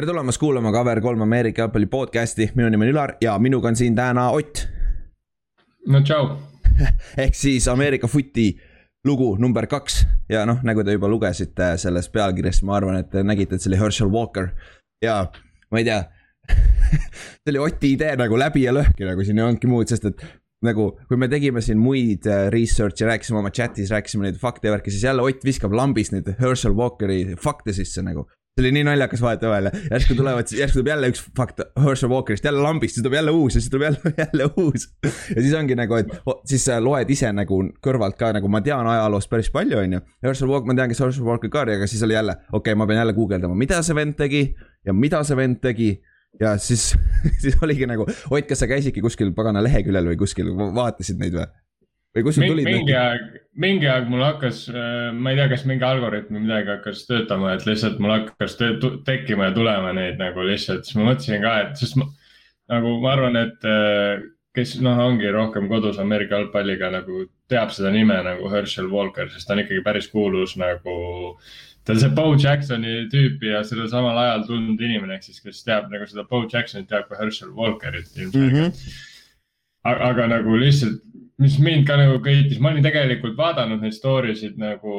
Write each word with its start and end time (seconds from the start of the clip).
tere 0.00 0.08
tulemast 0.08 0.40
kuulama 0.40 0.70
Cover 0.72 1.00
kolm 1.04 1.20
Ameerika 1.20 1.60
jalgpalli 1.60 1.86
podcast'i, 1.92 2.46
minu 2.56 2.70
nimi 2.72 2.86
on 2.86 2.90
Ülar 2.94 3.10
ja 3.20 3.34
minuga 3.38 3.68
on 3.68 3.76
siin 3.76 3.92
täna 3.92 4.30
Ott. 4.32 4.62
no 5.92 6.00
tšau. 6.00 6.30
ehk 7.24 7.36
siis 7.36 7.66
Ameerika 7.68 8.08
footi 8.08 8.46
lugu 9.04 9.34
number 9.36 9.66
kaks 9.68 9.98
ja 10.32 10.46
noh, 10.48 10.62
nagu 10.64 10.86
te 10.88 10.96
juba 10.96 11.10
lugesite 11.12 11.74
sellest 11.82 12.14
pealkirjast, 12.16 12.64
ma 12.64 12.78
arvan, 12.78 12.96
et 13.02 13.12
te 13.12 13.20
nägite, 13.20 13.58
et 13.58 13.60
see 13.60 13.74
oli 13.74 13.82
Herschel 13.82 14.08
Walker 14.08 14.48
ja 15.04 15.18
ma 15.68 15.84
ei 15.84 15.90
tea 15.90 16.00
see 17.44 17.52
oli 17.52 17.64
Oti 17.66 17.92
idee 17.98 18.16
nagu 18.16 18.40
läbi 18.40 18.64
ja 18.64 18.72
lõhki 18.72 19.04
nagu 19.04 19.28
siin 19.28 19.44
ei 19.44 19.50
olnudki 19.50 19.68
muud, 19.68 19.92
sest 19.92 20.08
et 20.14 20.26
nagu, 20.64 20.94
kui 21.12 21.20
me 21.20 21.28
tegime 21.28 21.60
siin 21.60 21.76
muid 21.76 22.24
äh, 22.24 22.46
research'e, 22.48 23.04
rääkisime 23.04 23.44
oma 23.44 23.52
chat'is, 23.52 23.92
rääkisime 23.92 24.30
neid 24.30 24.40
fakte 24.40 24.72
ja 24.72 24.78
värki, 24.78 24.96
siis 24.96 25.04
jälle 25.04 25.28
Ott 25.28 25.44
viskab 25.44 25.76
lambist 25.76 26.16
neid 26.16 26.38
Herschel 26.40 26.72
Walkeri 26.72 27.36
fakte 27.36 27.76
sisse 27.76 28.00
nagu 28.00 28.30
see 28.58 28.64
oli 28.64 28.72
nii 28.74 28.84
naljakas 28.84 29.22
vahetevahel 29.22 29.68
ja 29.68 29.72
järsku 29.90 30.14
tulevad, 30.18 30.50
järsku 30.58 30.80
tuleb 30.80 30.90
jälle 30.90 31.10
üks 31.12 31.22
fakt 31.36 31.62
Herschel 31.84 32.10
Walkerist, 32.10 32.44
jälle 32.44 32.62
lambist, 32.62 32.94
siis 32.94 33.04
tuleb 33.04 33.14
jälle 33.14 33.30
uus 33.30 33.54
ja 33.54 33.60
siis 33.60 33.70
tuleb 33.70 33.82
jälle, 33.82 34.14
jälle 34.18 34.50
uus. 34.56 34.88
ja 35.36 35.42
siis 35.42 35.54
ongi 35.54 35.74
nagu, 35.78 35.94
et 35.94 36.10
siis 36.50 36.66
loed 36.80 37.10
ise 37.10 37.32
nagu 37.32 37.62
kõrvalt 37.86 38.18
ka 38.18 38.32
nagu 38.36 38.50
ma 38.50 38.60
tean 38.60 38.86
ajaloost 38.86 39.30
päris 39.30 39.50
palju, 39.54 39.78
on 39.78 39.98
ju. 39.98 40.02
Herschel 40.26 40.50
Walker, 40.50 40.66
ma 40.66 40.76
tean, 40.76 40.90
kes 40.90 41.00
Herschel 41.00 41.26
Walker 41.26 41.52
ka 41.52 41.64
oli, 41.64 41.78
aga 41.78 41.86
siis 41.90 42.02
oli 42.02 42.18
jälle, 42.18 42.36
okei 42.50 42.58
okay,, 42.58 42.78
ma 42.78 42.90
pean 42.90 43.02
jälle 43.04 43.16
guugeldama, 43.16 43.54
mida 43.54 43.82
see 43.86 43.96
vend 43.96 44.18
tegi 44.18 44.44
ja 44.86 44.92
mida 44.92 45.22
see 45.24 45.38
vend 45.38 45.62
tegi 45.62 45.94
ja 46.40 46.56
siis, 46.58 46.90
siis 47.42 47.56
oligi 47.62 47.86
nagu, 47.86 48.06
Ott, 48.30 48.46
kas 48.48 48.62
sa 48.62 48.70
käisidki 48.70 49.02
kuskil 49.04 49.32
pagana 49.36 49.62
leheküljel 49.64 50.12
või 50.12 50.20
kuskil, 50.20 50.52
vaatasid 50.56 51.22
neid 51.22 51.38
või? 51.38 51.48
Või 52.16 52.26
kust 52.26 52.40
sul 52.40 52.50
tulid? 52.50 52.66
mingi 52.66 52.96
aeg, 52.96 53.28
mingi 53.66 53.88
aeg 53.90 54.08
mul 54.10 54.24
hakkas, 54.24 54.64
äh, 54.72 55.10
ma 55.14 55.32
ei 55.32 55.40
tea, 55.40 55.48
kas 55.54 55.66
mingi 55.68 55.86
algoritm 55.86 56.36
või 56.36 56.46
midagi 56.48 56.74
hakkas 56.74 57.04
töötama, 57.08 57.54
et 57.54 57.66
lihtsalt 57.68 58.00
mul 58.02 58.16
hakkas 58.16 58.58
tekkima 59.06 59.50
ja 59.50 59.56
tulema 59.56 59.94
neid 59.96 60.20
nagu 60.20 60.44
lihtsalt, 60.46 60.86
siis 60.86 60.98
ma 60.98 61.10
mõtlesin 61.12 61.44
ka, 61.44 61.56
et 61.66 61.80
sest 61.80 61.98
ma, 62.00 62.08
nagu 62.72 62.98
ma 63.02 63.14
arvan, 63.14 63.38
et 63.40 63.68
äh, 63.68 64.28
kes 64.56 64.76
noh, 64.82 64.98
ongi 65.06 65.30
rohkem 65.34 65.68
kodus 65.70 65.98
Ameerika 66.02 66.38
jalgpalliga 66.38 66.90
nagu 66.92 67.24
teab 67.50 67.74
seda 67.74 67.92
nime 67.94 68.16
nagu 68.26 68.50
Herschel 68.50 68.90
Walker, 68.90 69.30
sest 69.30 69.46
ta 69.46 69.54
on 69.54 69.62
ikkagi 69.64 69.82
päris 69.86 70.08
kuulus 70.10 70.56
nagu. 70.58 70.96
ta 71.84 71.94
on 71.94 72.00
see 72.02 72.10
Bo 72.14 72.26
Jacksoni 72.34 73.06
tüüpi 73.12 73.54
ja 73.54 73.62
sellel 73.64 73.88
samal 73.88 74.18
ajal 74.18 74.44
tulnud 74.48 74.82
inimene, 74.82 75.16
ehk 75.16 75.28
siis, 75.28 75.40
kes 75.44 75.62
teab 75.64 75.88
nagu 75.92 76.06
seda 76.10 76.26
Bo 76.28 76.42
Jacksonit, 76.44 76.88
teab 76.90 77.06
ka 77.08 77.20
Herschel 77.22 77.54
Walkerit 77.56 78.10
ilmselgelt 78.16 78.52
mm. 78.52 78.66
-hmm. 78.66 78.98
aga, 79.84 80.10
aga 80.10 80.26
nagu 80.34 80.58
lihtsalt 80.60 81.00
mis 81.40 81.58
mind 81.62 81.86
ka 81.88 81.96
nagu 82.00 82.20
köitis, 82.24 82.60
ma 82.60 82.72
olin 82.72 82.84
tegelikult 82.84 83.36
vaadanud 83.38 83.82
neid 83.82 83.96
story 83.96 84.34
sid 84.36 84.58
nagu 84.60 84.94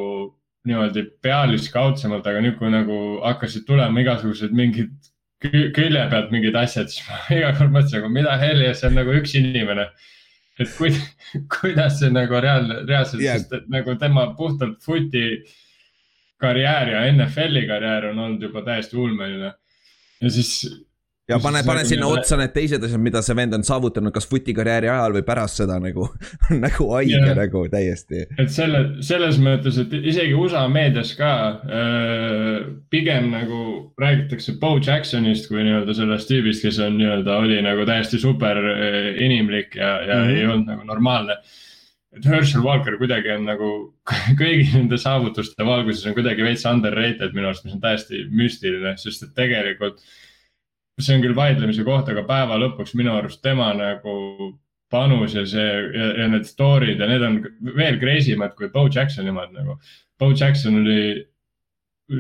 niimoodi 0.68 1.06
pealiskaudsemalt, 1.26 2.28
aga 2.28 2.42
nüüd, 2.44 2.58
kui 2.60 2.70
nagu 2.74 2.98
hakkasid 3.24 3.66
tulema 3.66 4.02
igasugused 4.04 4.54
mingid 4.58 4.94
külje 5.42 6.04
pealt 6.12 6.34
mingid 6.34 6.58
asjad, 6.58 6.92
siis 6.94 7.06
ma 7.08 7.20
iga 7.40 7.54
kord 7.58 7.74
mõtlesin, 7.74 8.02
aga 8.02 8.12
mida 8.14 8.38
heli, 8.42 8.68
see 8.78 8.90
on 8.90 9.00
nagu 9.00 9.16
üks 9.22 9.34
inimene. 9.40 9.88
et 10.62 10.70
kuid, 10.78 10.98
kuidas 11.56 11.98
see 12.02 12.12
nagu 12.14 12.38
reaalne, 12.44 12.84
reaalselt 12.90 13.24
yeah., 13.24 13.40
sest 13.40 13.56
et 13.58 13.70
nagu 13.74 13.96
tema 14.02 14.28
puhtalt 14.38 14.82
footi 14.86 15.26
karjäär 16.42 16.94
ja 16.94 17.02
NFL-i 17.14 17.68
karjäär 17.70 18.12
on 18.12 18.20
olnud 18.20 18.46
juba 18.46 18.62
täiesti 18.66 18.98
ulmeline. 18.98 19.54
ja 20.22 20.30
siis 20.30 20.54
ja 21.32 21.40
pane, 21.44 21.62
pane 21.66 21.84
sinna 21.88 22.06
nagu 22.06 22.20
otsa 22.20 22.38
need 22.40 22.54
teised 22.56 22.84
asjad, 22.86 23.02
mida 23.04 23.22
see 23.26 23.38
vend 23.38 23.56
on 23.56 23.64
saavutanud, 23.66 24.14
kas 24.16 24.28
footi 24.30 24.56
karjääri 24.58 24.90
ajal 24.92 25.16
või 25.18 25.24
pärast 25.28 25.62
seda 25.62 25.78
nagu 25.84 26.08
nagu 26.66 26.88
haige 26.94 27.18
yeah. 27.18 27.34
nagu 27.38 27.64
täiesti. 27.72 28.26
et 28.42 28.54
selle, 28.54 28.84
selles 29.06 29.40
mõttes, 29.44 29.80
et 29.82 29.96
isegi 30.00 30.36
USA 30.38 30.66
meedias 30.72 31.14
ka 31.20 31.32
äh, 31.80 32.62
pigem 32.94 33.32
nagu 33.34 33.64
räägitakse 34.02 34.58
Bo 34.62 34.76
Jacksonist 34.80 35.50
kui 35.52 35.64
nii-öelda 35.64 35.96
sellest 35.98 36.32
tüübist, 36.32 36.66
kes 36.66 36.80
on 36.84 36.98
nii-öelda, 37.00 37.42
oli 37.46 37.60
nagu 37.66 37.88
täiesti 37.90 38.22
super 38.22 38.62
äh, 38.76 39.12
inimlik 39.26 39.76
ja, 39.80 39.98
ja 40.06 40.22
mm 40.22 40.30
-hmm. 40.30 40.38
ei 40.38 40.48
olnud 40.48 40.74
nagu 40.74 40.88
normaalne 40.88 41.38
et 42.12 42.26
Herschel 42.28 42.64
Walker 42.64 42.98
kuidagi 43.00 43.32
on 43.32 43.46
nagu 43.48 43.70
kõigi 44.42 44.68
nende 44.74 44.98
saavutuste 45.00 45.66
valguses 45.66 46.06
on 46.10 46.18
kuidagi 46.18 46.44
veits 46.44 46.66
underrated 46.68 47.32
minu 47.34 47.48
arust, 47.48 47.64
mis 47.66 47.78
on 47.78 47.84
täiesti 47.84 48.26
müstiline, 48.28 48.98
sest 49.00 49.24
et 49.24 49.34
tegelikult 49.38 50.02
äh, 50.02 50.20
see 51.02 51.18
on 51.18 51.24
küll 51.26 51.38
vaidlemise 51.38 51.86
koht, 51.88 52.10
aga 52.12 52.26
päeva 52.28 52.60
lõpuks 52.62 52.96
minu 53.00 53.16
arust 53.18 53.42
tema 53.46 53.72
nagu 53.78 54.16
panus 54.92 55.36
ja 55.38 55.46
see 55.48 55.68
ja, 55.96 56.12
ja 56.22 56.28
need 56.32 56.48
story'd 56.48 57.00
ja 57.00 57.08
need 57.10 57.24
on 57.26 57.40
veel 57.78 58.00
crazy 58.02 58.36
mad 58.40 58.56
kui 58.58 58.70
Bo 58.74 58.88
Jacksoni 58.92 59.32
omad 59.32 59.54
nagu. 59.56 59.78
Bo 60.20 60.32
Jackson 60.36 60.82
oli 60.84 61.02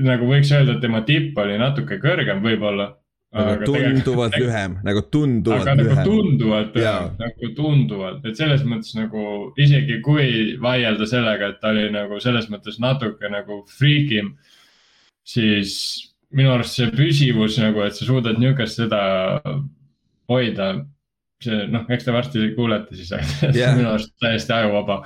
nagu 0.07 0.27
võiks 0.29 0.51
öelda, 0.55 0.77
et 0.77 0.83
tema 0.83 1.03
tipp 1.07 1.37
oli 1.41 1.59
natuke 1.59 1.99
kõrgem 2.01 2.41
võib-olla. 2.43 2.93
aga 3.31 3.63
tunduvalt 3.63 4.35
lühem, 4.35 4.73
nagu 4.83 5.01
tunduvalt 5.07 5.67
aga 5.67 5.75
lühem. 5.79 5.95
nagu 5.95 6.09
tunduvalt 6.09 6.73
lühem, 6.75 7.11
nagu 7.19 7.51
tunduvalt, 7.55 8.25
et 8.27 8.39
selles 8.39 8.63
mõttes 8.67 8.95
nagu 8.97 9.21
isegi 9.55 10.01
kui 10.03 10.57
vaielda 10.59 11.07
sellega, 11.07 11.53
et 11.53 11.61
ta 11.61 11.71
oli 11.71 11.85
nagu 11.93 12.19
selles 12.19 12.49
mõttes 12.51 12.79
natuke 12.83 13.31
nagu 13.31 13.61
freakim, 13.71 14.33
siis 15.23 16.10
minu 16.35 16.53
arust 16.53 16.77
see 16.77 16.89
püsivus 16.95 17.59
nagu, 17.61 17.83
et 17.85 17.97
sa 17.97 18.07
suudad 18.07 18.39
niisugust 18.39 18.81
seda 18.81 19.01
hoida. 20.31 20.73
see 21.41 21.65
noh, 21.73 21.87
eks 21.89 22.05
te 22.05 22.13
varsti 22.13 22.51
kuulete 22.55 22.95
siis 22.95 23.11
yeah. 23.57 23.73
minu 23.77 23.89
arust 23.89 24.13
täiesti 24.21 24.53
ajuvaba 24.53 25.01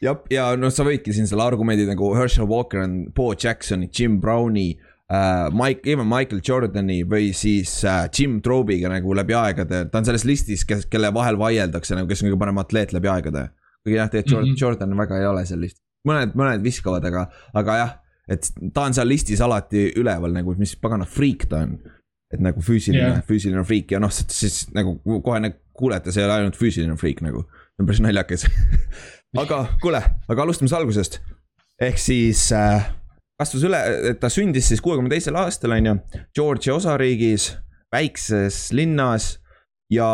jah, 0.00 0.20
ja 0.32 0.50
noh, 0.56 0.72
sa 0.72 0.86
võidki 0.86 1.12
siin 1.12 1.28
selle 1.28 1.44
argumendi 1.44 1.84
nagu 1.88 2.14
Herschel 2.16 2.48
Walker 2.48 2.80
on 2.84 3.02
Bo 3.16 3.32
Jacksoni, 3.34 3.90
Jim 3.92 4.20
Browni 4.22 4.70
uh,. 4.72 5.52
Mike, 5.52 5.84
even 5.84 6.08
Michael 6.08 6.40
Jordani 6.44 7.02
või 7.08 7.28
siis 7.36 7.78
uh, 7.84 8.06
Jim 8.08 8.40
Trobiga 8.44 8.90
nagu 8.92 9.14
läbi 9.16 9.36
aegade, 9.36 9.84
ta 9.92 10.00
on 10.00 10.08
selles 10.08 10.24
listis, 10.28 10.64
kes, 10.68 10.88
kelle 10.90 11.12
vahel 11.14 11.38
vaieldakse 11.40 11.98
nagu, 11.98 12.08
kes 12.08 12.24
on 12.24 12.30
kõige 12.30 12.40
parem 12.40 12.64
atleet 12.64 12.96
läbi 12.96 13.12
aegade. 13.12 13.50
kuigi 13.84 14.00
jah, 14.00 14.10
tegelikult 14.10 14.32
Jordan, 14.32 14.48
mm 14.48 14.56
-hmm. 14.56 14.62
Jordan 14.64 14.98
väga 14.98 15.20
ei 15.20 15.26
ole 15.26 15.46
seal 15.46 15.60
listis, 15.62 15.84
mõned, 16.08 16.34
mõned 16.34 16.64
viskavad, 16.64 17.04
aga, 17.04 17.28
aga 17.54 17.78
jah 17.82 17.94
et 18.30 18.48
ta 18.74 18.86
on 18.88 18.96
seal 18.96 19.08
listis 19.08 19.42
alati 19.44 19.90
üleval 20.00 20.34
nagu, 20.34 20.56
mis 20.58 20.74
pagana 20.80 21.06
friik 21.08 21.46
ta 21.50 21.62
on. 21.66 21.76
et 22.34 22.42
nagu 22.42 22.60
füüsiline 22.60 23.04
yeah., 23.04 23.22
füüsiline 23.26 23.62
friik 23.64 23.92
ja 23.94 24.00
noh, 24.02 24.10
siis 24.10 24.66
nagu 24.74 24.96
kohe 25.22 25.38
nagu 25.40 25.54
kuulete, 25.76 26.10
see 26.12 26.24
ei 26.24 26.26
ole 26.26 26.40
ainult 26.40 26.58
füüsiline 26.58 26.96
friik 26.98 27.22
nagu, 27.22 27.44
see 27.46 27.84
on 27.84 27.88
päris 27.90 28.02
naljakas 28.02 28.46
aga 29.42 29.62
kuule, 29.82 30.02
aga 30.28 30.42
alustame 30.46 30.70
siis 30.70 30.78
algusest. 30.78 31.20
ehk 31.82 32.00
siis 32.00 32.48
äh, 32.56 32.88
kasvas 33.38 33.66
üle, 33.68 33.80
et 34.10 34.20
ta 34.20 34.30
sündis 34.32 34.70
siis 34.72 34.82
kuuekümne 34.82 35.12
teisel 35.12 35.36
aastal, 35.38 35.76
on 35.76 35.90
ju, 35.90 35.96
Georgia 36.34 36.74
osariigis, 36.74 37.52
väikses 37.92 38.70
linnas 38.74 39.36
ja 39.92 40.08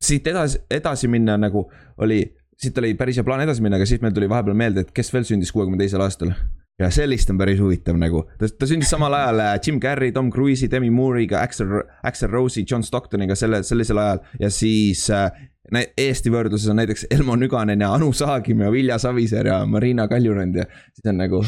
siit 0.00 0.26
edasi, 0.26 0.62
edasi 0.70 1.10
minna 1.10 1.36
nagu 1.36 1.66
oli 2.00 2.22
siit 2.60 2.78
oli 2.78 2.94
päris 2.98 3.18
hea 3.18 3.26
plaan 3.26 3.44
edasi 3.44 3.64
minna, 3.64 3.78
aga 3.80 3.88
siis 3.88 4.02
meil 4.04 4.14
tuli 4.16 4.28
vahepeal 4.30 4.56
meelde, 4.58 4.84
et 4.84 4.90
kes 4.96 5.12
veel 5.14 5.26
sündis 5.28 5.52
kuuekümne 5.54 5.80
teisel 5.80 6.02
aastal. 6.04 6.34
ja 6.80 6.88
sellist 6.88 7.28
on 7.28 7.36
päris 7.36 7.58
huvitav 7.60 7.98
nagu, 8.00 8.22
ta, 8.40 8.48
ta 8.48 8.68
sündis 8.68 8.88
samal 8.92 9.12
ajal 9.16 9.42
äh, 9.44 9.54
Jim 9.66 9.80
Carrey, 9.80 10.12
Tom 10.16 10.30
Cruise'i, 10.32 10.70
Demi 10.72 10.88
Moore'iga, 10.90 11.42
Axel, 11.44 11.82
Axel 12.02 12.30
Rose'i, 12.32 12.64
John 12.70 12.84
Stocktoniga 12.86 13.36
selle, 13.36 13.62
sellisel 13.68 14.00
ajal 14.00 14.22
ja 14.40 14.48
siis 14.54 15.04
äh, 15.12 15.28
Eesti 15.70 16.32
võrdluses 16.32 16.70
on 16.72 16.80
näiteks 16.80 17.04
Elmo 17.14 17.36
Nüganen 17.38 17.82
ja 17.84 17.92
Anu 17.94 18.08
Saagim 18.16 18.64
ja 18.64 18.70
Vilja 18.72 18.96
Savisaar 18.98 19.46
ja 19.46 19.58
Marina 19.70 20.08
Kaljurand 20.10 20.56
ja 20.58 20.64
siis 20.66 21.10
on 21.10 21.16
nagu 21.20 21.42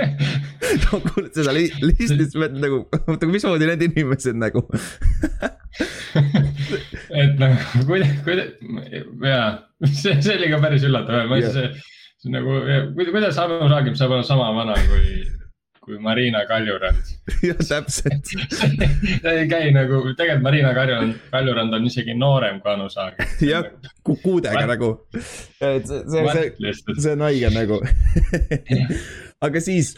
no 0.84 1.00
kuuled 1.06 1.30
seda 1.36 1.54
li 1.54 1.68
listi, 1.82 2.08
siis 2.08 2.34
mõtled 2.34 2.60
nagu, 2.64 2.76
oota 3.06 3.26
mismoodi 3.30 3.68
need 3.70 3.82
inimesed 3.88 4.36
nagu 4.40 4.60
et 7.22 7.38
nagu 7.38 7.56
kuidas, 7.86 8.10
kuidas, 8.26 8.48
jaa, 9.22 9.48
see, 9.86 10.18
see 10.18 10.34
oli 10.38 10.50
ka 10.50 10.58
päris 10.64 10.86
üllatav, 10.88 11.28
ma 11.30 11.38
ei 11.38 11.46
see 11.46 11.66
nagu, 12.34 12.50
kuidas 13.12 13.38
Anu 13.42 13.70
Saagim 13.70 13.94
saab 13.98 14.10
olla 14.18 14.26
sama 14.26 14.50
vana 14.56 14.74
kui 14.88 15.04
kui 15.84 15.98
Marina 16.00 16.44
Kaljurand. 16.48 17.12
jah, 17.48 17.60
täpselt 17.68 18.30
ta 19.22 19.34
ei 19.34 19.48
käi 19.50 19.72
nagu, 19.74 20.00
tegelikult 20.16 20.44
Marina 20.46 20.72
Kaljurand, 20.76 21.18
Kaljurand 21.32 21.76
on 21.76 21.88
isegi 21.90 22.16
noorem 22.18 22.60
kui 22.64 22.72
Anu 22.72 22.88
Saag. 22.92 23.20
jah, 23.44 23.68
kuudega 24.04 24.64
nagu. 24.70 24.94
et 25.14 25.86
see, 25.88 26.02
see, 26.08 26.46
see, 26.56 26.96
see 26.96 27.12
on 27.12 27.26
haige 27.26 27.50
nagu 27.54 27.80
aga 29.46 29.64
siis 29.64 29.94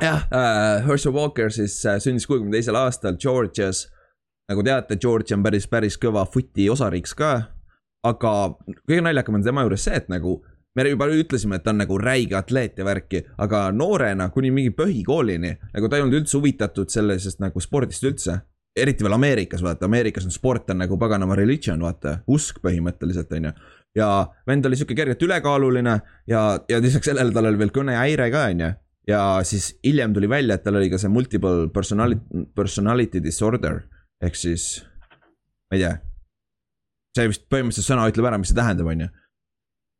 jah 0.00 0.26
uh,, 0.28 0.84
Herschel 0.86 1.16
Walker 1.16 1.52
siis 1.54 1.78
uh, 1.86 1.96
sündis 2.02 2.28
kuuekümne 2.28 2.58
teisel 2.58 2.76
aastal 2.78 3.16
Georgias. 3.20 3.86
nagu 4.50 4.64
teate, 4.66 4.96
Georgia 5.00 5.38
on 5.38 5.46
päris, 5.46 5.68
päris 5.70 5.96
kõva 6.00 6.26
footi 6.28 6.68
osariiks 6.70 7.16
ka. 7.16 7.32
aga 8.04 8.34
kõige 8.84 9.02
naljakam 9.06 9.40
on 9.40 9.44
tema 9.48 9.64
juures 9.64 9.88
see, 9.88 9.96
et 9.96 10.12
nagu 10.12 10.42
me 10.76 10.86
juba 10.88 11.08
ütlesime, 11.10 11.58
et 11.58 11.64
ta 11.64 11.72
on 11.72 11.80
nagu 11.82 11.98
räige 11.98 12.36
atleet 12.38 12.78
ja 12.78 12.86
värki, 12.86 13.24
aga 13.42 13.68
noorena 13.74 14.28
kuni 14.34 14.52
mingi 14.54 14.72
põhikoolini 14.76 15.56
nagu 15.74 15.88
ta 15.88 15.98
ei 15.98 16.04
olnud 16.04 16.20
üldse 16.20 16.38
huvitatud 16.38 16.92
sellisest 16.92 17.42
nagu 17.42 17.60
spordist 17.60 18.06
üldse. 18.06 18.40
eriti 18.76 19.02
veel 19.02 19.16
Ameerikas, 19.16 19.62
vaata, 19.66 19.88
Ameerikas 19.88 20.24
on 20.24 20.30
sport 20.30 20.70
on 20.70 20.78
nagu 20.78 20.96
paganama 20.98 21.34
religion, 21.36 21.80
vaata, 21.82 22.20
usk 22.30 22.60
põhimõtteliselt, 22.62 23.32
on 23.34 23.48
ju. 23.48 23.52
ja 23.98 24.10
vend 24.46 24.66
oli 24.66 24.76
sihuke 24.76 24.94
kergelt 24.94 25.22
ülekaaluline 25.22 26.00
ja, 26.30 26.42
ja 26.68 26.78
lisaks 26.80 27.10
sellele 27.10 27.34
tal 27.34 27.50
oli 27.50 27.58
veel 27.58 27.74
kõnehäire 27.74 28.30
ka, 28.30 28.44
on 28.54 28.60
ju. 28.60 28.70
ja 29.08 29.22
siis 29.42 29.72
hiljem 29.84 30.14
tuli 30.14 30.28
välja, 30.28 30.54
et 30.54 30.62
tal 30.62 30.78
oli 30.78 30.90
ka 30.90 30.98
see 31.02 31.10
multiple 31.10 31.68
personality, 31.74 32.46
personality 32.54 33.22
disorder 33.22 33.82
ehk 34.22 34.36
siis, 34.36 34.84
ma 35.70 35.76
ei 35.78 35.82
tea. 35.82 35.96
see 37.16 37.32
vist 37.32 37.48
põhimõtteliselt 37.50 37.90
sõna 37.90 38.06
ütleb 38.12 38.30
ära, 38.30 38.38
mis 38.38 38.52
see 38.52 38.60
tähendab, 38.60 38.86
on 38.92 39.06
ju. 39.06 39.10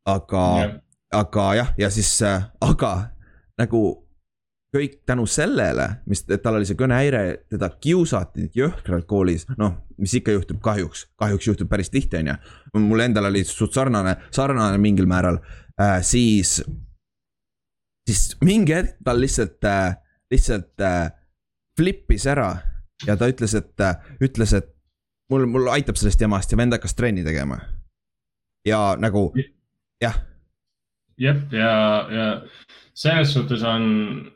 Aga 0.08 0.44
yeah., 0.58 0.78
aga 1.12 1.54
jah, 1.54 1.74
ja 1.78 1.90
siis 1.90 2.10
äh,, 2.22 2.44
aga 2.60 3.10
nagu 3.58 3.80
kõik 4.70 5.00
tänu 5.06 5.24
sellele, 5.26 5.86
mis, 6.06 6.22
et 6.30 6.42
tal 6.44 6.60
oli 6.60 6.66
see 6.68 6.78
kõnehäire, 6.78 7.22
teda 7.50 7.72
kiusati 7.82 8.46
jõhkralt 8.54 9.08
koolis, 9.10 9.48
noh, 9.58 9.80
mis 9.98 10.14
ikka 10.14 10.36
juhtub 10.36 10.60
kahjuks, 10.62 11.08
kahjuks 11.18 11.48
juhtub 11.48 11.70
päris 11.72 11.90
tihti, 11.90 12.20
on 12.20 12.30
ju. 12.30 12.36
mul 12.84 13.02
endal 13.02 13.26
oli 13.32 13.42
suht 13.44 13.74
sarnane, 13.74 14.14
sarnane 14.30 14.78
mingil 14.78 15.10
määral 15.10 15.40
äh,, 15.74 15.98
siis 16.06 16.60
siis 18.06 18.36
mingi 18.44 18.74
hetk 18.74 18.98
tal 19.04 19.20
lihtsalt 19.20 19.64
äh,, 19.66 19.96
lihtsalt 20.30 20.86
äh, 20.86 21.10
flip'is 21.78 22.26
ära 22.30 22.52
ja 23.06 23.16
ta 23.16 23.28
ütles, 23.30 23.54
et 23.58 23.82
äh,, 23.82 23.98
ütles, 24.22 24.54
et 24.56 24.70
mul, 25.32 25.46
mul 25.50 25.70
aitab 25.74 25.98
sellest 25.98 26.22
jamast 26.22 26.52
ja 26.52 26.58
vend 26.60 26.74
hakkas 26.76 26.94
trenni 26.94 27.24
tegema. 27.26 27.60
ja 28.66 28.94
nagu, 29.00 29.30
jah. 30.02 30.16
jah, 31.20 31.40
ja, 31.52 31.72
ja 32.10 32.28
selles 32.94 33.34
suhtes 33.34 33.62
on 33.66 33.84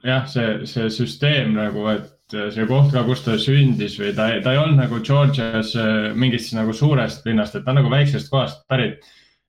jah, 0.04 0.26
see, 0.30 0.64
see 0.68 0.90
süsteem 0.92 1.54
nagu, 1.56 1.86
et 1.92 2.38
see 2.54 2.66
koht 2.68 2.92
ka, 2.94 3.04
kus 3.06 3.24
ta 3.24 3.36
sündis 3.40 3.98
või 4.00 4.14
ta, 4.16 4.30
ta 4.44 4.54
ei 4.54 4.60
olnud 4.62 4.80
nagu 4.80 5.02
Georgias 5.04 5.74
äh, 5.76 6.14
mingist 6.16 6.54
nagu 6.56 6.72
suurest 6.76 7.26
linnast, 7.28 7.56
et 7.56 7.66
ta 7.66 7.74
on 7.74 7.82
nagu 7.82 7.92
väiksest 7.92 8.32
kohast 8.32 8.64
pärit 8.70 9.04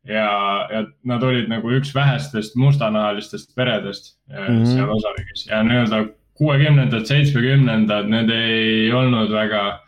ja, 0.06 0.28
ja 0.72 0.84
nad 1.08 1.24
olid 1.24 1.50
nagu 1.50 1.72
üks 1.78 1.94
vähestest 1.96 2.58
mustanahalistest 2.60 3.56
peredest 3.56 4.16
mm 4.30 4.38
-hmm. 4.38 4.66
seal 4.74 4.92
osariigis 4.92 5.48
ja 5.50 5.64
nii-öelda 5.64 6.06
kuuekümnendad, 6.36 7.06
seitsmekümnendad, 7.08 8.10
need 8.12 8.30
ei 8.30 8.92
olnud 8.92 9.32
väga 9.32 9.80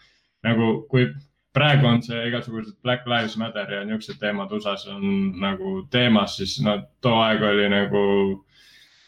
nagu, 0.48 0.88
kui 0.90 1.10
praegu 1.58 1.90
on 1.90 2.02
see 2.06 2.24
igasugused 2.30 2.78
Black 2.86 3.08
Lives 3.10 3.38
Matter 3.42 3.72
ja 3.74 3.84
niisugused 3.86 4.20
teemad 4.22 4.52
USA-s 4.54 4.88
on 4.94 5.06
nagu 5.42 5.82
teemas, 5.94 6.38
siis 6.40 6.58
no 6.66 6.78
too 7.04 7.16
aeg 7.24 7.44
oli 7.46 7.68
nagu, 7.74 8.04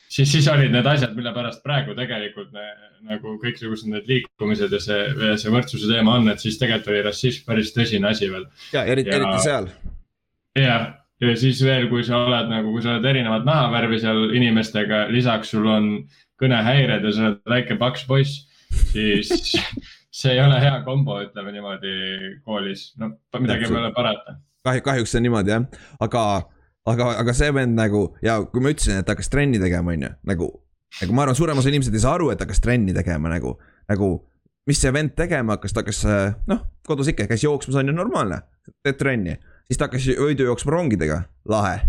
siis, 0.09 0.31
siis 0.31 0.49
olid 0.51 0.73
need 0.73 0.89
asjad, 0.89 1.13
mille 1.17 1.33
pärast 1.35 1.63
praegu 1.65 1.95
tegelikult 1.97 2.51
ne, 2.55 2.65
nagu 3.09 3.35
kõiksugused 3.43 3.91
need 3.93 4.09
liikumised 4.09 4.73
ja 4.75 4.81
see, 4.83 5.03
see 5.39 5.53
võrdsuse 5.53 5.91
teema 5.91 6.17
on, 6.17 6.31
et 6.33 6.41
siis 6.43 6.57
tegelikult 6.61 6.93
oli 6.95 7.05
rassism 7.05 7.45
päris 7.49 7.73
tõsine 7.75 8.11
asi 8.11 8.31
veel. 8.31 8.49
ja 8.75 8.85
eriti, 8.89 9.13
eriti 9.15 9.45
seal 9.45 9.69
jah, 10.57 10.89
ja 11.21 11.35
siis 11.39 11.61
veel, 11.65 11.87
kui 11.91 12.03
sa 12.07 12.23
oled 12.25 12.49
nagu, 12.51 12.73
kui 12.73 12.83
sa 12.83 12.95
oled 12.95 13.07
erinevat 13.09 13.45
nahavärvi 13.47 14.01
seal 14.01 14.29
inimestega, 14.37 15.05
lisaks 15.13 15.53
sul 15.53 15.67
on 15.69 15.91
kõnehäired 16.39 17.05
ja 17.05 17.13
sa 17.15 17.29
oled 17.29 17.55
väike 17.55 17.77
paks 17.79 18.05
poiss, 18.09 18.45
siis 18.93 19.53
see 20.19 20.35
ei 20.35 20.41
ole 20.43 20.59
hea 20.61 20.77
kombo, 20.85 21.19
ütleme 21.23 21.53
niimoodi 21.55 21.91
koolis, 22.45 22.89
no 23.01 23.13
midagi 23.39 23.67
ei 23.67 23.75
ole 23.81 23.91
parata. 23.95 24.37
kahju, 24.67 24.85
kahjuks 24.85 25.13
see 25.13 25.21
on 25.21 25.27
niimoodi 25.29 25.55
jah, 25.55 25.67
aga, 26.05 26.23
aga, 26.93 27.11
aga 27.23 27.35
see 27.37 27.51
vend 27.55 27.77
nagu 27.79 28.07
ja 28.25 28.39
kui 28.45 28.63
ma 28.63 28.73
ütlesin, 28.75 29.03
et 29.03 29.11
hakkas 29.11 29.31
trenni 29.33 29.61
tegema, 29.61 29.95
on 29.95 30.07
ju, 30.07 30.15
nagu, 30.31 30.49
nagu 31.01 31.15
ma 31.15 31.25
arvan, 31.25 31.37
suurem 31.39 31.61
osa 31.61 31.71
inimesed 31.71 31.95
ei 31.95 32.03
saa 32.03 32.17
aru, 32.19 32.31
et 32.33 32.41
hakkas 32.43 32.63
trenni 32.63 32.95
tegema 32.95 33.31
nagu, 33.31 33.55
nagu 33.91 34.15
mis 34.69 34.81
see 34.81 34.91
vend 34.93 35.15
tegema 35.17 35.57
hakkas, 35.57 35.73
ta 35.73 35.83
hakkas 35.85 36.03
noh, 36.49 36.65
kodus 36.87 37.11
ikka 37.13 37.29
käis 37.29 37.45
jooksmas, 37.45 37.79
on 37.79 37.89
ju 37.89 37.95
normaalne, 37.95 38.43
teed 38.83 38.99
trenni 38.99 39.39
siis 39.69 39.77
ta 39.77 39.85
hakkas 39.85 40.07
öödu 40.17 40.47
jooksma 40.49 40.71
rongidega, 40.73 41.21
lahe. 41.49 41.79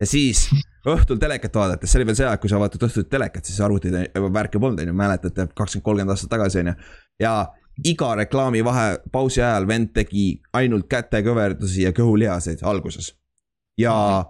ja 0.00 0.06
siis 0.08 0.46
õhtul 0.86 1.18
telekat 1.20 1.54
vaadates, 1.54 1.90
see 1.90 2.00
oli 2.00 2.08
veel 2.08 2.18
see 2.18 2.26
aeg, 2.28 2.40
kui 2.40 2.50
sa 2.52 2.60
vaatad 2.60 2.86
õhtul 2.88 3.06
telekat, 3.10 3.44
siis 3.44 3.60
arvutid 3.64 3.96
värke 4.32 4.60
polnud, 4.62 4.80
on 4.80 4.92
ju, 4.92 4.96
mäletate, 4.96 5.48
kakskümmend, 5.52 5.84
kolmkümmend 5.84 6.14
aastat 6.14 6.32
tagasi, 6.32 6.62
on 6.62 6.72
ju. 6.72 6.74
ja 7.20 7.32
iga 7.84 8.14
reklaami 8.14 8.64
vahe, 8.64 8.98
pausi 9.12 9.42
ajal 9.42 9.66
vend 9.68 9.92
tegi 9.94 10.40
ainult 10.52 10.88
kätekõverdusi 10.88 11.82
ja 11.82 11.92
kõhulihaseid 11.92 12.62
alguses. 12.62 13.14
ja 13.78 14.24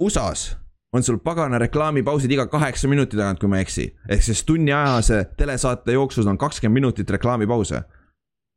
USA-s 0.00 0.56
on 0.92 1.02
sul 1.02 1.18
pagana 1.18 1.58
reklaamipausid 1.58 2.30
iga 2.30 2.46
kaheksa 2.46 2.88
minuti 2.88 3.16
tagant, 3.16 3.38
kui 3.38 3.48
ma 3.48 3.58
ei 3.58 3.66
eksi. 3.66 3.94
ehk 4.08 4.22
siis 4.22 4.44
tunniajase 4.44 5.24
telesaate 5.36 5.92
jooksul 5.92 6.26
on 6.26 6.38
kakskümmend 6.38 6.74
minutit 6.74 7.10
reklaamipause 7.10 7.82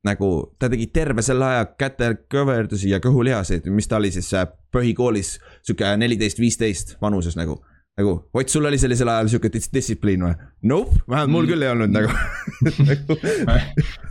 nagu 0.03 0.29
ta 0.59 0.69
tegi 0.69 0.87
terve 0.93 1.21
selle 1.25 1.45
aja 1.45 1.65
kätekõverdusi 1.77 2.89
ja 2.89 2.99
kõhulihaseid, 3.03 3.67
mis 3.73 3.89
ta 3.89 3.99
oli 3.99 4.11
siis 4.13 4.31
äh, 4.37 4.47
põhikoolis 4.73 5.35
sihuke 5.61 5.91
neliteist, 5.97 6.41
viisteist 6.41 6.95
vanuses 7.01 7.37
nagu. 7.37 7.61
Nagu, 7.99 8.29
Ott, 8.33 8.47
sul 8.47 8.65
oli 8.65 8.77
sellisel 8.77 9.09
ajal 9.11 9.29
sihuke 9.31 9.51
distsipliin 9.51 10.23
või? 10.25 10.35
Nope, 10.69 11.01
vähemalt 11.09 11.33
mul 11.33 11.49
küll 11.49 11.65
ei 11.65 11.71
olnud 11.71 11.91
nagu, 11.93 12.13
nagu. 12.89 13.17
ma, 13.47 13.57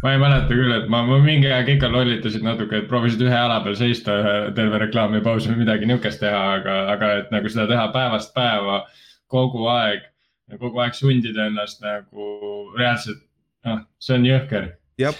ma 0.03 0.13
ei 0.15 0.21
mäleta 0.21 0.51
küll, 0.53 0.75
et 0.77 0.91
ma, 0.93 1.03
ma 1.09 1.21
mingi 1.25 1.49
aeg 1.51 1.73
ikka 1.77 1.91
lollitasin 1.93 2.45
natuke, 2.47 2.83
et 2.83 2.91
proovisid 2.91 3.25
ühe 3.25 3.35
jala 3.35 3.61
peal 3.65 3.79
seista 3.79 4.19
ühe 4.21 4.35
terve 4.59 4.83
reklaamipausi 4.85 5.53
või 5.53 5.63
midagi 5.65 5.89
nihukest 5.89 6.23
teha, 6.25 6.43
aga, 6.59 6.77
aga 6.97 7.15
et 7.23 7.33
nagu 7.35 7.53
seda 7.53 7.69
teha 7.71 7.89
päevast 7.95 8.35
päeva 8.37 8.83
kogu 9.31 9.67
aeg. 9.73 10.05
kogu 10.59 10.83
aeg 10.83 10.95
sundida 10.99 11.47
ennast 11.47 11.81
nagu 11.85 12.29
reaalselt, 12.77 13.23
noh, 13.65 13.85
see 14.03 14.17
on 14.19 14.25
jõhker 14.27 14.71
jah, 15.01 15.17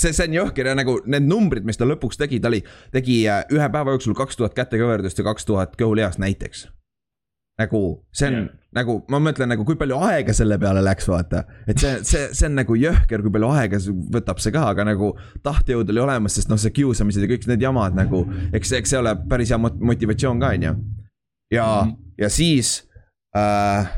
see, 0.00 0.10
see 0.10 0.26
on 0.26 0.36
jõhker 0.40 0.72
ja 0.72 0.76
nagu 0.76 0.98
need 1.06 1.26
numbrid, 1.28 1.66
mis 1.68 1.78
ta 1.78 1.86
lõpuks 1.86 2.18
tegi, 2.18 2.40
ta 2.42 2.50
oli, 2.50 2.62
tegi 2.94 3.22
äh, 3.30 3.44
ühe 3.52 3.68
päeva 3.72 3.94
jooksul 3.94 4.16
kaks 4.18 4.40
tuhat 4.40 4.56
kätekõverdust 4.58 5.20
ja 5.20 5.28
kaks 5.28 5.46
tuhat 5.46 5.76
kõhulihast 5.78 6.22
näiteks. 6.22 6.66
Nagu 7.62 7.80
see 8.12 8.28
on 8.28 8.36
yeah. 8.36 8.50
nagu, 8.78 8.98
ma 9.12 9.20
mõtlen 9.22 9.50
nagu, 9.52 9.64
kui 9.68 9.78
palju 9.80 9.98
aega 10.08 10.34
selle 10.36 10.58
peale 10.60 10.82
läks, 10.84 11.08
vaata. 11.10 11.44
et 11.66 11.80
see, 11.82 12.02
see, 12.08 12.28
see 12.36 12.50
on 12.50 12.58
nagu 12.60 12.76
jõhker, 12.78 13.24
kui 13.24 13.34
palju 13.34 13.50
aega 13.56 13.80
võtab 14.18 14.42
see 14.42 14.54
ka, 14.54 14.66
aga 14.74 14.86
nagu 14.92 15.14
tahtejõud 15.46 15.94
oli 15.94 16.04
olemas, 16.04 16.36
sest 16.38 16.52
noh, 16.52 16.60
see 16.60 16.74
kiusamised 16.76 17.24
ja 17.24 17.30
kõik 17.32 17.48
need 17.50 17.64
jamad 17.64 17.98
nagu, 17.98 18.24
eks, 18.52 18.76
eks 18.82 18.94
see 18.94 19.02
ole 19.02 19.16
päris 19.30 19.54
hea 19.54 19.60
motivatsioon 19.62 20.42
ka, 20.42 20.54
on 20.56 20.68
ju. 20.68 20.78
ja 21.56 21.66
mm, 21.68 21.90
-hmm. 21.90 21.98
ja 22.22 22.32
siis 22.32 22.78
äh, 23.36 23.92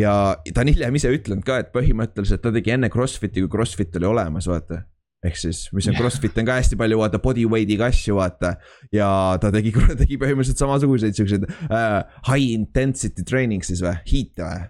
ja 0.00 0.14
ta 0.54 0.62
on 0.62 0.70
hiljem 0.72 0.98
ise 0.98 1.12
ütlenud 1.14 1.44
ka, 1.46 1.60
et 1.62 1.70
põhimõtteliselt 1.74 2.42
ta 2.42 2.52
tegi 2.54 2.74
enne 2.74 2.90
Crossfiti, 2.92 3.44
kui 3.44 3.52
Crossfit 3.52 3.94
oli 4.00 4.10
olemas, 4.10 4.48
vaata. 4.50 4.82
Ehk 5.24 5.40
siis, 5.40 5.64
mis 5.76 5.88
on 5.90 5.96
Crossfit 6.00 6.38
on 6.40 6.48
ka 6.48 6.58
hästi 6.60 6.78
palju 6.80 7.00
vaata 7.00 7.20
bodyweight'iga 7.24 7.90
asju, 7.90 8.18
vaata. 8.20 8.54
ja 8.94 9.08
ta 9.40 9.50
tegi, 9.54 9.74
tegi 10.02 10.20
põhimõtteliselt 10.20 10.62
samasuguseid 10.62 11.18
siukseid 11.18 11.48
uh, 11.48 12.00
high 12.30 12.54
intensity 12.54 13.26
training 13.26 13.66
siis 13.66 13.84
või, 13.84 13.98
heat 14.10 14.40
või? 14.44 14.64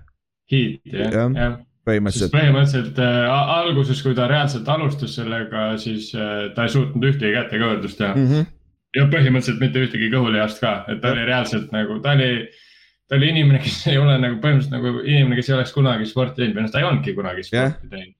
Heat 0.54 0.92
jah 0.94 1.14
ja., 1.14 1.28
jah 1.38 1.62
põhimõtteliselt. 1.84 2.32
põhimõtteliselt 2.32 3.00
äh, 3.04 3.30
alguses, 3.58 4.02
kui 4.04 4.16
ta 4.16 4.28
reaalselt 4.30 4.68
alustas 4.72 5.16
sellega, 5.18 5.66
siis 5.80 6.10
äh, 6.16 6.50
ta 6.56 6.64
ei 6.66 6.72
suutnud 6.72 7.08
ühtegi 7.10 7.34
kätekõverdust 7.36 8.00
teha 8.00 8.14
mm. 8.14 8.28
-hmm. 8.30 8.46
ja 8.98 9.06
põhimõtteliselt 9.12 9.60
mitte 9.60 9.82
ühtegi 9.84 10.10
kõhulihast 10.14 10.62
ka, 10.64 10.76
et 10.88 11.02
ta 11.02 11.12
ja. 11.12 11.18
oli 11.18 11.26
reaalselt 11.28 11.74
nagu, 11.76 11.98
ta 12.04 12.16
oli 12.16 12.30
ta 13.08 13.18
oli 13.18 13.30
inimene, 13.34 13.60
kes 13.64 13.80
ei 13.92 14.00
ole 14.00 14.16
nagu 14.22 14.40
põhimõtteliselt 14.40 14.76
nagu 14.78 15.04
inimene, 15.04 15.40
kes 15.40 15.50
ei 15.50 15.58
oleks 15.58 15.74
kunagi 15.76 16.08
sporti 16.08 16.40
teinud 16.42 16.58
või 16.58 16.66
noh, 16.66 16.72
ta 16.72 16.80
ei 16.80 16.88
olnudki 16.88 17.16
kunagi 17.18 17.48
sporti 17.50 17.90
teinud. 17.92 18.16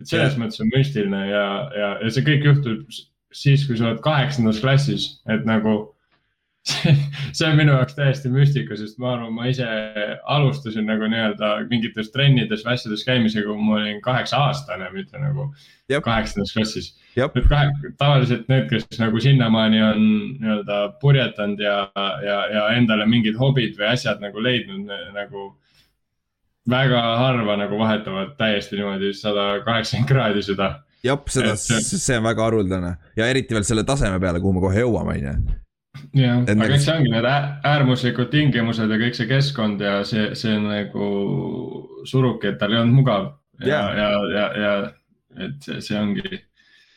Et 0.00 0.10
selles 0.10 0.34
yeah. 0.34 0.40
mõttes 0.40 0.62
on 0.62 0.72
müstiline 0.74 1.22
ja, 1.28 1.46
ja, 1.74 1.92
ja 2.02 2.10
see 2.14 2.26
kõik 2.26 2.46
juhtub 2.46 2.98
siis, 3.34 3.66
kui 3.66 3.76
sa 3.78 3.90
oled 3.90 4.02
kaheksandas 4.04 4.60
klassis, 4.62 5.10
et 5.30 5.46
nagu 5.48 5.78
see 7.36 7.46
on 7.46 7.56
minu 7.56 7.72
jaoks 7.72 7.94
täiesti 7.96 8.30
müstika, 8.32 8.76
sest 8.76 8.98
ma 9.00 9.14
arvan, 9.14 9.32
ma 9.36 9.46
ise 9.48 9.66
alustasin 10.28 10.84
nagu 10.88 11.06
nii-öelda 11.08 11.52
mingites 11.70 12.10
trennides 12.12 12.64
või 12.66 12.74
asjades 12.74 13.04
käimisega, 13.08 13.46
kui 13.48 13.68
ma 13.68 13.78
olin 13.78 14.02
kaheksa 14.04 14.40
aastane, 14.48 14.90
mitte 14.92 15.20
nagu 15.22 15.48
kaheksandas 16.04 16.52
klassis. 16.56 16.90
nüüd 17.16 17.48
kahe, 17.48 17.70
tavaliselt 18.00 18.50
need, 18.52 18.68
kes 18.72 19.00
nagu 19.00 19.22
sinnamaani 19.22 19.80
on 19.86 20.02
nii-öelda 20.42 20.82
purjetanud 21.00 21.62
ja, 21.62 21.78
ja, 22.26 22.42
ja 22.52 22.66
endale 22.76 23.08
mingid 23.08 23.38
hobid 23.40 23.78
või 23.78 23.88
asjad 23.94 24.20
nagu 24.24 24.42
leidnud 24.44 24.92
nagu 25.16 25.48
väga 26.70 27.00
harva 27.22 27.56
nagu 27.60 27.78
vahetavad 27.78 28.34
täiesti 28.40 28.76
niimoodi 28.76 29.14
sada 29.16 29.48
kaheksakümmend 29.64 30.08
kraadi 30.08 30.42
seda. 30.42 30.68
jah, 31.04 31.20
seda, 31.30 31.56
see 31.56 32.18
on 32.18 32.26
väga 32.26 32.44
haruldane 32.48 32.92
ja 33.16 33.30
eriti 33.30 33.56
veel 33.56 33.66
selle 33.66 33.84
taseme 33.88 34.20
peale, 34.20 34.40
kuhu 34.40 34.58
me 34.58 34.64
kohe 34.66 34.84
jõuame, 34.84 35.16
on 35.16 35.24
ju 35.24 35.56
jah, 36.18 36.42
aga 36.44 36.68
eks 36.74 36.86
see 36.86 36.94
ongi 36.94 37.12
need 37.12 37.28
äärmuslikud 37.72 38.30
tingimused 38.34 38.90
ja 38.92 39.00
kõik 39.00 39.18
see 39.18 39.28
keskkond 39.30 39.82
ja 39.82 39.98
see, 40.08 40.30
see 40.38 40.56
nagu 40.62 41.08
surubki, 42.08 42.52
et 42.52 42.60
tal 42.60 42.74
ei 42.74 42.82
olnud 42.82 43.00
mugav. 43.00 43.28
ja, 43.64 43.82
ja, 43.98 44.08
ja, 44.34 44.46
ja 44.62 44.74
et 45.46 45.64
see, 45.64 45.80
see 45.84 45.98
ongi 45.98 46.42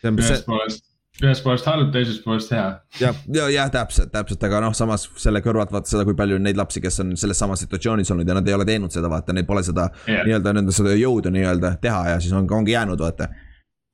ühest 0.02 0.48
poolest, 0.48 0.86
ühest 1.28 1.44
poolest 1.46 1.68
halb, 1.70 1.92
teisest 1.94 2.24
poolest 2.26 2.52
hea. 2.56 2.66
jah, 3.00 3.22
ja, 3.34 3.50
ja 3.54 3.68
täpselt, 3.74 4.12
täpselt, 4.14 4.44
aga 4.48 4.64
noh, 4.66 4.76
samas 4.78 5.08
selle 5.22 5.44
kõrvalt 5.46 5.74
vaata 5.74 5.94
seda, 5.94 6.06
kui 6.08 6.18
palju 6.18 6.40
on 6.40 6.46
neid 6.48 6.60
lapsi, 6.60 6.82
kes 6.84 7.02
on 7.04 7.14
selles 7.20 7.40
samas 7.42 7.64
situatsioonis 7.66 8.12
olnud 8.14 8.28
ja 8.28 8.38
nad 8.38 8.50
ei 8.50 8.58
ole 8.58 8.68
teinud 8.68 8.94
seda, 8.94 9.12
vaata, 9.12 9.36
neil 9.38 9.48
pole 9.50 9.64
seda 9.68 9.90
yeah. 10.08 10.26
nii-öelda 10.28 10.56
nende 10.58 10.76
seda 10.76 10.98
jõudu 10.98 11.34
nii-öelda 11.34 11.76
teha 11.82 12.04
ja 12.14 12.20
siis 12.20 12.36
on, 12.38 12.50
ongi 12.60 12.76
jäänud, 12.76 13.02
vaata 13.02 13.30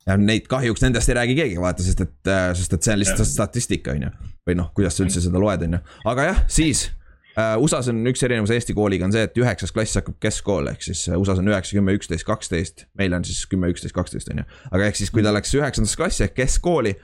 ja 0.08 0.18
neid 0.20 0.48
kahjuks 0.50 0.84
nendest 0.86 1.12
ei 1.12 1.18
räägi 1.20 1.36
keegi, 1.38 1.58
vaata, 1.62 1.84
sest 1.84 2.04
et, 2.06 2.20
äh, 2.32 2.52
sest 2.58 2.78
et 2.78 2.86
see 2.86 2.96
on 2.96 3.02
lihtsalt 3.02 3.30
statistika, 3.30 3.96
on 3.98 4.08
ju. 4.08 4.14
või 4.48 4.56
noh, 4.62 4.70
kuidas 4.76 4.96
sa 4.96 5.04
üldse 5.04 5.22
seda 5.24 5.40
loed, 5.42 5.66
on 5.68 5.78
ju, 5.78 5.82
aga 6.08 6.30
jah, 6.30 6.40
siis 6.52 6.88
uh,. 7.36 7.58
USA-s 7.62 7.92
on 7.92 8.00
üks 8.10 8.24
erinevus 8.26 8.54
Eesti 8.56 8.76
kooliga 8.78 9.06
on 9.08 9.14
see, 9.14 9.26
et 9.28 9.36
üheksas 9.38 9.74
klass 9.76 10.00
hakkab 10.00 10.18
keskkool, 10.24 10.72
ehk 10.72 10.88
siis 10.88 11.04
USA-s 11.12 11.44
on 11.44 11.52
üheksa, 11.52 11.76
kümme, 11.78 11.94
üksteist, 12.00 12.26
kaksteist. 12.28 12.88
meil 12.98 13.14
on 13.18 13.28
siis 13.28 13.44
kümme, 13.52 13.70
üksteist, 13.74 13.96
kaksteist 13.98 14.32
on 14.34 14.42
ju, 14.44 14.48
aga 14.72 14.88
ehk 14.88 15.00
siis, 15.02 15.12
kui 15.14 15.26
ta 15.26 15.36
läks 15.36 15.54
üheksandasse 15.60 16.00
klassi 16.00 16.26
ehk 16.28 16.38
keskkooli. 16.40 16.96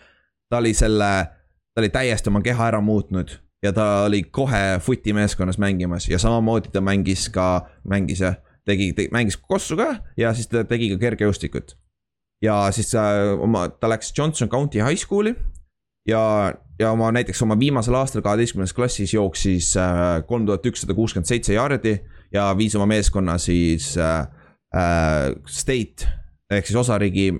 Ta 0.53 0.60
oli 0.62 0.74
selle, 0.77 1.12
ta 1.74 1.81
oli 1.81 1.89
täiesti 1.89 2.29
oma 2.29 2.43
keha 2.45 2.67
ära 2.69 2.81
muutnud 2.81 3.31
ja 3.63 3.72
ta 3.74 4.03
oli 4.05 4.22
kohe 4.29 4.77
footi 4.86 5.13
meeskonnas 5.17 5.57
mängimas 5.57 6.05
ja 6.10 6.19
samamoodi 6.22 6.69
ta 6.74 6.81
mängis 6.81 7.25
ka, 7.33 7.65
mängis 7.89 8.22
jah, 8.22 8.36
tegi, 8.65 8.91
tegi, 8.93 9.10
mängis 9.15 9.39
kossu 9.41 9.79
ka 9.79 9.95
ja 10.17 10.33
siis 10.38 10.51
ta 10.51 10.62
tegi 10.69 10.91
ka 10.93 11.00
kergejõustikut. 11.01 11.74
ja 12.43 12.67
siis 12.75 12.93
äh, 12.93 13.33
oma, 13.41 13.65
ta 13.69 13.89
läks 13.89 14.13
Johnson 14.17 14.50
County 14.50 14.83
High 14.83 15.01
School'i 15.01 15.33
ja, 16.07 16.53
ja 16.79 16.91
oma 16.91 17.10
näiteks 17.15 17.41
oma 17.41 17.57
viimasel 17.60 17.98
aastal 17.98 18.22
kaheteistkümnendas 18.22 18.75
klassis 18.77 19.13
jooksis 19.13 19.74
äh, 19.77 20.22
kolm 20.27 20.45
tuhat 20.45 20.69
ükssada 20.69 20.93
kuuskümmend 20.93 21.31
seitse 21.31 21.57
jaardi 21.57 21.98
ja 22.33 22.51
viis 22.57 22.75
oma 22.75 22.86
meeskonna 22.93 23.39
siis 23.41 23.95
äh, 23.98 24.27
äh, 24.75 25.33
state 25.48 26.13
ehk 26.51 26.69
siis 26.69 26.77
osariigi 26.77 27.31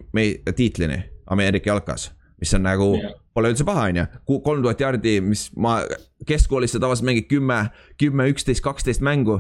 tiitlini 0.56 1.04
Ameerika 1.30 1.70
jalkas, 1.70 2.10
mis 2.44 2.54
on 2.60 2.66
nagu 2.68 2.94
yeah 3.00 3.20
Pole 3.34 3.50
üldse 3.50 3.66
paha, 3.66 3.88
on 3.90 3.98
ju, 3.98 4.04
kolm 4.46 4.62
tuhat 4.62 4.82
jaardi, 4.84 5.16
mis 5.26 5.48
ma 5.58 5.80
keskkoolis 6.30 6.76
sa 6.76 6.80
tavaliselt 6.82 7.08
mängid 7.08 7.26
kümme, 7.32 7.58
kümme, 8.00 8.28
üksteist, 8.30 8.62
kaksteist 8.64 9.02
mängu. 9.04 9.40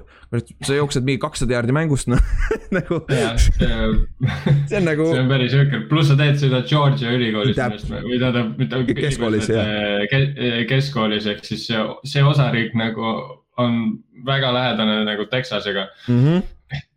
sa 0.65 0.73
jooksed 0.73 1.05
mingi 1.05 1.21
kakssada 1.21 1.53
jaardi 1.53 1.75
mängust, 1.77 2.09
noh 2.09 2.17
nagu. 2.77 3.03
see 3.61 4.79
on 4.79 4.89
nagu. 4.89 5.05
see 5.11 5.21
on 5.21 5.29
päris 5.29 5.53
jõhker, 5.53 5.85
pluss 5.91 6.09
sa 6.09 6.17
teed 6.17 6.41
seda 6.41 6.63
Georgia 6.65 7.13
ülikoolis 7.13 7.59
või 7.93 8.17
tähendab, 8.17 8.57
mitte 8.57 8.97
keskkoolis, 8.97 9.51
jah. 9.53 10.65
keskkoolis 10.73 11.29
ehk 11.29 11.45
siis 11.45 11.69
see, 11.69 11.85
see 12.15 12.25
osariik 12.25 12.73
nagu 12.79 13.13
on 13.61 13.79
väga 14.25 14.49
lähedane 14.55 15.03
nagu 15.05 15.29
Texasega 15.29 15.85
mm. 16.07 16.19
-hmm 16.25 16.52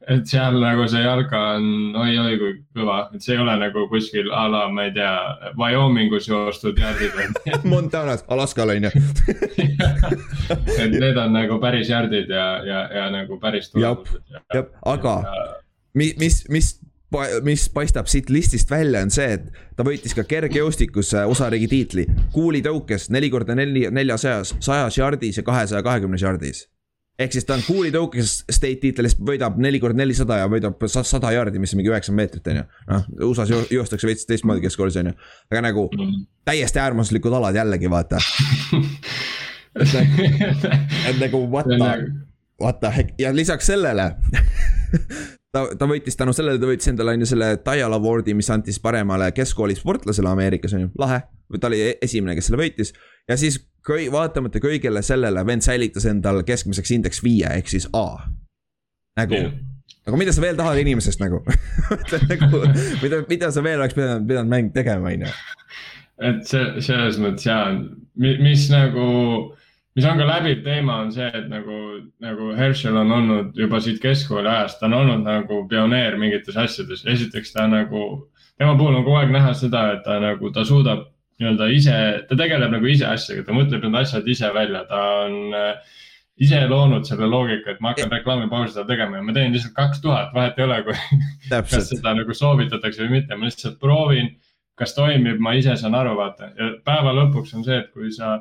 et 0.06 0.28
seal 0.30 0.58
nagu 0.62 0.86
see 0.90 1.02
jalka 1.02 1.40
on 1.56 1.96
oi-oi 1.98 2.38
kui 2.38 2.52
kõva, 2.76 2.98
et 3.14 3.24
see 3.24 3.34
ei 3.34 3.42
ole 3.42 3.56
nagu 3.58 3.86
kuskil 3.90 4.30
a 4.30 4.44
la, 4.50 4.62
ma 4.72 4.86
ei 4.86 4.94
tea, 4.94 5.12
Wyomingus 5.58 6.28
joostud 6.30 6.78
jardid 6.78 7.16
Montanas, 7.72 8.24
Alaskal 8.30 8.74
on 8.76 8.86
ju 8.86 8.92
et 10.82 10.94
need 10.94 11.18
on 11.18 11.34
nagu 11.34 11.58
päris 11.62 11.90
jardid 11.90 12.30
ja, 12.30 12.48
ja, 12.66 12.82
ja 13.00 13.06
nagu 13.14 13.40
päris 13.42 13.72
tulemused. 13.72 14.22
jah, 14.54 14.68
aga 14.86 15.16
ja... 15.26 15.46
mis, 15.98 16.14
mis, 16.22 16.42
mis 16.54 16.74
mis 17.46 17.68
paistab 17.70 18.08
siit 18.10 18.30
listist 18.34 18.70
välja, 18.70 19.00
on 19.06 19.12
see, 19.14 19.36
et 19.38 19.76
ta 19.78 19.84
võitis 19.86 20.14
ka 20.14 20.24
kergejõustikus 20.26 21.12
osariigi 21.22 21.68
tiitli. 21.70 22.06
kuulitõukes 22.34 23.10
neli 23.14 23.30
korda 23.30 23.54
neli, 23.54 23.86
neljasajas, 23.94 24.56
sajas 24.60 24.98
jardis 24.98 25.38
ja 25.38 25.46
kahesaja 25.46 25.84
kahekümnes 25.86 26.22
jardis 26.26 26.66
ehk 27.18 27.32
siis 27.32 27.46
ta 27.48 27.56
on 27.56 27.64
cool'i 27.64 27.90
tõukes 27.94 28.38
state 28.52 28.80
tiitlis, 28.82 29.16
võidab 29.16 29.56
neli 29.62 29.80
korda 29.80 30.00
nelisada 30.02 30.40
ja 30.42 30.48
võidab 30.52 30.82
sada 30.90 31.32
jaardi, 31.32 31.60
mis 31.62 31.72
on 31.74 31.80
mingi 31.80 31.92
üheksa 31.92 32.14
meetrit, 32.16 32.46
on 32.52 32.60
ju. 32.60 32.64
noh, 32.90 33.06
USA-s 33.30 33.72
joostakse 33.72 34.08
veits 34.08 34.28
teistmoodi 34.28 34.64
keskkoolis, 34.66 34.98
on 35.00 35.12
ju. 35.12 35.16
aga 35.52 35.64
nagu 35.70 35.88
täiesti 36.48 36.82
äärmuslikud 36.82 37.38
alad 37.38 37.56
jällegi, 37.56 37.90
vaata 37.90 38.20
et 39.80 39.92
nagu, 39.92 40.28
nagu 41.20 41.42
what 41.52 41.66
the, 41.72 41.90
what 42.62 42.80
the 42.84 42.92
heck 42.92 43.16
ja 43.20 43.32
lisaks 43.36 43.72
sellele 43.72 44.12
ta, 45.56 45.64
ta 45.78 45.88
võitis 45.88 46.16
tänu 46.18 46.34
sellele, 46.36 46.60
ta 46.60 46.68
võitis 46.68 46.92
endale 46.92 47.16
on 47.16 47.24
ju 47.24 47.30
selle 47.32 47.54
Dial 47.64 47.96
Awardi, 47.96 48.36
mis 48.36 48.50
anti 48.52 48.74
siis 48.74 48.82
paremale 48.82 49.30
keskkooli 49.36 49.76
sportlasele 49.78 50.30
Ameerikas 50.30 50.76
on 50.76 50.86
ju, 50.86 50.92
lahe. 51.00 51.22
ta 51.60 51.70
oli 51.70 51.80
e-, 51.88 51.98
esimene, 52.04 52.36
kes 52.36 52.50
selle 52.50 52.60
võitis 52.60 52.92
ja 53.28 53.36
siis 53.40 53.60
kõi-, 53.86 54.10
vaatamata 54.12 54.62
kõigele 54.62 55.02
sellele, 55.02 55.46
vend 55.46 55.64
säilitas 55.66 56.06
endal 56.10 56.42
keskmiseks 56.46 56.92
indeks 56.98 57.22
viie 57.24 57.48
ehk 57.58 57.70
siis 57.72 57.88
A. 57.92 58.08
nagu 59.18 59.38
yeah., 59.38 59.56
aga 60.06 60.18
mida 60.20 60.32
sa 60.34 60.42
veel 60.42 60.58
tahad 60.58 60.78
inimesest 60.80 61.22
nagu 61.22 61.42
nagu, 62.30 62.62
mida, 63.02 63.22
mida 63.28 63.50
sa 63.54 63.62
veel 63.64 63.82
oleks 63.82 63.96
pidanud, 63.96 64.26
pidanud 64.28 64.52
mäng 64.52 64.72
tegema, 64.74 65.10
on 65.10 65.26
ju. 65.26 65.32
et 66.30 66.42
see, 66.48 66.66
selles 66.88 67.18
mõttes 67.22 67.46
jaa, 67.48 67.72
mis 68.16 68.68
nagu, 68.72 69.08
mis 69.98 70.06
on 70.08 70.20
ka 70.20 70.28
läbiv 70.28 70.62
teema, 70.66 71.00
on 71.04 71.10
see, 71.14 71.26
et 71.26 71.50
nagu, 71.50 71.80
nagu 72.22 72.52
Herschel 72.58 72.96
on 73.02 73.12
olnud 73.18 73.58
juba 73.58 73.82
siit 73.82 73.98
keskkooli 74.02 74.48
ajast, 74.50 74.78
ta 74.80 74.88
on 74.88 74.96
olnud 75.00 75.26
nagu 75.26 75.64
pioneer 75.70 76.18
mingites 76.20 76.56
asjades. 76.56 77.04
esiteks 77.06 77.52
ta 77.56 77.66
nagu, 77.70 78.06
tema 78.58 78.78
puhul 78.78 79.00
on 79.00 79.04
kogu 79.04 79.20
aeg 79.20 79.34
näha 79.34 79.52
seda, 79.58 79.88
et 79.96 80.06
ta 80.06 80.20
nagu, 80.22 80.54
ta 80.54 80.64
suudab 80.64 81.04
nii-öelda 81.40 81.68
ise, 81.74 81.94
ta 82.28 82.38
tegeleb 82.38 82.72
nagu 82.72 82.88
ise 82.88 83.06
asjaga, 83.10 83.44
ta 83.46 83.54
mõtleb 83.56 83.84
need 83.84 84.00
asjad 84.00 84.28
ise 84.32 84.50
välja, 84.54 84.82
ta 84.88 85.02
on 85.26 85.56
äh, 85.56 85.96
ise 86.42 86.62
loonud 86.68 87.06
selle 87.08 87.28
loogika, 87.30 87.72
et 87.72 87.80
ma 87.84 87.92
hakkan 87.92 88.12
reklaamipausi 88.12 88.74
seda 88.74 88.86
tegema 88.88 89.20
ja 89.20 89.24
ma 89.24 89.34
teen 89.36 89.54
lihtsalt 89.54 89.76
kaks 89.76 90.02
tuhat, 90.04 90.34
vahet 90.36 90.58
ei 90.60 90.66
ole, 90.66 90.82
kui 90.86 90.96
kas 91.52 91.88
seda 91.92 92.12
nagu 92.16 92.36
soovitatakse 92.36 93.04
või 93.04 93.18
mitte, 93.18 93.38
ma 93.38 93.48
lihtsalt 93.48 93.80
proovin. 93.82 94.34
kas 94.76 94.92
toimib, 94.92 95.38
ma 95.40 95.54
ise 95.56 95.72
saan 95.80 95.94
aru, 95.96 96.10
vaata 96.18 96.50
ja 96.52 96.66
päeva 96.84 97.14
lõpuks 97.16 97.54
on 97.56 97.62
see, 97.64 97.78
et 97.80 97.86
kui 97.96 98.10
sa, 98.12 98.34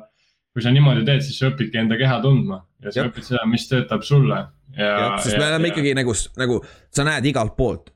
kui 0.52 0.60
sa 0.60 0.68
niimoodi 0.68 1.06
teed, 1.06 1.22
siis 1.24 1.38
sa 1.40 1.48
õpidki 1.48 1.80
enda 1.80 1.96
keha 1.96 2.18
tundma 2.20 2.58
ja 2.84 2.92
sa 2.92 3.00
Jab. 3.00 3.08
õpid 3.08 3.24
seda, 3.24 3.46
mis 3.48 3.64
töötab 3.70 4.04
sulle. 4.04 4.42
sest 4.76 5.38
me 5.38 5.46
oleme 5.46 5.70
ikkagi 5.72 5.94
nagu, 5.96 6.12
nagu 6.36 6.58
sa 6.92 7.06
näed 7.08 7.28
igalt 7.32 7.56
poolt 7.56 7.88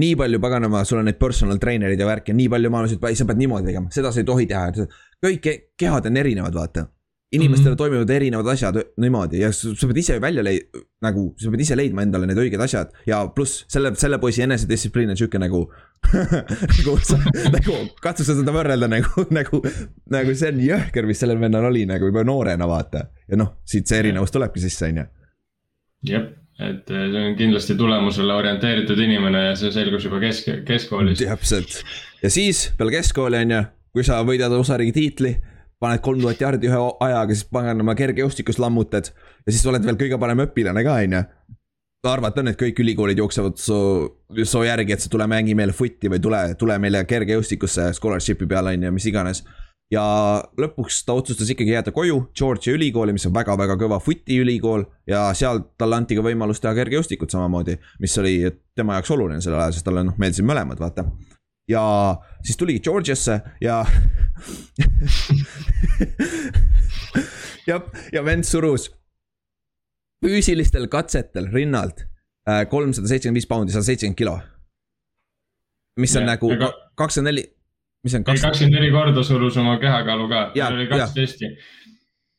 nii 0.00 0.16
palju 0.16 0.40
paganama, 0.40 0.84
sul 0.84 1.00
on 1.00 1.08
neid 1.08 1.20
personal 1.20 1.60
trainer'id 1.60 2.00
ja 2.00 2.08
värki, 2.08 2.34
nii 2.36 2.50
palju 2.52 2.72
maailmas, 2.72 2.96
et 2.96 3.16
sa 3.18 3.28
pead 3.28 3.40
niimoodi 3.40 3.70
tegema, 3.70 3.92
seda 3.94 4.12
sa 4.12 4.20
ei 4.20 4.28
tohi 4.28 4.46
teha. 4.50 4.86
kõik 5.24 5.48
kehad 5.78 6.10
on 6.10 6.22
erinevad, 6.22 6.54
vaata. 6.54 6.90
inimestele 7.32 7.70
mm 7.70 7.74
-hmm. 7.74 7.78
toimivad 7.78 8.10
erinevad 8.10 8.46
asjad 8.46 8.76
niimoodi 9.02 9.40
ja 9.40 9.52
sa 9.52 9.86
pead 9.86 9.96
ise 9.96 10.20
välja 10.20 10.42
leid-, 10.42 10.84
nagu 11.02 11.34
sa 11.36 11.50
pead 11.50 11.60
ise 11.60 11.76
leidma 11.76 12.02
endale 12.02 12.26
need 12.26 12.38
õiged 12.38 12.62
asjad. 12.62 12.92
ja 13.06 13.26
pluss 13.26 13.64
selle, 13.68 13.94
selle 13.94 14.18
poisi 14.18 14.42
enesedistsipliin 14.42 15.10
on 15.10 15.16
sihuke 15.16 15.38
nagu 15.38 15.72
nagu 16.78 16.98
sa, 17.02 17.18
nagu 17.50 17.74
katsu 18.02 18.24
seda 18.24 18.52
võrrelda 18.52 18.88
nagu, 18.88 19.26
nagu, 19.30 19.62
nagu 20.10 20.34
see 20.34 20.48
on 20.48 20.60
jõhker, 20.60 21.06
mis 21.06 21.18
sellel 21.18 21.40
vennal 21.40 21.64
oli 21.64 21.86
nagu 21.86 22.06
juba 22.06 22.24
noorena, 22.24 22.68
vaata. 22.68 23.06
ja 23.28 23.36
noh, 23.36 23.56
siit 23.64 23.86
see 23.86 23.98
erinevus 23.98 24.30
tulebki 24.30 24.60
sisse, 24.60 24.86
on 24.86 24.96
ju. 24.96 25.06
jep 26.02 26.45
et 26.58 26.90
eh, 26.90 27.08
see 27.12 27.24
on 27.28 27.36
kindlasti 27.36 27.76
tulemusele 27.76 28.34
orienteeritud 28.34 29.00
inimene 29.04 29.42
ja 29.50 29.56
see 29.58 29.72
selgus 29.74 30.06
juba 30.08 30.20
kesk, 30.22 30.62
keskkoolis. 30.68 31.20
täpselt. 31.20 31.82
Ja 32.22 32.30
siis 32.32 32.70
peale 32.78 32.94
keskkooli 32.96 33.42
on 33.44 33.52
ju, 33.56 33.62
kui 33.96 34.06
sa 34.06 34.22
võidad 34.24 34.54
osariigi 34.56 34.94
tiitli, 34.96 35.34
paned 35.80 36.00
kolm 36.04 36.22
tuhat 36.24 36.40
jaardi 36.40 36.70
ühe 36.70 36.80
ajaga, 37.04 37.34
siis 37.34 37.48
paganama 37.52 37.96
kergejõustikus 37.98 38.60
lammutad 38.62 39.12
ja 39.12 39.52
siis 39.52 39.66
oled 39.68 39.84
veel 39.84 40.00
kõige 40.00 40.20
parem 40.20 40.46
õpilane 40.46 40.84
ka, 40.86 40.96
on 41.04 41.18
ju. 41.18 41.26
Arvata 42.06 42.38
on, 42.38 42.52
et 42.52 42.58
kõik 42.60 42.78
ülikoolid 42.78 43.18
jooksevad 43.18 43.56
su, 43.58 43.76
su 44.46 44.60
järgi, 44.62 44.94
et 44.94 45.02
sa 45.02 45.08
tule 45.10 45.26
mängi 45.26 45.56
meile 45.58 45.74
footi 45.74 46.06
või 46.12 46.20
tule, 46.22 46.38
tule 46.54 46.76
meile 46.78 47.00
kergejõustikusse 47.02 47.88
scholarship'i 47.96 48.46
peale, 48.46 48.76
on 48.76 48.84
ju, 48.86 48.92
mis 48.94 49.08
iganes 49.10 49.42
ja 49.92 50.02
lõpuks 50.58 51.04
ta 51.06 51.14
otsustas 51.14 51.50
ikkagi 51.52 51.70
jääda 51.76 51.92
koju 51.94 52.16
Georgia 52.36 52.74
ülikooli, 52.74 53.12
mis 53.14 53.26
on 53.28 53.34
väga-väga 53.34 53.76
kõva 53.78 54.00
footi 54.02 54.40
ülikool 54.42 54.82
ja 55.06 55.28
seal 55.38 55.60
talle 55.78 55.96
anti 56.00 56.16
ka 56.18 56.22
võimalus 56.26 56.60
teha 56.62 56.74
kergejõustikut 56.74 57.30
samamoodi, 57.30 57.76
mis 58.02 58.18
oli 58.18 58.50
tema 58.76 58.96
jaoks 58.98 59.10
oluline 59.14 59.40
sellel 59.44 59.62
ajal, 59.62 59.74
sest 59.76 59.86
talle 59.86 60.02
noh, 60.08 60.16
meeldisid 60.18 60.48
mõlemad, 60.48 60.78
vaata. 60.82 61.02
ja 61.70 61.84
siis 62.42 62.58
tuligi 62.58 62.82
Georgiasse 62.88 63.40
ja 63.62 63.84
ja, 67.70 67.80
ja 68.12 68.24
vend 68.24 68.44
surus 68.44 68.90
füüsilistel 70.24 70.88
katsetel 70.90 71.46
rinnalt 71.52 72.02
äh, 72.48 72.66
kolmsada 72.70 73.06
seitsekümmend 73.06 73.38
viis 73.38 73.50
poundi, 73.50 73.72
sada 73.72 73.86
seitsekümmend 73.86 74.18
kilo. 74.18 74.40
mis 76.00 76.16
on 76.16 76.26
ja, 76.26 76.34
nagu 76.34 76.50
kakskümmend 76.98 77.30
neli 77.30 77.44
mis 78.06 78.16
on 78.18 78.26
kaks.... 78.26 78.44
kakskümmend 78.46 78.78
neli 78.78 78.92
korda 78.94 79.24
surus 79.26 79.58
oma 79.60 79.76
kehakaalu 79.82 80.28
ka, 80.32 80.42
tal 80.56 80.78
oli 80.78 80.88
kaks 80.92 81.16
testi. 81.16 81.52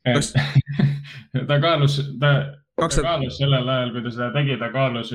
ta 1.50 1.58
kaalus, 1.60 2.00
ta, 2.22 2.34
ta 2.80 2.88
kaalus 2.96 3.40
sellel 3.42 3.68
ajal, 3.68 3.92
kui 3.96 4.06
ta 4.06 4.14
seda 4.16 4.30
tegi, 4.38 4.56
ta 4.62 4.72
kaalus 4.72 5.12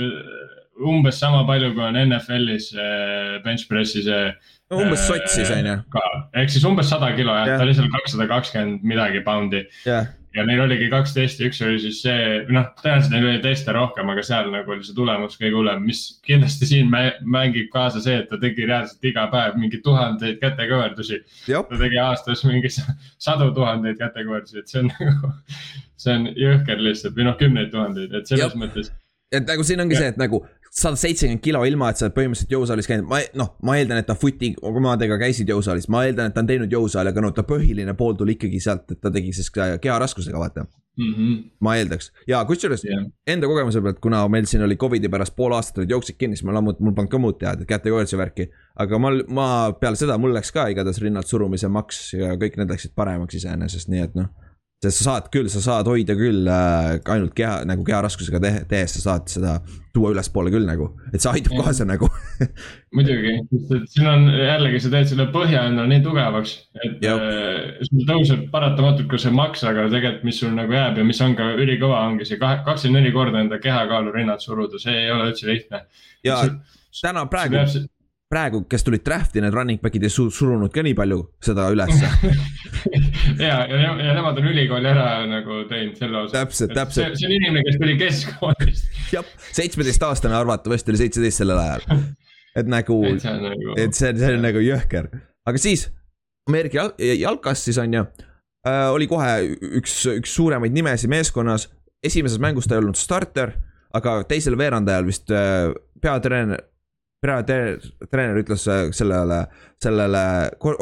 umbes 0.83 1.19
sama 1.21 1.45
palju, 1.49 1.73
kui 1.77 1.85
on 1.85 1.99
NFL-is 2.01 2.73
äh, 2.77 3.39
bench 3.45 3.69
press'i 3.71 4.03
see. 4.07 4.33
no 4.73 4.81
umbes 4.85 5.05
sotsis 5.09 5.53
on 5.53 5.69
ju. 5.69 5.77
ehk 6.41 6.53
siis 6.53 6.65
umbes 6.69 6.89
sada 6.93 7.13
kilo 7.17 7.35
jah 7.37 7.51
ja., 7.51 7.61
ta 7.61 7.67
oli 7.67 7.77
seal 7.77 7.91
kakssada 7.93 8.29
kakskümmend 8.31 8.85
midagi 8.89 9.21
poundi 9.27 9.65
ja 10.35 10.45
neil 10.49 10.63
oligi 10.65 10.89
kaks 10.93 11.15
testi, 11.17 11.49
üks 11.51 11.61
oli 11.65 11.81
siis 11.83 12.01
see, 12.05 12.39
noh, 12.53 12.71
tõenäoliselt 12.81 13.15
neil 13.15 13.29
oli 13.29 13.43
teste 13.45 13.75
rohkem, 13.77 14.13
aga 14.13 14.25
seal 14.27 14.49
nagu 14.55 14.75
oli 14.75 14.87
see 14.87 14.97
tulemus 14.97 15.37
kõige 15.41 15.59
hullem, 15.59 15.85
mis 15.89 16.03
kindlasti 16.27 16.69
siin 16.71 16.91
mängib 16.93 17.69
kaasa 17.75 18.03
see, 18.05 18.23
et 18.23 18.31
ta 18.31 18.41
tegi 18.43 18.67
reaalselt 18.69 19.11
iga 19.13 19.27
päev 19.33 19.59
mingi 19.61 19.83
tuhandeid 19.85 20.41
kätekõverdusi. 20.43 21.21
ta 21.49 21.83
tegi 21.85 22.01
aastas 22.03 22.45
mingi 22.49 22.73
sadu 22.73 23.53
tuhandeid 23.57 24.01
kätekõverdusi, 24.01 24.59
et 24.63 24.73
see 24.73 24.83
on 24.85 24.91
nagu, 24.97 25.35
see 26.01 26.19
on 26.19 26.27
jõhker 26.47 26.83
lihtsalt 26.89 27.17
või 27.19 27.29
noh, 27.31 27.39
kümneid 27.41 27.73
tuhandeid, 27.75 28.13
et 28.17 28.29
selles 28.33 28.49
Jop. 28.49 28.61
mõttes 28.65 28.93
et 29.33 29.49
nagu 29.49 29.65
siin 29.65 29.81
ongi 29.81 29.97
ja. 29.97 30.05
see, 30.05 30.13
et 30.13 30.21
nagu 30.21 30.43
sada 30.73 30.97
seitsekümmend 30.97 31.43
kilo 31.45 31.63
ilma, 31.69 31.91
et 31.93 32.01
sa 32.01 32.07
oled 32.07 32.15
põhimõtteliselt 32.17 32.53
jõusaalis 32.55 32.89
käinud, 32.89 33.09
ma 33.11 33.21
noh, 33.37 33.51
ma 33.67 33.77
eeldan, 33.77 34.01
et 34.01 34.07
ta 34.09 34.17
footi 34.17 34.55
omadega 34.65 35.19
käisid 35.21 35.51
jõusaalis, 35.53 35.89
ma 35.93 36.07
eeldan, 36.07 36.31
et 36.31 36.37
ta 36.37 36.41
on 36.41 36.49
teinud 36.49 36.73
jõusaali, 36.73 37.13
aga 37.13 37.25
no 37.25 37.33
ta 37.37 37.45
põhiline 37.49 37.93
pool 37.99 38.17
tuli 38.17 38.39
ikkagi 38.39 38.61
sealt, 38.65 38.87
et 38.95 39.01
ta 39.03 39.13
tegi 39.13 39.35
siis 39.37 39.53
keharaskustega, 39.53 40.41
vaata. 40.41 40.65
mm. 40.97 41.13
-hmm. 41.13 41.43
ma 41.61 41.77
eeldaks 41.77 42.13
ja 42.29 42.45
kusjuures 42.45 42.85
Yeah. 42.85 43.05
enda 43.27 43.47
kogemuse 43.47 43.81
pealt, 43.81 44.01
kuna 44.01 44.29
meil 44.29 44.47
siin 44.47 44.63
oli 44.63 44.77
Covidi 44.77 45.09
pärast 45.09 45.37
pool 45.37 45.53
aastat 45.53 45.79
olid 45.79 45.91
jooksed 45.91 46.17
kinni, 46.19 46.37
siis 46.37 46.45
ma 46.45 46.53
lammut-, 46.53 46.81
mul 46.81 46.95
polnud 46.97 47.11
ka 47.11 47.19
muud 47.19 47.39
teha, 47.39 47.53
et 47.53 47.69
kätekoertsi 47.69 48.17
värki. 48.17 48.49
aga 48.77 48.99
ma, 48.99 49.11
ma 49.29 49.47
peale 49.81 49.97
seda 49.97 50.19
mul 50.19 50.35
läks 50.35 50.53
ka 50.53 50.69
igatahes 50.69 51.01
rinnalt 51.01 51.27
surumise 51.27 51.69
maks 51.69 52.13
ja 52.13 52.33
kõik 52.37 52.57
need 52.57 52.73
läksid 52.73 52.97
paremaks 52.97 53.35
iseenesest, 53.35 53.89
nii 53.89 54.01
et 54.01 54.15
noh. 54.15 54.33
Sest 54.83 54.99
sa 54.99 55.05
saad 55.05 55.29
küll, 55.31 55.47
sa 55.53 55.61
saad 55.63 55.87
hoida 55.91 56.17
küll 56.19 56.49
äh, 56.51 56.97
ainult 57.15 57.37
keha 57.39 57.61
nagu 57.69 57.85
keharaskusega 57.87 58.41
te 58.43 58.51
tehes, 58.71 58.97
sa 58.97 59.05
saad 59.05 59.29
seda 59.31 59.53
tuua 59.95 60.11
ülespoole 60.15 60.51
küll 60.51 60.67
nagu, 60.67 60.89
et 61.13 61.23
see 61.23 61.31
aitab 61.31 61.55
kaasa 61.61 61.87
nagu. 61.87 62.09
muidugi, 62.97 63.37
sest 63.53 63.75
et 63.77 63.87
siin 63.95 64.11
on 64.11 64.27
jällegi, 64.33 64.81
sa 64.83 64.93
teed 64.97 65.13
selle 65.13 65.29
põhja 65.35 65.67
endale 65.71 65.93
nii 65.93 66.03
tugevaks, 66.07 66.57
et 66.81 67.07
Jah. 67.07 67.23
äh, 67.23 67.87
sul 67.87 68.03
tõuseb 68.09 68.45
paratamatult 68.55 69.11
ka 69.13 69.23
see 69.23 69.35
maks, 69.37 69.63
aga 69.69 69.87
tegelikult, 69.93 70.27
mis 70.27 70.43
sul 70.43 70.55
nagu 70.57 70.75
jääb 70.75 70.99
ja 70.99 71.07
mis 71.07 71.23
on 71.23 71.39
ka 71.39 71.53
ülikõva, 71.55 72.03
ongi 72.11 72.27
see 72.29 72.43
kahe, 72.43 72.63
kakskümmend 72.67 73.05
neli 73.05 73.15
korda 73.15 73.45
enda 73.45 73.63
kehakaalu 73.63 74.17
rinnalt 74.19 74.43
suruda, 74.43 74.83
see 74.83 75.05
ei 75.05 75.11
ole 75.15 75.31
üldse 75.31 75.51
lihtne. 75.51 75.85
ja 76.27 76.43
täna 77.03 77.29
praegu, 77.31 77.63
praegu, 78.33 78.63
kes 78.71 78.87
tulid 78.87 79.05
draft'i, 79.05 79.43
need 79.45 79.55
running 79.55 79.81
back'id 79.83 80.07
ei 80.07 80.13
su- 80.13 80.31
surunud 80.33 80.73
ka 80.73 80.85
nii 80.85 80.97
palju 80.97 81.19
seda 81.45 81.69
ülesse. 81.75 82.09
ja, 83.47 83.59
ja, 83.69 83.79
ja 83.93 84.17
nemad 84.17 84.41
on 84.41 84.49
ülikooli 84.53 84.89
ära 84.89 85.07
nagu 85.29 85.63
teinud 85.71 86.01
selle 86.01 86.23
osa. 86.25 86.39
Täpselt, 86.39 86.75
täpselt. 86.77 87.19
see 87.21 87.29
on 87.29 87.37
inimene, 87.37 87.65
kes 87.69 87.81
tuli 87.83 87.97
keskkoolist. 88.01 89.01
jah, 89.17 89.33
seitsmeteistaastane 89.53 90.39
arvatavasti 90.39 90.95
oli 90.95 91.03
seitseteist 91.03 91.43
sellel 91.43 91.61
ajal. 91.61 92.05
et 92.57 92.71
nagu, 92.73 92.99
et 93.13 93.23
see 93.25 93.35
on 93.35 93.45
nagu. 93.51 93.77
see, 93.99 94.33
on 94.33 94.47
nagu 94.49 94.65
jõhker, 94.65 95.11
aga 95.49 95.61
siis 95.61 95.91
Ameerika 96.49 96.81
jal- 96.81 96.97
jalkas 97.21 97.61
siis 97.65 97.79
on 97.79 97.93
ju 97.95 98.03
äh,. 98.67 98.89
oli 98.91 99.07
kohe 99.11 99.29
üks, 99.79 100.01
üks 100.17 100.35
suuremaid 100.35 100.75
nimesid 100.75 101.11
meeskonnas, 101.13 101.69
esimeses 102.03 102.41
mängus 102.43 102.67
ta 102.67 102.75
ei 102.75 102.83
olnud 102.83 102.99
starter, 102.99 103.55
aga 103.95 104.23
teisel 104.27 104.57
veerandajal 104.59 105.07
vist 105.07 105.31
äh, 105.31 105.71
peatreener, 106.03 106.65
peatreener 107.23 108.41
ütles 108.41 108.65
äh, 108.71 108.89
sellele, 108.95 109.45
sellele 109.83 110.23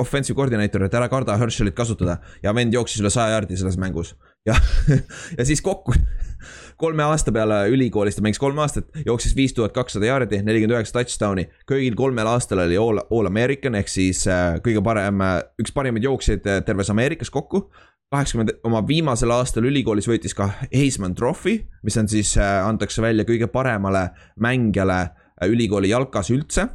offensive 0.01 0.37
koordinaatorile, 0.39 0.89
et 0.89 0.97
ära 0.97 1.09
karda 1.13 1.37
Hershelit 1.41 1.77
kasutada 1.77 2.17
ja 2.43 2.55
vend 2.57 2.75
jooksis 2.75 3.03
üle 3.03 3.13
saja 3.13 3.37
jaardi 3.37 3.59
selles 3.61 3.77
mängus. 3.81 4.15
ja, 4.49 4.57
ja 5.39 5.45
siis 5.45 5.61
kokku 5.63 5.93
kolme 6.81 7.05
aasta 7.05 7.33
peale 7.33 7.67
ülikoolis, 7.69 8.17
ta 8.17 8.25
mängis 8.25 8.41
kolm 8.41 8.59
aastat, 8.65 8.89
jooksis 9.05 9.37
viis 9.37 9.53
tuhat 9.53 9.77
kakssada 9.77 10.09
jaardi, 10.09 10.41
nelikümmend 10.47 10.79
üheksa 10.79 10.97
touchdown'i. 10.97 11.47
kõigil 11.69 11.97
kolmel 11.99 12.33
aastal 12.33 12.65
oli 12.65 12.81
all, 12.81 13.05
all 13.11 13.29
American 13.29 13.77
ehk 13.77 13.93
siis 13.93 14.25
äh, 14.31 14.57
kõige 14.65 14.81
parem, 14.85 15.21
üks 15.61 15.77
parimaid 15.77 16.09
jooksjaid 16.09 16.49
äh, 16.49 16.65
terves 16.65 16.89
Ameerikas 16.93 17.31
kokku. 17.31 17.67
kaheksakümmend, 18.11 18.57
oma 18.67 18.81
viimasel 18.89 19.31
aastal 19.31 19.69
ülikoolis 19.69 20.09
võitis 20.09 20.33
ka 20.35 20.49
Heisman 20.73 21.13
Trophy, 21.15 21.61
mis 21.85 22.01
on 22.01 22.09
siis 22.09 22.33
äh,, 22.41 22.65
antakse 22.65 23.05
välja 23.05 23.29
kõige 23.29 23.53
paremale 23.53 24.09
mängijale 24.41 25.03
äh, 25.03 25.20
ülikooli 25.49 25.89
jalkas 25.89 26.31
üldse 26.31 26.69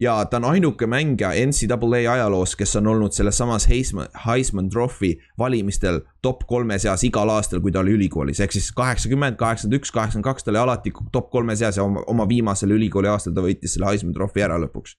ja 0.00 0.24
ta 0.24 0.36
on 0.36 0.44
ainuke 0.44 0.86
mängija 0.86 1.30
NCAA 1.46 2.12
ajaloos, 2.12 2.56
kes 2.56 2.76
on 2.76 2.86
olnud 2.86 3.12
selles 3.12 3.38
samas 3.38 3.68
Heisman, 3.68 4.08
Heisman 4.26 4.68
Trophy 4.70 5.14
valimistel 5.38 6.00
top 6.22 6.46
kolme 6.46 6.78
seas 6.78 7.04
igal 7.04 7.30
aastal, 7.30 7.60
kui 7.60 7.72
ta 7.72 7.80
oli 7.80 7.94
ülikoolis, 7.98 8.40
ehk 8.40 8.52
siis 8.52 8.72
kaheksakümmend, 8.76 9.38
kaheksakümmend 9.40 9.80
üks, 9.80 9.92
kaheksakümmend 9.94 10.30
kaks, 10.30 10.44
ta 10.44 10.52
oli 10.52 10.62
alati 10.62 10.92
top 11.12 11.30
kolme 11.30 11.56
seas 11.56 11.78
ja 11.78 11.86
oma, 11.86 12.02
oma 12.06 12.28
viimasel 12.28 12.74
ülikooli 12.74 13.08
aastal 13.08 13.34
ta 13.36 13.44
võitis 13.44 13.76
selle 13.76 13.92
Heisman 13.92 14.16
Trophy 14.16 14.44
ära 14.44 14.58
lõpuks. 14.66 14.98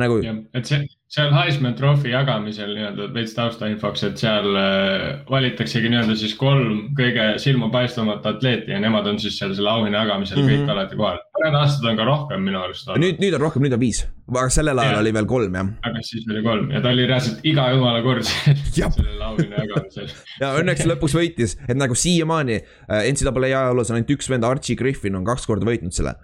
Nagu 0.00 0.18
et 0.54 0.66
see, 0.66 0.80
seal 1.10 1.32
Heisman 1.34 1.74
Trophy 1.78 2.12
jagamisel 2.12 2.70
nii-öelda 2.76 3.08
veits 3.14 3.32
taustainfoks, 3.34 4.04
et 4.06 4.20
seal 4.20 4.46
äh, 4.56 5.06
valitaksegi 5.30 5.90
nii-öelda 5.90 6.14
siis 6.20 6.34
kolm 6.38 6.90
kõige 6.98 7.32
silmapaistvamat 7.42 8.26
atleeti 8.30 8.70
ja 8.74 8.80
nemad 8.82 9.06
on 9.10 9.18
siis 9.22 9.38
seal 9.40 9.54
selle 9.58 9.70
auhinna 9.72 10.04
jagamisel 10.04 10.38
mm 10.38 10.40
Mhm. 10.40 10.50
-hmm. 10.50 10.66
kõik 10.66 10.70
alati 10.76 10.96
kohal. 10.96 11.18
mõned 11.40 11.56
aastad 11.56 11.90
on 11.90 11.96
ka 11.96 12.04
rohkem 12.04 12.42
minu 12.44 12.58
arust 12.60 12.88
olnud, 12.88 13.00
nüüd, 13.04 13.20
nüüd 13.22 13.34
on 13.34 13.40
rohkem, 13.40 13.62
nüüd 13.64 13.72
on 13.76 13.80
viis, 13.80 14.00
aga 14.30 14.48
sellel 14.52 14.78
ajal 14.78 14.92
Jah. 14.92 15.00
oli 15.00 15.12
veel 15.14 15.26
kolm 15.26 15.54
jah. 15.54 15.68
aga 15.82 16.02
siis 16.02 16.26
oli 16.30 16.42
kolm 16.42 16.70
ja 16.70 16.80
ta 16.80 16.88
oli 16.94 17.06
reaalselt 17.06 17.44
iga 17.44 17.68
jumala 17.74 18.02
kord 18.02 18.22
sellel 18.74 19.22
auhinna 19.28 19.56
jagamisel. 19.64 20.08
ja 20.40 20.54
õnneks 20.60 20.86
lõpuks 20.86 21.14
võitis, 21.16 21.56
et 21.68 21.76
nagu 21.76 21.94
siiamaani 21.94 22.60
äh, 22.60 23.06
NCAA 23.12 23.46
ajaloos 23.50 23.90
on 23.90 23.96
ainult 24.00 24.10
üks 24.16 24.30
vend, 24.30 24.44
Archie 24.44 24.76
Griffin 24.76 25.16
on 25.16 25.24
kaks 25.24 25.46
korda 25.46 25.66
võitnud 25.66 25.92
selle. 25.96 26.14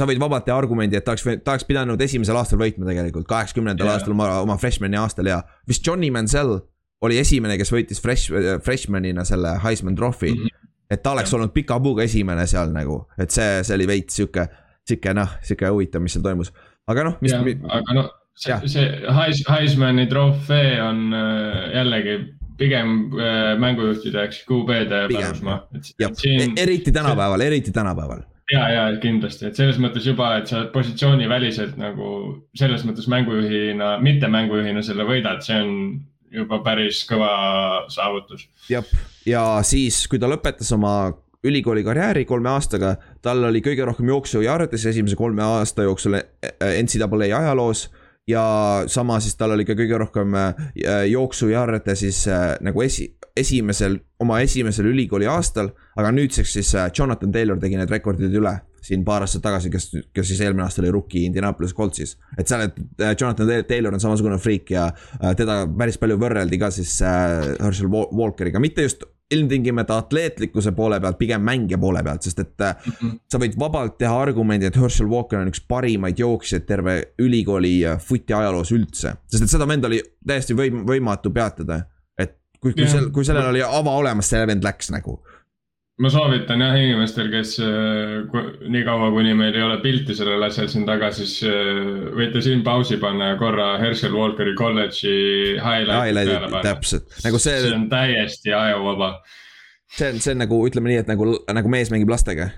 Sa 0.00 0.08
võid 0.08 0.20
vabalt 0.22 0.46
teha 0.48 0.56
argumendi, 0.58 0.98
et 0.98 1.04
ta 1.06 1.14
oleks, 1.14 1.26
ta 1.44 1.54
oleks 1.54 1.66
pidanud 1.68 2.00
esimesel 2.00 2.38
aastal 2.40 2.60
võitma 2.60 2.88
tegelikult, 2.88 3.28
kaheksakümnendal 3.30 3.90
Jaa. 3.90 3.98
aastal 3.98 4.16
oma, 4.16 4.30
oma 4.44 4.56
freshman'i 4.60 4.98
aastal 5.00 5.28
ja 5.30 5.42
vist 5.68 5.86
Johnny 5.86 6.10
Mansell 6.14 6.56
oli 7.06 7.20
esimene, 7.20 7.56
kes 7.60 7.72
võitis 7.72 8.00
fresh, 8.02 8.32
freshman'ina 8.64 9.24
selle 9.28 9.56
Heisman 9.64 9.96
Trophy 9.98 10.32
mm. 10.32 10.46
-hmm. 10.46 10.72
et 10.96 11.02
ta 11.04 11.14
oleks 11.16 11.34
olnud 11.36 11.52
pika 11.56 11.78
puuga 11.80 12.04
esimene 12.08 12.46
seal 12.50 12.72
nagu, 12.74 13.02
et 13.18 13.30
see, 13.30 13.60
see 13.64 13.76
oli 13.76 13.88
veits 13.90 14.20
sihuke, 14.20 14.48
sihuke 14.88 15.14
noh, 15.16 15.36
sihuke 15.44 15.70
huvitav, 15.72 16.04
mis 16.04 16.16
seal 16.16 16.24
toimus. 16.24 16.52
aga 16.86 17.06
noh, 17.10 17.20
mis 17.20 17.32
jah, 17.36 17.46
aga 17.78 17.96
noh, 17.96 18.10
see, 18.34 18.58
see 18.66 18.90
Heis- 19.20 19.46
Heismani 19.48 20.06
trofee 20.10 20.76
on 20.82 21.08
äh, 21.14 21.72
jällegi 21.78 22.18
pigem 22.60 22.96
äh, 23.16 23.54
mängujuhtide 23.60 24.26
ehk 24.26 24.42
QB-de 24.48 25.06
pärusmaa. 25.12 25.62
siin 26.12 26.58
eriti 26.60 26.92
tänapäeval, 26.92 27.40
eriti 27.40 27.72
tänapäeval. 27.72 28.26
ja, 28.52 28.66
ja 28.74 28.84
kindlasti, 29.02 29.48
et 29.48 29.58
selles 29.58 29.78
mõttes 29.82 30.06
juba, 30.06 30.34
et 30.40 30.50
sa 30.50 30.64
positsiooniväliselt 30.74 31.78
nagu 31.80 32.10
selles 32.58 32.84
mõttes 32.88 33.08
mängujuhina, 33.10 33.96
mitte 34.02 34.30
mängujuhina 34.30 34.82
selle 34.86 35.06
võidad, 35.08 35.42
see 35.46 35.58
on 35.62 35.74
juba 36.30 36.60
päris 36.66 37.02
kõva 37.08 37.32
saavutus. 37.90 38.46
jah, 38.70 38.86
ja 39.26 39.44
siis, 39.66 40.04
kui 40.10 40.20
ta 40.22 40.30
lõpetas 40.30 40.70
oma 40.76 40.94
ülikooli 41.44 41.84
karjääri 41.84 42.26
kolme 42.28 42.52
aastaga, 42.52 42.94
tal 43.24 43.44
oli 43.48 43.62
kõige 43.64 43.86
rohkem 43.88 44.10
jooksujardes 44.12 44.84
esimese 44.92 45.16
kolme 45.16 45.42
aasta 45.44 45.86
jooksul 45.86 46.18
äh, 46.18 46.24
NCAA 46.82 47.30
ajaloos. 47.38 47.88
Ja 48.28 48.84
sama 48.86 49.20
siis 49.20 49.36
tal 49.36 49.54
oli 49.56 49.64
ka 49.64 49.74
kõige 49.78 49.98
rohkem 49.98 50.34
äh, 50.38 50.54
jooksujarde 51.10 51.94
siis 51.98 52.26
äh, 52.28 52.54
nagu 52.60 52.82
esi, 52.82 53.08
esimesel, 53.36 53.98
oma 54.20 54.40
esimesel 54.44 54.90
ülikooli 54.92 55.26
aastal. 55.26 55.72
aga 55.96 56.12
nüüdseks 56.12 56.52
siis 56.52 56.74
äh, 56.74 56.90
Jonathan 56.98 57.32
Taylor 57.32 57.58
tegi 57.58 57.76
need 57.80 57.90
rekordid 57.90 58.34
üle 58.34 58.58
siin 58.84 59.04
paar 59.04 59.24
aastat 59.26 59.42
tagasi, 59.44 59.70
kes, 59.72 59.90
kes 60.14 60.28
siis 60.32 60.40
eelmine 60.44 60.64
aasta 60.64 60.82
oli 60.82 60.90
rookie 60.94 61.24
Indianapolis 61.28 61.74
Coltsis. 61.76 62.16
et 62.38 62.48
seal, 62.48 62.66
et 62.68 62.76
äh, 63.02 63.14
Jonathan 63.20 63.64
Taylor 63.68 63.94
on 63.94 64.00
samasugune 64.00 64.38
friik 64.38 64.70
ja 64.74 64.88
äh, 64.90 65.34
teda 65.36 65.62
päris 65.78 65.98
palju 66.00 66.18
võrreldi 66.20 66.58
ka 66.60 66.70
siis 66.74 66.96
äh, 67.02 67.54
Herschel 67.60 67.90
Wa- 67.92 68.08
Walkeriga, 68.16 68.60
mitte 68.62 68.86
just 68.86 69.04
ilmtingimata 69.30 69.98
atleetlikkuse 70.02 70.72
poole 70.74 70.98
pealt, 71.00 71.18
pigem 71.18 71.42
mängija 71.46 71.78
poole 71.78 72.02
pealt, 72.02 72.26
sest 72.26 72.40
et 72.42 72.64
äh, 72.66 72.88
sa 73.30 73.38
võid 73.38 73.54
vabalt 73.60 73.96
teha 74.00 74.16
argumendi, 74.24 74.66
et 74.66 74.78
Herschel 74.80 75.10
Walker 75.10 75.38
on 75.38 75.52
üks 75.52 75.62
parimaid 75.70 76.18
jooksjaid 76.18 76.66
terve 76.66 76.96
ülikooli 77.22 77.76
footi 78.02 78.34
ajaloos 78.34 78.72
üldse. 78.74 79.14
sest 79.30 79.46
et 79.46 79.52
seda 79.52 79.68
venda 79.70 79.90
oli 79.90 80.00
täiesti 80.26 80.56
võim-, 80.58 80.82
võimatu 80.88 81.30
peatada. 81.34 81.84
et 82.18 82.34
kui, 82.58 82.72
kui 82.72 82.82
Jah. 82.84 82.96
sel, 82.96 83.10
kui 83.14 83.24
sellel 83.24 83.52
oli 83.52 83.62
ava 83.62 83.94
olemas, 84.02 84.28
see 84.32 84.42
vend 84.50 84.66
läks 84.66 84.90
nagu. 84.90 85.20
Ma 86.00 86.10
soovitan 86.12 86.62
jah 86.64 86.76
inimestel, 86.80 87.28
kes 87.32 87.56
äh, 87.64 88.38
niikaua, 88.72 89.10
kuni 89.12 89.34
meil 89.36 89.56
ei 89.56 89.64
ole 89.64 89.76
pilti 89.82 90.16
sellel 90.16 90.42
asjal 90.46 90.70
siin 90.72 90.86
taga, 90.88 91.10
siis 91.14 91.36
äh, 91.46 92.08
võite 92.16 92.42
siin 92.44 92.64
pausi 92.66 92.96
panna 93.02 93.32
ja 93.32 93.36
korra 93.40 93.74
Herschel 93.82 94.16
Walkeri 94.16 94.54
kolledži 94.58 95.12
highlight'id 95.60 96.22
peale 96.22 96.40
panna. 96.46 96.64
täpselt, 96.64 97.12
nagu 97.26 97.42
see 97.42 97.60
see, 97.66 97.76
on 97.76 97.86
täiesti 97.92 98.56
ajuvaba. 98.56 99.12
see 99.92 100.14
on, 100.14 100.24
see 100.24 100.34
on 100.36 100.44
nagu 100.46 100.64
ütleme 100.70 100.92
nii, 100.92 101.04
et 101.04 101.12
nagu, 101.12 101.28
nagu 101.60 101.72
mees 101.72 101.92
mängib 101.92 102.12
lastega. 102.12 102.48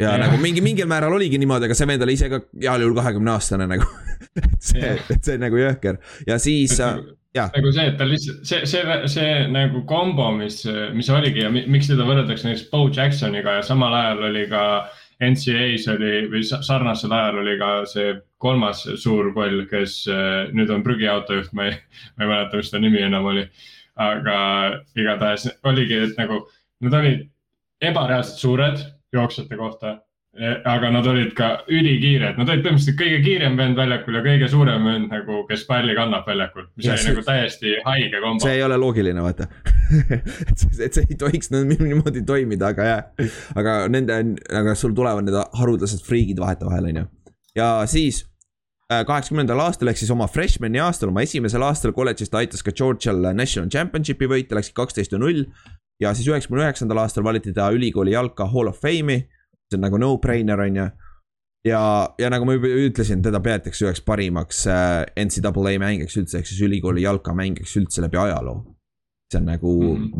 ja 0.00 0.12
Jah. 0.12 0.20
nagu 0.26 0.40
mingi, 0.42 0.64
mingil 0.64 0.90
määral 0.90 1.16
oligi 1.16 1.40
niimoodi, 1.40 1.70
aga 1.70 1.78
see 1.78 1.88
vend 1.88 2.04
oli 2.04 2.18
ise 2.18 2.28
ka 2.32 2.42
heal 2.52 2.84
juhul 2.84 2.98
kahekümne 3.00 3.36
aastane 3.36 3.68
nagu. 3.70 3.88
et 4.42 4.60
see 4.60 4.96
et 4.98 5.20
see 5.20 5.38
on 5.38 5.46
nagu 5.46 5.62
jõhker 5.62 6.02
ja 6.28 6.36
siis 6.42 6.76
äh, 6.84 6.98
jah. 7.34 7.50
nagu 7.56 7.72
see, 7.74 7.86
et 7.90 7.96
ta 7.98 8.04
lihtsalt 8.08 8.44
see, 8.46 8.64
see, 8.66 8.98
see 9.10 9.30
nagu 9.52 9.82
kombo, 9.90 10.30
mis, 10.38 10.60
mis 10.94 11.08
oligi 11.10 11.42
ja 11.44 11.50
mi- 11.50 11.66
miks 11.66 11.88
teda 11.90 12.06
võrreldakse 12.08 12.46
näiteks 12.48 12.68
Bo 12.70 12.84
Jacksoniga 12.94 13.58
ja 13.58 13.62
samal 13.66 13.94
ajal 14.00 14.22
oli 14.30 14.46
ka 14.50 14.64
NCAA-s 15.24 15.86
oli 15.92 16.12
või 16.32 16.42
sa- 16.46 16.62
sarnasel 16.66 17.12
ajal 17.14 17.38
oli 17.44 17.58
ka 17.58 17.70
see 17.90 18.14
kolmas 18.42 18.82
suur 19.00 19.32
koll, 19.34 19.62
kes 19.70 20.04
nüüd 20.52 20.70
on 20.74 20.82
prügiautojuht, 20.84 21.52
ma 21.56 21.68
ei, 21.70 21.76
ma 22.18 22.24
ei 22.26 22.30
mäleta, 22.32 22.58
mis 22.60 22.70
ta 22.70 22.78
nimi 22.82 23.00
enam 23.02 23.24
oli. 23.32 23.46
aga 23.96 24.36
igatahes 24.98 25.44
oligi, 25.70 25.94
et 26.08 26.16
nagu 26.18 26.40
nad 26.82 26.96
olid 26.98 27.20
ebareaalselt 27.80 28.40
suured 28.42 28.80
jooksjate 29.14 29.54
kohta. 29.56 29.92
Aga 30.66 30.88
nad 30.90 31.06
olid 31.06 31.30
ka 31.38 31.48
ülikiired, 31.70 32.34
nad 32.40 32.48
olid 32.50 32.64
põhimõtteliselt 32.64 32.96
kõige 32.98 33.18
kiirem 33.22 33.54
vend 33.58 33.76
väljakul 33.78 34.16
ja 34.18 34.22
kõige 34.24 34.48
suurem 34.50 34.82
vend 34.88 35.12
nagu, 35.12 35.36
kes 35.46 35.62
palli 35.68 35.94
kannab 35.94 36.26
väljakul, 36.26 36.64
mis 36.76 36.86
Ja 36.88 36.92
oli 36.96 37.02
see- 37.04 37.12
nagu 37.14 37.22
täiesti 37.28 37.74
haige 37.84 38.20
kombo 38.24 38.42
see. 38.42 38.56
ei 38.56 38.62
ole 38.66 38.76
loogiline, 38.82 39.22
vaata 39.22 39.46
et 40.50 40.58
see, 40.58 40.72
et 40.88 40.94
see 40.98 41.06
ei 41.10 41.16
tohiks 41.20 41.52
nii- 41.54 41.78
niimoodi 41.86 42.24
toimida, 42.26 42.72
aga 42.74 42.88
jah. 42.88 43.28
aga 43.54 43.74
nende, 43.88 44.16
aga 44.50 44.74
sul 44.74 44.94
tulevad 44.96 45.24
need 45.28 45.38
haruldased 45.60 46.02
friigid 46.06 46.42
vahetevahel, 46.42 46.90
on 46.90 46.96
ju. 47.02 47.04
ja 47.60 47.68
siis 47.86 48.24
äh, 48.90 49.04
kaheksakümnendal 49.06 49.62
aastal 49.68 49.92
ehk 49.92 50.02
siis 50.02 50.10
oma 50.10 50.26
freshman'i 50.26 50.82
aastal, 50.82 51.12
oma 51.14 51.22
esimesel 51.22 51.62
aastal 51.62 51.94
kolledžis 51.94 52.32
ta 52.34 52.42
aitas 52.42 52.62
ka 52.66 52.74
Georgial 52.74 53.22
National 53.38 53.70
Championshipi 53.70 54.26
võita, 54.34 54.58
läksid 54.58 54.74
kaksteist 54.74 55.14
ja 55.14 55.22
null. 55.22 55.44
ja 56.02 56.10
siis 56.14 56.26
üheksakümne 56.26 56.66
üheksandal 56.66 57.04
aastal 57.06 57.22
valiti 57.22 57.54
ta 57.54 57.70
ülikooli 57.70 58.16
jalka 58.18 58.50
Hall 58.50 58.66
of 58.72 58.82
Fame'i. 58.82 59.28
See 59.74 59.80
on 59.80 59.84
nagu 59.86 60.00
no-brainer 60.00 60.60
on 60.66 60.78
ju. 60.80 60.86
ja, 61.68 61.82
ja 62.18 62.30
nagu 62.30 62.46
ma 62.46 62.56
juba 62.56 62.70
ütlesin, 62.86 63.22
teda 63.24 63.40
peetakse 63.44 63.86
üheks 63.86 64.04
parimaks 64.04 64.64
äh, 64.70 65.02
NCAA 65.24 65.76
mängiks 65.82 66.16
üldse, 66.20 66.38
ehk 66.38 66.50
siis 66.50 66.62
ülikooli 66.66 67.04
jalka 67.04 67.34
mängiks 67.34 67.76
üldse 67.80 68.04
läbi 68.04 68.20
ajaloo. 68.20 68.62
see 69.32 69.40
on 69.40 69.46
nagu 69.48 69.70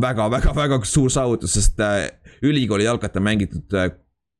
väga-väga-väga 0.00 0.76
mm 0.76 0.82
-hmm. 0.82 0.92
suur 0.94 1.10
saavutus, 1.10 1.54
sest 1.54 1.80
äh, 1.80 2.10
ülikooli 2.42 2.84
jalkat 2.84 3.16
on 3.16 3.22
mängitud, 3.22 3.66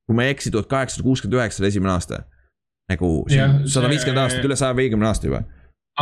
kui 0.07 0.17
ma 0.17 0.25
ei 0.25 0.31
eksi, 0.37 0.51
tuhat 0.51 0.67
kaheksasada 0.67 1.07
kuuskümmend 1.07 1.41
üheksa 1.41 1.63
oli 1.63 1.69
esimene 1.69 1.93
aasta 1.93 2.25
nagu 2.91 3.11
sada 3.31 3.91
viiskümmend 3.93 4.23
aastat, 4.25 4.45
üle 4.47 4.57
saja 4.59 4.77
viiekümne 4.77 5.09
aasta 5.09 5.29
juba. 5.29 5.43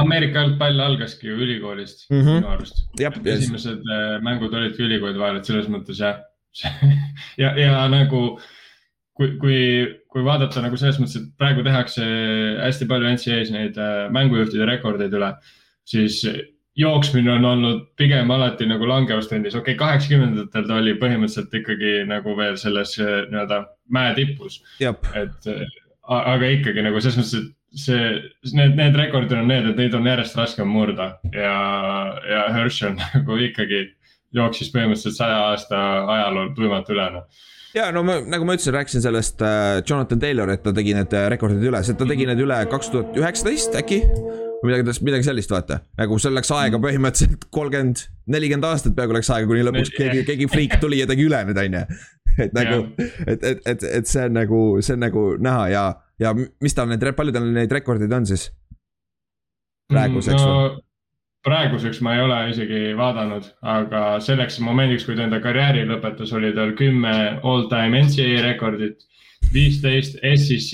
Ameerika 0.00 0.40
jalgpall 0.40 0.80
algaski 0.80 1.28
ju 1.28 1.36
ülikoolist 1.44 2.06
mm 2.10 2.20
-hmm. 2.20 2.40
minu 2.40 2.48
arust. 2.48 2.76
esimesed 3.24 3.82
äh, 3.96 4.22
mängud 4.24 4.54
olidki 4.54 4.82
ülikoolide 4.82 5.20
vahel, 5.20 5.36
et 5.36 5.44
selles 5.44 5.68
mõttes 5.68 6.00
jah 6.00 6.22
ja, 7.42 7.52
ja 7.60 7.88
nagu 7.88 8.40
kui, 9.18 9.34
kui, 9.40 9.58
kui 10.12 10.24
vaadata 10.24 10.62
nagu 10.64 10.78
selles 10.80 10.98
mõttes, 11.00 11.18
et 11.20 11.28
praegu 11.40 11.64
tehakse 11.66 12.06
hästi 12.62 12.88
palju 12.90 13.12
NCAA-s 13.12 13.52
neid 13.54 13.78
äh, 13.80 14.08
mängujuhtide 14.14 14.68
rekordeid 14.68 15.14
üle, 15.18 15.30
siis 15.88 16.22
jooksmine 16.78 17.34
on 17.34 17.44
olnud 17.44 17.82
pigem 18.00 18.30
alati 18.32 18.66
nagu 18.68 18.88
langevas 18.88 19.28
trendis, 19.28 19.56
okei 19.58 19.74
okay,, 19.74 19.80
kaheksakümnendatel 19.80 20.68
ta 20.68 20.78
oli 20.80 20.96
põhimõtteliselt 21.00 21.58
ikkagi 21.60 21.96
nagu 22.08 22.36
veel 22.38 22.56
selles 22.60 22.96
äh, 23.02 23.24
nii-öelda 23.32 23.64
mäe 23.92 24.14
tipus. 24.16 24.62
et 24.80 25.50
aga 26.02 26.54
ikkagi 26.56 26.84
nagu 26.84 27.00
selles 27.00 27.20
mõttes, 27.20 27.42
et 27.42 27.78
see, 27.84 28.08
need, 28.56 28.76
need 28.80 28.96
rekordid 28.96 29.36
on 29.36 29.48
need, 29.48 29.68
et 29.68 29.78
neid 29.80 29.94
on 29.96 30.08
järjest 30.08 30.36
raskem 30.36 30.68
murda. 30.68 31.14
Ja, 31.32 31.54
ja 32.28 32.46
Hershey 32.56 32.96
nagu 32.98 33.38
ikkagi 33.48 33.84
jooksis 34.32 34.72
põhimõtteliselt 34.72 35.20
saja 35.20 35.40
aasta 35.50 35.80
ajalool 36.16 36.54
tuimalt 36.56 36.88
üle 36.92 37.10
noh 37.18 37.48
ja 37.76 37.88
no 37.94 38.04
ma, 38.06 38.18
nagu 38.26 38.46
ma 38.46 38.56
ütlesin, 38.56 38.74
rääkisin 38.76 39.04
sellest 39.04 39.42
äh, 39.44 39.80
Jonathan 39.88 40.20
Taylor, 40.22 40.52
et 40.52 40.62
ta 40.64 40.74
tegi 40.76 40.94
need 40.96 41.16
äh, 41.16 41.26
rekordid 41.32 41.64
üles, 41.68 41.90
et 41.90 41.98
ta 41.98 42.08
tegi 42.08 42.28
need 42.28 42.40
üle 42.44 42.58
kaks 42.70 42.92
tuhat 42.92 43.18
üheksateist 43.18 43.76
äkki. 43.80 44.02
midagi, 44.62 44.94
midagi 45.02 45.26
sellist, 45.26 45.50
vaata, 45.50 45.80
nagu 45.98 46.18
seal 46.22 46.36
läks 46.38 46.52
aega 46.54 46.78
mm. 46.78 46.84
põhimõtteliselt 46.86 47.48
kolmkümmend, 47.50 48.04
nelikümmend 48.30 48.68
aastat 48.68 48.94
peaaegu 48.94 49.16
läks 49.16 49.30
aega, 49.34 49.48
kuni 49.50 49.64
lõpuks 49.66 49.90
keegi, 49.96 50.22
keegi 50.28 50.46
friik 50.52 50.76
tuli 50.82 51.00
ja 51.00 51.08
tegi 51.10 51.26
üle 51.26 51.42
need, 51.48 51.58
on 51.58 51.78
ju. 51.80 52.00
et 52.46 52.54
nagu, 52.56 52.78
et, 53.26 53.42
et, 53.42 53.66
et, 53.66 53.82
et 53.98 54.08
see 54.08 54.28
on 54.28 54.38
nagu, 54.38 54.62
see 54.80 54.94
on 54.94 55.02
nagu 55.08 55.26
näha 55.42 55.66
ja 55.72 55.84
ja 56.22 56.32
mis 56.36 56.76
tal 56.76 56.90
need, 56.90 57.04
palju 57.16 57.34
tal 57.34 57.48
neid 57.54 57.72
rekordeid 57.72 58.12
on 58.14 58.28
siis? 58.28 58.50
praeguseks 59.92 60.40
mm, 60.40 60.48
no,? 60.48 60.80
Praeguseks 61.46 62.00
ma 62.04 62.16
ei 62.16 62.22
ole 62.22 62.38
isegi 62.52 62.82
vaadanud, 62.98 63.46
aga 63.74 64.02
selleks 64.22 64.60
momendiks, 64.62 65.06
kui 65.06 65.16
ta 65.18 65.26
enda 65.26 65.40
karjääri 65.42 65.84
lõpetas, 65.90 66.34
oli 66.38 66.52
tal 66.56 66.74
kümme 66.78 67.14
all-time 67.42 68.04
NCAA 68.06 68.44
rekordit. 68.46 69.08
viisteist 69.52 70.14
SEC, 70.22 70.68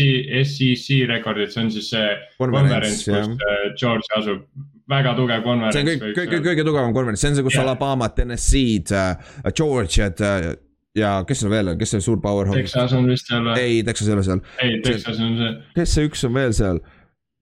SEC 0.45 0.99
rekordit, 1.09 1.51
see 1.51 1.63
on 1.65 1.71
siis 1.73 1.89
see 1.91 2.11
konverents, 2.39 3.01
kus 3.09 3.31
äh, 3.33 3.63
George 3.81 4.13
asub 4.15 4.45
väga 4.89 5.15
tugev 5.17 5.43
konverents. 5.43 5.75
see 5.75 5.83
on 5.83 5.89
kõik, 5.89 6.15
kõige, 6.15 6.41
kõige 6.45 6.67
tugevam 6.69 6.95
konverents, 6.95 7.25
see 7.25 7.33
on 7.33 7.39
see, 7.39 7.47
kus 7.49 7.57
yeah. 7.57 7.65
Alabama, 7.67 8.11
Tennessee'd 8.15 8.93
uh,, 8.95 9.33
Georgia'd 9.57 10.23
uh, 10.23 10.53
ja 10.99 11.17
kes 11.27 11.43
seal 11.43 11.53
veel 11.53 11.73
on, 11.73 11.81
kes 11.81 11.97
see 11.97 12.05
suur 12.05 12.21
powerhouse? 12.23 12.61
Texas 12.61 12.95
on 12.97 13.09
vist 13.11 13.29
seal 13.31 13.49
või? 13.49 13.65
ei, 13.65 13.83
Texas 13.89 14.09
ei 14.09 14.17
ole 14.17 14.25
seal. 14.29 14.45
ei, 14.65 14.79
Texas 14.85 15.21
on 15.25 15.37
see. 15.41 15.51
kes 15.81 15.97
see 15.97 16.09
üks 16.13 16.25
on 16.29 16.37
veel 16.39 16.55
seal 16.57 16.81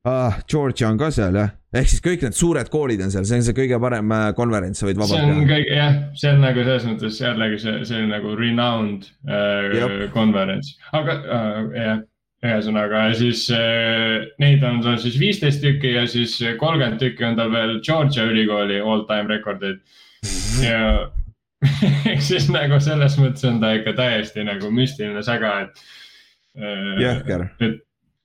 ah,? 0.07 0.41
Georgia 0.49 0.89
on 0.89 0.99
ka 1.01 1.11
seal 1.15 1.37
jah, 1.39 1.53
ehk 1.77 1.93
siis 1.93 2.05
kõik 2.05 2.27
need 2.27 2.39
suured 2.39 2.73
koolid 2.73 3.05
on 3.05 3.13
seal, 3.15 3.27
see 3.29 3.41
on 3.41 3.47
see 3.47 3.57
kõige 3.57 3.81
parem 3.83 4.13
äh, 4.17 4.27
konverents, 4.39 4.83
sa 4.83 4.89
võid 4.89 5.01
vabalt 5.01 5.19
teha. 5.19 5.29
see 5.29 5.39
on 5.39 5.49
kõige 5.53 5.79
jah, 5.81 5.97
see 6.17 6.35
on 6.35 6.45
nagu 6.47 6.67
selles 6.67 6.91
mõttes 6.91 7.23
jällegi 7.23 7.63
see, 7.63 7.79
see 7.91 8.03
on 8.03 8.13
nagu 8.15 8.37
renowned 8.41 9.09
äh, 9.29 10.05
konverents, 10.15 10.77
aga 10.97 11.19
äh, 11.23 11.65
jah 11.77 12.05
ühesõnaga 12.45 13.03
siis 13.17 13.47
äh, 13.55 14.27
neid 14.43 14.65
on 14.67 14.83
tal 14.85 14.99
siis 15.01 15.17
viisteist 15.19 15.63
tükki 15.65 15.95
ja 15.95 16.05
siis 16.11 16.37
kolmkümmend 16.61 17.01
tükki 17.01 17.25
on 17.25 17.39
tal 17.39 17.53
veel 17.53 17.79
Georgia 17.85 18.27
ülikooli 18.29 18.77
all 18.81 19.07
time 19.09 19.33
rekordid 19.33 19.81
mhm. 19.81 20.67
ja 20.67 20.81
ehk 22.13 22.23
siis 22.25 22.49
nagu 22.53 22.79
selles 22.83 23.17
mõttes 23.21 23.47
on 23.49 23.61
ta 23.63 23.73
ikka 23.79 23.97
täiesti 23.97 24.45
nagu 24.47 24.71
müstiline 24.75 25.23
säga, 25.25 25.55
et. 25.65 25.87
Äh, 26.57 26.91
jõhker. 27.01 27.47
et, 27.65 27.81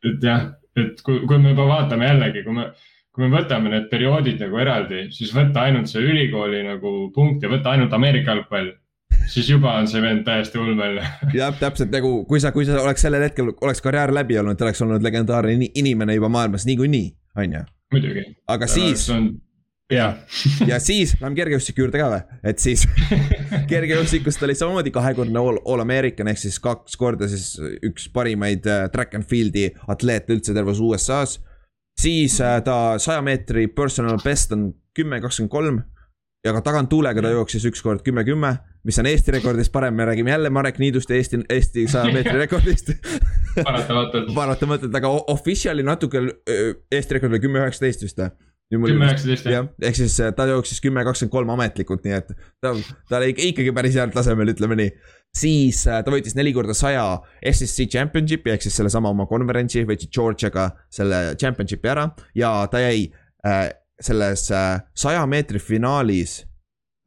et 0.07 0.25
jah, 0.27 0.49
et 0.79 1.01
kui, 1.05 1.21
kui 1.27 1.39
me 1.41 1.55
juba 1.55 1.67
vaatame 1.69 2.07
jällegi, 2.07 2.43
kui 2.45 2.55
me, 2.55 2.67
kui 3.11 3.25
me 3.25 3.31
võtame 3.37 3.73
need 3.73 3.89
perioodid 3.91 4.39
nagu 4.45 4.61
eraldi, 4.63 5.07
siis 5.15 5.33
võtta 5.35 5.65
ainult 5.67 5.91
see 5.91 6.03
ülikooli 6.03 6.63
nagu 6.67 7.11
punkt 7.15 7.43
ja 7.43 7.51
võtta 7.51 7.75
ainult 7.75 7.93
Ameerika 7.97 8.35
jalgpall 8.35 8.71
siis 9.27 9.49
juba 9.49 9.75
on 9.79 9.87
see 9.87 10.01
vend 10.03 10.23
täiesti 10.27 10.59
ulmeline 10.59 11.05
jah, 11.35 11.53
täpselt 11.59 11.91
nagu 11.93 12.13
kui 12.29 12.41
sa, 12.43 12.51
kui 12.55 12.65
sa 12.67 12.79
oleks 12.81 13.05
sellel 13.05 13.25
hetkel, 13.25 13.53
oleks 13.61 13.83
karjäär 13.83 14.13
läbi 14.15 14.39
olnud, 14.39 14.61
oleks 14.61 14.81
olnud 14.85 15.03
legendaarne 15.05 15.69
inimene 15.69 16.15
juba 16.17 16.29
maailmas 16.31 16.65
niikuinii, 16.69 17.07
on 17.37 17.57
ju. 17.57 17.63
muidugi. 17.93 18.25
aga 18.47 18.67
siis 18.71 19.07
on 19.13 19.31
ja 19.91 20.07
ja 20.71 20.79
siis 20.79 21.13
lähme 21.21 21.35
kergejõustiku 21.37 21.85
juurde 21.85 22.01
ka 22.01 22.09
või, 22.13 22.39
et 22.51 22.63
siis 22.63 22.85
kergejõustikust 23.71 24.43
oli 24.47 24.55
samamoodi 24.57 24.93
kahekordne 24.95 25.39
all, 25.39 25.61
all 25.65 25.83
American 25.83 26.31
ehk 26.31 26.41
siis 26.41 26.59
kaks 26.63 26.97
korda 26.99 27.29
siis 27.31 27.53
üks 27.87 28.09
parimaid 28.13 28.67
äh, 28.69 28.87
track 28.93 29.15
and 29.17 29.27
field'i 29.29 29.69
atleete 29.91 30.37
üldse 30.37 30.55
terves 30.57 30.81
USA-s. 30.83 31.39
siis 31.99 32.39
äh, 32.41 32.59
ta 32.65 32.97
saja 32.99 33.21
meetri 33.25 33.67
personal 33.67 34.21
best 34.23 34.53
on 34.55 34.71
kümme 34.97 35.21
kakskümmend 35.21 35.51
kolm 35.51 35.81
ja 36.45 36.53
ka 36.55 36.61
taganttuulega 36.65 37.21
ta 37.21 37.31
jooksis 37.35 37.65
ükskord 37.69 38.01
kümme, 38.05 38.23
kümme, 38.25 38.55
mis 38.87 38.97
on 38.99 39.05
Eesti 39.05 39.35
rekordist 39.37 39.71
parem, 39.71 39.93
me 39.95 40.05
räägime 40.05 40.31
jälle 40.31 40.49
Marek 40.49 40.79
Niidust 40.79 41.09
ja 41.09 41.15
Eesti, 41.15 41.43
Eesti 41.49 41.87
saja 41.87 42.11
meetri 42.15 42.37
rekordist. 42.39 42.93
Paratamatult. 43.63 44.33
Paratamatult, 44.35 44.95
aga 44.95 45.11
official'i 45.33 45.85
natuke 45.85 46.23
äh, 46.23 46.63
Eesti 46.91 47.19
rekord 47.19 47.35
oli 47.35 47.43
kümme 47.43 47.61
üheksateist 47.61 48.07
vist 48.07 48.23
või? 48.23 48.31
Kümme 48.71 49.07
üheksateist 49.07 49.47
jah. 49.51 49.67
ehk 49.83 49.97
siis 49.99 50.17
äh, 50.23 50.31
ta 50.35 50.45
jooksis 50.49 50.81
kümme 50.83 51.03
kakskümmend 51.07 51.33
kolm 51.33 51.51
ametlikult, 51.55 52.05
nii 52.05 52.15
et 52.17 52.29
ta, 52.63 52.73
ta 53.09 53.19
oli 53.19 53.33
ikkagi 53.49 53.73
päris 53.75 53.97
heal 53.99 54.13
tasemel, 54.13 54.53
ütleme 54.53 54.77
nii. 54.79 54.93
siis 55.35 55.83
äh, 55.89 56.01
ta 56.05 56.13
võitis 56.13 56.37
neli 56.37 56.53
korda 56.55 56.75
saja 56.77 57.03
SSC 57.51 57.89
championship'i 57.91 58.53
ehk 58.53 58.65
siis 58.65 58.77
sellesama 58.79 59.11
oma 59.11 59.27
konverentsi, 59.29 59.83
võttis 59.87 60.11
Georgiaga 60.13 60.69
selle 60.93 61.23
championship'i 61.41 61.91
ära 61.91 62.07
ja 62.37 62.53
ta 62.71 62.83
jäi 62.83 63.09
äh, 63.47 63.67
selles 64.01 64.47
saja 64.47 65.19
äh, 65.19 65.27
meetri 65.29 65.59
finaalis 65.61 66.41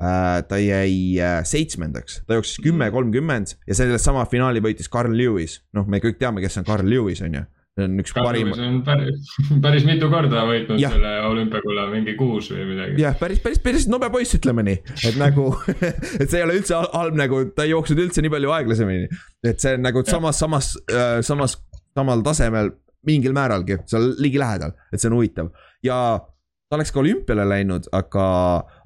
äh,. 0.03 0.43
ta 0.49 0.61
jäi 0.61 1.17
äh, 1.19 1.41
seitsmendaks, 1.49 2.23
ta 2.29 2.39
jooksis 2.39 2.61
kümme 2.65 2.91
kolmkümmend 2.93 3.57
ja 3.67 3.81
sellesama 3.81 4.27
finaali 4.31 4.63
võitis 4.65 4.93
Carl 4.93 5.17
Lewis, 5.17 5.63
noh, 5.75 5.89
me 5.89 6.03
kõik 6.05 6.21
teame, 6.21 6.45
kes 6.45 6.61
on 6.61 6.69
Carl 6.69 6.89
Lewis, 6.89 7.25
on 7.25 7.41
ju 7.41 7.45
see 7.75 7.87
on 7.89 7.97
üks 7.99 8.15
parim. 8.15 8.53
päris, 8.87 9.33
päris 9.65 9.87
mitu 9.89 10.09
korda 10.13 10.45
võitnud 10.49 10.79
ja. 10.83 10.91
selle 10.95 11.15
olümpiakulla, 11.29 11.89
mingi 11.91 12.15
kuus 12.19 12.51
või 12.53 12.69
midagi. 12.71 13.03
jah, 13.03 13.17
päris, 13.19 13.41
päris, 13.43 13.61
päris 13.65 13.89
nobe 13.91 14.11
poiss, 14.15 14.37
ütleme 14.39 14.65
nii, 14.67 14.79
et 15.11 15.19
nagu 15.21 15.49
et 16.21 16.29
see 16.29 16.39
ei 16.39 16.47
ole 16.47 16.61
üldse 16.61 16.79
halb 16.79 17.19
nagu, 17.19 17.43
ta 17.57 17.67
ei 17.67 17.75
jooksnud 17.75 18.05
üldse 18.07 18.23
nii 18.25 18.35
palju 18.37 18.55
aeglasemini. 18.59 19.11
et 19.47 19.65
see 19.65 19.75
on 19.79 19.85
nagu 19.89 20.05
samas, 20.07 20.39
samas 20.45 20.71
äh,, 20.87 21.19
samas, 21.27 21.59
samal 21.99 22.23
tasemel 22.27 22.73
mingil 23.05 23.35
määralgi, 23.37 23.83
seal 23.91 24.15
ligilähedal, 24.23 24.73
et 24.93 25.03
see 25.03 25.11
on 25.11 25.19
huvitav 25.19 25.51
ja 25.85 25.99
ta 26.71 26.79
oleks 26.79 26.95
ka 26.95 27.03
olümpiale 27.03 27.45
läinud, 27.49 27.91
aga, 27.93 28.29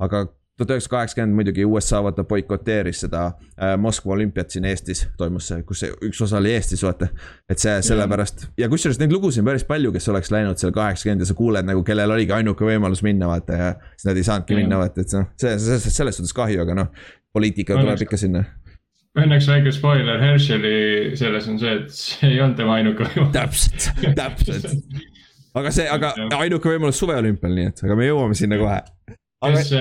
aga 0.02 0.24
tuhat 0.58 0.74
üheksasada 0.74 0.90
kaheksakümmend 0.96 1.34
muidugi 1.38 1.64
USA 1.66 2.00
vaata 2.02 2.24
boikoteeris 2.26 3.02
seda 3.04 3.24
äh, 3.26 3.76
Moskva 3.78 4.12
olümpiat 4.16 4.50
siin 4.50 4.66
Eestis 4.68 5.04
toimus 5.18 5.48
see, 5.50 5.62
kus 5.66 5.82
see 5.84 5.92
üks 6.08 6.22
osa 6.24 6.40
oli 6.40 6.52
Eestis 6.56 6.82
vaata. 6.82 7.08
et 7.50 7.62
see 7.62 7.76
sellepärast 7.88 8.48
ja 8.58 8.68
kusjuures 8.68 8.98
neid 8.98 9.14
lugusid 9.14 9.44
on 9.44 9.50
päris 9.50 9.66
palju, 9.68 9.92
kes 9.94 10.08
oleks 10.12 10.32
läinud 10.34 10.60
seal 10.60 10.74
kaheksakümmend 10.74 11.22
ja 11.22 11.30
sa 11.30 11.36
kuuled 11.38 11.68
nagu, 11.68 11.84
kellel 11.86 12.14
oligi 12.16 12.34
ainuke 12.34 12.66
võimalus 12.66 13.04
minna 13.06 13.30
vaata 13.30 13.60
ja 13.60 13.68
siis 13.94 14.08
nad 14.10 14.18
ei 14.18 14.26
saanudki 14.30 14.58
minna 14.58 14.80
vaata, 14.82 15.06
et 15.06 15.14
noh, 15.18 15.28
see, 15.38 15.54
see, 15.62 15.94
selles 16.00 16.18
suhtes 16.18 16.34
kahju, 16.34 16.64
aga 16.66 16.78
noh, 16.82 16.90
poliitika 17.32 17.78
tuleb 17.78 18.02
ikka 18.08 18.18
sinna. 18.18 18.44
Õnneks 19.18 19.46
väike 19.50 19.70
spoiler, 19.74 20.20
Herscheli 20.22 21.16
selles 21.18 21.46
on 21.50 21.56
see, 21.58 21.78
et 21.80 21.94
see 21.94 22.34
ei 22.34 22.42
olnud 22.42 22.58
tema 22.58 22.76
ainuke 22.78 23.06
võimalus. 23.06 23.32
täpselt, 23.34 24.12
täpselt 24.18 24.70
aga 25.58 25.72
see, 25.74 25.88
aga 25.90 26.12
ainuke 26.38 26.70
võimalus 26.70 27.00
suveolümpial, 27.00 27.54
nii 27.54 27.72
et, 27.72 27.82
aga 27.86 27.96
me 27.98 28.06
jõuame 28.06 28.36
sinna 28.38 28.58
kohe. 28.60 28.78
aga 29.46 29.58
kes 29.62 29.72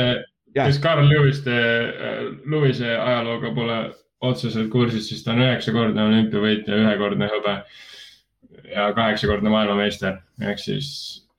Carl 0.82 1.10
Lewiste, 1.10 1.54
äh, 1.54 2.24
Lewis'e 2.50 2.96
ajalooga 2.96 3.54
pole 3.56 3.78
otseselt 4.22 4.72
kursis, 4.74 5.10
siis 5.10 5.24
ta 5.24 5.36
on 5.36 5.44
üheksakordne 5.46 6.08
olümpiavõitja, 6.08 6.80
ühekordne 6.82 7.30
hõbe 7.30 7.60
ja 8.72 8.92
kaheksakordne 8.98 9.52
maailmameister, 9.54 10.22
ehk 10.42 10.62
siis 10.62 10.90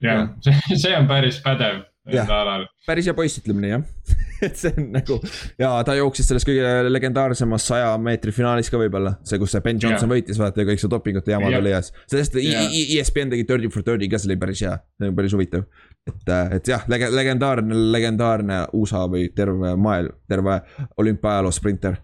jah 0.04 0.24
ja., 0.24 0.26
see, 0.46 0.78
see 0.84 0.96
on 0.96 1.08
päris 1.10 1.40
pädev 1.44 1.82
enda 2.08 2.40
alal. 2.42 2.64
päris 2.86 3.08
hea 3.08 3.14
poiss, 3.16 3.40
ütleme 3.42 3.64
nii 3.64 3.72
jah 3.72 3.82
et 4.46 4.56
see 4.56 4.70
on 4.78 4.86
nagu 4.94 5.18
ja 5.60 5.72
ta 5.84 5.96
jooksis 5.98 6.30
selles 6.30 6.46
kõige 6.46 6.70
legendaarsemas 6.88 7.66
saja 7.68 7.90
meetri 8.00 8.32
finaalis 8.34 8.70
ka 8.72 8.80
võib-olla, 8.80 9.16
see, 9.26 9.40
kus 9.42 9.54
see 9.54 9.64
Ben 9.64 9.80
Johnson 9.82 10.08
ja. 10.08 10.14
võitis, 10.14 10.40
vaata 10.40 10.62
ja 10.62 10.68
kõik 10.70 10.82
see 10.82 10.92
dopingute 10.92 11.34
jama 11.34 11.50
oli 11.58 11.74
ees. 11.74 11.90
sellest 12.10 12.38
ESPN 12.38 13.34
tegi 13.34 13.46
thirty 13.48 13.72
for 13.74 13.86
thirty 13.86 14.08
ka, 14.10 14.20
see 14.20 14.32
oli 14.32 14.38
päris 14.40 14.62
hea, 14.64 14.76
see 14.98 15.10
oli 15.10 15.18
päris 15.18 15.36
huvitav. 15.36 15.66
Et, 16.08 16.32
et 16.56 16.70
jah, 16.72 16.84
lege-, 16.90 17.10
legendaarne, 17.14 17.82
legendaarne 17.92 18.62
USA 18.78 19.04
või 19.10 19.28
terve 19.34 19.74
maailm, 19.76 20.16
terve 20.28 20.60
olümpiaajaloo 20.96 21.52
sprinter 21.54 21.98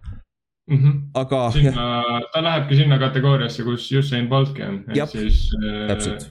mm. 0.70 0.76
-hmm. 0.76 1.02
aga. 1.14 1.50
sinna, 1.50 2.02
ta 2.32 2.42
lähebki 2.42 2.76
sinna 2.76 2.98
kategooriasse, 2.98 3.64
kus 3.64 3.90
Usain 3.98 4.28
Boltki 4.28 4.62
on, 4.62 4.84
et 4.88 5.10
siis 5.10 5.50
äh,. 5.58 5.88
täpselt. 5.88 6.30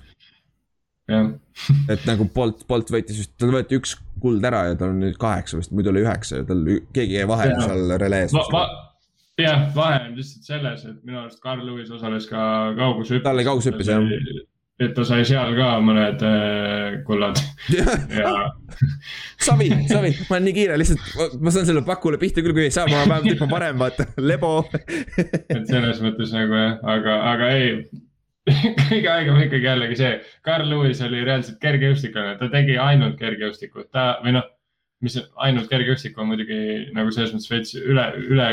et 1.94 2.06
nagu 2.08 2.26
Bolt, 2.36 2.64
Bolt 2.68 2.92
võitis 2.92 3.20
vist, 3.20 3.34
tal 3.38 3.52
võeti 3.54 3.78
üks 3.78 3.98
kuld 4.24 4.46
ära 4.46 4.64
ja 4.70 4.80
tal 4.80 4.94
on 4.94 5.04
nüüd 5.04 5.20
kaheksa 5.20 5.60
vist, 5.60 5.74
muidu 5.76 5.92
oli 5.92 6.06
üheksa 6.06 6.42
ja 6.42 6.48
tal 6.48 6.64
keegi 6.96 7.20
jäi 7.20 7.28
vahele 7.28 7.60
seal 7.60 7.98
relees 8.00 8.34
va. 8.54 8.64
Jah, 9.42 9.64
vahe 9.76 9.98
on 10.06 10.12
lihtsalt 10.14 10.46
selles, 10.46 10.84
et 10.86 10.98
minu 11.04 11.18
arust 11.24 11.40
Carl 11.42 11.66
Lewis 11.66 11.90
osales 11.92 12.28
ka 12.30 12.40
kaugushüppes. 12.78 13.24
ta 13.26 13.34
oli 13.34 13.46
kaugushüppes 13.48 13.90
jah 13.90 14.04
et 14.82 14.94
ta 14.98 15.06
sai 15.06 15.26
seal 15.28 15.54
ka 15.58 15.70
mõned 15.86 16.24
äh, 16.26 17.00
kullad. 17.08 17.42
Ja 18.18 18.54
Savi, 19.46 19.68
Savi, 19.90 20.10
ma 20.28 20.38
olen 20.38 20.48
nii 20.48 20.56
kiire, 20.56 20.78
lihtsalt 20.80 21.38
ma 21.44 21.52
saan 21.54 21.68
selle 21.68 21.84
pakule 21.86 22.18
pihta 22.22 22.42
küll, 22.44 22.56
kui 22.56 22.66
ei 22.68 22.74
saa, 22.74 22.88
ma 22.90 23.04
vähemalt 23.04 23.30
hüppan 23.30 23.52
parem, 23.52 23.78
vaata, 23.80 24.08
lebo. 24.18 24.56
Et 25.54 25.70
selles 25.70 26.02
mõttes 26.04 26.34
nagu 26.36 26.58
jah, 26.58 26.80
aga, 26.96 27.20
aga 27.34 27.52
ei 27.58 27.70
kõige 28.90 29.08
haigem 29.08 29.40
ikkagi 29.46 29.70
jällegi 29.70 30.00
see, 30.00 30.16
Carl 30.44 30.68
Lewis 30.68 31.00
oli 31.06 31.22
reaalselt 31.24 31.62
kergejõustiklane, 31.64 32.36
ta 32.42 32.50
tegi 32.52 32.76
ainult 32.82 33.16
kergejõustikut, 33.22 33.88
ta 33.96 34.18
või 34.24 34.36
noh, 34.36 34.50
mis 35.04 35.16
ainult 35.46 35.70
kergejõustik 35.72 36.18
on 36.20 36.32
muidugi 36.32 36.90
nagu 36.96 37.14
selles 37.14 37.32
mõttes 37.36 37.52
veits 37.52 37.78
üle, 37.80 38.10
üle 38.26 38.50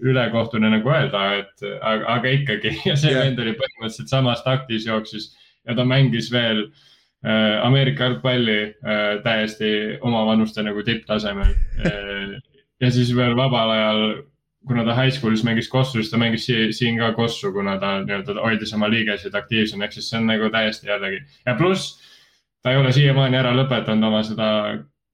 ülekohtune 0.00 0.70
nagu 0.72 0.92
öelda, 0.92 1.24
et 1.40 1.66
aga, 1.80 2.06
aga 2.16 2.32
ikkagi. 2.38 2.74
Ja 2.88 2.96
see 2.96 3.12
vend 3.14 3.38
yeah. 3.38 3.44
oli 3.44 3.56
põhimõtteliselt 3.58 4.12
samas 4.12 4.44
taktis 4.46 4.86
jooksis 4.88 5.30
ja 5.68 5.76
ta 5.76 5.84
mängis 5.84 6.30
veel 6.32 6.64
äh, 6.66 7.60
Ameerika 7.64 8.08
jalgpalli 8.08 8.60
äh, 8.62 9.20
täiesti 9.24 9.72
omavanuste 10.00 10.64
nagu 10.66 10.84
tipptasemel. 10.86 11.54
Äh, 11.90 12.36
ja 12.80 12.90
siis 12.92 13.10
veel 13.16 13.34
vabal 13.36 13.70
ajal, 13.74 14.02
kuna 14.68 14.84
ta 14.84 14.94
high 14.96 15.12
school'is 15.12 15.42
mängis 15.44 15.68
kossu, 15.68 16.00
siis 16.00 16.10
ta 16.12 16.20
mängis 16.20 16.46
si 16.48 16.70
siin 16.72 16.98
ka 17.00 17.12
kossu, 17.16 17.52
kuna 17.52 17.76
ta 17.80 17.98
nii-öelda 18.04 18.40
hoidis 18.40 18.72
oma 18.76 18.88
liigesid 18.88 19.36
aktiivsena, 19.36 19.84
ehk 19.84 19.96
siis 19.96 20.08
see 20.08 20.20
on 20.20 20.30
nagu 20.30 20.48
täiesti 20.52 20.88
jällegi. 20.88 21.20
Ja 21.46 21.54
pluss 21.58 21.98
ta 22.62 22.72
ei 22.72 22.80
ole 22.80 22.92
siiamaani 22.92 23.36
ära 23.36 23.52
lõpetanud 23.56 24.08
oma 24.08 24.22
seda 24.24 24.48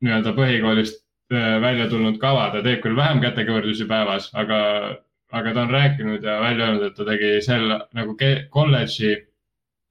nii-öelda 0.03 0.35
põhikoolist 0.37 1.06
välja 1.31 1.89
tulnud 1.91 2.19
kava, 2.23 2.51
ta 2.53 2.63
teeb 2.63 2.83
küll 2.85 2.97
vähem 2.97 3.21
kätekõverdusi 3.23 3.87
päevas, 3.91 4.29
aga, 4.39 4.59
aga 5.35 5.55
ta 5.55 5.65
on 5.65 5.73
rääkinud 5.75 6.25
ja 6.25 6.41
välja 6.41 6.69
öelnud, 6.69 6.85
et 6.87 6.99
ta 6.99 7.07
tegi 7.09 7.33
sel 7.45 7.73
nagu 7.97 8.15
kolledži 8.51 9.17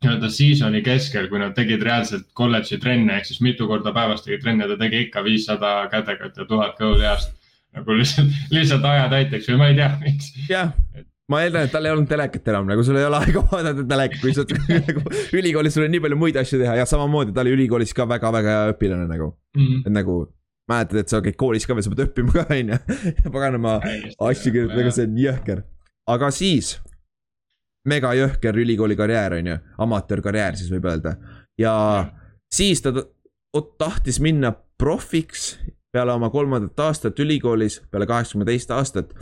nii-öelda 0.05 0.29
season'i 0.29 0.83
keskel, 0.85 1.27
kui 1.31 1.41
nad 1.41 1.55
tegid 1.57 1.83
reaalselt 1.85 2.27
kolledži 2.37 2.77
trenne 2.83 3.17
ehk 3.17 3.27
siis 3.29 3.41
mitu 3.43 3.67
korda 3.67 3.93
päevas 3.95 4.23
tegid 4.25 4.43
trenne, 4.43 4.67
ta 4.69 4.77
tegi 4.79 5.07
ikka 5.07 5.23
viissada 5.25 5.73
kätekat 5.91 6.37
ja 6.37 6.47
tuhat 6.47 6.77
kõhulihaast. 6.79 7.33
nagu 7.75 7.91
lihtsalt, 7.91 8.31
lihtsalt 8.55 8.85
aja 8.87 9.09
täiteks 9.11 9.49
või 9.51 9.57
ma 9.59 9.67
ei 9.67 9.75
tea, 9.75 9.89
miks. 10.03 10.29
jah, 10.47 10.69
ma 11.31 11.41
eeldan, 11.43 11.65
et 11.67 11.73
tal 11.73 11.87
ei 11.87 11.91
olnud 11.91 12.07
telekat 12.07 12.47
enam, 12.53 12.69
nagu 12.69 12.85
sul 12.87 12.99
ei 12.99 13.07
ole 13.07 13.19
aega 13.19 13.43
vaadata 13.51 13.83
telekat, 13.89 14.21
kui 14.21 14.35
sa 14.35 14.45
nagu 14.89 15.03
ülikoolis 15.35 15.75
sul 15.75 15.87
on 15.87 15.91
nii 15.95 16.03
palju 16.05 16.19
muid 16.21 16.39
asju 16.39 16.61
teha 16.61 16.77
ja 16.79 16.87
samamoodi 16.87 17.35
ta 17.35 17.43
oli 17.43 17.55
ülikoolis 17.57 17.91
ka 17.97 18.07
väga-väga 18.07 18.55
hea 18.55 18.73
õpilane 18.75 19.09
nagu 19.09 19.33
mm, 19.33 19.65
-hmm. 19.65 19.83
et 19.87 19.95
nagu 19.97 20.19
mäletad, 20.71 20.99
et 21.01 21.11
sa 21.11 21.21
käid 21.23 21.37
koolis 21.39 21.67
ka 21.67 21.75
veel, 21.75 21.85
sa 21.85 21.93
pead 21.93 22.07
õppima 22.07 22.33
ka, 22.33 22.45
on 22.49 22.73
ju. 22.73 22.79
paganama 23.33 23.77
asju 24.29 24.51
kirjutada, 24.51 24.81
aga 24.81 24.93
see 24.95 25.07
on 25.07 25.17
jõhker. 25.21 25.63
aga 26.15 26.31
siis, 26.33 26.75
mega 27.89 28.13
jõhker 28.17 28.61
ülikooli 28.63 28.97
karjäär, 28.97 29.39
on 29.39 29.51
ju, 29.53 29.57
amatöörkarjäär 29.85 30.57
siis 30.59 30.71
võib 30.73 30.89
öelda. 30.89 31.17
ja 31.61 31.75
siis 32.53 32.81
ta 32.81 32.93
tahtis 33.77 34.19
minna 34.19 34.51
profiks 34.77 35.55
peale 35.95 36.11
oma 36.11 36.29
kolmandat 36.29 36.79
aastat 36.79 37.19
ülikoolis, 37.23 37.79
peale 37.91 38.07
kaheksakümne 38.09 38.45
teist 38.49 38.71
aastat, 38.75 39.13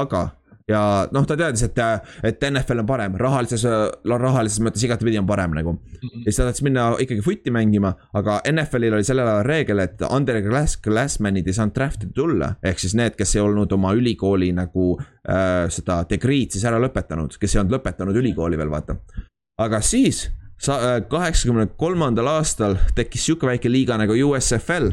aga 0.00 0.30
ja 0.68 0.82
noh, 1.12 1.26
ta 1.26 1.36
teadis, 1.38 1.64
et, 1.66 1.78
et 2.26 2.44
NFL 2.48 2.82
on 2.82 2.88
parem, 2.88 3.16
rahalises, 3.20 3.64
rahalises 4.06 4.60
mõttes 4.64 4.84
igatepidi 4.86 5.18
on 5.20 5.26
parem 5.26 5.56
nagu. 5.56 5.74
-hmm. 5.74 6.24
ja 6.24 6.30
siis 6.30 6.36
ta 6.36 6.48
tahtis 6.48 6.62
minna 6.62 6.88
ikkagi 7.00 7.22
footi 7.24 7.50
mängima, 7.50 7.94
aga 8.12 8.40
NFL-il 8.52 8.94
oli 8.94 9.04
sellel 9.04 9.28
ajal 9.28 9.46
reegel, 9.46 9.78
et 9.78 10.02
underclass, 10.10 10.78
classman'id 10.84 11.46
ei 11.46 11.52
saanud 11.52 11.74
draft'i 11.74 12.10
tulla. 12.14 12.54
ehk 12.62 12.78
siis 12.78 12.94
need, 12.94 13.16
kes 13.16 13.36
ei 13.36 13.42
olnud 13.42 13.72
oma 13.72 13.92
ülikooli 13.92 14.52
nagu 14.52 15.00
äh, 15.00 15.68
seda 15.68 16.04
degree'd 16.10 16.50
siis 16.50 16.64
ära 16.64 16.78
lõpetanud, 16.78 17.38
kes 17.38 17.56
ei 17.56 17.60
olnud 17.60 17.78
lõpetanud 17.78 18.16
ülikooli 18.16 18.58
veel, 18.58 18.70
vaata. 18.70 18.96
aga 19.58 19.80
siis, 19.80 20.30
äh, 20.68 21.00
kaheksakümne 21.08 21.66
kolmandal 21.76 22.26
aastal 22.26 22.76
tekkis 22.94 23.26
sihuke 23.26 23.46
väike 23.46 23.70
liiga 23.70 23.98
nagu 23.98 24.12
USFL 24.12 24.92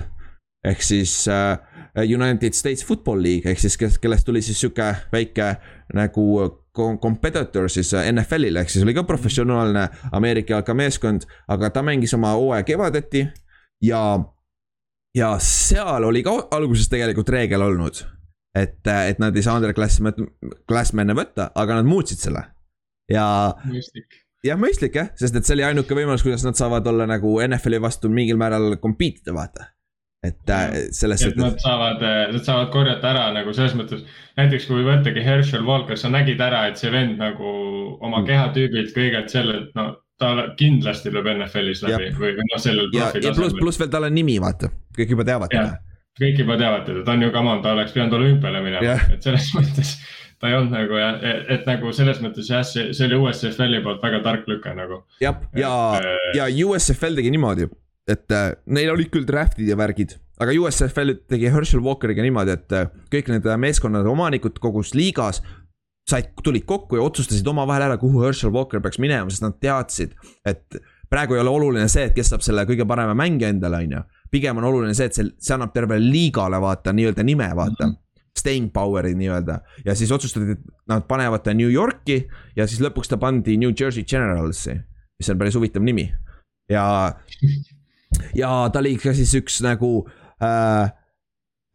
ehk 0.66 0.84
siis 0.84 1.28
äh, 1.32 1.58
United 1.98 2.54
States 2.54 2.86
Football 2.86 3.24
League 3.24 3.52
ehk 3.52 3.60
siis, 3.60 3.78
kes, 3.78 3.98
kellest 4.00 4.26
tuli 4.26 4.42
siis 4.46 4.60
sihuke 4.62 4.94
väike 5.14 5.56
nagu 5.98 6.26
competitor 7.02 7.70
siis 7.70 7.94
äh, 7.94 8.12
NFL-ile, 8.12 8.62
ehk 8.62 8.70
siis 8.70 8.84
oli 8.84 8.94
ka 8.94 9.04
professionaalne 9.04 9.88
Ameerika 10.12 10.54
jalkameeskond, 10.54 11.26
aga 11.48 11.70
ta 11.70 11.84
mängis 11.84 12.14
oma 12.14 12.34
hooaja 12.38 12.64
kevadeti 12.64 13.26
ja, 13.84 14.04
ja 15.16 15.34
seal 15.44 16.04
oli 16.04 16.24
ka 16.24 16.36
alguses 16.52 16.90
tegelikult 16.90 17.30
reegel 17.30 17.66
olnud, 17.66 18.04
et, 18.56 18.80
et 18.88 19.20
nad 19.20 19.36
ei 19.36 19.46
saa 19.46 19.58
underclass'e, 19.60 20.14
classman'e 20.70 21.18
võtta, 21.18 21.50
aga 21.56 21.82
nad 21.82 21.90
muutsid 21.90 22.22
selle 22.22 22.46
ja. 23.12 23.26
jah, 24.46 24.62
mõistlik 24.62 24.96
jah, 25.02 25.12
sest 25.20 25.36
et 25.36 25.48
see 25.48 25.58
oli 25.58 25.68
ainuke 25.72 25.98
võimalus, 25.98 26.24
kuidas 26.26 26.46
nad 26.48 26.60
saavad 26.60 26.88
olla 26.88 27.10
nagu 27.10 27.40
NFL-i 27.48 27.82
vastu 27.82 28.14
mingil 28.14 28.40
määral 28.40 28.78
compete 28.82 29.26
ida, 29.26 29.36
vaata 29.36 29.74
et 30.24 30.50
äh, 30.50 30.74
selles 30.92 31.22
suhtes. 31.24 31.40
Nad 31.40 31.62
saavad, 31.64 32.04
äh, 32.04 32.34
nad 32.34 32.44
saavad 32.44 32.72
korjata 32.74 33.14
ära 33.14 33.30
nagu 33.36 33.54
selles 33.56 33.76
mõttes, 33.80 34.04
näiteks 34.40 34.68
kui 34.68 34.84
võttagi 34.84 35.24
Herschel 35.24 35.64
Walker, 35.68 36.00
sa 36.00 36.12
nägid 36.12 36.42
ära, 36.44 36.66
et 36.70 36.80
see 36.82 36.92
vend 36.92 37.20
nagu 37.22 37.54
oma 38.00 38.20
mm. 38.20 38.28
kehatüübilt 38.28 38.96
kõigelt 38.96 39.32
sellelt, 39.32 39.72
no 39.80 39.94
ta 40.20 40.34
kindlasti 40.60 41.14
lööb 41.16 41.30
NFL-is 41.32 41.86
läbi 41.86 42.10
ja. 42.10 42.16
või 42.20 42.36
noh, 42.42 42.60
sellel 42.60 42.90
profi 42.92 43.22
tasemel. 43.24 43.38
pluss, 43.38 43.60
pluss 43.62 43.80
veel 43.80 43.92
tal 43.94 44.10
on 44.10 44.16
nimi, 44.16 44.36
vaata, 44.44 44.68
kõik 44.98 45.16
juba 45.16 45.26
teavad 45.30 45.54
teda. 45.54 45.78
kõik 46.20 46.42
juba 46.44 46.58
teavad 46.60 46.88
teda, 46.90 47.04
ta 47.08 47.16
on 47.16 47.24
ju 47.24 47.30
on, 47.40 47.62
ta 47.64 47.76
oleks 47.78 47.96
pidanud 47.96 48.18
olümpiale 48.20 48.64
minema, 48.66 48.98
et 49.16 49.24
selles 49.24 49.48
mõttes 49.56 49.96
ta 50.40 50.52
ei 50.52 50.58
olnud 50.58 50.76
nagu 50.76 51.00
jah, 51.00 51.24
et 51.56 51.64
nagu 51.68 51.94
selles 51.96 52.20
mõttes 52.24 52.52
jah, 52.52 52.66
see, 52.68 52.92
see 52.96 53.08
oli 53.08 53.22
USFL-i 53.24 53.80
poolt 53.86 54.04
väga 54.04 54.20
tark 54.28 54.52
lüke 54.52 54.76
nagu. 54.76 55.06
jah, 55.24 55.40
ja, 55.56 55.72
ja, 56.36 56.50
ja 56.50 56.68
USFL 56.68 57.16
tegi 57.22 57.32
niimoodi 57.32 57.72
et 58.10 58.34
äh, 58.34 58.52
neil 58.66 58.92
olid 58.94 59.12
küll 59.14 59.28
draft'id 59.28 59.70
ja 59.70 59.78
värgid, 59.80 60.18
aga 60.42 60.56
USFL 60.58 61.16
tegi 61.30 61.52
Herschel 61.54 61.84
Walkeriga 61.86 62.26
niimoodi, 62.26 62.56
et 62.58 62.76
äh, 62.76 62.92
kõik 63.14 63.32
need 63.34 63.50
meeskonnade 63.62 64.10
omanikud 64.10 64.58
kogus 64.64 64.96
liigas 64.98 65.44
said, 66.10 66.32
tulid 66.44 66.66
kokku 66.70 66.98
ja 66.98 67.06
otsustasid 67.06 67.48
omavahel 67.48 67.90
ära, 67.90 67.98
kuhu 68.02 68.24
Herschel 68.26 68.54
Walker 68.54 68.82
peaks 68.84 69.00
minema, 69.02 69.30
sest 69.30 69.46
nad 69.46 69.58
teadsid, 69.62 70.16
et 70.48 70.80
praegu 71.10 71.36
ei 71.36 71.44
ole 71.44 71.54
oluline 71.54 71.88
see, 71.92 72.08
et 72.10 72.16
kes 72.16 72.32
saab 72.34 72.46
selle 72.46 72.66
kõige 72.70 72.88
parema 72.90 73.16
mängija 73.18 73.52
endale, 73.54 73.84
on 73.86 73.98
ju. 73.98 74.04
pigem 74.32 74.58
on 74.62 74.70
oluline 74.70 74.94
see, 74.98 75.10
et 75.10 75.18
see, 75.18 75.32
see 75.42 75.56
annab 75.56 75.74
tervele 75.74 76.06
liigale 76.06 76.60
vaata 76.62 76.94
nii-öelda 76.94 77.26
nime, 77.26 77.50
vaata 77.56 77.86
mm. 77.86 77.90
-hmm 77.92 78.06
staying 78.40 78.70
power'i 78.72 79.16
nii-öelda 79.20 79.60
ja 79.86 79.96
siis 79.96 80.12
otsustati, 80.12 80.54
et 80.54 80.60
nad 80.88 81.04
panevad 81.08 81.42
ta 81.44 81.54
New 81.54 81.68
Yorki 81.72 82.30
ja 82.56 82.68
siis 82.68 82.80
lõpuks 82.80 83.10
ta 83.12 83.18
pandi 83.18 83.58
New 83.58 83.74
Jersey 83.80 84.06
Generalsi, 84.08 84.78
mis 85.20 85.30
on 85.30 85.38
päris 85.38 85.58
huvitav 85.58 85.84
nimi. 85.84 86.14
ja 86.70 86.86
ja 88.38 88.70
ta 88.74 88.82
oli 88.84 88.96
ka 89.02 89.14
siis 89.18 89.34
üks 89.40 89.60
nagu 89.66 89.92
äh, 90.44 90.92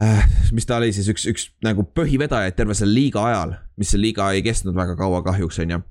äh, 0.02 0.24
mis 0.52 0.66
ta 0.66 0.78
oli 0.80 0.92
siis 0.94 1.08
üks, 1.12 1.26
üks 1.30 1.48
nagu 1.64 1.86
põhivedajaid 1.96 2.56
terve 2.58 2.76
selle 2.78 2.96
liiga 2.96 3.24
ajal, 3.28 3.58
mis 3.80 3.92
see 3.94 4.02
liiga 4.02 4.30
ei 4.34 4.44
kestnud 4.46 4.76
väga 4.76 4.96
kaua 4.98 5.22
kahjuks, 5.26 5.60
on 5.64 5.76
ju. 5.76 5.82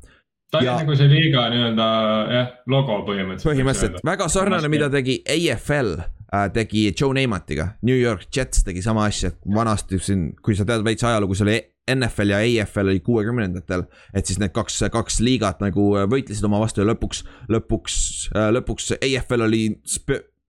ta 0.53 0.61
oli 0.61 0.69
ja, 0.69 0.79
nagu 0.81 0.97
see 0.99 1.11
liiga 1.11 1.47
nii-öelda 1.53 1.89
jah, 2.37 2.49
logo 2.73 3.03
põhimõtteliselt. 3.09 3.49
põhimõtteliselt, 3.51 4.01
väga 4.13 4.29
sarnane, 4.31 4.71
mida 4.71 4.89
tegi 4.93 5.19
AFL 5.23 5.95
äh,, 5.99 6.47
tegi 6.55 6.87
Joe 6.91 7.13
Neimatiga, 7.17 7.73
New 7.87 7.99
York 7.99 8.27
Jets 8.35 8.65
tegi 8.67 8.83
sama 8.85 9.07
asja, 9.09 9.33
vanasti 9.55 10.01
siin, 10.01 10.31
kui 10.43 10.57
sa 10.57 10.67
tead 10.67 10.85
veits 10.85 11.05
ajalugu, 11.07 11.37
see 11.37 11.47
oli 11.49 11.61
NFL 11.91 12.29
ja 12.31 12.37
AFL 12.63 12.87
oli 12.93 12.99
kuuekümnendatel. 13.03 13.83
et 14.13 14.25
siis 14.25 14.39
need 14.39 14.53
kaks, 14.55 14.77
kaks 14.91 15.19
liigat 15.19 15.59
nagu 15.59 15.89
võitlesid 16.07 16.45
oma 16.47 16.61
vastu 16.61 16.79
ja 16.79 16.87
lõpuks, 16.87 17.25
lõpuks, 17.51 17.97
äh, 18.31 18.51
lõpuks 18.55 18.93
AFL 19.01 19.43
oli 19.49 19.65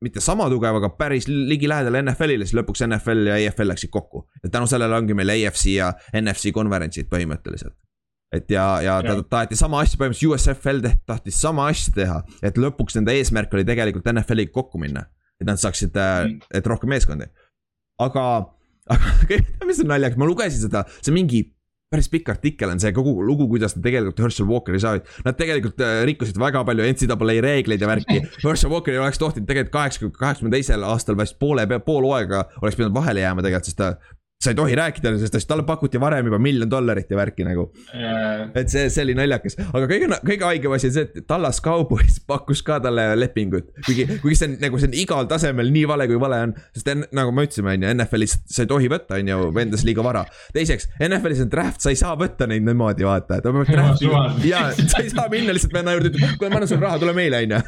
mitte 0.04 0.22
sama 0.24 0.46
tugev, 0.52 0.78
aga 0.80 0.90
päris 0.98 1.26
ligilähedal 1.28 1.98
NFL-ile, 2.02 2.46
siis 2.46 2.56
lõpuks 2.58 2.84
NFL 2.86 3.30
ja 3.30 3.38
EFL 3.46 3.70
läksid 3.72 3.92
kokku. 3.94 4.26
et 4.42 4.52
tänu 4.52 4.68
sellele 4.70 4.96
ongi 4.96 5.16
meil 5.16 5.32
AFC 5.34 5.74
ja 5.74 5.92
NFC 6.20 6.52
konverentsid 6.54 7.10
põhimõtteliselt. 7.12 7.76
et 8.34 8.50
ja, 8.50 8.66
ja 8.82 8.98
ta 9.02 9.16
taheti 9.22 9.56
sama 9.56 9.80
asja, 9.84 9.98
põhimõtteliselt 10.00 10.34
USFL 10.34 10.82
tahtis 11.06 11.40
sama 11.40 11.68
asja 11.72 11.94
teha, 11.94 12.20
et 12.42 12.58
lõpuks 12.58 12.98
nende 12.98 13.14
eesmärk 13.14 13.54
oli 13.54 13.64
tegelikult 13.64 14.10
NFL-iga 14.12 14.52
kokku 14.52 14.80
minna. 14.82 15.06
et 15.40 15.48
nad 15.48 15.60
saaksid 15.60 15.96
mm., 15.96 16.52
et 16.54 16.66
rohkem 16.66 16.92
meeskondi. 16.92 17.30
aga, 18.00 18.24
aga 18.90 19.12
mis 19.68 19.82
on 19.82 19.92
naljakas, 19.94 20.18
ma 20.18 20.30
lugesin 20.30 20.66
seda, 20.68 20.84
see 21.00 21.14
mingi 21.14 21.46
päris 21.94 22.10
pikk 22.10 22.32
artikkel 22.34 22.72
on 22.72 22.82
see 22.82 22.92
kogu 22.96 23.14
lugu, 23.24 23.46
kuidas 23.50 23.76
nad 23.76 23.84
tegelikult 23.86 24.22
Herschel 24.24 24.48
Walkeri 24.50 24.80
said. 24.82 25.06
Nad 25.26 25.38
tegelikult 25.38 25.80
äh, 25.84 26.02
rikkusid 26.08 26.38
väga 26.40 26.64
palju 26.66 26.88
NCAA 26.90 27.38
reegleid 27.44 27.84
ja 27.84 27.90
värki. 27.90 28.20
Herschel 28.44 28.72
Walkeri 28.72 28.98
oleks 29.02 29.20
tohtinud 29.22 29.48
tegelikult 29.50 29.74
kaheksakümne, 29.78 30.18
kaheksakümne 30.18 30.54
teisel 30.56 30.86
aastal 30.88 31.18
vist 31.20 31.38
poole, 31.38 31.66
pool 31.86 32.06
hooaega 32.08 32.44
oleks 32.62 32.78
pidanud 32.80 32.96
vahele 32.96 33.24
jääma 33.24 33.44
tegelikult, 33.46 33.70
sest 33.70 33.80
ta 33.80 33.92
sa 34.44 34.52
ei 34.52 34.58
tohi 34.58 34.76
rääkida, 34.78 35.14
sest 35.22 35.48
talle 35.48 35.64
pakuti 35.66 36.00
varem 36.00 36.28
juba 36.28 36.38
miljon 36.42 36.70
dollarit 36.70 37.10
ja 37.10 37.18
värki 37.18 37.46
nagu. 37.46 37.66
Et 38.54 38.70
see, 38.72 38.88
see 38.92 39.04
oli 39.06 39.16
naljakas, 39.18 39.56
aga 39.70 39.88
kõige, 39.90 40.10
kõige 40.26 40.48
haigem 40.48 40.74
asi 40.76 40.90
on 40.90 40.96
see, 40.96 41.06
et 41.08 41.26
Tallas 41.30 41.60
Cowboys 41.64 42.20
pakkus 42.28 42.62
ka 42.66 42.78
talle 42.84 43.06
lepingut. 43.18 43.70
kuigi, 43.86 44.06
kuigi 44.22 44.38
see 44.40 44.50
on 44.50 44.58
nagu 44.62 44.80
see 44.80 44.90
on 44.90 44.98
igal 45.04 45.30
tasemel 45.30 45.72
nii 45.74 45.86
vale, 45.90 46.08
kui 46.10 46.20
vale 46.20 46.40
on, 46.48 46.54
sest 46.76 46.90
en, 46.92 47.06
nagu 47.16 47.32
me 47.34 47.46
ütlesime, 47.48 47.76
on 47.76 47.86
ju, 47.86 47.94
NFL-is 47.96 48.36
sa 48.56 48.66
ei 48.66 48.70
tohi 48.70 48.90
võtta, 48.92 49.20
on 49.20 49.32
ju, 49.32 49.48
vendas 49.56 49.86
liiga 49.88 50.04
vara. 50.06 50.24
teiseks, 50.56 50.90
NFL-is 51.00 51.44
on 51.46 51.52
draft, 51.52 51.82
sa 51.84 51.94
ei 51.94 52.00
saa 52.00 52.14
võtta 52.20 52.48
neid 52.50 52.66
niimoodi, 52.66 53.06
vaata, 53.08 53.40
et 53.40 53.48
ja 54.44 54.66
sa 54.76 55.02
ei 55.02 55.10
saa 55.12 55.26
minna 55.32 55.56
lihtsalt 55.56 55.74
venna 55.74 55.96
juurde, 55.96 56.12
ütlema, 56.12 56.36
kuule, 56.38 56.52
ma 56.52 56.60
annan 56.60 56.70
sulle 56.70 56.86
raha, 56.86 57.00
tule 57.02 57.16
meile, 57.16 57.42
on 57.44 57.58
ju. 57.58 57.64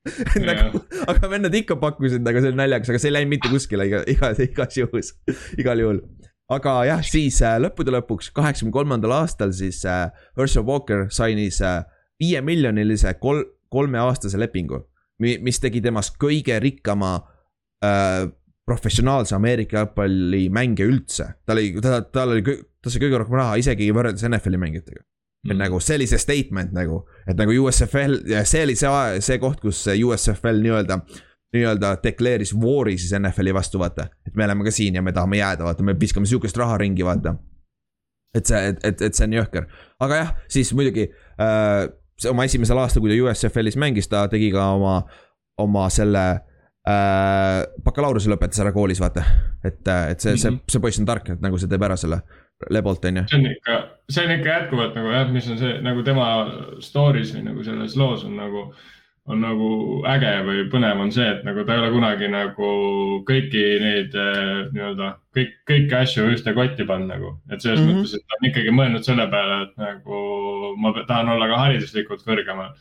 Nagu, 0.48 0.80
aga 1.12 1.28
vennad 1.28 1.54
ikka 1.58 1.76
pakkusid 1.80 2.24
nagu 2.24 2.40
see 2.40 2.54
on 2.54 2.56
naljakas, 2.56 2.88
aga 2.88 3.00
see 3.02 3.10
ei 3.10 3.16
läinud 3.18 3.34
mitte 3.34 3.50
kuskile 3.52 3.84
iga, 3.84 4.00
iga, 4.08 4.30
igas 4.46 4.78
juhus, 4.78 5.12
igal 5.60 5.82
juhul 5.82 6.00
aga 6.50 6.74
jah, 6.88 7.02
siis 7.06 7.40
äh, 7.46 7.58
lõppude 7.62 7.92
lõpuks 7.94 8.32
kaheksakümne 8.34 8.74
kolmandal 8.74 9.14
aastal 9.20 9.52
siis 9.56 9.82
äh, 9.88 10.08
Herschel 10.38 10.66
Walker 10.66 11.06
sainis 11.14 11.60
äh, 11.62 11.82
viiemiljonilise 12.20 13.14
kol-, 13.22 13.46
kolmeaastase 13.72 14.40
lepingu. 14.40 14.86
mis 15.20 15.60
tegi 15.60 15.82
temast 15.84 16.14
kõige 16.16 16.56
rikkama 16.62 17.18
äh, 17.84 18.26
professionaalse 18.66 19.34
Ameerika 19.36 19.82
jalgpallimängija 19.82 20.88
üldse. 20.88 21.26
tal 21.46 21.60
oli, 21.60 21.74
ta, 21.82 22.00
tal 22.02 22.34
oli, 22.36 22.44
ta 22.82 22.90
sai 22.90 23.02
kõige 23.02 23.22
rohkem 23.22 23.38
raha 23.40 23.56
isegi 23.60 23.90
võrreldes 23.92 24.26
NFL-i 24.28 24.60
mängijatega. 24.60 25.02
mm. 25.46 25.58
nagu 25.60 25.80
see 25.80 26.00
oli 26.00 26.06
see 26.10 26.18
statement 26.18 26.72
nagu, 26.76 27.04
et 27.26 27.38
nagu 27.38 27.54
USFL 27.64 28.20
see 28.44 28.64
oli 28.66 28.76
see, 28.76 29.20
see 29.24 29.38
koht, 29.42 29.60
kus 29.62 29.86
USFL 29.92 30.64
nii-öelda 30.64 31.00
äh, 31.00 31.20
nii-öelda 31.54 31.96
deklareeris 32.02 32.52
war'i 32.54 32.96
siis 32.98 33.14
NFL-i 33.18 33.54
vastu, 33.54 33.78
vaata. 33.78 34.08
et 34.26 34.36
me 34.36 34.44
oleme 34.44 34.64
ka 34.64 34.70
siin 34.74 34.94
ja 34.94 35.02
me 35.02 35.12
tahame 35.12 35.40
jääda, 35.40 35.64
vaata, 35.64 35.82
me 35.82 35.96
viskame 36.00 36.26
sihukest 36.26 36.56
raha 36.56 36.78
ringi, 36.78 37.04
vaata. 37.04 37.34
et 38.34 38.46
see, 38.46 38.60
et, 38.68 38.84
et, 38.84 39.02
et 39.02 39.14
see 39.14 39.26
on 39.26 39.40
jõhker, 39.40 39.66
aga 40.06 40.20
jah, 40.20 40.34
siis 40.48 40.70
muidugi 40.78 41.08
äh, 41.42 41.88
oma 42.30 42.46
esimesel 42.46 42.78
aastal, 42.78 43.02
kui 43.02 43.10
ta 43.10 43.18
USFL-is 43.24 43.78
mängis, 43.80 44.08
ta 44.10 44.26
tegi 44.30 44.52
ka 44.54 44.68
oma, 44.76 45.00
oma 45.58 45.88
selle 45.90 46.26
äh, 46.30 47.64
bakalaureuse 47.84 48.30
lõpetas 48.30 48.62
ära 48.62 48.74
koolis, 48.76 49.00
vaata. 49.02 49.24
et, 49.64 49.82
et 49.82 50.20
see, 50.20 50.36
see, 50.36 50.52
mhm. 50.52 50.62
see 50.70 50.84
poiss 50.84 51.02
on 51.02 51.08
tark, 51.08 51.34
et 51.34 51.42
nagu 51.42 51.58
see 51.58 51.70
teeb 51.70 51.88
ära 51.88 51.98
selle 52.00 52.22
lebolt, 52.70 53.04
on 53.08 53.22
ju. 53.22 53.26
see 53.32 53.40
on 53.40 53.50
ikka, 53.50 53.80
see 54.12 54.24
on 54.26 54.36
ikka 54.36 54.54
jätkuvalt 54.54 54.96
nagu 54.98 55.12
jah, 55.14 55.28
mis 55.34 55.50
on 55.50 55.58
see 55.58 55.76
nagu 55.82 56.06
tema 56.06 56.30
story's 56.84 57.34
või 57.34 57.46
nagu 57.48 57.66
selles 57.66 57.96
loos 57.98 58.26
on 58.28 58.38
nagu 58.38 58.68
on 59.30 59.42
nagu 59.44 59.70
äge 60.10 60.30
või 60.46 60.62
põnev, 60.72 61.00
on 61.04 61.12
see, 61.14 61.26
et 61.36 61.42
nagu 61.46 61.64
ta 61.66 61.76
ei 61.76 61.82
ole 61.82 61.90
kunagi 61.94 62.28
nagu 62.32 62.70
kõiki 63.28 63.64
neid 63.82 64.14
eh, 64.18 64.52
nii-öelda 64.74 65.10
kõik, 65.36 65.56
kõiki 65.70 65.98
asju 66.00 66.28
ühte 66.32 66.54
kotti 66.56 66.86
pannud 66.88 67.12
nagu. 67.14 67.34
et 67.50 67.62
selles 67.62 67.80
mm 67.80 67.88
-hmm. 67.88 68.00
mõttes, 68.00 68.14
et 68.16 68.26
ta 68.26 68.38
on 68.38 68.48
ikkagi 68.50 68.76
mõelnud 68.76 69.06
selle 69.06 69.26
peale, 69.30 69.60
et 69.66 69.76
nagu 69.84 70.22
ma 70.82 70.94
tahan 71.02 71.34
olla 71.34 71.48
ka 71.50 71.60
hariduslikult 71.64 72.24
kõrgemal. 72.26 72.72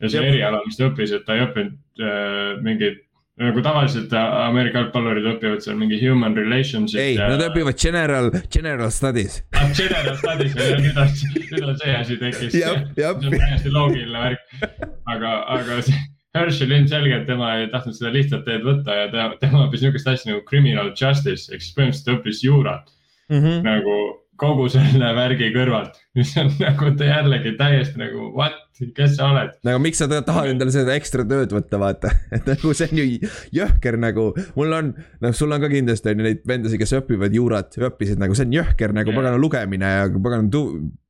ja 0.00 0.08
see 0.12 0.28
eriala, 0.28 0.62
mis 0.66 0.76
ta 0.76 0.88
õppis, 0.90 1.12
et 1.16 1.24
ta 1.24 1.36
ei 1.36 1.44
õppinud 1.46 2.04
äh, 2.04 2.62
mingit 2.62 3.05
nagu 3.40 3.62
tavaliselt 3.64 4.12
Ameerika 4.16 4.80
jalgpallurid 4.80 5.26
õpivad 5.34 5.64
seal 5.64 5.76
mingi 5.76 5.98
human 6.00 6.36
relations'it. 6.38 7.00
ei 7.02 7.14
ja..., 7.18 7.28
nad 7.34 7.44
õpivad 7.50 7.76
general, 7.80 8.30
general 8.52 8.92
studies 8.94 9.42
ah,. 9.52 9.68
General 9.76 10.16
studies 10.16 10.56
ja 10.56 10.80
nüüd 10.80 11.00
on, 11.02 11.14
nüüd 11.52 11.68
on 11.68 11.80
see 11.82 11.96
asi 12.00 12.18
tekkis. 12.22 12.52
see 12.56 12.66
on 12.70 13.24
täiesti 13.36 13.72
loogiline 13.74 14.22
värk. 14.22 14.84
aga, 15.12 15.38
aga 15.58 15.80
see 15.84 16.04
Herschel 16.36 16.72
ilmselgelt 16.76 17.24
tema 17.28 17.54
ei 17.60 17.68
tahtnud 17.72 17.96
seda 17.96 18.12
lihtsat 18.12 18.44
teed 18.48 18.64
võtta 18.64 18.96
ja 18.96 19.08
ta, 19.12 19.30
tema 19.40 19.64
õppis 19.66 19.84
niisugust 19.84 20.10
asja 20.12 20.32
nagu 20.32 20.44
criminal 20.48 20.92
justice 20.92 21.52
ehk 21.52 21.64
siis 21.64 21.76
põhimõtteliselt 21.76 22.12
õppis 22.16 22.42
juurat 22.44 22.88
mm. 23.30 23.38
-hmm. 23.38 23.62
nagu 23.66 23.96
kogu 24.40 24.68
selle 24.68 25.12
värgi 25.16 25.48
kõrvalt, 25.54 25.96
mis 26.16 26.34
on 26.40 26.52
nagu 26.60 26.92
jällegi 26.92 27.56
täiesti 27.60 28.00
nagu 28.00 28.30
what 28.36 28.65
kes 28.96 29.16
sa 29.16 29.30
oled? 29.30 29.54
nagu 29.66 29.80
miks 29.82 30.00
sa 30.02 30.08
tahad 30.10 30.50
endale 30.50 30.74
seda 30.74 30.96
ekstra 30.98 31.24
tööd 31.28 31.54
võtta, 31.56 31.80
vaata, 31.80 32.12
et 32.36 32.48
nagu 32.50 32.74
see 32.76 32.90
on 32.90 33.00
ju 33.00 33.32
jõhker 33.56 33.98
nagu, 34.02 34.28
mul 34.58 34.76
on, 34.76 34.92
noh, 35.24 35.36
sul 35.36 35.54
on 35.54 35.62
ka 35.62 35.70
kindlasti 35.72 36.12
on 36.12 36.22
ju 36.22 36.28
neid 36.28 36.44
vendasid, 36.48 36.80
kes 36.82 36.96
õpivad 37.00 37.34
juurat, 37.36 37.80
õppisid 37.88 38.20
nagu, 38.22 38.36
see 38.36 38.48
on 38.48 38.56
jõhker 38.58 38.94
nagu 38.96 39.12
yeah. 39.12 39.20
pagana 39.20 39.40
lugemine 39.40 39.92
ja 39.96 40.06
pagana 40.12 40.48
tu, 40.52 40.64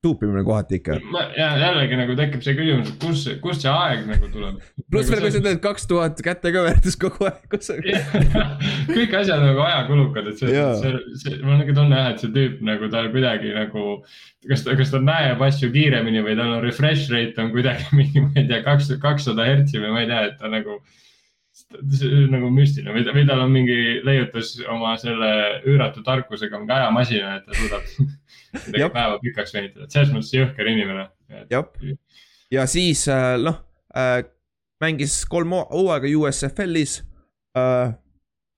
tuupimine 0.07 0.44
kohati 0.46 0.79
ikka. 0.79 1.00
ja 1.37 1.48
jällegi 1.59 1.98
nagu 1.98 2.14
tekib 2.18 2.44
see 2.44 2.55
küsimus, 2.59 2.92
et 2.92 3.02
kus, 3.02 3.24
kust 3.42 3.66
see 3.66 3.72
aeg 3.72 4.07
nagu 4.12 4.31
tuleb. 4.31 4.62
pluss 4.92 5.11
nagu 5.11 5.24
veel, 5.24 5.26
kui 5.26 5.35
sa 5.35 5.42
teed 5.48 5.62
kaks 5.64 5.90
tuhat 5.90 6.22
kätekõverdust 6.29 7.00
kogu 7.02 7.26
aeg, 7.26 7.42
kus 7.50 7.72
sa 7.72 7.79
kõik 8.96 9.18
asjad 9.22 9.42
nagu 9.42 9.64
ajakulukad, 9.66 10.31
et 10.31 10.42
see 10.42 10.55
see, 10.55 10.94
see, 11.24 11.37
mul 11.42 11.57
on 11.57 11.62
niisugune 11.64 11.79
tunne 11.81 12.00
jah, 12.00 12.12
et 12.14 12.22
see 12.22 12.35
tüüp 12.37 12.62
nagu 12.66 12.90
tal 12.92 13.11
kuidagi 13.14 13.55
nagu 13.57 13.87
kas 14.46 14.62
ta, 14.62 14.76
kas 14.79 14.92
ta 14.92 15.00
näeb 15.02 15.42
asju 15.42 15.70
kiiremini 15.74 16.22
või 16.24 16.37
tal 16.38 16.55
on 16.57 16.62
refresh 16.64 17.11
rate 17.12 17.42
on 17.42 17.50
kuidagi 17.57 17.88
mingi, 17.99 18.23
ma 18.23 18.37
ei 18.37 18.47
tea, 18.51 18.62
kaks, 18.66 18.92
kakssada 19.03 19.49
hertsi 19.49 19.83
või 19.83 19.92
ma 19.95 20.05
ei 20.05 20.11
tea, 20.12 20.23
et 20.31 20.38
ta 20.40 20.53
nagu. 20.53 20.81
nagu 22.31 22.51
müstiline 22.53 22.92
või, 22.92 23.03
või 23.16 23.23
tal 23.25 23.40
on 23.40 23.53
mingi 23.55 23.77
leiutas 24.05 24.51
oma 24.69 24.90
selle 25.01 25.31
üüratu 25.64 26.03
tarkusega 26.05 26.59
mingi 26.61 26.75
ajamasina, 26.77 27.38
et 27.38 27.47
ta 27.47 27.57
suudab 27.57 27.87
midagi 28.66 28.90
päeva 28.92 29.16
pikaks 29.23 29.55
venitada, 29.57 29.87
et 29.87 29.97
selles 29.97 30.12
mõttes 30.12 30.35
jõhker 30.37 30.69
inimene. 30.69 31.07
ja 32.53 32.66
siis 32.69 33.07
äh, 33.09 33.38
noh 33.40 33.62
äh, 33.97 34.21
mängis 34.85 35.23
kolm 35.33 35.57
hooaega 35.57 36.12
USFL-is 36.12 37.01
äh,. 37.57 37.97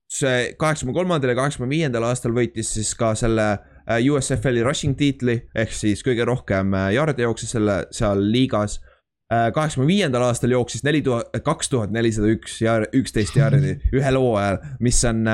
see 0.08 0.54
kaheksakümne 0.58 0.96
kolmandal 0.96 1.30
ja 1.30 1.36
kaheksakümne 1.36 1.70
viiendal 1.70 2.06
aastal 2.08 2.32
võitis 2.32 2.70
siis 2.74 2.94
ka 2.96 3.12
selle 3.14 3.58
USFL-i 3.88 4.62
rushing 4.64 4.96
tiitli 4.98 5.38
ehk 5.56 5.72
siis 5.72 6.02
kõige 6.04 6.26
rohkem 6.28 6.74
jarde 6.92 7.22
äh, 7.22 7.26
jooksis 7.28 7.54
selle 7.56 7.80
seal 7.94 8.20
liigas. 8.32 8.80
Äh, 9.28 9.50
kaheksakümne 9.52 9.88
viiendal 9.90 10.24
aastal 10.24 10.54
jooksis 10.54 10.84
neli 10.86 11.02
tuhat, 11.04 11.34
kaks 11.44 11.68
tuhat 11.68 11.92
nelisada 11.92 12.30
üks 12.32 12.60
ja 12.64 12.78
üksteist 12.96 13.36
jardi 13.36 13.76
ühel 13.98 14.16
hooajal, 14.16 14.62
mis 14.80 15.02
on 15.04 15.26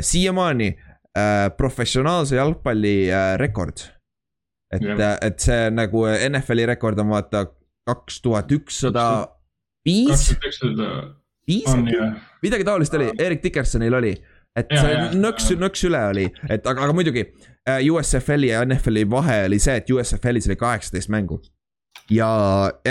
siiamaani 0.00 0.72
professionaalse 1.58 2.36
jalgpalli 2.36 3.08
rekord. 3.40 3.80
et, 4.70 4.84
et 5.24 5.40
see 5.42 5.70
nagu 5.74 6.04
NFL-i 6.06 6.66
rekord 6.68 6.98
on 7.02 7.08
vaata 7.10 7.46
kaks 7.88 8.20
tuhat 8.22 8.52
ükssada 8.52 9.04
viis. 9.86 10.28
viis, 11.48 11.70
midagi 12.42 12.66
taolist 12.66 12.94
oli, 12.94 13.10
Erik 13.18 13.42
Dickersonil 13.42 13.94
oli. 13.94 14.12
Et 14.58 14.72
ja, 14.74 14.80
see 14.82 15.20
nõks, 15.20 15.52
nõks 15.60 15.84
üle 15.86 16.00
oli, 16.10 16.24
et 16.50 16.66
aga, 16.66 16.88
aga 16.88 16.94
muidugi 16.96 17.22
äh, 17.22 17.84
USFL-i 17.92 18.50
ja 18.50 18.64
NFL-i 18.66 19.04
vahe 19.10 19.44
oli 19.46 19.60
see, 19.62 19.76
et 19.78 19.90
USFL-is 19.92 20.48
oli 20.50 20.56
kaheksateist 20.58 21.12
mängu. 21.14 21.38
Ja 22.10 22.28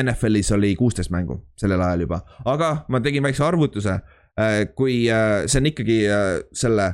NFL-is 0.04 0.52
oli 0.56 0.76
kuusteist 0.76 1.12
mängu 1.14 1.40
sellel 1.60 1.82
ajal 1.82 2.06
juba, 2.06 2.22
aga 2.46 2.72
ma 2.88 3.02
tegin 3.04 3.26
väikse 3.26 3.46
arvutuse. 3.48 4.00
Äh, 4.38 4.68
kui 4.78 5.08
äh, 5.10 5.48
see 5.50 5.62
on 5.64 5.72
ikkagi 5.72 6.02
selle, 6.54 6.92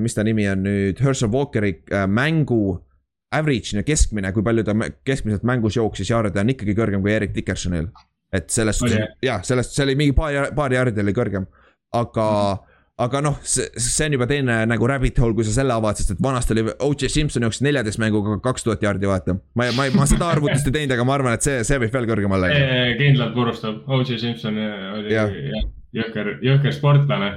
mis 0.00 0.14
ta 0.16 0.22
nimi 0.24 0.46
on 0.48 0.62
nüüd, 0.64 1.00
Herschel 1.04 1.28
Walkeri 1.32 1.74
mängu 2.08 2.78
average, 3.36 3.82
keskmine, 3.84 4.30
kui 4.32 4.44
palju 4.44 4.64
ta 4.64 4.72
keskmiselt 5.04 5.44
mängus 5.48 5.76
jooksis 5.76 6.08
jaarde 6.08 6.40
on 6.40 6.54
ikkagi 6.54 6.72
kõrgem 6.76 7.02
kui 7.04 7.12
Erik 7.12 7.34
Dickersonil. 7.34 7.90
et 8.32 8.48
sellest 8.52 8.84
oh,, 8.84 8.96
jah, 9.24 9.42
sellest, 9.44 9.74
see 9.76 9.84
oli 9.84 9.96
mingi 9.96 10.14
paar, 10.16 10.50
paari 10.56 10.76
jaardi 10.76 11.04
oli 11.04 11.14
kõrgem, 11.16 11.44
aga 11.96 12.24
mm. 12.24 12.56
-hmm 12.56 12.67
aga 12.98 13.20
noh, 13.22 13.38
see, 13.46 13.68
see 13.78 14.08
on 14.08 14.16
juba 14.16 14.26
teine 14.30 14.58
nagu 14.68 14.88
rabbit 14.90 15.20
hole, 15.22 15.36
kui 15.38 15.46
sa 15.46 15.54
selle 15.54 15.74
avad, 15.74 15.98
sest 16.00 16.16
et 16.16 16.20
vanasti 16.22 16.54
oli 16.56 16.64
O.J. 16.72 17.10
Simpson 17.12 17.46
jooksis 17.46 17.62
neljateist 17.66 18.00
mänguga 18.02 18.38
kaks 18.44 18.66
tuhat 18.66 18.82
jaardi, 18.84 19.08
vaata. 19.10 19.38
ma, 19.58 19.68
ma, 19.76 19.88
ma 19.94 20.06
seda 20.10 20.30
arvutust 20.34 20.66
ei 20.70 20.76
teinud, 20.80 20.94
aga 20.96 21.06
ma 21.06 21.16
arvan, 21.18 21.38
et 21.38 21.46
see, 21.46 21.62
see 21.68 21.80
võib 21.84 21.94
veel 21.94 22.08
kõrgemale 22.10 22.52
minna. 22.52 22.84
kindlalt 22.98 23.34
purustab, 23.38 23.80
O.J. 23.86 24.18
Simpson 24.24 24.58
oli 24.58 25.14
ja. 25.14 25.28
jõhker, 25.94 26.34
jõhker 26.44 26.74
sportlane, 26.74 27.32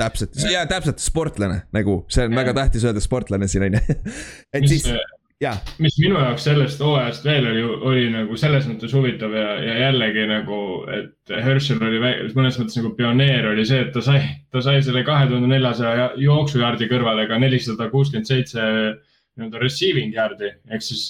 täpselt, 0.00 0.42
ja 0.48 0.64
täpselt 0.70 1.04
sportlane 1.04 1.62
nagu, 1.76 2.02
see 2.12 2.24
on 2.28 2.36
ja. 2.36 2.42
väga 2.42 2.56
tähtis 2.62 2.88
öelda 2.88 3.04
sportlane 3.04 3.50
siin 3.50 3.68
on 3.68 3.76
ju. 3.76 3.84
et 4.56 4.64
Mis, 4.64 4.78
siis 4.78 4.88
mis 5.80 5.96
minu 6.00 6.18
jaoks 6.20 6.44
sellest 6.44 6.82
hooajast 6.84 7.24
veel 7.24 7.46
oli, 7.48 7.62
oli 7.90 8.08
nagu 8.12 8.36
selles 8.40 8.66
mõttes 8.68 8.92
huvitav 8.92 9.32
ja, 9.36 9.54
ja 9.64 9.76
jällegi 9.86 10.26
nagu, 10.28 10.58
et 10.92 11.32
Herschel 11.32 11.80
oli 11.86 12.00
mõnes 12.36 12.58
mõttes 12.60 12.76
nagu 12.76 12.92
pioneer 12.98 13.48
oli 13.52 13.64
see, 13.68 13.80
et 13.86 13.94
ta 13.94 14.02
sai, 14.04 14.20
ta 14.52 14.60
sai 14.64 14.82
selle 14.84 15.04
kahe 15.06 15.30
tuhande 15.30 15.48
neljasaja 15.48 16.10
jooksujaardi 16.20 16.90
kõrvale 16.90 17.24
ka 17.30 17.40
nelisada 17.40 17.88
kuuskümmend 17.92 18.28
seitse 18.28 18.60
nii-öelda 18.60 19.62
receiving 19.62 20.12
yard'i 20.16 20.52
ehk 20.68 20.84
siis 20.84 21.06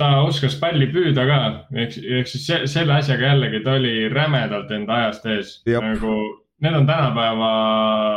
ta 0.00 0.10
oskas 0.26 0.58
palli 0.60 0.90
püüda 0.90 1.28
ka, 1.28 1.38
ehk, 1.76 2.00
ehk 2.18 2.32
siis 2.32 2.50
se, 2.50 2.60
selle 2.70 2.98
asjaga 2.98 3.30
jällegi 3.30 3.62
ta 3.64 3.78
oli 3.78 3.94
rämedalt 4.12 4.74
enda 4.74 5.00
ajast 5.04 5.30
ees. 5.32 5.54
nagu 5.70 6.18
need 6.64 6.74
on 6.74 6.86
tänapäeva 6.88 7.48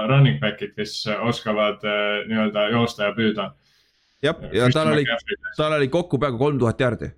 running 0.09 0.41
back'id, 0.41 0.73
kes 0.73 1.03
oskavad 1.21 1.83
äh, 1.85 2.25
nii-öelda 2.27 2.69
joosta 2.73 3.11
ja 3.11 3.15
püüda 3.15 3.51
jah, 4.23 4.43
ja 4.53 4.67
tal 4.73 4.93
oli, 4.93 5.05
tal 5.57 5.77
oli 5.77 5.87
kokku 5.91 6.19
peaaegu 6.19 6.37
kolm 6.41 6.59
tuhat 6.59 6.79
jaardi. 6.79 7.11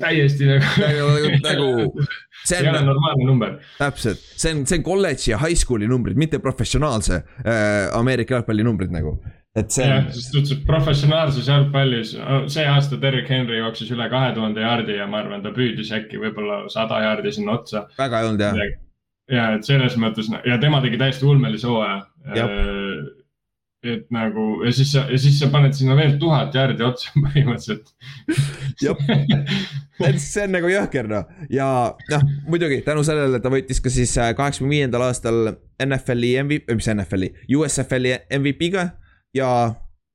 täiesti 0.00 0.48
nagu, 0.50 1.10
nagu, 1.44 2.06
see 2.44 2.58
on 2.58 2.86
normaalne 2.88 3.26
number. 3.26 3.52
täpselt, 3.78 4.18
see 4.18 4.54
on, 4.54 4.64
see 4.66 4.80
on 4.80 4.86
kolledži 4.86 5.30
ja 5.30 5.38
high 5.38 5.58
school'i 5.58 5.88
numbrid, 5.90 6.18
mitte 6.18 6.40
professionaalse 6.42 7.20
äh, 7.20 7.84
Ameerika 7.98 8.38
jalgpalli 8.38 8.66
numbrid 8.66 8.90
nagu. 8.94 9.20
et 9.54 9.70
see 9.74 9.86
jah 9.86 10.08
selles 10.10 10.26
suhtes, 10.32 10.52
et 10.58 10.66
professionaalses 10.66 11.46
jalgpallis, 11.50 12.16
see 12.54 12.66
aasta 12.70 12.98
Derek 13.02 13.30
Henry 13.30 13.58
jooksis 13.58 13.90
üle 13.94 14.10
kahe 14.10 14.34
tuhande 14.34 14.66
jaardi 14.66 14.98
ja 14.98 15.06
ma 15.10 15.22
arvan, 15.22 15.42
ta 15.46 15.54
püüdis 15.54 15.90
äkki 15.94 16.18
võib-olla 16.22 16.64
sada 16.70 17.02
jaardi 17.06 17.34
sinna 17.38 17.58
otsa. 17.58 17.86
väga 17.98 18.20
ei 18.20 18.30
olnud 18.32 18.46
jah. 18.46 18.60
ja 19.30 19.48
et 19.54 19.66
selles 19.66 19.94
mõttes 20.02 20.30
ja 20.46 20.58
tema 20.62 20.82
tegi 20.82 20.98
täiesti 20.98 21.26
ulmelise 21.30 21.70
hooaja. 21.70 22.02
Et 23.80 24.10
nagu 24.12 24.60
ja 24.66 24.72
siis 24.76 24.90
sa, 24.92 25.06
ja 25.08 25.18
siis 25.20 25.38
sa 25.40 25.48
paned 25.52 25.72
sinna 25.76 25.94
veel 25.96 26.18
tuhat 26.20 26.54
jaardi 26.56 26.84
otsa 26.84 27.12
põhimõtteliselt. 27.24 27.92
Et 30.04 30.20
see 30.20 30.44
on 30.44 30.54
nagu 30.56 30.68
jõhker 30.68 31.08
noh, 31.08 31.28
ja 31.52 31.68
noh, 32.12 32.26
muidugi 32.48 32.80
tänu 32.84 33.04
sellele 33.06 33.40
ta 33.40 33.52
võitis 33.52 33.80
ka 33.80 33.92
siis 33.92 34.12
äh, 34.20 34.34
kaheksakümne 34.36 34.76
viiendal 34.76 35.06
aastal 35.08 35.54
NFL-i 35.80 36.34
MVP, 36.44 36.76
mis 36.76 36.90
NFL-i, 36.92 37.32
USFL-i 37.56 38.16
MVP-ga 38.36 38.86
ja, 39.36 39.50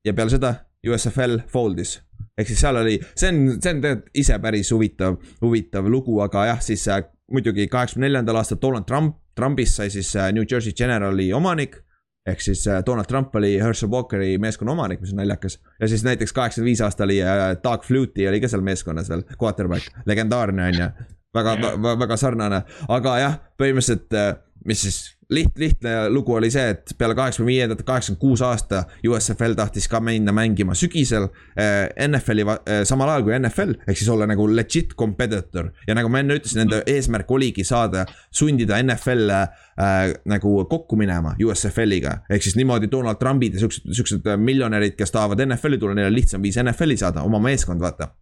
ja 0.05 0.13
peale 0.13 0.33
seda 0.33 0.55
USFL 0.85 1.41
fold'is. 1.49 1.97
ehk 2.37 2.51
siis 2.51 2.61
seal 2.61 2.77
oli, 2.77 2.99
see 3.17 3.31
on, 3.33 3.41
see 3.57 3.73
on 3.73 3.81
tegelikult 3.81 4.21
ise 4.21 4.37
päris 4.43 4.71
huvitav, 4.75 5.17
huvitav 5.41 5.89
lugu, 5.89 6.19
aga 6.21 6.49
jah, 6.51 6.61
siis 6.61 6.85
äh, 6.91 7.01
muidugi 7.33 7.65
kaheksakümne 7.71 8.11
neljandal 8.11 8.41
aastal 8.43 8.61
Donald 8.61 8.85
Trump, 8.85 9.17
Trumpist 9.35 9.81
sai 9.81 9.89
siis 9.89 10.13
äh, 10.15 10.29
New 10.35 10.45
Jersey 10.45 10.73
Generali 10.77 11.31
omanik 11.33 11.81
ehk 12.25 12.41
siis 12.41 12.67
äh, 12.67 12.81
Donald 12.85 13.05
Trump 13.05 13.35
oli 13.35 13.55
Herschel 13.61 13.89
Walkeri 13.89 14.37
meeskonna 14.37 14.71
omanik, 14.71 15.01
mis 15.01 15.13
on 15.13 15.21
naljakas. 15.21 15.59
ja 15.79 15.87
siis 15.87 16.03
näiteks 16.03 16.33
kaheksakümmend 16.33 16.69
viis 16.71 16.81
aasta 16.81 17.03
oli 17.03 17.21
äh, 17.23 17.57
Doug 17.63 17.83
Flutie 17.83 18.29
oli 18.29 18.41
ka 18.41 18.49
seal 18.51 18.65
meeskonnas 18.65 19.09
veel, 19.09 19.23
quarterback, 19.41 19.91
legendaarne 20.05 20.69
on 20.69 20.79
ju. 20.79 20.89
väga 21.35 21.57
yeah., 21.59 21.99
väga 21.99 22.17
sarnane, 22.17 22.61
aga 22.87 23.17
jah, 23.19 23.39
põhimõtteliselt, 23.61 24.41
mis 24.65 24.81
siis 24.81 24.99
liht-, 25.33 25.57
lihtne 25.59 26.09
lugu 26.09 26.33
oli 26.33 26.49
see, 26.53 26.69
et 26.75 26.93
peale 26.97 27.15
kaheksakümne 27.17 27.49
viiendat, 27.51 27.83
kaheksakümmend 27.87 28.21
kuus 28.21 28.43
aasta 28.45 28.83
USFL 29.07 29.55
tahtis 29.57 29.87
ka 29.91 29.99
minna 30.03 30.33
mängima 30.35 30.75
sügisel 30.77 31.27
äh, 31.59 31.89
NFL-i 32.07 32.45
äh, 32.45 32.83
samal 32.87 33.11
ajal 33.13 33.25
kui 33.27 33.37
NFL 33.39 33.75
ehk 33.87 33.97
siis 33.97 34.09
olla 34.13 34.27
nagu 34.29 34.47
legit 34.51 34.95
competitor 34.99 35.71
ja 35.87 35.97
nagu 35.97 36.11
ma 36.11 36.21
enne 36.21 36.37
ütlesin, 36.39 36.63
nende 36.63 36.83
eesmärk 36.91 37.31
oligi 37.31 37.65
saada, 37.67 38.05
sundida 38.31 38.79
NFL 38.83 39.33
äh, 39.35 40.13
nagu 40.29 40.57
kokku 40.69 40.99
minema 40.99 41.35
USFL-iga. 41.41 42.19
ehk 42.29 42.45
siis 42.45 42.57
niimoodi 42.59 42.91
Donald 42.91 43.19
Trumpid 43.21 43.57
ja 43.57 43.65
siuksed, 43.65 43.89
siuksed 43.91 44.29
miljonärid, 44.37 44.95
kes 44.99 45.11
tahavad 45.15 45.41
NFL-i 45.47 45.81
tulla, 45.81 45.97
neil 45.97 46.11
on 46.11 46.15
lihtsam 46.15 46.43
viis 46.43 46.59
NFL-i 46.61 46.97
saada, 47.01 47.25
oma 47.25 47.41
meeskond, 47.43 47.81
vaata 47.81 48.13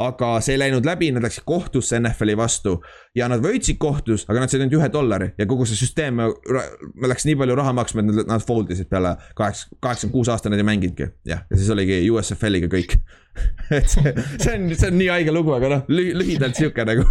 aga 0.00 0.28
see 0.40 0.54
ei 0.56 0.60
läinud 0.62 0.86
läbi, 0.86 1.10
nad 1.12 1.24
läksid 1.24 1.44
kohtusse 1.46 1.98
NFL-i 2.00 2.36
vastu 2.38 2.78
ja 3.16 3.26
nad 3.28 3.42
võitsid 3.44 3.76
kohtus, 3.82 4.24
aga 4.28 4.42
nad 4.42 4.52
said 4.52 4.62
ainult 4.64 4.78
ühe 4.78 4.88
dollari 4.92 5.28
ja 5.38 5.46
kogu 5.48 5.66
see 5.68 5.76
süsteem 5.78 6.20
läks 7.08 7.26
nii 7.28 7.36
palju 7.42 7.56
raha 7.58 7.74
maksma, 7.76 8.00
et 8.02 8.08
nad, 8.08 8.22
nad 8.32 8.46
fold 8.46 8.72
isid 8.72 8.88
peale 8.90 9.14
kaheksa, 9.38 9.68
kaheksakümmend 9.84 10.16
kuus 10.16 10.32
aastat 10.32 10.54
nad 10.54 10.62
ei 10.62 10.68
mänginudki. 10.68 11.10
jah, 11.28 11.44
ja 11.44 11.58
siis 11.58 11.70
oligi 11.74 12.00
USFL-iga 12.08 12.72
kõik. 12.72 12.96
et 13.78 13.88
see, 13.88 14.14
see 14.40 14.56
on, 14.56 14.66
see 14.72 14.88
on 14.88 14.98
nii 14.98 15.10
haige 15.12 15.34
lugu, 15.34 15.54
aga 15.56 15.74
noh, 15.76 15.84
lühidalt 15.92 16.58
sihuke 16.58 16.88
nagu. 16.88 17.06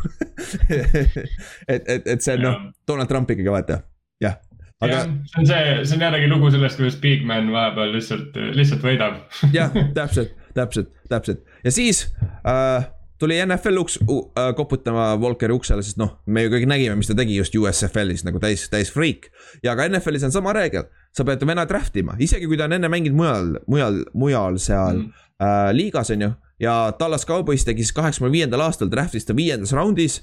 et, 1.74 1.86
et, 1.86 2.08
et 2.16 2.18
see 2.18 2.38
on 2.40 2.46
noh, 2.48 2.60
Donald 2.88 3.12
Trump 3.12 3.30
ikkagi 3.34 3.54
vaata, 3.54 3.82
jah. 4.24 4.42
aga 4.82 5.06
see 5.06 5.42
on 5.44 5.50
see, 5.54 5.64
see 5.86 5.98
on 6.00 6.06
jällegi 6.10 6.34
lugu 6.34 6.50
sellest, 6.54 6.82
kuidas 6.82 7.00
Big 7.02 7.26
Man 7.30 7.54
vahepeal 7.54 7.94
lihtsalt, 7.94 8.38
lihtsalt 8.58 8.86
võidab. 8.90 9.22
jah, 9.54 9.74
täpselt, 9.98 10.34
täpselt, 10.58 10.92
täpselt 11.10 11.46
ja 11.66 11.72
siis 11.72 12.08
äh, 12.48 12.90
tuli 13.22 13.38
NFL 13.46 13.78
uks 13.78 14.00
uh, 14.02 14.26
koputama 14.58 15.14
Volkeri 15.22 15.54
uksele, 15.54 15.84
sest 15.86 16.00
noh, 16.02 16.16
me 16.26 16.46
ju 16.46 16.52
kõik 16.56 16.66
nägime, 16.70 16.96
mis 16.98 17.10
ta 17.10 17.16
tegi 17.18 17.36
just 17.38 17.54
USFL-is 17.58 18.26
nagu 18.26 18.42
täis, 18.42 18.64
täis 18.72 18.90
friik. 18.94 19.30
ja 19.64 19.76
ka 19.78 19.86
NFL-is 19.86 20.26
on 20.26 20.34
sama 20.34 20.56
reegel, 20.58 20.88
sa 21.14 21.26
pead 21.28 21.46
vena 21.46 21.68
draft 21.70 21.98
ima, 22.02 22.18
isegi 22.20 22.50
kui 22.50 22.58
ta 22.58 22.66
on 22.66 22.78
enne 22.80 22.90
mänginud 22.90 23.20
mujal, 23.20 23.52
mujal, 23.70 24.00
mujal 24.18 24.58
seal 24.64 25.04
mm. 25.04 25.28
äh, 25.44 25.70
liigas 25.78 26.10
on 26.16 26.26
ju. 26.26 26.32
ja 26.66 26.76
Tallas 26.98 27.28
Cowboys 27.30 27.66
tegi 27.68 27.86
siis 27.86 27.94
kaheksakümne 27.98 28.34
viiendal 28.34 28.66
aastal 28.66 28.90
draft'is 28.90 29.30
ta 29.30 29.38
viiendas 29.38 29.76
raundis, 29.78 30.22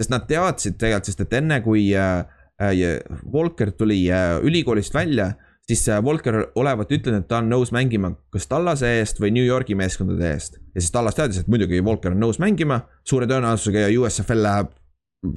sest 0.00 0.10
nad 0.10 0.26
teadsid 0.26 0.78
tegelikult, 0.80 1.12
sest 1.12 1.22
et 1.26 1.38
enne 1.38 1.60
kui 1.62 1.86
äh, 1.94 2.24
äh, 2.58 2.98
Volker 3.30 3.70
tuli 3.78 4.02
äh, 4.10 4.40
ülikoolist 4.42 4.94
välja 4.94 5.32
siis 5.70 5.86
äh, 5.88 6.02
Volker 6.04 6.40
olevat 6.58 6.90
ütlenud, 6.92 7.22
et 7.22 7.30
ta 7.30 7.38
on 7.40 7.48
nõus 7.50 7.70
mängima 7.74 8.12
kas 8.34 8.48
Tallase 8.50 8.90
eest 8.98 9.20
või 9.22 9.32
New 9.36 9.46
Yorgi 9.46 9.76
meeskondade 9.78 10.32
eest. 10.34 10.58
ja 10.74 10.82
siis 10.82 10.92
Tallas 10.94 11.18
teadis, 11.18 11.40
et 11.40 11.50
muidugi 11.50 11.82
Volker 11.84 12.14
on 12.16 12.22
nõus 12.22 12.40
mängima, 12.42 12.82
suure 13.06 13.28
tõenäosusega 13.30 13.86
ja 13.86 13.94
USFL 14.00 14.44
läheb 14.46 14.76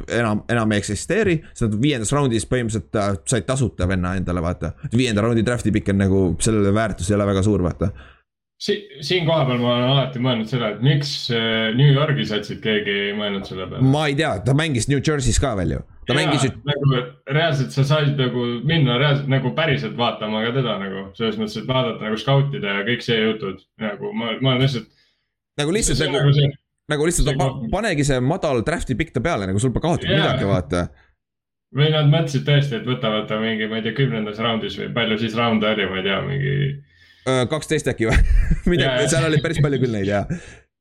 enam, 0.07 0.43
enam 0.49 0.71
ei 0.71 0.81
eksisteeri, 0.81 1.36
sest 1.51 1.67
nad 1.67 1.77
viiendas 1.81 2.13
raundis 2.15 2.47
põhimõtteliselt 2.49 2.99
äh, 2.99 3.13
said 3.29 3.47
tasuta 3.47 3.88
venna 3.89 4.15
endale, 4.19 4.43
vaata. 4.43 4.73
viienda 4.95 5.23
raundi 5.25 5.43
draft'i 5.45 5.73
pikk 5.75 5.93
on 5.93 6.01
nagu, 6.05 6.23
sellele 6.43 6.73
väärtus 6.75 7.11
ei 7.11 7.17
ole 7.17 7.27
väga 7.34 7.43
suur, 7.45 7.63
vaata. 7.65 7.91
si-, 8.62 8.80
siin 9.06 9.28
kohapeal 9.28 9.62
ma 9.62 9.74
olen 9.76 9.91
alati 9.91 10.22
mõelnud 10.24 10.49
seda, 10.49 10.74
et 10.74 10.84
miks 10.86 11.14
äh, 11.34 11.72
New 11.78 11.91
Yorgi 11.93 12.26
satsid 12.30 12.62
keegi 12.64 12.95
ei 13.10 13.14
mõelnud 13.18 13.47
selle 13.49 13.68
peale. 13.70 13.91
ma 13.93 14.06
ei 14.10 14.18
tea, 14.20 14.36
ta 14.45 14.56
mängis 14.58 14.89
New 14.91 15.01
Jersey's 15.01 15.39
ka 15.41 15.54
veel 15.60 15.78
ju, 15.78 15.84
ta 16.08 16.18
mängis 16.18 16.47
ju, 16.47 16.54
nagu 16.70 17.04
reaalselt 17.38 17.76
sa 17.76 17.86
said 17.93 18.18
nagu 18.20 18.47
minna 18.68 18.97
reaalselt 19.01 19.32
nagu 19.32 19.54
päriselt 19.58 19.95
vaatama 19.99 20.43
ka 20.47 20.58
teda 20.60 20.80
nagu 20.82 21.06
selles 21.20 21.39
mõttes, 21.41 21.62
et 21.62 21.70
vaadata 21.70 22.10
nagu 22.10 22.20
skautida 22.22 22.80
ja 22.80 22.89
kõik 22.89 23.06
see 23.06 23.22
jutud 23.22 23.64
nagu 23.84 24.12
ma, 24.12 24.36
ma 24.39 24.56
olen 24.56 24.68
lihtsalt. 24.68 24.91
nagu 25.62 25.76
lihtsalt 25.76 26.01
see 26.01 26.12
nagu, 26.12 26.28
nagu 26.28 26.38
see, 26.39 26.51
nagu 26.93 27.10
lihtsalt 27.10 27.32
see 27.32 27.41
pa, 27.41 27.49
panegi 27.74 28.06
see 28.08 28.22
madal 28.24 28.64
draft'i 28.66 28.97
pikk 28.99 29.16
ta 29.16 29.24
peale, 29.24 29.49
nagu 29.49 29.62
sul 29.62 29.76
pole 29.76 29.97
Jaa. 30.01 30.14
midagi, 30.14 30.47
vaata 30.49 30.88
või 31.74 31.89
nad 31.89 32.10
mõtlesid 32.10 32.45
tõesti, 32.47 32.78
et 32.78 32.88
võtavad 32.88 33.28
ta 33.30 33.39
mingi, 33.41 33.68
ma 33.70 33.80
ei 33.80 33.86
tea, 33.86 33.95
kümnendas 33.97 34.39
raundis 34.41 34.78
või 34.78 34.91
palju 34.93 35.18
siis 35.24 35.38
raunde 35.38 35.72
oli, 35.72 35.88
ma 35.89 35.99
ei 35.99 36.06
tea, 36.06 36.20
mingi. 36.28 36.58
Äh, 37.24 37.45
kaksteist 37.47 37.88
äkki 37.88 38.09
või? 38.09 38.19
midagi 38.74 39.07
seal 39.11 39.28
oli 39.30 39.39
päris 39.43 39.61
palju 39.63 39.80
küll 39.80 39.95
neid 39.95 40.09
ja, 40.09 40.24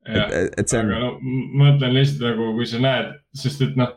et, 0.08 0.56
et 0.58 0.70
see 0.70 0.80
on 0.80 0.90
aga, 0.90 1.00
no 1.04 1.10
ma 1.22 1.68
mõtlen 1.68 1.94
lihtsalt 1.94 2.24
nagu, 2.32 2.48
kui 2.56 2.66
sa 2.66 2.80
näed, 2.82 3.12
sest 3.38 3.62
et 3.68 3.78
noh, 3.78 3.92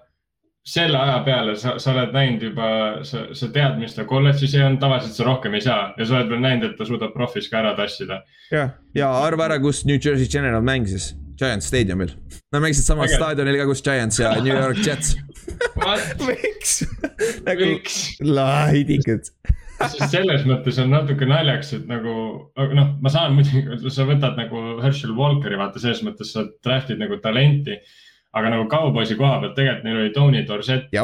selle 0.65 0.99
aja 0.99 1.17
peale 1.25 1.55
sa, 1.61 1.75
sa 1.81 1.93
oled 1.93 2.13
näinud 2.13 2.45
juba, 2.45 2.69
sa, 3.05 3.23
sa 3.37 3.49
tead, 3.53 3.79
mis 3.81 3.97
ta 3.97 4.05
kolledžis 4.09 4.53
on, 4.61 4.77
tavaliselt 4.81 5.17
sa 5.17 5.25
rohkem 5.25 5.57
ei 5.57 5.65
saa 5.65 5.87
ja 5.97 6.05
sa 6.05 6.19
oled 6.19 6.35
veel 6.35 6.45
näinud, 6.45 6.67
et 6.69 6.77
ta 6.77 6.85
suudab 6.85 7.13
profis 7.17 7.49
ka 7.49 7.63
ära 7.63 7.73
tassida. 7.77 8.21
jah, 8.53 8.75
ja 8.97 9.09
arva 9.25 9.49
ära, 9.49 9.59
kus 9.61 9.81
New 9.89 9.97
Jersey 9.97 10.29
General 10.29 10.61
mängis, 10.65 11.15
Giants 11.35 11.67
staadiumil. 11.73 12.13
Nad 12.53 12.61
mängisid 12.63 12.85
samal 12.85 13.09
Äge. 13.09 13.17
staadionil 13.17 13.57
ka, 13.59 13.65
kus 13.73 13.81
Giants 13.83 14.21
ja 14.21 14.35
New 14.37 14.53
York 14.53 14.85
Jets. 14.85 15.17
miks? 16.29 16.77
nagu 17.45 17.73
miks? 17.73 17.99
Sest 19.81 20.09
selles 20.13 20.45
mõttes 20.47 20.79
on 20.81 20.89
natuke 20.93 21.27
naljaks, 21.29 21.73
et 21.77 21.85
nagu, 21.89 22.15
aga 22.55 22.77
noh, 22.77 22.89
ma 23.03 23.11
saan 23.13 23.35
muidugi, 23.37 23.77
sa 23.91 24.07
võtad 24.07 24.37
nagu 24.39 24.65
Herschel 24.83 25.15
Walkeri, 25.17 25.57
vaata 25.59 25.81
selles 25.83 26.03
mõttes 26.07 26.31
sa 26.35 26.45
draft'id 26.65 27.01
nagu 27.01 27.19
talenti. 27.23 27.79
aga 28.35 28.49
nagu 28.51 28.65
kauboisi 28.67 29.15
koha 29.15 29.37
pealt 29.39 29.53
tegelikult 29.55 29.85
neil 29.87 29.97
oli 30.01 30.09
Tony 30.11 30.41
Dorsetti 30.43 30.97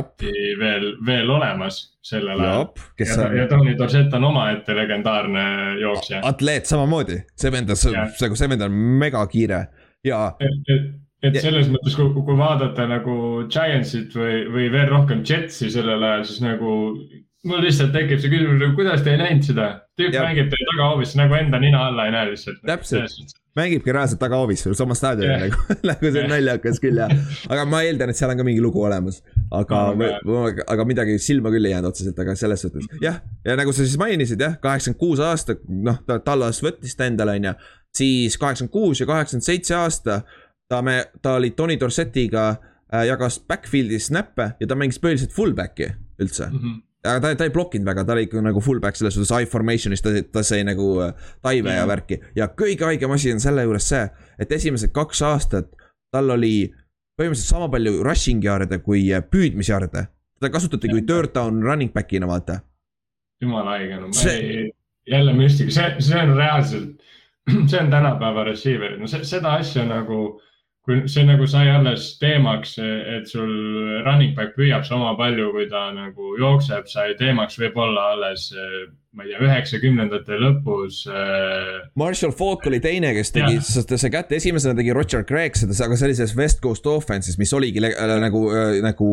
veel, 0.60 0.98
veel 1.08 1.30
olemas 1.32 1.78
sellel 2.04 2.42
ajal. 2.44 2.66
ja, 3.00 3.06
ja 3.08 3.44
on 3.46 3.48
Tony 3.54 3.76
Dorsett 3.80 4.14
on 4.14 4.24
omaette 4.28 4.76
legendaarne 4.76 5.46
jooksja. 5.80 6.20
atleet 6.28 6.66
samamoodi, 6.68 7.22
see 7.40 7.52
vend 7.52 7.70
on, 7.72 7.94
Jah. 7.94 8.12
see, 8.20 8.50
vend 8.52 8.62
on 8.68 8.76
megakiire 9.00 9.62
ja 10.04 10.36
et, 10.44 10.60
et, 10.76 10.92
et 11.24 11.36
Ja- 11.40 11.42
selles 11.48 11.70
mõttes, 11.72 11.96
kui, 11.96 12.12
kui 12.12 12.36
vaadata 12.38 12.88
nagu 12.92 13.16
Giantsit 13.48 14.12
või, 14.18 14.44
või 14.52 14.68
veel 14.74 14.90
rohkem 14.92 15.24
Jetsi 15.24 15.72
sellel 15.72 16.04
ajal, 16.04 16.28
siis 16.28 16.42
nagu 16.44 16.76
mul 17.48 17.62
lihtsalt 17.66 17.94
tekib 17.96 18.20
see 18.22 18.30
küsimus, 18.30 18.64
kuidas 18.78 19.02
te 19.06 19.16
ei 19.16 19.18
näinud 19.22 19.46
seda? 19.48 19.68
tüüp 19.98 20.14
Jah. 20.14 20.26
mängib 20.28 20.50
teie 20.52 20.66
tagahoovis 20.72 21.14
nagu 21.20 21.34
enda 21.38 21.60
nina 21.62 21.86
alla 21.90 22.06
ei 22.08 22.12
näe 22.14 22.28
lihtsalt. 22.32 22.60
Täpselt.. 22.66 23.34
mängibki 23.58 23.92
reaalselt 23.94 24.20
tagahoovis 24.22 24.62
veel 24.66 24.76
sama 24.78 24.96
staadionil 24.98 25.32
Jah. 25.32 25.42
nagu, 25.50 25.78
nagu 25.90 26.06
see 26.12 26.22
on 26.22 26.28
Jah. 26.28 26.32
naljakas 26.36 26.80
küll 26.84 27.00
ja. 27.02 27.08
aga 27.50 27.66
ma 27.70 27.82
eeldan, 27.88 28.14
et 28.14 28.20
seal 28.20 28.32
on 28.34 28.38
ka 28.42 28.46
mingi 28.48 28.62
lugu 28.64 28.84
olemas. 28.86 29.22
aga 29.52 29.82
Aga-, 29.92 30.66
aga 30.76 30.86
midagi 30.88 31.18
silma 31.20 31.50
küll 31.54 31.66
ei 31.66 31.74
jäänud 31.74 31.90
otseselt, 31.92 32.20
aga 32.24 32.36
selles 32.40 32.62
suhtes 32.66 32.86
jah, 33.04 33.18
ja 33.46 33.58
nagu 33.60 33.74
sa 33.74 33.84
siis 33.86 33.98
mainisid 34.02 34.42
jah, 34.42 34.56
kaheksakümmend 34.62 35.00
kuus 35.02 35.20
aasta, 35.26 35.58
noh, 35.68 35.98
ta 36.08 36.20
Tallas 36.24 36.62
võttis 36.64 36.94
ta 36.98 37.10
endale, 37.10 37.36
on 37.42 37.50
ju. 37.52 37.56
siis 38.04 38.38
kaheksakümmend 38.38 38.74
kuus 38.78 39.02
ja 39.02 39.10
kaheksakümmend 39.10 39.50
seitse 39.50 39.76
aasta 39.82 40.22
ta 40.72 40.82
me, 40.86 41.00
ta 41.22 41.34
oli 41.42 41.50
Tony 41.58 41.76
Dorsetiga 41.80 42.46
äh, 42.54 43.04
jagas 43.10 43.42
backfield'is 43.50 44.08
snappe 44.14 44.54
ja 44.62 44.68
ta 44.70 44.78
mängis 44.80 45.02
põhiliselt 45.04 45.34
fullback'i 45.36 45.90
üldse 46.22 46.48
Mhm. 46.54 46.80
Aga 47.06 47.20
ta, 47.24 47.32
ta 47.36 47.48
ei 47.48 47.54
blokkinud 47.54 47.88
väga, 47.88 48.04
ta 48.06 48.14
oli 48.14 48.28
ikka 48.28 48.42
nagu 48.46 48.62
fullback 48.62 48.96
selles 49.00 49.16
suhtes 49.18 49.32
I 49.42 49.48
formation'is, 49.50 50.04
ta, 50.06 50.12
ta 50.32 50.44
sai 50.46 50.64
nagu 50.68 50.92
äh, 51.02 51.14
taive 51.42 51.70
ja 51.74 51.82
Jah. 51.82 51.88
värki. 51.90 52.20
ja 52.36 52.48
kõige 52.48 52.86
haigem 52.86 53.12
asi 53.16 53.32
on 53.34 53.40
selle 53.44 53.64
juures 53.66 53.88
see, 53.90 54.04
et 54.40 54.52
esimesed 54.52 54.94
kaks 54.94 55.22
aastat 55.26 55.72
tal 56.12 56.30
oli 56.36 56.72
põhimõtteliselt 57.20 57.54
sama 57.56 57.70
palju 57.74 58.04
rushing 58.04 58.44
yard'e 58.46 58.78
kui 58.84 59.08
äh, 59.14 59.24
püüdmisjarde. 59.24 60.06
teda 60.40 60.52
kasutati 60.54 60.90
kui 60.90 61.02
third 61.06 61.34
down 61.34 61.64
running 61.64 61.92
back'ina, 61.94 62.28
vaata. 62.30 62.60
jumala 63.42 63.78
haige, 63.78 63.96
no 64.00 64.08
ma 64.08 64.14
See- 64.14 64.38
ei, 64.38 64.72
jälle 65.10 65.34
müstika, 65.34 65.72
see, 65.72 65.96
see 66.00 66.22
on 66.22 66.36
reaalselt 66.38 67.02
see 67.72 67.80
on 67.82 67.90
tänapäeva 67.90 68.44
receiver'id, 68.46 69.00
no 69.02 69.08
see, 69.10 69.24
seda 69.26 69.56
asja 69.58 69.86
nagu 69.90 70.40
kui 70.86 71.04
see 71.12 71.26
nagu 71.28 71.46
sai 71.50 71.70
alles 71.70 72.16
teemaks, 72.22 72.74
et 72.82 73.30
sul 73.30 73.52
running 74.06 74.34
back 74.38 74.56
püüab 74.58 74.86
sama 74.88 75.14
palju, 75.20 75.52
kui 75.54 75.68
ta 75.70 75.90
nagu 75.94 76.34
jookseb, 76.42 76.88
sai 76.90 77.14
teemaks 77.20 77.60
võib-olla 77.62 78.08
alles, 78.16 78.48
ma 79.14 79.26
ei 79.26 79.34
tea, 79.34 79.42
üheksakümnendate 79.46 80.40
lõpus. 80.42 81.04
Äh, 81.12 81.84
Marshall 82.00 82.34
Falk 82.38 82.66
oli 82.72 82.80
teine, 82.82 83.12
kes 83.18 83.34
tegi, 83.36 83.60
sest 83.68 83.94
see 83.94 84.14
kätte 84.14 84.40
esimesena 84.40 84.74
tegi 84.78 84.96
Roger 84.98 85.26
Craig 85.28 85.60
seda, 85.60 85.78
aga 85.86 86.00
sellises 86.00 86.34
West 86.38 86.64
Coast 86.64 86.90
offense'is, 86.90 87.38
mis 87.42 87.54
oligi 87.54 87.84
äh, 87.86 88.18
nagu, 88.24 88.48
äh, 88.50 88.80
nagu 88.82 89.12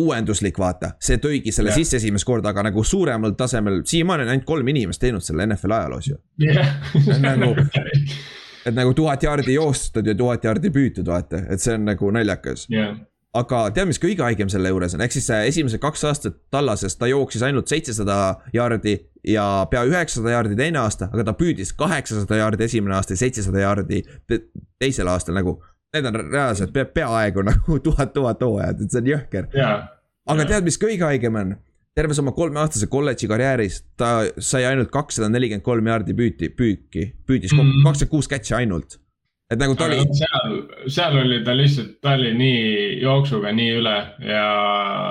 uuenduslik, 0.00 0.56
vaata, 0.58 0.94
see 1.04 1.20
tõigi 1.22 1.52
selle 1.54 1.70
yeah. 1.70 1.82
sisse 1.82 2.00
esimest 2.00 2.26
korda, 2.26 2.50
aga 2.50 2.64
nagu 2.70 2.82
suuremal 2.82 3.36
tasemel, 3.38 3.82
siiamaani 3.86 4.24
on 4.24 4.32
ainult 4.32 4.48
kolm 4.48 4.72
inimest 4.72 5.04
teinud 5.04 5.22
selle 5.22 5.46
NFL 5.46 5.76
ajaloos 5.76 6.08
ju 6.08 6.16
yeah. 6.42 6.80
nagu 7.22 7.52
et 8.66 8.76
nagu 8.76 8.94
tuhat 8.96 9.22
jaardi 9.22 9.56
joostud 9.56 10.06
ja 10.06 10.14
tuhat 10.14 10.44
jaardi 10.44 10.70
püütud, 10.72 11.08
vaata, 11.08 11.44
et 11.50 11.62
see 11.62 11.74
on 11.76 11.84
nagu 11.88 12.10
naljakas 12.14 12.66
yeah. 12.72 12.96
aga 13.36 13.64
tead, 13.74 13.90
mis 13.90 14.00
kõige 14.02 14.24
haigem 14.24 14.50
selle 14.52 14.72
juures 14.72 14.96
on, 14.96 15.04
ehk 15.04 15.16
siis 15.16 15.28
esimesed 15.36 15.82
kaks 15.82 16.04
aastat 16.10 16.38
Tallases 16.54 16.96
ta 17.00 17.08
jooksis 17.10 17.44
ainult 17.46 17.70
seitsesada 17.72 18.18
jaardi 18.54 18.96
ja 19.28 19.66
pea 19.70 19.84
üheksasada 19.88 20.36
jaardi 20.36 20.56
teine 20.58 20.80
aasta, 20.82 21.08
aga 21.12 21.28
ta 21.30 21.36
püüdis 21.38 21.74
kaheksasada 21.76 22.40
jaardi 22.40 22.68
esimene 22.68 22.96
aasta 22.98 23.16
ja 23.16 23.22
seitsesada 23.24 23.64
jaardi 23.64 24.02
teisel 24.78 25.08
aastal 25.08 25.36
nagu. 25.38 25.58
Need 25.94 26.08
on 26.10 26.16
reaalselt 26.18 26.72
pea, 26.74 26.88
peaaegu 26.90 27.44
nagu 27.46 27.78
tuhat, 27.86 28.12
tuhat 28.16 28.42
hooajat, 28.42 28.80
et 28.82 28.90
see 28.90 29.04
on 29.04 29.12
jõhker 29.12 29.46
yeah.. 29.54 29.86
aga 30.26 30.48
tead, 30.48 30.66
mis 30.66 30.80
kõige 30.80 31.06
haigem 31.06 31.38
on? 31.40 31.54
Terves 31.94 32.18
oma 32.18 32.34
kolmeaastase 32.34 32.88
kolledži 32.90 33.30
karjääris 33.30 33.78
ta 33.98 34.10
sai 34.42 34.64
ainult 34.66 34.90
kakssada 34.94 35.30
nelikümmend 35.30 35.64
kolm 35.66 35.88
jaardi 35.90 36.16
püüti, 36.18 36.50
püüki, 36.50 37.08
püüdis 37.26 37.54
mm. 37.54 37.80
kakskümmend 37.86 38.10
kuus 38.10 38.30
catch'i 38.30 38.56
ainult. 38.58 38.98
et 39.52 39.60
nagu 39.60 39.76
ta 39.78 39.86
Aga 39.86 40.00
oli. 40.00 40.16
seal, 40.18 40.54
seal 40.90 41.18
oli 41.20 41.38
ta 41.46 41.54
lihtsalt, 41.54 41.92
ta 42.02 42.16
oli 42.18 42.32
nii 42.34 42.62
jooksuga 43.04 43.52
nii 43.54 43.74
üle 43.78 43.96
ja 44.26 44.44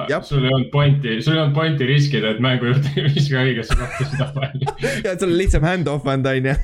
Jab. 0.09 0.25
sul 0.27 0.43
ei 0.43 0.51
olnud 0.51 0.71
pointi, 0.73 1.19
sul 1.21 1.37
ei 1.37 1.43
olnud 1.45 1.55
pointi 1.55 1.87
riskida, 1.87 2.33
et 2.33 2.41
mängu 2.43 2.67
juurde 2.67 2.91
ei 2.97 3.05
viska 3.13 3.45
õigesse 3.45 3.77
kohta 3.79 4.09
seda 4.09 4.31
palli. 4.35 4.67
ja, 5.05 5.13
sul 5.13 5.29
on 5.29 5.37
lihtsam 5.39 5.69
hand-off 5.69 6.09
anda, 6.11 6.35
on 6.35 6.49
ju. 6.51 6.57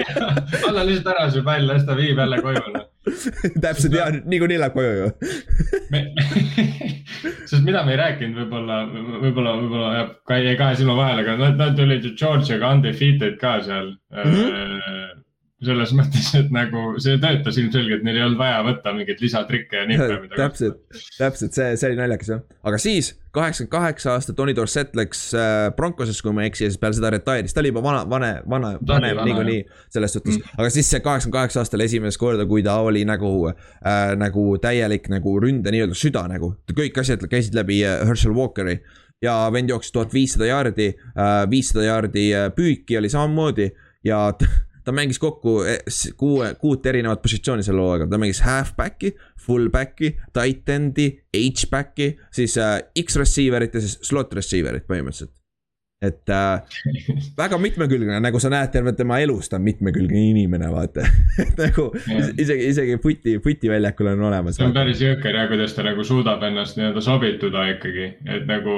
anna 0.68 0.84
lihtsalt 0.90 1.14
ära 1.14 1.30
see 1.32 1.46
pall, 1.46 1.70
las 1.70 1.86
ta 1.88 1.96
viib 1.96 2.20
jälle 2.20 2.42
koju 2.44 2.66
noh 2.74 2.90
täpselt 3.64 3.96
ja 3.96 4.08
niikuinii 4.24 4.60
läheb 4.60 4.76
koju 4.76 4.92
ju 5.00 5.08
sest 7.48 7.62
mida 7.64 7.84
me 7.84 7.94
ei 7.94 8.00
rääkinud, 8.00 8.38
võib-olla, 8.42 8.78
võib-olla, 9.24 9.56
võib-olla 9.60 9.90
jääb 9.98 10.32
jäi 10.46 10.56
kahe 10.60 10.78
silma 10.78 10.96
vahele, 10.98 11.24
aga 11.24 11.36
nad, 11.40 11.60
nad 11.60 11.84
olid 11.84 12.06
ju 12.08 12.14
Georgiaga 12.18 12.72
undefeated 12.76 13.36
ka 13.42 13.58
seal 13.66 13.92
mm. 13.92 14.32
-hmm 14.32 15.23
selles 15.62 15.92
mõttes, 15.94 16.30
et 16.38 16.48
nagu 16.54 16.94
see 17.02 17.18
töötas 17.22 17.58
ilmselgelt, 17.60 18.02
neil 18.06 18.18
ei 18.18 18.24
olnud 18.26 18.40
vaja 18.40 18.62
võtta 18.66 18.94
mingeid 18.96 19.20
lisatrikke 19.22 19.82
ja 19.82 19.84
nippe. 19.86 20.16
täpselt, 20.34 20.80
täpselt 21.18 21.54
see, 21.54 21.76
see 21.78 21.92
oli 21.92 21.98
naljakas 22.00 22.32
jah, 22.32 22.40
aga 22.66 22.80
siis 22.82 23.12
kaheksakümmend 23.34 23.70
kaheksa 23.70 24.12
aastat 24.14 24.36
Tony 24.38 24.54
Dorsett 24.56 24.98
läks 24.98 25.22
äh, 25.38 25.68
Broncosesse, 25.76 26.22
kui 26.26 26.34
ma 26.34 26.42
ei 26.42 26.50
eksi, 26.50 26.66
ja 26.66 26.72
siis 26.72 26.80
peale 26.82 26.98
seda 26.98 27.12
retire'is, 27.14 27.54
ta 27.54 27.62
oli 27.62 27.70
juba 27.70 27.84
vana, 27.86 28.02
vane, 28.10 28.32
vana, 28.50 28.72
vanem 28.88 29.22
niikuinii 29.28 29.60
selles 29.94 30.16
suhtes. 30.18 30.40
Mm.. 30.40 30.58
aga 30.58 30.74
siis 30.74 30.90
see 30.90 31.02
kaheksakümmend 31.04 31.38
kaheksa 31.38 31.62
aastal 31.62 31.86
esimest 31.86 32.20
korda, 32.22 32.46
kui 32.50 32.66
ta 32.66 32.76
oli 32.82 33.06
nagu 33.08 33.32
äh,, 33.48 34.02
nagu 34.18 34.48
täielik 34.62 35.08
nagu 35.12 35.38
ründe 35.42 35.74
nii-öelda 35.74 35.98
süda 35.98 36.26
nagu. 36.30 36.54
kõik 36.74 37.00
asjad 37.02 37.24
käisid 37.30 37.56
läbi 37.58 37.80
äh, 37.86 38.02
Herschel 38.08 38.36
Walkeri. 38.36 38.80
Ja 39.22 39.46
vend 39.54 39.70
jooksis 39.70 39.94
tuhat 39.94 40.12
viissada 40.12 40.50
jaardi 40.50 40.90
äh,, 40.92 41.32
viissada 41.50 41.86
jaardi 41.86 42.28
püüki 42.58 42.98
oli 42.98 43.08
samamoodi. 43.10 43.70
Ja 44.04 44.26
ta 44.84 44.92
mängis 44.92 45.18
kokku 45.18 45.62
eh, 45.68 45.78
kuue, 46.16 46.54
kuut 46.60 46.86
erinevat 46.86 47.22
positsiooni 47.22 47.64
selle 47.66 47.84
hooaega, 47.84 48.08
ta 48.10 48.20
mängis 48.20 48.42
halfback'i, 48.44 49.14
fullback'i, 49.46 50.14
tight 50.36 50.68
end'i, 50.72 51.08
H-back'i, 51.34 52.12
siis 52.34 52.58
äh, 52.60 52.76
X-receiver'it 53.04 53.74
ja 53.74 53.82
siis 53.84 53.98
slot 54.04 54.34
receiver'it 54.36 54.86
põhimõtteliselt. 54.90 55.32
et 56.04 56.28
äh, 56.28 56.80
väga 57.40 57.58
mitmekülgne, 57.58 58.18
nagu 58.20 58.40
sa 58.42 58.50
näed 58.52 58.72
terve 58.74 58.92
tema 58.96 59.18
elus, 59.24 59.48
ta 59.48 59.56
on 59.56 59.64
mitmekülgne 59.64 60.26
inimene, 60.30 60.68
vaata 60.72 61.06
et 61.44 61.56
nagu 61.60 61.88
isegi, 62.36 62.68
isegi 62.68 62.98
puti, 63.00 63.38
putiväljakul 63.44 64.12
on 64.12 64.26
olemas. 64.28 64.58
see 64.60 64.68
on 64.68 64.76
päris 64.76 65.00
jõhker 65.00 65.40
ja 65.40 65.48
kuidas 65.48 65.76
ta 65.76 65.86
nagu 65.86 66.04
suudab 66.04 66.44
ennast 66.44 66.76
nii-öelda 66.80 67.04
sobituda 67.04 67.68
ikkagi, 67.76 68.12
et 68.36 68.46
nagu 68.50 68.76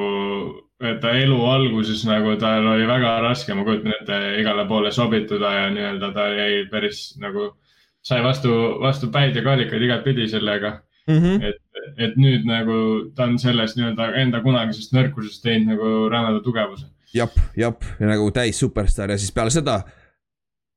et 0.85 0.99
ta 1.01 1.13
elu 1.17 1.37
alguses 1.49 2.03
nagu 2.05 2.35
tal 2.41 2.67
oli 2.75 2.87
väga 2.89 3.17
raske, 3.25 3.55
ma 3.55 3.65
kujutan 3.65 3.95
ette, 4.01 4.19
igale 4.41 4.67
poole 4.69 4.93
sobituda 4.93 5.53
ja 5.55 5.69
nii-öelda 5.73 6.11
ta 6.15 6.27
jäi 6.35 6.67
päris 6.73 7.07
nagu, 7.23 7.55
sai 8.05 8.23
vastu, 8.25 8.53
vastu 8.81 9.09
päid 9.13 9.37
ja 9.37 9.45
kaalikaid 9.47 9.83
igatpidi 9.83 10.29
sellega 10.29 10.77
mm. 11.09 11.19
-hmm. 11.23 11.45
et, 11.49 11.63
et 11.97 12.17
nüüd 12.21 12.45
nagu 12.49 12.81
ta 13.17 13.25
on 13.25 13.39
sellest 13.39 13.79
nii-öelda 13.79 14.11
enda 14.23 14.43
kunagisest 14.45 14.93
nõrkusest 14.97 15.43
teinud 15.43 15.75
nagu 15.75 16.09
rämeda 16.13 16.43
tugevuse. 16.45 16.87
jep, 17.15 17.39
jep, 17.57 17.89
nagu 18.01 18.31
täis 18.31 18.59
superstaar 18.61 19.11
ja 19.11 19.19
siis 19.19 19.33
peale 19.33 19.51
seda 19.51 19.81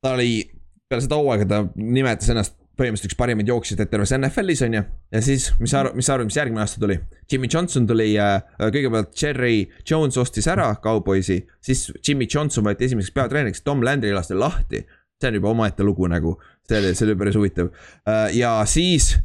ta 0.02 0.16
oli, 0.16 0.46
peale 0.90 1.04
seda 1.04 1.20
hooaega 1.20 1.46
ta 1.46 1.64
nimetas 1.76 2.30
ennast 2.30 2.59
põhimõtteliselt 2.80 3.12
üks 3.12 3.20
parimaid 3.20 3.50
jooksjaid 3.50 3.82
terves 3.92 4.14
NFL-is 4.16 4.64
on 4.66 4.78
ju. 4.78 4.84
ja 5.16 5.22
siis, 5.24 5.50
mis 5.60 5.74
sa 5.74 5.84
arvad, 5.84 5.98
mis 6.00 6.08
sa 6.10 6.16
arvad, 6.16 6.30
mis 6.30 6.38
järgmine 6.40 6.64
aasta 6.64 6.82
tuli? 6.82 7.00
Jimmy 7.32 7.50
Johnson 7.52 7.88
tuli 7.90 8.14
äh,, 8.20 8.40
kõigepealt 8.60 9.12
Cherry 9.16 9.58
Jones 9.88 10.20
ostis 10.22 10.48
ära 10.52 10.70
Cowboysi, 10.84 11.42
siis 11.66 11.90
Jimmy 12.00 12.28
Johnson 12.32 12.66
võeti 12.66 12.88
esimeseks 12.88 13.16
peatreeneriks, 13.16 13.64
Tom 13.68 13.84
Landry 13.86 14.14
lasti 14.16 14.38
lahti. 14.38 14.86
see 15.20 15.28
on 15.28 15.36
juba 15.36 15.50
omaette 15.52 15.84
lugu 15.84 16.08
nagu, 16.08 16.38
see 16.68 16.80
oli, 16.80 16.94
see 16.96 17.06
oli 17.10 17.18
päris 17.20 17.36
huvitav 17.36 17.70
äh,. 18.08 18.30
ja 18.38 18.56
siis 18.66 19.18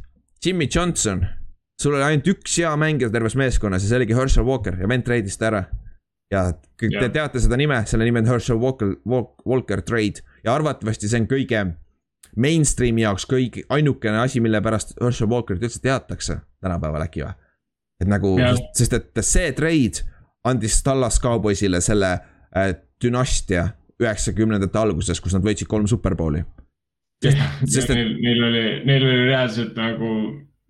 Jimmy 0.45 0.67
Johnson, 0.67 1.23
sul 1.81 1.95
oli 1.95 2.03
ainult 2.03 2.27
üks 2.35 2.59
hea 2.59 2.75
mängija 2.77 3.09
terves 3.11 3.35
meeskonnas 3.39 3.83
ja 3.83 3.89
see 3.89 4.01
oligi 4.01 4.17
Herschel 4.17 4.45
Walker 4.45 4.77
ja 4.79 4.91
vend 4.91 5.07
treidis 5.07 5.39
ta 5.39 5.49
ära 5.49 5.65
ja 6.33 6.49
kõik 6.79 6.93
yeah. 6.93 7.05
te 7.05 7.13
teate 7.15 7.41
seda 7.43 7.57
nime, 7.59 7.79
selle 7.89 8.05
nimi 8.07 8.21
on 8.23 8.29
Herschel 8.29 8.59
Walker, 8.61 8.95
Walker 9.45 9.81
trade 9.85 10.23
ja 10.45 10.55
arvatavasti 10.55 11.09
see 11.09 11.23
on 11.23 11.27
kõige 11.31 11.63
mainstream'i 12.41 13.05
jaoks 13.05 13.27
kõige, 13.29 13.63
ainukene 13.69 14.19
asi, 14.23 14.41
mille 14.43 14.61
pärast 14.63 14.95
Herschel 15.01 15.29
Walkerit 15.31 15.63
üldse 15.63 15.81
teatakse 15.83 16.39
tänapäeval 16.63 17.07
äkki 17.07 17.23
või? 17.23 17.35
et 18.03 18.11
nagu, 18.11 18.35
sest 18.75 18.93
et 18.97 19.23
see 19.23 19.51
trade 19.55 20.03
andis 20.45 20.81
Tallas 20.83 21.19
Cowboysile 21.21 21.81
selle 21.81 22.11
äh, 22.15 22.73
dünastia 23.03 23.69
üheksakümnendate 24.01 24.79
alguses, 24.79 25.21
kus 25.23 25.35
nad 25.35 25.45
võitsid 25.45 25.69
kolm 25.71 25.87
superbowli. 25.87 26.43
sest, 27.23 27.39
sest 27.63 27.93
et. 27.93 27.95
Neil, 27.95 28.17
neil 28.19 28.43
oli, 28.49 28.65
neil 28.87 29.07
oli 29.07 29.23
reaalselt 29.29 29.79
nagu 29.79 30.11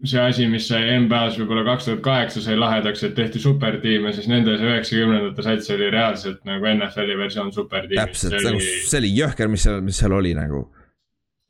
see 0.05 0.22
asi, 0.22 0.45
mis 0.51 0.68
sai 0.70 0.99
NBA-s 1.01 1.39
võib-olla 1.39 1.63
kaks 1.66 1.88
tuhat 1.88 2.01
kaheksa 2.05 2.43
sai 2.43 2.57
lahedaks, 2.59 3.03
et 3.07 3.16
tehti 3.18 3.41
supertiime, 3.41 4.11
siis 4.13 4.28
nende 4.30 4.57
see 4.59 4.70
üheksakümnendate 4.70 5.45
sats 5.45 5.72
oli 5.74 5.89
reaalselt 5.93 6.43
nagu 6.47 6.68
NFL-i 6.70 7.18
versioon 7.18 7.53
supertiimist. 7.55 8.01
täpselt, 8.01 8.36
see, 8.36 8.49
nagu, 8.49 8.66
see 8.91 8.99
oli 9.01 9.13
jõhker, 9.16 9.49
mis 9.51 9.66
seal, 9.66 9.80
mis 9.86 10.01
seal 10.03 10.13
oli 10.13 10.36
nagu 10.38 10.68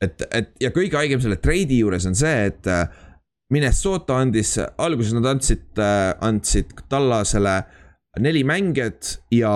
et, 0.04 0.26
et 0.32 0.54
ja 0.62 0.72
kõige 0.76 1.00
haigem 1.00 1.22
selle 1.24 1.40
treidi 1.42 1.80
juures 1.82 2.08
on 2.10 2.18
see, 2.18 2.50
et 2.52 2.72
äh, 2.72 2.88
Minnesota 3.54 4.18
andis, 4.24 4.56
alguses 4.82 5.14
nad 5.16 5.28
andsid, 5.36 5.68
äh, 5.78 6.16
andsid 6.26 6.74
Tallasele 6.90 7.60
neli 8.24 8.42
mängijat 8.48 9.20
ja 9.36 9.54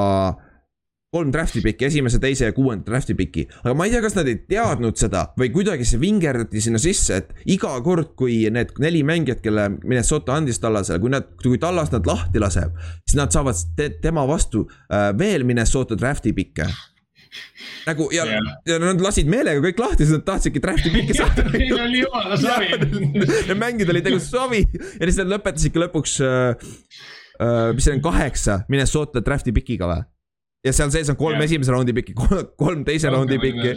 kolm 1.09 1.31
draft'i 1.33 1.61
piki, 1.65 1.87
esimese, 1.87 2.19
teise 2.21 2.51
ja 2.51 2.53
kuuenda 2.53 2.85
draft'i 2.91 3.15
piki. 3.17 3.47
aga 3.63 3.73
ma 3.73 3.87
ei 3.87 3.93
tea, 3.95 4.01
kas 4.03 4.17
nad 4.19 4.27
ei 4.29 4.37
teadnud 4.51 4.99
seda 4.99 5.23
või 5.39 5.49
kuidagi 5.55 5.87
see 5.87 6.01
vingerdati 6.01 6.61
sinna 6.61 6.81
sisse, 6.81 7.17
et 7.23 7.49
iga 7.49 7.71
kord, 7.85 8.13
kui 8.19 8.43
need 8.53 8.75
neli 8.83 9.01
mängijat, 9.07 9.41
kelle 9.41 9.65
Minnesota 9.79 10.37
andis 10.37 10.61
Tallasele, 10.61 11.01
kui 11.01 11.13
nad, 11.15 11.31
kui 11.41 11.57
Tallas 11.61 11.89
nad 11.95 12.05
lahti 12.05 12.43
laseb, 12.43 12.77
siis 13.07 13.17
nad 13.17 13.33
saavad 13.33 13.57
te, 13.79 13.89
tema 14.03 14.27
vastu 14.29 14.67
äh, 14.67 15.09
veel 15.17 15.47
Minnesota 15.49 15.97
draft'i 15.97 16.35
pikke 16.37 16.69
nagu 17.88 18.09
ja 18.13 18.25
yeah., 18.27 18.51
ja 18.67 18.80
nad 18.82 19.01
lasid 19.03 19.30
meelega 19.30 19.61
kõik 19.63 19.82
lahti, 19.82 20.07
sest 20.07 20.19
nad 20.19 20.27
tahtsidki 20.27 20.61
draft'i 20.63 20.93
pikki 20.93 21.17
saada. 21.17 21.45
Neil 21.53 21.75
oli 21.77 22.03
jumala 22.03 22.39
savi. 22.39 22.71
Need 22.75 23.55
mängijad 23.59 23.93
olid 23.93 24.09
nagu 24.09 24.21
savi 24.23 24.63
ja 24.73 25.03
siis 25.03 25.19
nad 25.21 25.34
lõpetasidki 25.36 25.84
lõpuks 25.86 26.15
uh,, 26.25 26.71
uh, 27.39 27.69
mis 27.75 27.88
see 27.88 27.97
on, 27.97 28.03
kaheksa 28.05 28.63
Minnesota 28.71 29.23
draft'i 29.25 29.55
pikiga 29.55 29.89
või? 29.91 30.07
ja 30.65 30.73
seal 30.75 30.91
sees 30.91 31.09
on 31.11 31.17
kolm 31.19 31.38
yeah. 31.38 31.47
esimese 31.47 31.71
raundi 31.71 31.95
pikki, 31.95 32.15
kolm 32.59 32.84
teise 32.88 33.11
raundi 33.13 33.39
pikki 33.39 33.73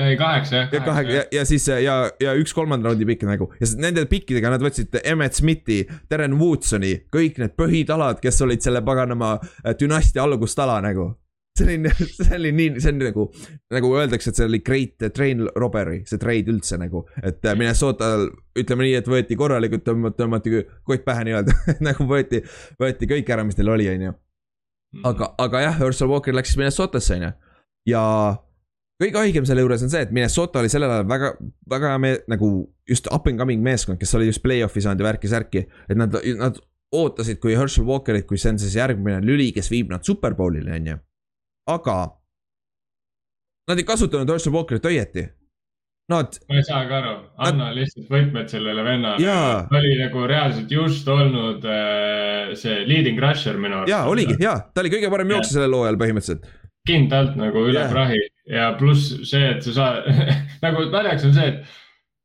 ei, 0.00 0.16
kaheksa 0.16 0.56
jah. 0.56 0.68
ja 0.72 0.80
kaheksa 0.80 1.16
ja, 1.16 1.24
ja 1.32 1.44
siis 1.44 1.66
ja, 1.68 1.96
ja 2.20 2.34
üks 2.40 2.54
kolmanda 2.56 2.88
raundi 2.88 3.06
pikk 3.08 3.26
nagu 3.28 3.50
ja 3.60 3.68
nende 3.80 4.06
pikkidega 4.08 4.52
nad 4.54 4.64
võtsid 4.64 4.96
Emmet 5.02 5.36
Smithi, 5.36 5.82
Darren 6.10 6.38
Woodsoni, 6.40 6.94
kõik 7.12 7.40
need 7.42 7.56
põhitalad, 7.58 8.22
kes 8.22 8.40
olid 8.46 8.64
selle 8.64 8.82
paganama 8.86 9.36
äh, 9.40 9.74
dünastia 9.80 10.24
algustala 10.24 10.80
nagu 10.84 11.10
oli, 11.64 11.92
see 12.16 12.36
oli 12.36 12.52
nii, 12.56 12.80
see 12.80 12.92
on 12.92 13.00
nagu, 13.02 13.26
nagu 13.74 13.92
öeldakse, 13.98 14.32
et 14.32 14.40
see 14.40 14.48
oli 14.48 14.60
great 14.66 15.06
train 15.14 15.44
robbery, 15.58 16.02
see 16.08 16.20
trade 16.22 16.52
üldse 16.52 16.78
nagu. 16.80 17.04
et 17.22 17.44
äh, 17.44 17.56
Minnesotal, 17.58 18.28
ütleme 18.58 18.86
nii, 18.86 18.98
et 19.00 19.10
võeti 19.10 19.38
korralikult, 19.38 19.86
tõmmati 20.18 20.64
kott 20.86 21.06
pähe 21.06 21.26
nii-öelda 21.28 21.56
nagu 21.88 22.06
võeti, 22.10 22.42
võeti 22.80 23.10
kõik 23.10 23.32
ära, 23.34 23.46
mis 23.46 23.58
neil 23.60 23.74
oli, 23.76 23.88
on 23.92 24.06
ju. 24.08 24.14
Mhm. 24.90 25.02
aga, 25.06 25.34
aga 25.38 25.66
jah, 25.66 25.76
Herschel 25.78 26.10
Walker 26.10 26.34
läks 26.34 26.54
siis 26.54 26.62
Minnesotasse, 26.62 27.18
on 27.18 27.28
ju. 27.28 27.34
ja 27.92 28.04
kõige 29.00 29.22
haigem 29.22 29.46
selle 29.48 29.62
juures 29.64 29.84
on 29.86 29.92
see, 29.92 30.02
et 30.06 30.10
Minnesota 30.14 30.60
oli 30.60 30.72
sellel 30.72 30.90
ajal 30.92 31.06
väga, 31.08 31.34
väga 31.70 31.92
me, 32.02 32.16
nagu 32.30 32.50
just 32.88 33.06
up 33.14 33.28
and 33.30 33.40
coming 33.40 33.62
meeskond, 33.64 34.00
kes 34.00 34.16
oli 34.18 34.28
just 34.28 34.42
play-off'i 34.44 34.82
saanud 34.84 35.04
ja 35.04 35.12
värki-särki. 35.12 35.64
et 35.88 35.98
nad, 35.98 36.16
nad 36.40 36.58
ootasid, 36.90 37.38
kui 37.38 37.54
Herschel 37.54 37.86
Walkerit, 37.86 38.26
kui 38.26 38.38
see 38.40 38.50
on 38.50 38.58
siis 38.58 38.74
järgmine 38.74 39.20
lüli, 39.22 39.52
kes 39.54 39.70
viib 39.70 39.92
nad 39.92 40.02
superbowlile, 40.06 40.74
on 40.74 40.90
ju. 40.90 40.98
Aga 41.74 41.98
nad 43.70 43.78
ei 43.78 43.86
kasutanud 43.86 44.30
Herschel 44.32 44.54
Walkerit 44.54 44.88
õieti. 44.90 45.28
Nad. 46.10 46.40
ma 46.50 46.56
ei 46.58 46.64
saagi 46.66 46.94
aru, 46.96 47.10
anna 47.38 47.68
nad... 47.68 47.76
lihtsalt 47.76 48.08
võtmed 48.10 48.48
sellele 48.50 48.82
vennale. 48.82 49.34
ta 49.70 49.78
oli 49.78 49.92
nagu 50.00 50.24
reaalselt 50.26 50.72
just 50.74 51.06
olnud 51.06 51.62
äh, 51.62 52.50
see 52.58 52.80
leading 52.88 53.20
rusher 53.22 53.54
minu 53.54 53.78
arust. 53.78 53.92
ja 53.92 54.00
oligi 54.10 54.34
ja, 54.42 54.56
ta 54.74 54.82
oli 54.82 54.90
kõige 54.90 55.10
parem 55.12 55.30
jooksja 55.36 55.60
sellel 55.60 55.76
hooajal 55.78 56.00
põhimõtteliselt. 56.00 56.48
kindlalt 56.90 57.38
nagu 57.38 57.62
üle 57.62 57.78
yeah. 57.78 57.94
prahi 57.94 58.18
ja 58.50 58.72
pluss 58.80 59.20
see, 59.30 59.52
et 59.52 59.62
sa 59.62 59.76
saad 59.76 60.10
nagu 60.66 60.88
naljakas 60.90 61.28
on 61.30 61.36
see, 61.38 61.52
et 61.52 61.78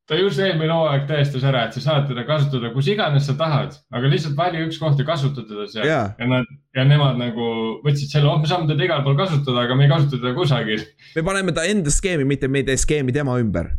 ta 0.09 0.17
just 0.19 0.39
eelmine 0.41 0.73
hooaeg 0.73 1.07
tõestas 1.09 1.45
ära, 1.49 1.63
et 1.65 1.75
sa 1.77 1.81
saad 1.81 2.07
teda 2.09 2.25
kasutada 2.27 2.69
kus 2.73 2.89
iganes 2.93 3.25
sa 3.25 3.33
tahad, 3.39 3.73
aga 3.95 4.11
lihtsalt 4.11 4.37
vali 4.37 4.61
üks 4.65 4.77
koht 4.81 5.01
ja 5.01 5.07
kasuta 5.07 5.45
teda 5.47 5.65
seal 5.71 5.87
yeah. 5.87 6.13
ja 6.19 6.29
nad 6.29 6.49
ja 6.77 6.85
nemad 6.85 7.17
nagu 7.17 7.49
võtsid 7.85 8.13
selle, 8.13 8.29
oh, 8.29 8.37
me 8.41 8.49
saame 8.49 8.69
teda 8.69 8.85
igal 8.85 9.03
pool 9.05 9.17
kasutada, 9.17 9.65
aga 9.65 9.77
me 9.77 9.87
ei 9.87 9.93
kasuta 9.93 10.19
teda 10.19 10.35
kusagil. 10.37 10.85
me 11.15 11.25
paneme 11.25 11.55
ta 11.57 11.65
enda 11.69 11.93
skeemi, 11.93 12.27
mitte 12.29 12.51
me 12.51 12.61
ei 12.61 12.69
tee 12.69 12.77
skeemi 12.81 13.15
tema 13.15 13.39
ümber. 13.41 13.73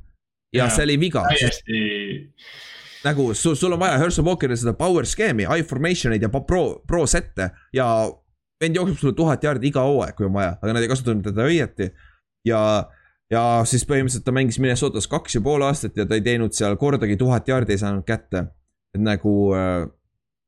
ja 0.54 0.64
yeah. 0.64 0.74
see 0.74 0.88
oli 0.88 0.98
viga. 1.06 1.22
täiesti 1.30 1.82
nagu 3.06 3.30
sul, 3.38 3.54
sul 3.54 3.76
on 3.76 3.80
vaja 3.80 3.98
Herschel 4.02 4.26
Walkerile 4.26 4.58
seda 4.58 4.74
power 4.74 5.06
skeemi, 5.06 5.46
I 5.46 5.62
formation'eid 5.62 6.26
ja 6.26 6.30
pro, 6.34 6.80
pro 6.86 7.04
set'e 7.06 7.52
ja 7.76 7.86
vend 8.60 8.78
jookseb 8.78 8.98
sulle 8.98 9.14
tuhat 9.14 9.44
jaardi 9.46 9.70
iga 9.70 9.84
hooaeg, 9.86 10.16
kui 10.18 10.26
on 10.26 10.34
vaja, 10.34 10.56
aga 10.58 10.74
nad 10.74 10.82
ei 10.82 10.90
kasutanud 10.90 11.26
teda 11.30 11.46
õieti. 11.46 11.90
ja 12.46 12.60
ja 13.32 13.42
siis 13.66 13.84
põhimõtteliselt 13.88 14.26
ta 14.26 14.34
mängis 14.34 14.58
Minnesotas 14.62 15.08
kaks 15.10 15.38
ja 15.38 15.42
pool 15.44 15.64
aastat 15.66 15.96
ja 15.98 16.06
ta 16.06 16.18
ei 16.18 16.24
teinud 16.24 16.54
seal 16.56 16.76
kordagi 16.80 17.18
tuhat 17.20 17.48
jaardi 17.48 17.74
ei 17.74 17.82
saanud 17.82 18.06
kätte. 18.06 18.46
et 18.94 19.02
nagu, 19.02 19.52
äh, 19.52 19.88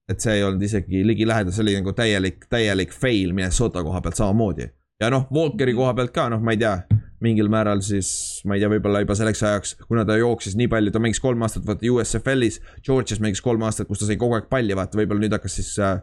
et 0.08 0.20
see 0.20 0.38
ei 0.38 0.44
olnud 0.44 0.62
isegi 0.62 1.02
ligilähedal, 1.06 1.52
see 1.52 1.62
oli 1.66 1.74
nagu 1.76 1.92
täielik, 1.92 2.46
täielik 2.48 2.94
fail 2.94 3.34
Minnesota 3.36 3.82
koha 3.84 4.00
pealt 4.00 4.16
samamoodi. 4.16 4.70
ja 5.00 5.10
noh, 5.10 5.26
Walkeri 5.32 5.74
koha 5.74 5.94
pealt 5.94 6.14
ka, 6.14 6.28
noh, 6.32 6.40
ma 6.40 6.54
ei 6.54 6.60
tea, 6.62 6.76
mingil 7.20 7.50
määral 7.50 7.82
siis, 7.82 8.40
ma 8.46 8.54
ei 8.54 8.62
tea, 8.62 8.70
võib-olla 8.70 9.02
juba 9.02 9.14
selleks 9.18 9.42
ajaks, 9.42 9.74
kuna 9.88 10.04
ta 10.06 10.16
jooksis 10.16 10.54
nii 10.56 10.70
palju, 10.70 10.94
ta 10.94 11.02
mängis 11.02 11.20
kolm 11.20 11.42
aastat 11.42 11.66
vaata 11.66 11.90
USFL-is, 11.92 12.60
Georgias 12.86 13.20
mängis 13.20 13.42
kolm 13.42 13.66
aastat, 13.66 13.90
kus 13.90 14.00
ta 14.00 14.06
sai 14.06 14.16
kogu 14.16 14.38
aeg 14.38 14.46
palli, 14.50 14.76
vaata, 14.78 14.98
võib-olla 14.98 15.26
nüüd 15.26 15.34
hakkas 15.34 15.58
siis 15.58 15.74
äh,, 15.82 15.98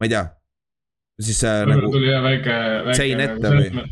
ma 0.00 0.08
ei 0.08 0.16
tea 0.16 0.24
siis 1.20 1.44
äh, 1.44 1.66
nagu. 1.66 1.90
tuli 1.92 2.08
jah 2.10 2.22
väike, 2.24 2.54
väike. 2.88 3.16
nagu 3.18 3.42
nagu 3.42 3.60
või? 3.62 3.90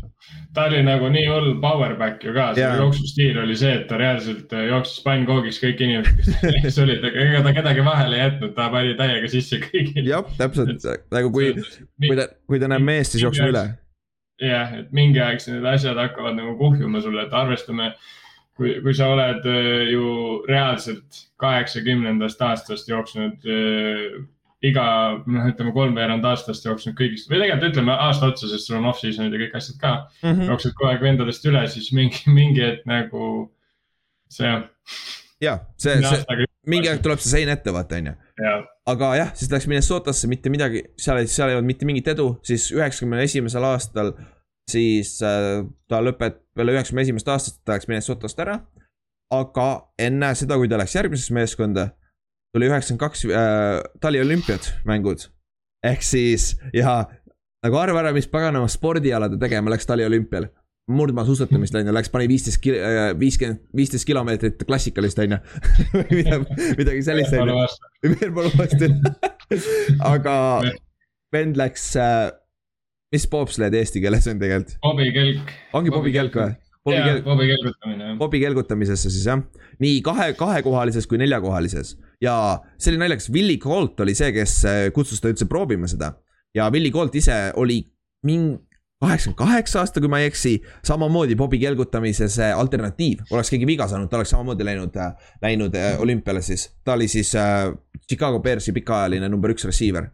ta 0.53 0.65
oli 0.69 0.81
nagu 0.85 1.09
nii 1.09 1.25
hull 1.27 1.51
powerback 1.61 2.23
ju 2.23 2.33
ka, 2.35 2.49
selle 2.57 2.81
jooksustiil 2.81 3.39
oli 3.41 3.55
see, 3.57 3.73
et 3.79 3.85
ta 3.89 3.97
reaalselt 3.99 4.53
äh, 4.53 4.65
jooksis 4.69 5.03
pannkoogiks 5.05 5.61
kõik 5.63 5.83
inimesed, 5.85 6.57
kes 6.65 6.79
olid, 6.83 7.05
ega 7.09 7.43
ta 7.45 7.53
kedagi 7.57 7.85
vahele 7.85 8.19
ei 8.19 8.25
jätnud, 8.25 8.55
ta 8.57 8.67
pani 8.73 8.97
täiega 8.99 9.31
sisse 9.31 9.61
kõigile. 9.63 10.05
jah, 10.09 10.27
täpselt 10.39 10.89
nagu 11.15 11.31
kui, 11.33 11.53
kui 12.03 12.19
ta, 12.19 12.27
kui 12.49 12.61
ta 12.61 12.69
näeb 12.71 12.85
meest, 12.91 13.15
siis 13.15 13.25
jookseb 13.25 13.53
üle. 13.53 13.63
jah, 14.43 14.75
et 14.83 14.91
mingi 14.95 15.23
aeg 15.23 15.41
need 15.47 15.71
asjad 15.73 15.99
hakkavad 15.99 16.37
nagu 16.37 16.57
kuhjuma 16.59 17.01
sulle, 17.01 17.25
et 17.25 17.33
arvestame 17.39 17.93
kui, 18.59 18.75
kui 18.83 18.93
sa 18.97 19.09
oled 19.15 19.47
äh, 19.49 19.87
ju 19.93 20.05
reaalselt 20.49 21.23
kaheksakümnendast 21.41 22.41
aastast 22.45 22.91
jooksnud 22.91 23.47
iga, 24.63 24.85
noh, 25.27 25.47
ütleme 25.51 25.73
kolmveerand 25.75 26.25
aastast 26.27 26.65
jooksnud 26.65 26.95
kõigist 26.97 27.29
või 27.31 27.41
tegelikult 27.41 27.73
ütleme 27.73 27.95
aasta 28.07 28.29
otsa, 28.31 28.47
sest 28.51 28.69
sul 28.69 28.79
on 28.79 28.87
off-season'id 28.91 29.35
ja 29.35 29.41
kõik 29.45 29.57
asjad 29.59 29.79
ka 29.81 29.93
mm. 29.95 30.29
-hmm. 30.29 30.51
jooksed 30.51 30.75
kogu 30.77 30.91
aeg 30.91 31.03
vendadest 31.03 31.49
üle, 31.49 31.63
siis 31.71 31.89
mingi, 31.95 32.23
mingi 32.39 32.63
hetk 32.63 32.85
nagu 32.89 33.31
see. 34.31 34.53
ja 35.43 35.57
see, 35.77 35.97
see, 35.99 36.47
mingi 36.67 36.91
aeg 36.91 37.03
tuleb 37.03 37.19
see 37.19 37.33
sein 37.37 37.51
ette, 37.51 37.73
vaata, 37.75 37.99
on 37.99 38.13
ju. 38.13 38.53
aga 38.93 39.15
jah, 39.19 39.33
siis 39.35 39.51
läks 39.51 39.67
Minnesotasse 39.71 40.31
mitte 40.31 40.53
midagi, 40.53 40.85
seal 40.97 41.19
ei, 41.19 41.27
seal 41.27 41.51
ei 41.51 41.59
olnud 41.59 41.73
mitte 41.73 41.89
mingit 41.89 42.07
edu, 42.15 42.29
siis 42.47 42.69
üheksakümne 42.71 43.23
esimesel 43.27 43.67
aastal 43.67 44.15
siis 44.71 45.17
äh, 45.27 45.65
ta 45.91 45.99
lõpet-, 46.03 46.39
peale 46.55 46.75
üheksakümne 46.75 47.03
esimest 47.03 47.27
aastat 47.27 47.59
ta 47.65 47.75
läks 47.75 47.89
Minnesotast 47.91 48.39
ära. 48.39 48.61
aga 49.33 49.67
enne 49.97 50.29
seda, 50.37 50.55
kui 50.61 50.69
ta 50.69 50.77
läks 50.77 50.95
järgmisesse 50.95 51.33
meeskonda 51.33 51.89
tuli 52.53 52.69
üheksakümmend 52.69 53.01
kaks 53.01 53.25
äh, 53.25 53.81
taliolümpiad 54.01 54.69
mängud. 54.87 55.29
ehk 55.83 56.03
siis 56.05 56.53
ja 56.73 57.03
nagu 57.63 57.79
arva 57.79 58.03
ära, 58.03 58.11
mis 58.15 58.27
paganama 58.29 58.69
spordiala 58.71 59.29
ta 59.31 59.39
tegema 59.41 59.73
läks 59.73 59.89
taliolümpial. 59.89 60.49
murdmaasuusatamist 60.91 61.75
on 61.79 61.87
ju, 61.87 61.93
läks, 61.95 62.09
pani 62.11 62.25
viisteist 62.27 62.59
kil-, 62.59 62.75
äh, 62.75 63.13
viiskümmend, 63.19 63.61
viisteist 63.75 64.05
kilomeetrit 64.05 64.65
klassikalist 64.67 65.19
on 65.23 65.31
ju 65.31 65.37
midagi, 66.11 66.57
midagi 66.77 67.03
sellist 67.07 67.33
on 67.39 67.53
ju. 67.53 68.15
veel 68.19 68.33
pole 68.35 68.51
vastu 68.59 68.89
aga 70.13 70.35
vend 71.33 71.57
läks 71.57 71.87
äh,, 71.95 72.33
mis 73.15 73.29
bobsled 73.31 73.79
eesti 73.79 74.03
keeles 74.03 74.27
on 74.27 74.43
tegelikult? 74.43 74.75
Bobi 74.83 75.09
kelk. 75.15 75.55
ongi 75.79 75.95
Bobi 75.95 76.13
kelk 76.13 76.35
või? 76.41 76.53
Bobi, 76.83 76.99
kel... 76.99 77.21
Bobi 77.23 77.47
kelgutamine, 77.47 78.07
jah. 78.09 78.17
Bobi 78.19 78.39
kelgutamisesse 78.41 79.11
siis 79.11 79.23
jah, 79.29 79.39
nii 79.83 80.01
kahe, 80.03 80.33
kahekohalises 80.39 81.07
kui 81.07 81.19
neljakohalises 81.21 81.95
ja 82.23 82.35
see 82.75 82.91
oli 82.91 82.99
naljakas, 83.05 83.29
Willie 83.31 83.61
Colt 83.61 84.03
oli 84.03 84.15
see, 84.17 84.33
kes 84.35 84.57
äh, 84.67 84.83
kutsus 84.95 85.23
ta 85.23 85.31
üldse 85.31 85.47
proovima 85.49 85.87
seda. 85.87 86.13
ja 86.55 86.67
Willie 86.73 86.91
Colt 86.91 87.15
ise 87.15 87.37
oli 87.59 87.79
mingi 88.27 88.59
kaheksakümmend 89.03 89.39
kaheksa 89.39 89.81
aasta, 89.81 89.99
kui 89.99 90.11
ma 90.11 90.21
ei 90.23 90.29
eksi, 90.29 90.57
samamoodi 90.87 91.35
Bobi 91.39 91.59
kelgutamise 91.59 92.29
see 92.31 92.51
alternatiiv, 92.55 93.25
oleks 93.31 93.51
keegi 93.51 93.67
viga 93.67 93.87
saanud, 93.91 94.11
ta 94.11 94.19
oleks 94.19 94.31
samamoodi 94.35 94.67
läinud, 94.67 94.99
äh, 94.99 95.31
läinud 95.43 95.79
olümpiale 96.03 96.43
siis. 96.43 96.67
ta 96.83 96.97
oli 96.99 97.07
siis 97.11 97.31
äh, 97.39 97.71
Chicago 98.07 98.43
Bearsi 98.43 98.75
pikaajaline 98.75 99.31
number 99.31 99.55
üks 99.55 99.67
receiver 99.67 100.11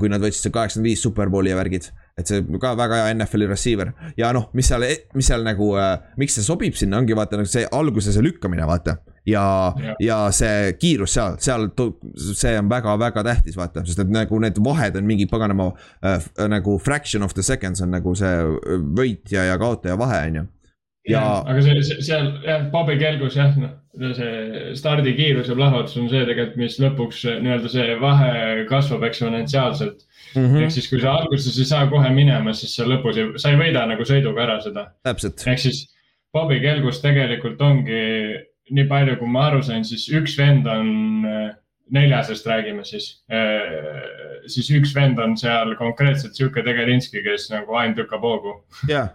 kui 0.00 0.10
nad 0.10 0.18
võtsid 0.18 0.48
see 0.48 0.54
kaheksakümmend 0.54 0.90
viis 0.90 1.02
superbowli 1.06 1.52
ja 1.52 1.58
värgid 1.58 1.92
et 2.16 2.30
see 2.30 2.44
ka 2.60 2.72
väga 2.78 3.02
hea 3.02 3.12
NFL-i 3.14 3.48
receiver 3.50 3.90
ja 4.16 4.30
noh, 4.32 4.48
mis 4.56 4.70
seal, 4.70 4.86
mis 5.16 5.28
seal 5.28 5.44
nagu 5.44 5.74
äh,, 5.76 5.98
miks 6.20 6.38
see 6.38 6.46
sobib 6.46 6.76
sinna, 6.78 7.00
ongi 7.02 7.16
vaata 7.16 7.36
nagu 7.40 7.50
see 7.50 7.66
alguse 7.76 8.14
see 8.14 8.24
lükkamine, 8.24 8.64
vaata. 8.68 8.96
ja, 9.28 9.42
ja., 9.82 9.96
ja 10.00 10.18
see 10.32 10.72
kiirus 10.80 11.12
seal, 11.18 11.36
seal, 11.42 11.68
see 12.16 12.54
on 12.56 12.70
väga-väga 12.72 13.24
tähtis, 13.26 13.58
vaata, 13.58 13.84
sest 13.84 14.00
et 14.06 14.12
nagu 14.12 14.40
need 14.40 14.60
vahed 14.64 14.96
on 14.96 15.08
mingi 15.08 15.28
paganama 15.28 15.68
äh, 16.00 16.30
nagu 16.48 16.78
fraction 16.80 17.26
of 17.26 17.36
the 17.36 17.44
seconds 17.44 17.84
on 17.84 17.92
nagu 17.92 18.16
see 18.16 18.34
võitja 18.96 19.44
ja 19.50 19.60
kaotaja 19.60 19.98
vahe, 20.00 20.22
on 20.30 20.40
ju. 20.40 20.46
Ja, 21.06 21.20
ja, 21.20 21.34
aga 21.46 21.62
see, 21.62 21.82
see, 21.86 22.06
seal 22.10 22.30
jah, 22.44 22.68
Bobby 22.72 22.98
Kelgus 23.00 23.38
jah, 23.38 23.54
noh 23.60 23.74
see 23.96 24.74
stardikiirus 24.76 25.48
ja 25.48 25.56
plahvatus 25.56 25.96
on 25.96 26.08
see 26.10 26.24
tegelikult, 26.28 26.56
mis 26.60 26.78
lõpuks 26.82 27.22
nii-öelda 27.40 27.70
see 27.72 27.96
vahe 28.00 28.64
kasvab 28.68 29.06
eksponentsiaalselt. 29.08 30.04
Mm 30.34 30.46
-hmm.. 30.46 30.62
ehk 30.64 30.74
siis, 30.74 30.88
kui 30.90 31.00
sa 31.00 31.14
alguses 31.16 31.58
ei 31.58 31.64
saa 31.64 31.86
kohe 31.88 32.10
minema, 32.12 32.52
siis 32.52 32.74
sa 32.76 32.84
lõpus 32.84 33.16
ei, 33.16 33.30
sa 33.40 33.52
ei 33.52 33.60
võida 33.60 33.86
nagu 33.88 34.04
sõiduga 34.04 34.42
ära 34.44 34.58
seda. 34.60 34.90
ehk 35.06 35.58
siis 35.62 35.86
Bobi 36.32 36.60
Kelgus 36.60 37.00
tegelikult 37.00 37.60
ongi, 37.62 38.02
nii 38.70 38.88
palju, 38.90 39.16
kui 39.16 39.28
ma 39.28 39.46
aru 39.46 39.62
sain, 39.62 39.84
siis 39.84 40.08
üks 40.12 40.36
vend 40.36 40.66
on 40.68 41.24
äh, 41.24 41.54
neljasest 41.90 42.46
räägime 42.46 42.84
siis, 42.84 43.22
äh, 43.32 44.42
siis 44.46 44.68
üks 44.70 44.92
vend 44.94 45.18
on 45.18 45.36
seal 45.36 45.76
konkreetselt 45.78 46.34
sihuke 46.34 46.62
Tegelinski, 46.66 47.22
kes 47.22 47.48
nagu 47.50 47.78
ainult 47.78 48.04
lükkab 48.04 48.26
hoogu. 48.26 48.58
jah 48.90 49.14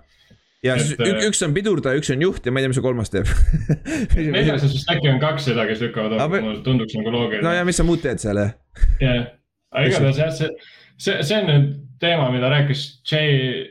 ja 0.65 0.75
et, 0.77 0.91
üks, 0.97 1.27
üks 1.29 1.43
on 1.47 1.55
pidurdaja, 1.57 2.01
üks 2.01 2.11
on 2.13 2.25
juht 2.27 2.45
ja 2.45 2.53
ma 2.53 2.61
ei 2.61 2.67
tea, 2.67 2.73
mis 2.73 2.79
see 2.79 2.85
kolmas 2.85 3.13
teeb 3.13 3.29
neljases 4.37 4.75
vist 4.75 4.91
äkki 4.93 5.09
on 5.13 5.21
kaks 5.23 5.49
seda, 5.51 5.65
kes 5.69 5.81
lükkavad 5.87 6.17
hoogu, 6.17 6.43
mulle 6.45 6.61
tunduks 6.65 6.97
nagu 6.99 7.15
loogiline. 7.15 7.45
no 7.47 7.55
ja 7.55 7.65
mis 7.67 7.81
sa 7.81 7.87
muud 7.87 8.03
teed 8.03 8.21
seal 8.23 8.41
jah? 8.41 8.53
jah, 9.01 9.25
aga 9.73 9.89
igatahes 9.89 10.21
jah, 10.21 10.35
see 10.37 10.53
see, 11.01 11.21
see 11.25 11.37
on 11.39 11.49
nüüd 11.49 11.69
teema, 12.01 12.29
mida 12.33 12.49
rääkis 12.51 12.83
Jay, 13.07 13.67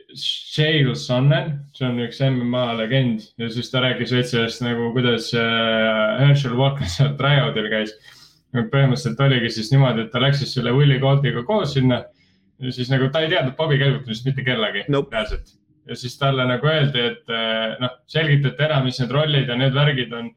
Jail 0.54 0.92
Sonnen, 0.98 1.56
see 1.76 1.86
on 1.88 1.98
üks 2.04 2.20
MMA 2.26 2.64
legend 2.78 3.26
ja 3.40 3.50
siis 3.52 3.70
ta 3.72 3.82
rääkis 3.84 4.14
veits 4.14 4.34
sellest 4.34 4.62
nagu, 4.64 4.90
kuidas 4.94 5.30
äh, 5.38 6.22
Herschel 6.22 6.56
Walker 6.58 6.88
seal 6.90 7.14
tryout'il 7.18 7.70
käis. 7.72 7.94
põhimõtteliselt 8.50 9.20
oligi 9.22 9.52
siis 9.54 9.70
niimoodi, 9.70 10.06
et 10.06 10.10
ta 10.10 10.22
läks 10.22 10.40
siis 10.42 10.56
selle 10.56 10.72
Willie 10.74 10.98
Coltiga 11.02 11.44
koos 11.46 11.76
sinna 11.76 12.02
ja 12.60 12.72
siis 12.74 12.90
nagu 12.90 13.06
ta 13.12 13.22
ei 13.22 13.30
teadnud 13.30 13.54
Bobi 13.58 13.78
kelgutamist 13.78 14.26
mitte 14.26 14.42
kellegi 14.46 14.86
nope. 14.90 15.14
reaalselt. 15.14 15.54
Ja 15.88 15.96
siis 15.96 16.16
talle 16.18 16.44
nagu 16.48 16.68
öeldi, 16.70 17.02
et 17.12 17.32
äh, 17.34 17.74
noh, 17.82 17.98
selgitati 18.10 18.66
ära, 18.66 18.80
mis 18.84 19.00
need 19.00 19.12
rollid 19.14 19.50
ja 19.50 19.58
need 19.58 19.76
värgid 19.76 20.14
on. 20.16 20.30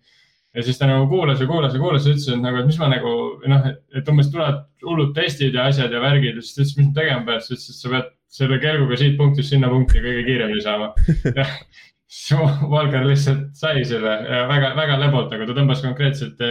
Ja 0.53 0.61
siis 0.61 0.77
ta 0.77 0.85
nagu 0.85 1.07
kuulas 1.09 1.39
ja 1.41 1.47
kuulas 1.49 1.73
ja 1.73 1.79
kuulas 1.81 2.05
ja 2.05 2.13
ütles, 2.13 2.27
et 2.29 2.41
nagu, 2.41 2.59
et 2.61 2.67
mis 2.69 2.77
ma 2.77 2.89
nagu 2.91 3.13
noh, 3.49 3.63
et 3.97 4.09
umbes 4.11 4.29
tulevad 4.29 4.59
hullud 4.85 5.15
testid 5.17 5.55
ja 5.57 5.65
asjad 5.71 5.93
ja 5.93 6.01
värgid 6.03 6.37
ja 6.37 6.43
siis 6.43 6.53
ta 6.53 6.61
ütles, 6.61 6.75
mis 6.77 6.89
ma 6.91 6.97
tegema 6.99 7.25
pean, 7.29 7.41
siis 7.41 7.55
ütles, 7.55 7.71
et 7.71 7.79
sa 7.79 7.93
pead 7.95 8.11
selle 8.33 8.59
kelguga 8.61 8.99
siit 9.01 9.17
punktist 9.17 9.53
sinna 9.53 9.69
punkti 9.71 10.01
kõige 10.03 10.25
kiiremini 10.27 10.61
saama. 10.65 10.93
Siis 12.13 12.37
Valgar 12.69 13.07
lihtsalt 13.07 13.55
sai 13.57 13.81
selle 13.89 14.11
väga, 14.49 14.75
väga 14.77 14.99
lebalt, 15.01 15.31
aga 15.33 15.47
ta 15.49 15.55
tõmbas 15.57 15.79
konkreetselt 15.81 16.41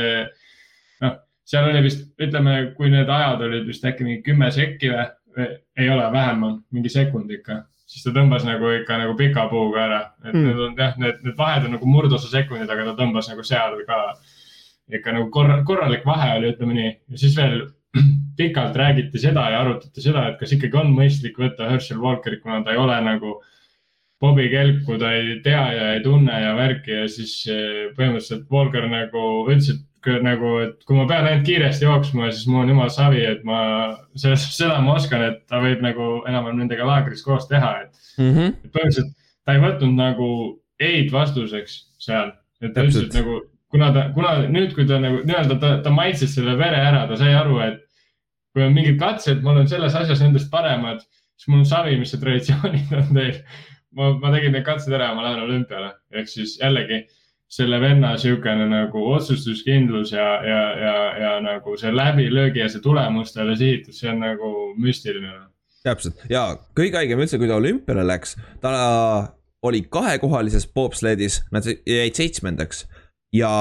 noh, 1.05 1.13
seal 1.47 1.69
oli 1.71 1.85
vist, 1.85 2.09
ütleme, 2.19 2.57
kui 2.75 2.91
need 2.91 3.11
ajad 3.11 3.45
olid 3.47 3.69
vist 3.71 3.87
äkki 3.87 4.07
mingi 4.07 4.25
kümme 4.27 4.49
sekki 4.55 4.91
või, 4.91 5.47
ei 5.79 5.91
ole 5.91 6.09
vähemal, 6.15 6.57
mingi 6.75 6.91
sekund 6.91 7.31
ikka 7.31 7.61
siis 7.93 8.07
ta 8.07 8.15
tõmbas 8.17 8.47
nagu 8.49 8.71
ikka 8.79 8.97
nagu 9.03 9.17
pika 9.19 9.47
puuga 9.51 9.85
ära, 9.85 10.01
et 10.25 10.33
mm. 10.33 10.47
need 10.47 10.63
on 10.67 10.79
jah, 10.79 10.97
need, 11.01 11.21
need 11.27 11.37
vahed 11.39 11.69
on 11.69 11.77
nagu 11.77 11.91
murdosa 11.91 12.31
sekundid, 12.33 12.71
aga 12.73 12.89
ta 12.89 12.97
tõmbas 13.03 13.29
nagu 13.29 13.45
seal 13.47 13.77
ka 13.89 14.01
ikka 14.93 15.15
nagu 15.17 15.31
korra, 15.35 15.61
korralik 15.69 16.05
vahe 16.09 16.33
oli, 16.39 16.53
ütleme 16.55 16.77
nii. 16.79 16.93
ja 17.13 17.21
siis 17.21 17.37
veel 17.39 17.61
pikalt 18.39 18.77
räägiti 18.77 19.21
seda 19.21 19.47
ja 19.53 19.63
arutati 19.63 20.05
seda, 20.05 20.27
et 20.31 20.41
kas 20.41 20.55
ikkagi 20.57 20.81
on 20.81 20.93
mõistlik 20.97 21.39
võtta 21.39 21.69
Herschel 21.71 22.01
Walkerit, 22.03 22.43
kuna 22.45 22.63
ta 22.65 22.73
ei 22.73 22.81
ole 22.81 22.97
nagu 23.05 23.37
Bobby 24.23 24.49
Kelku, 24.49 24.97
ta 25.03 25.13
ei 25.19 25.41
tea 25.45 25.63
ja 25.77 25.87
ei 25.97 26.03
tunne 26.05 26.41
ja 26.45 26.53
värki 26.57 26.95
ja 26.95 27.07
siis 27.11 27.35
eh, 27.51 27.89
põhimõtteliselt 27.97 28.47
Walker 28.55 28.87
nagu 28.89 29.25
ütles, 29.51 29.73
et 29.75 29.83
nagu, 30.25 30.57
et 30.65 30.83
kui 30.89 30.97
ma 30.99 31.07
pean 31.11 31.27
ainult 31.29 31.47
kiiresti 31.47 31.87
jooksma, 31.87 32.31
siis 32.33 32.49
mul 32.51 32.65
on 32.65 32.73
jumal 32.73 32.91
savi, 32.91 33.23
et 33.29 33.45
ma 33.47 33.61
seda 34.19 34.81
ma 34.83 34.97
oskan, 34.99 35.23
et 35.29 35.41
ta 35.51 35.61
võib 35.63 35.83
nagu 35.85 36.09
enam-vähem 36.29 36.65
nendega 36.65 36.87
laagris 36.89 37.23
koos 37.27 37.49
teha, 37.51 37.73
et 37.85 37.93
mm. 38.19 38.33
-hmm. 38.35 38.57
et 38.65 38.75
põhimõtteliselt 38.75 39.15
ta 39.45 39.57
ei 39.57 39.63
võtnud 39.63 39.97
nagu 39.99 40.29
ei-d 40.83 41.13
vastuseks 41.15 41.79
seal, 42.03 42.33
et 42.63 42.75
ta 42.75 42.85
ütles, 42.87 43.07
et 43.07 43.19
nagu 43.21 43.41
kuna 43.73 43.93
ta, 43.95 44.05
kuna 44.15 44.35
nüüd, 44.53 44.75
kui 44.77 44.87
ta 44.89 44.99
nagu 45.03 45.23
nii-öelda 45.25 45.59
ta, 45.63 45.73
ta 45.85 45.95
maitses 45.95 46.35
selle 46.37 46.59
vere 46.61 46.79
ära, 46.91 47.07
ta 47.09 47.17
sai 47.17 47.33
aru, 47.35 47.59
et 47.65 47.81
kui 48.53 48.65
on 48.67 48.75
mingid 48.77 48.99
katsed, 49.01 49.41
ma 49.43 49.55
olen 49.55 49.69
selles 49.71 49.97
asjas 49.97 50.21
nendest 50.21 50.51
paremad, 50.53 51.01
siis 51.41 51.49
mul 51.49 51.63
on 51.63 51.69
savi, 51.69 51.97
mis 52.01 52.13
see 52.13 52.21
traditsioonid 52.21 52.93
on 53.01 53.15
teil. 53.17 53.41
ma, 53.97 54.13
ma 54.21 54.31
tegin 54.33 54.55
need 54.57 54.65
katsed 54.65 54.93
ära 54.93 55.11
ja 55.11 55.17
ma 55.17 55.27
lähen 55.27 55.43
olümpiale, 55.47 55.91
ehk 56.17 56.31
siis 56.33 56.59
jällegi 56.61 57.03
selle 57.53 57.81
venna 57.81 58.15
niisugune 58.15 58.67
nagu 58.71 59.05
otsustuskindlus 59.13 60.15
ja, 60.15 60.29
ja, 60.47 60.63
ja, 60.81 60.97
ja 61.21 61.33
nagu 61.45 61.77
see 61.81 61.93
läbilöögi 61.93 62.63
ja 62.63 62.71
see 62.73 62.81
tulemustele 62.85 63.57
sihitus, 63.61 64.01
see 64.01 64.11
on 64.13 64.23
nagu 64.25 64.53
müstiline. 64.81 65.35
täpselt 65.85 66.25
ja 66.31 66.47
kõige 66.79 67.01
haigem 67.03 67.21
üldse, 67.21 67.41
kui 67.43 67.51
ta 67.51 67.59
olümpiale 67.61 68.07
läks, 68.09 68.37
ta 68.63 68.73
oli 69.63 69.85
kahekohalises 69.91 70.67
bobsledis, 70.75 71.43
nad 71.53 71.67
jäid 71.69 72.17
seitsmendaks 72.17 72.87
ja 73.37 73.53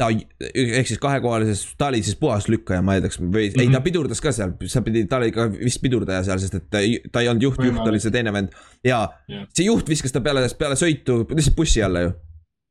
ta, 0.00 0.08
ehk 0.48 0.88
siis 0.88 1.02
kahekohalises, 1.02 1.66
ta 1.78 1.92
oli 1.92 2.00
siis 2.02 2.16
puhaslükkaja, 2.16 2.80
ma 2.82 2.96
eeldaks, 2.96 3.20
või 3.20 3.28
mm 3.28 3.36
-hmm. 3.36 3.60
ei, 3.60 3.68
ta 3.68 3.78
mhm. 3.78 3.84
pidurdas 3.84 4.24
ka 4.24 4.32
seal, 4.32 4.56
sa 4.66 4.82
pidid, 4.82 5.10
ta 5.10 5.20
oli 5.20 5.32
ka 5.36 5.50
vist 5.52 5.82
pidurdaja 5.84 6.24
seal, 6.24 6.40
sest 6.40 6.56
et 6.58 6.68
ta, 6.70 6.80
ta 7.12 7.20
ei 7.20 7.28
olnud 7.28 7.50
juht, 7.50 7.60
juht 7.60 7.86
oli 7.86 8.00
see 8.00 8.14
teine 8.14 8.32
vend. 8.32 8.56
ja 8.84 9.08
yeah. 9.28 9.46
see 9.52 9.68
juht 9.68 9.88
viskas 9.88 10.12
ta 10.12 10.24
peale, 10.24 10.48
peale 10.58 10.80
sõitu 10.80 11.26
lihtsalt 11.28 11.56
bussi 11.56 11.82
alla 11.82 12.08
ju 12.08 12.12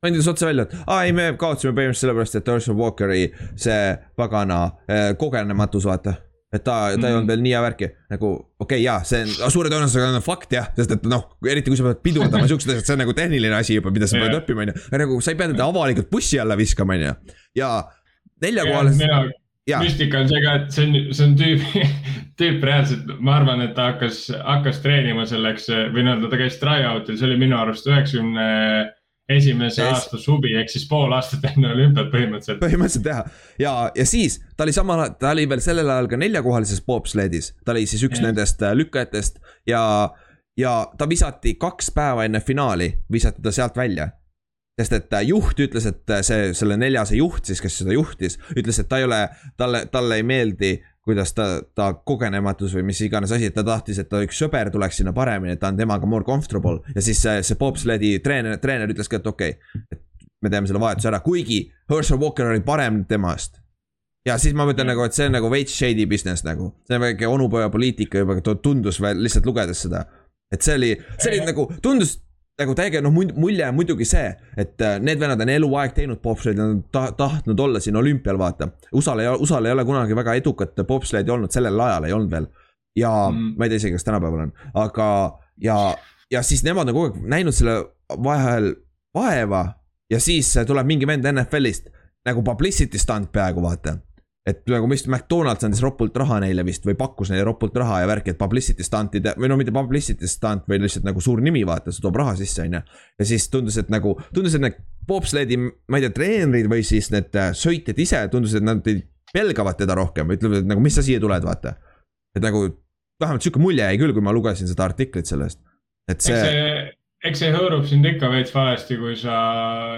andis 0.08 0.28
otse 0.28 0.48
välja, 0.48 0.66
et 0.66 0.76
aa 0.90 1.06
ei, 1.06 1.14
me 1.14 1.30
kaotasime 1.38 1.76
põhimõtteliselt 1.78 2.08
sellepärast, 2.08 2.38
et 2.40 2.52
Herschel 2.52 2.78
Walkeri 2.78 3.24
see 3.60 3.80
pagana 4.18 4.62
äh, 4.90 5.12
kogenematus, 5.20 5.86
vaata. 5.86 6.16
et 6.52 6.64
ta, 6.64 6.72
ta 6.72 6.78
mm 6.90 7.02
-hmm. 7.02 7.06
ei 7.06 7.14
olnud 7.14 7.24
mhm. 7.24 7.28
veel 7.28 7.42
nii 7.42 7.52
hea 7.54 7.62
värki, 7.62 7.88
nagu 8.12 8.32
okei 8.32 8.50
okay,, 8.60 8.80
jaa, 8.84 9.04
see 9.04 9.22
on 9.46 9.52
suure 9.52 9.70
tõenäosusega 9.70 10.16
on 10.16 10.22
fakt 10.26 10.54
jah, 10.54 10.72
sest 10.76 10.92
et 10.92 11.06
noh, 11.08 11.38
eriti 11.48 11.72
kui 11.72 11.78
sa 11.78 11.84
pead 11.84 12.02
pidurdama 12.04 12.48
siuksed 12.52 12.74
asjad, 12.74 12.86
see 12.86 12.94
on 12.98 13.04
nagu 13.06 13.14
tehniline 13.14 13.56
asi 13.56 13.78
juba, 13.78 13.92
mida 13.92 14.08
sa 14.08 14.18
pead 14.18 14.34
yeah. 14.34 14.42
õppima, 14.42 14.66
on 14.66 14.74
ju. 14.74 14.98
nagu 15.04 15.22
sa 15.22 15.32
ei 15.32 15.38
pea 15.38 15.54
teda 15.54 15.70
avalikult 15.70 16.10
bussi 16.12 16.40
alla 16.40 16.58
viskama, 16.58 16.98
on 16.98 17.06
ju, 17.06 17.14
ja 17.56 17.70
neljakohalises 18.42 19.08
yeah, 19.70 19.84
müstika 19.86 20.20
on 20.20 20.28
see 20.34 20.42
ka, 20.44 20.56
et 20.60 20.72
see 20.76 20.88
on, 20.88 21.14
see 21.14 21.28
on 21.30 21.38
tüüp, 21.40 21.62
tüüp 22.42 22.66
reaalselt, 22.68 23.14
ma 23.20 23.38
arvan, 23.38 23.62
et 23.62 23.78
ta 23.78 23.92
hakkas, 23.94 24.26
hakkas 24.44 24.82
treenima 24.82 25.30
selleks 25.30 25.70
või 25.94 26.04
nii-öelda 26.04 26.34
ta 26.34 26.42
käis 26.42 26.60
try-out'il, 26.60 27.16
see 27.16 27.30
oli 27.30 27.38
minu 27.46 27.56
arust 27.62 27.88
üheksakümne 27.88 28.50
90 28.50 29.01
esimese 29.36 29.82
yes. 29.82 29.92
aasta 29.92 30.20
suvi 30.22 30.54
ehk 30.60 30.72
siis 30.72 30.88
pool 30.90 31.14
aastat 31.16 31.46
enne 31.52 31.72
olümpiat 31.74 32.12
põhimõtteliselt. 32.14 32.62
põhimõtteliselt 32.64 33.12
jah, 33.12 33.22
ja, 33.60 33.76
ja 33.96 34.06
siis 34.08 34.40
ta 34.56 34.68
oli 34.68 34.76
samal, 34.76 35.08
ta 35.20 35.34
oli 35.36 35.48
veel 35.50 35.64
sellel 35.64 35.90
ajal 35.90 36.10
ka 36.12 36.20
neljakohalises 36.22 36.84
bobsledis, 36.86 37.54
ta 37.66 37.76
oli 37.76 37.86
siis 37.90 38.06
üks 38.08 38.20
yes. 38.20 38.26
nendest 38.28 38.64
äh, 38.66 38.76
lükkajatest 38.78 39.42
ja, 39.70 39.84
ja 40.60 40.74
ta 40.98 41.10
visati 41.10 41.56
kaks 41.62 41.94
päeva 41.96 42.26
enne 42.28 42.44
finaali, 42.46 42.92
visati 43.12 43.44
ta 43.44 43.54
sealt 43.56 43.80
välja 43.80 44.12
sest 44.82 44.96
et 44.96 45.14
äh, 45.14 45.26
juht 45.30 45.60
ütles, 45.62 45.86
et 45.90 46.14
äh, 46.14 46.24
see, 46.26 46.52
selle 46.58 46.78
neljase 46.80 47.18
juht 47.20 47.48
siis, 47.50 47.62
kes 47.62 47.82
seda 47.82 47.96
juhtis, 47.96 48.38
ütles, 48.56 48.80
et 48.82 48.90
ta 48.90 49.02
ei 49.02 49.08
ole, 49.08 49.26
talle, 49.60 49.86
talle 49.92 50.22
ei 50.22 50.26
meeldi 50.26 50.78
kuidas 51.06 51.34
ta, 51.34 51.48
ta 51.76 51.92
kogenematus 52.06 52.76
või 52.78 52.86
mis 52.92 53.02
iganes 53.02 53.32
asi, 53.34 53.50
et 53.50 53.56
ta 53.58 53.64
tahtis, 53.66 53.98
et 54.02 54.10
ta 54.10 54.22
üks 54.22 54.38
sõber 54.38 54.70
tuleks 54.74 55.02
sinna 55.02 55.14
paremini, 55.18 55.56
et 55.56 55.62
ta 55.62 55.72
on 55.72 55.80
temaga 55.80 56.10
more 56.10 56.26
comfortable 56.28 56.82
ja 56.96 57.02
siis 57.02 57.22
see, 57.24 57.42
see 57.46 57.58
bobsledi 57.58 58.20
treener, 58.24 58.60
treener 58.62 58.94
ütles 58.94 59.10
ka, 59.10 59.18
et 59.18 59.28
okei 59.32 59.56
okay,, 59.56 59.88
et 59.98 60.02
me 60.42 60.54
teeme 60.54 60.70
selle 60.70 60.82
vahetuse 60.82 61.10
ära, 61.10 61.22
kuigi 61.26 61.64
Herschel 61.90 62.22
Walker 62.22 62.54
oli 62.54 62.62
parem 62.66 63.04
temast. 63.10 63.58
ja 64.26 64.38
siis 64.38 64.54
ma 64.54 64.68
mõtlen 64.70 64.92
nagu, 64.92 65.02
et 65.06 65.18
see 65.18 65.26
on 65.30 65.38
nagu 65.40 65.50
veits 65.50 65.74
shady 65.74 66.06
business 66.10 66.46
nagu, 66.46 66.70
see 66.86 67.00
on 67.00 67.06
väike 67.08 67.30
onupoja 67.30 67.72
poliitika 67.74 68.22
juba 68.22 68.38
tundus 68.54 69.02
veel 69.02 69.24
lihtsalt 69.26 69.50
lugedes 69.50 69.82
seda. 69.88 70.06
et 70.54 70.62
see 70.62 70.78
oli, 70.78 70.92
see 71.18 71.34
oli 71.34 71.46
nagu, 71.50 71.66
tundus 71.82 72.20
nagu 72.62 72.76
täiega 72.78 73.02
noh, 73.04 73.14
mulje 73.14 73.68
on 73.68 73.76
muidugi 73.78 74.08
see, 74.08 74.30
et 74.60 74.82
äh, 74.86 74.98
need 75.04 75.20
vennad 75.22 75.42
on 75.44 75.52
eluaeg 75.54 75.96
teinud 75.98 76.22
bobsleid, 76.24 76.60
nad 76.60 76.76
on 76.76 76.82
ta, 76.94 77.08
tahtnud 77.18 77.60
olla 77.60 77.82
siin 77.84 78.00
olümpial, 78.00 78.40
vaata. 78.40 78.70
USA-l 78.94 79.24
ei, 79.24 79.30
USA-l 79.44 79.70
ei 79.70 79.76
ole 79.76 79.86
kunagi 79.88 80.18
väga 80.18 80.36
edukat 80.40 80.84
bobsleidi 80.88 81.34
olnud, 81.34 81.54
sellel 81.54 81.80
ajal 81.88 82.08
ei 82.10 82.16
olnud 82.18 82.32
veel. 82.32 82.50
ja 82.96 83.12
mm. 83.32 83.54
ma 83.58 83.66
ei 83.66 83.72
tea 83.72 83.80
isegi, 83.80 83.96
kas 83.96 84.04
tänapäeval 84.04 84.48
on, 84.48 84.54
aga 84.76 85.08
ja, 85.64 85.78
ja 86.32 86.42
siis 86.44 86.64
nemad 86.68 86.90
on 86.92 86.98
kogu 86.98 87.06
aeg 87.08 87.22
näinud 87.32 87.56
selle 87.56 87.78
vahel 88.24 88.74
vaeva 89.16 89.62
ja 90.12 90.20
siis 90.20 90.50
tuleb 90.68 90.90
mingi 90.90 91.08
vend 91.08 91.28
NFL-ist 91.32 91.88
nagu 92.28 92.44
publicity 92.44 93.00
stunt 93.00 93.32
peaaegu 93.32 93.64
vaata 93.64 93.96
et 94.48 94.64
nagu 94.72 94.88
vist 94.90 95.06
McDonalds 95.06 95.66
andis 95.68 95.84
ropult 95.84 96.16
raha 96.18 96.40
neile 96.42 96.64
vist 96.66 96.86
või 96.88 96.96
pakkus 96.98 97.30
neile 97.30 97.44
ropult 97.46 97.76
raha 97.78 98.00
ja 98.02 98.08
värki, 98.10 98.34
et 98.34 98.40
publicity 98.40 98.86
stunt'ide 98.86 99.36
või 99.38 99.52
no 99.52 99.58
mitte 99.60 99.74
publicity 99.76 100.30
stunt, 100.30 100.66
vaid 100.70 100.82
lihtsalt 100.82 101.06
nagu 101.06 101.22
suur 101.22 101.44
nimi, 101.46 101.62
vaata, 101.68 101.94
see 101.94 102.02
toob 102.02 102.18
raha 102.18 102.34
sisse, 102.40 102.66
on 102.66 102.80
ju. 102.80 102.82
ja 103.22 103.28
siis 103.34 103.46
tundus, 103.54 103.78
et 103.78 103.92
nagu, 103.94 104.16
tundus, 104.34 104.58
et 104.58 104.66
need 104.66 104.80
bobsledi, 105.08 105.60
ma 105.62 106.00
ei 106.00 106.08
tea, 106.08 106.16
treenerid 106.16 106.70
või 106.72 106.86
siis 106.88 107.12
need 107.14 107.38
äh, 107.38 107.52
sõitjad 107.58 108.02
ise 108.02 108.24
tundus, 108.34 108.56
et 108.58 108.66
nad 108.66 108.86
pelgavad 109.32 109.78
teda 109.78 109.98
rohkem, 109.98 110.34
ütlevad, 110.34 110.64
et 110.64 110.72
nagu, 110.72 110.82
mis 110.82 110.98
sa 110.98 111.06
siia 111.06 111.22
tuled, 111.22 111.46
vaata. 111.46 111.76
et 112.36 112.42
nagu 112.42 112.66
vähemalt 113.22 113.46
sihuke 113.46 113.62
mulje 113.62 113.86
jäi 113.86 114.02
küll, 114.02 114.16
kui 114.16 114.26
ma 114.26 114.34
lugesin 114.34 114.70
seda 114.70 114.88
artiklit 114.90 115.30
sellest, 115.30 115.62
et 116.10 116.26
see 116.26 116.42
eks 117.28 117.42
see 117.44 117.52
hõõrub 117.54 117.84
sind 117.86 118.06
ikka 118.08 118.30
veits 118.32 118.54
valesti, 118.54 118.98
kui 118.98 119.14
sa 119.20 119.36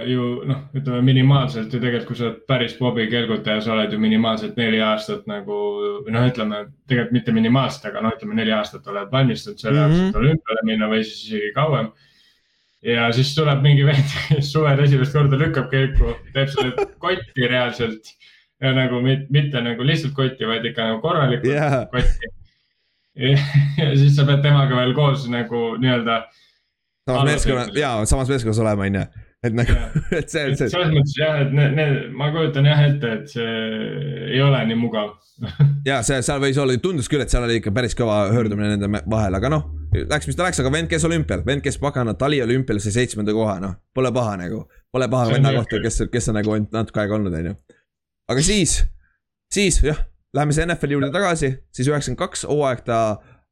ju 0.07 0.43
noh, 0.47 0.65
ütleme 0.75 0.99
minimaalselt 1.07 1.71
ju 1.71 1.79
tegelikult, 1.79 2.09
kui 2.09 2.19
sa 2.19 2.25
oled 2.27 2.41
päris 2.49 2.75
Bobi 2.79 3.05
kelgutaja, 3.11 3.63
sa 3.63 3.75
oled 3.77 3.93
ju 3.95 3.99
minimaalselt 4.01 4.59
neli 4.59 4.81
aastat 4.83 5.23
nagu 5.29 5.59
noh, 6.03 6.25
ütleme 6.27 6.65
tegelikult 6.89 7.15
mitte 7.15 7.35
minimaalselt, 7.35 7.87
aga 7.91 8.03
noh, 8.03 8.17
ütleme 8.17 8.35
neli 8.41 8.51
aastat 8.55 8.89
oled 8.91 9.13
valmistunud 9.13 9.63
selle 9.63 9.79
jaoks 9.79 9.95
mm 9.95 10.01
-hmm., 10.01 10.09
et 10.11 10.19
olümpiale 10.23 10.65
minna 10.67 10.91
või 10.91 11.05
siis 11.05 11.23
isegi 11.29 11.53
kauem. 11.55 11.93
ja 12.83 13.07
siis 13.15 13.31
tuleb 13.35 13.63
mingi 13.63 13.85
vend, 13.87 14.15
suvel 14.51 14.83
esimest 14.83 15.15
korda 15.15 15.39
lükkab 15.39 15.71
kelku, 15.71 16.17
teeb 16.35 16.51
selle 16.51 16.87
kotti 16.99 17.47
reaalselt 17.47 18.15
ja 18.59 18.75
nagu 18.75 18.99
mitte, 19.01 19.27
mitte 19.29 19.61
nagu 19.63 19.83
lihtsalt 19.83 20.13
kotti, 20.13 20.47
vaid 20.47 20.65
ikka 20.65 20.91
nagu 20.91 21.01
korralikult 21.01 21.53
yeah. 21.53 21.87
kotti. 21.91 22.35
ja 23.79 23.93
siis 23.95 24.15
sa 24.15 24.25
pead 24.27 24.43
temaga 24.43 24.75
veel 24.75 24.93
koos 24.97 25.29
nagu 25.31 25.77
nii-öelda 25.79 26.25
samas 27.07 27.29
meeskonnas, 27.29 27.71
jaa, 27.77 28.05
samas 28.05 28.31
meeskonnas 28.31 28.59
olema, 28.63 28.87
on 28.87 28.95
ju. 28.99 29.03
et 29.43 29.55
nagu, 29.57 29.75
et 30.19 30.29
see, 30.31 30.45
see. 30.55 30.69
selles 30.71 30.93
mõttes 30.93 31.15
jah, 31.19 31.41
et 31.43 31.51
need, 31.55 31.75
need, 31.77 31.97
ma 32.19 32.29
kujutan 32.35 32.67
jah 32.69 32.83
ette, 32.85 33.11
et 33.17 33.33
see 33.33 33.55
ei 34.31 34.41
ole 34.43 34.61
nii 34.69 34.79
mugav 34.79 35.11
ja 35.89 35.99
see, 36.05 36.21
seal 36.25 36.41
võis 36.43 36.59
olla, 36.61 36.77
tundus 36.81 37.09
küll, 37.11 37.23
et 37.25 37.33
seal 37.33 37.43
oli 37.45 37.59
ikka 37.59 37.73
päris 37.75 37.97
kõva 37.97 38.23
hõõrdumine 38.31 38.75
nende 38.75 39.03
vahel, 39.09 39.39
aga 39.39 39.51
noh. 39.51 39.71
Läks, 39.93 40.25
mis 40.25 40.37
ta 40.37 40.45
läks, 40.47 40.57
aga 40.61 40.71
vend 40.73 40.89
käis 40.89 41.03
olümpial, 41.05 41.43
vend 41.45 41.61
käis 41.65 41.75
pagana 41.81 42.15
tali 42.17 42.39
olümpial 42.41 42.79
sai 42.81 42.95
seitsmenda 42.95 43.35
koha, 43.35 43.59
noh. 43.61 43.75
Pole 43.93 44.09
paha 44.15 44.37
nagu, 44.41 44.63
pole 44.93 45.09
paha 45.11 45.35
venna 45.35 45.51
kohta, 45.57 45.81
kes, 45.83 46.05
kes 46.13 46.31
on 46.31 46.39
nagu 46.39 46.55
natuke 46.63 47.03
aega 47.03 47.17
olnud, 47.19 47.35
on 47.37 47.51
ju. 47.51 47.59
aga 48.31 48.45
siis, 48.45 48.79
siis 49.53 49.81
jah, 49.85 49.99
läheme 50.33 50.55
see 50.55 50.65
NFL-i 50.65 50.97
juurde 50.97 51.11
tagasi, 51.13 51.51
siis 51.75 51.91
üheksakümmend 51.91 52.21
kaks 52.23 52.47
hooaeg 52.49 52.85
ta 52.87 52.99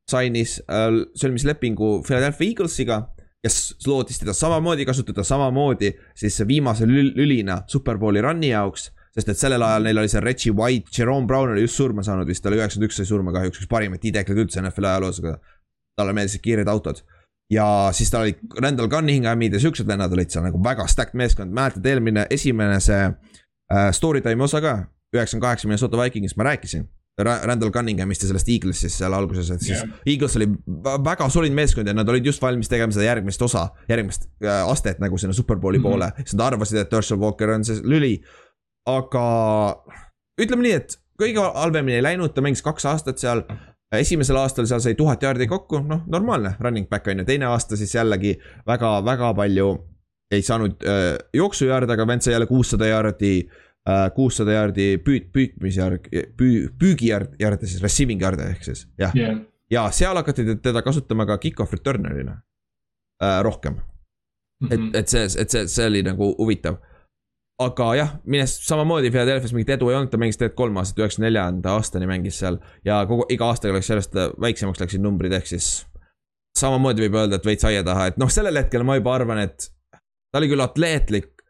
sainis 0.10 0.58
äh,, 0.66 0.88
sõlmis 1.20 1.45
lepingu 1.45 1.99
Philadelphia 2.08 2.49
Eaglesiga 2.49 3.04
kes 3.44 3.76
lootis 3.88 4.20
teda 4.20 4.34
samamoodi 4.34 4.86
kasutada 4.86 5.24
samamoodi 5.24 5.94
siis 6.16 6.42
viimase 6.48 6.86
lülina 6.88 7.62
Superbowli 7.68 8.22
run'i 8.22 8.52
jaoks. 8.52 8.92
sest 9.12 9.30
et 9.30 9.38
sellel 9.38 9.62
ajal 9.62 9.84
neil 9.84 9.98
oli 9.98 10.08
see 10.08 10.22
Reggie 10.24 10.54
White, 10.56 10.92
Jerome 10.98 11.28
Brown 11.28 11.52
oli 11.52 11.66
just 11.66 11.76
surma 11.76 12.04
saanud 12.04 12.28
vist, 12.28 12.44
ta 12.44 12.50
oli 12.50 12.62
üheksakümmend 12.62 12.88
üks 12.88 13.00
sai 13.02 13.06
surma 13.06 13.34
kahjuks, 13.36 13.60
üks 13.60 13.68
parimaid 13.68 14.00
tiidekleid 14.00 14.39
üldse 14.46 14.62
NFL-i 14.62 14.88
ajaloos, 14.88 15.20
aga 15.20 15.34
talle 16.00 16.14
meeldisid 16.16 16.44
kiired 16.46 16.72
autod. 16.72 17.02
ja 17.52 17.66
siis 17.92 18.12
tal 18.12 18.24
oli 18.24 18.38
Randall 18.62 18.88
Cunninghamid 18.88 19.54
ja 19.54 19.60
siuksed 19.60 19.88
vennad 19.88 20.14
olid 20.16 20.32
seal 20.32 20.46
nagu 20.48 20.64
väga 20.64 20.88
stacked 20.88 21.18
meeskond, 21.20 21.52
mäletad 21.52 21.86
eelmine, 21.86 22.28
esimene 22.30 22.80
see 22.80 23.04
äh, 23.10 23.92
story 23.92 24.22
time'i 24.22 24.48
osa 24.48 24.62
ka, 24.62 24.78
üheksakümmend 25.12 25.48
kaheksa 25.50 25.68
Minnesota 25.68 26.00
Vikingist 26.00 26.38
ma 26.39 26.48
rääkisin 26.48 26.88
Randall 27.20 27.72
Cunninghamist 27.72 28.24
ja 28.24 28.30
sellest 28.30 28.49
Eaglesist 28.49 28.97
seal 29.01 29.14
alguses, 29.14 29.49
et 29.51 29.64
siis 29.64 29.78
yeah. 29.78 29.97
Eagles 30.07 30.38
oli 30.39 30.47
väga 31.05 31.28
solid 31.30 31.53
meeskond 31.53 31.89
ja 31.89 31.93
nad 31.93 32.09
olid 32.09 32.26
just 32.26 32.41
valmis 32.41 32.72
tegema 32.72 32.93
seda 32.95 33.09
järgmist 33.09 33.41
osa, 33.45 33.66
järgmist 33.89 34.30
äh, 34.45 34.62
astet 34.64 35.01
nagu 35.03 35.20
sinna 35.20 35.36
superbowli 35.36 35.78
mm 35.78 35.84
-hmm. 35.84 35.89
poole. 35.89 36.12
siis 36.18 36.34
nad 36.34 36.45
arvasid, 36.47 36.78
et 36.78 36.91
Herschel 36.91 37.20
Walker 37.20 37.49
on 37.49 37.66
see 37.66 37.82
lüli. 37.84 38.22
aga 38.88 39.26
ütleme 40.41 40.64
nii, 40.64 40.72
et 40.72 40.97
kõige 41.22 41.43
halvemini 41.53 41.95
ei 41.95 42.03
läinud, 42.03 42.34
ta 42.34 42.41
mängis 42.41 42.62
kaks 42.62 42.86
aastat 42.86 43.18
seal. 43.18 43.43
esimesel 43.91 44.36
aastal 44.36 44.66
seal 44.66 44.80
sai 44.80 44.95
tuhat 44.95 45.24
jaardi 45.24 45.47
kokku, 45.47 45.80
noh, 45.80 46.01
normaalne 46.07 46.55
running 46.59 46.89
back 46.89 47.07
on 47.07 47.20
ju, 47.20 47.26
teine 47.26 47.45
aasta 47.45 47.78
siis 47.78 47.95
jällegi 47.95 48.39
väga-väga 48.68 49.34
palju 49.34 49.88
ei 50.32 50.41
saanud 50.41 50.72
äh, 50.88 51.18
jooksujaarde, 51.34 51.93
aga 51.93 52.07
vend 52.07 52.22
sai 52.22 52.34
jälle 52.34 52.47
kuussada 52.47 52.88
jaardi 52.88 53.49
äh,, 53.49 53.70
kuussada 54.16 54.54
jaardi 54.54 55.00
püüd, 55.02 55.32
püüdmisjärg, 55.34 56.12
püü-, 56.38 56.68
püügijaarde 56.78 57.66
siis, 57.66 57.82
receiving 57.82 58.22
jaarde 58.22 58.52
ehk 58.54 58.68
siis, 58.68 58.84
jah 59.02 59.16
yeah.. 59.18 59.40
ja 59.74 59.88
seal 59.96 60.20
hakati 60.20 60.46
teda 60.62 60.84
kasutama 60.86 61.26
ka 61.26 61.40
kick-off 61.42 61.74
returner'ina 61.74 62.36
äh, 63.24 63.40
rohkem 63.42 63.80
mm. 63.80 63.82
-hmm. 64.68 64.74
et, 64.74 64.80
mhm. 64.80 64.96
et 64.96 65.08
see, 65.08 65.26
et 65.26 65.50
see, 65.50 65.68
see 65.68 65.88
oli 65.90 66.04
nagu 66.06 66.30
huvitav 66.38 66.78
aga 67.62 67.88
jah, 67.96 68.12
mines 68.26 68.54
samamoodi 68.66 69.12
Philadelphia's 69.12 69.54
mingit 69.54 69.76
edu 69.76 69.90
ei 69.92 69.98
olnud, 69.98 70.12
ta 70.12 70.20
mängis 70.22 70.40
tegelikult 70.40 70.60
kolm 70.64 70.80
aastat, 70.82 71.02
üheksakümne 71.02 71.28
neljanda 71.30 71.76
aastani 71.78 72.10
mängis 72.10 72.40
seal. 72.42 72.58
ja 72.86 73.02
kogu, 73.10 73.28
iga 73.34 73.52
aastaga 73.52 73.76
läks 73.78 73.90
järjest 73.92 74.18
väiksemaks 74.42 74.82
läksid 74.82 75.04
numbrid, 75.04 75.36
ehk 75.38 75.50
siis. 75.52 75.70
samamoodi 76.58 77.06
võib 77.06 77.20
öelda, 77.22 77.40
et 77.40 77.46
veits 77.48 77.66
aia 77.68 77.84
taha, 77.88 78.10
et 78.12 78.18
noh, 78.20 78.32
sellel 78.32 78.58
hetkel 78.60 78.84
ma 78.88 78.98
juba 78.98 79.14
arvan, 79.16 79.40
et 79.46 79.70
ta 79.94 80.42
oli 80.42 80.50
küll 80.52 80.64
atleetlik 80.64 81.46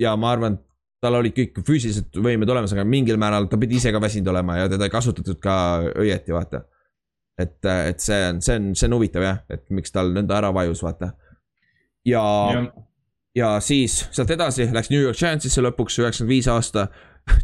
ja 0.00 0.14
ma 0.20 0.30
arvan, 0.34 0.58
tal 1.04 1.18
olid 1.18 1.34
kõik 1.36 1.60
füüsilised 1.66 2.16
võimed 2.24 2.50
olemas, 2.50 2.72
aga 2.74 2.86
mingil 2.88 3.18
määral 3.20 3.48
ta 3.50 3.58
pidi 3.60 3.78
ise 3.80 3.92
ka 3.94 4.00
väsinud 4.02 4.30
olema 4.32 4.58
ja 4.62 4.70
teda 4.72 4.88
ei 4.88 4.94
kasutatud 4.94 5.40
ka 5.42 5.56
õieti, 6.00 6.34
vaata. 6.34 6.64
et, 7.40 7.58
et 7.64 8.00
see 8.00 8.20
on, 8.30 8.40
see 8.44 8.58
on, 8.60 8.72
see 8.78 8.88
on 8.88 8.96
huvitav 8.98 9.26
jah, 9.26 9.40
et 9.52 9.64
miks 9.74 9.94
tal 9.94 10.12
nõnda 10.14 10.38
ära 10.40 10.52
vajus, 10.54 10.82
vaata. 10.86 11.12
ja, 12.08 12.24
ja., 12.54 12.66
ja 13.34 13.56
siis 13.64 14.04
sealt 14.14 14.30
edasi 14.30 14.68
läks 14.72 14.92
New 14.92 15.02
York 15.02 15.18
Giantsisse 15.18 15.64
lõpuks 15.64 15.98
üheksakümmend 16.02 16.36
viis 16.36 16.48
aasta. 16.50 16.88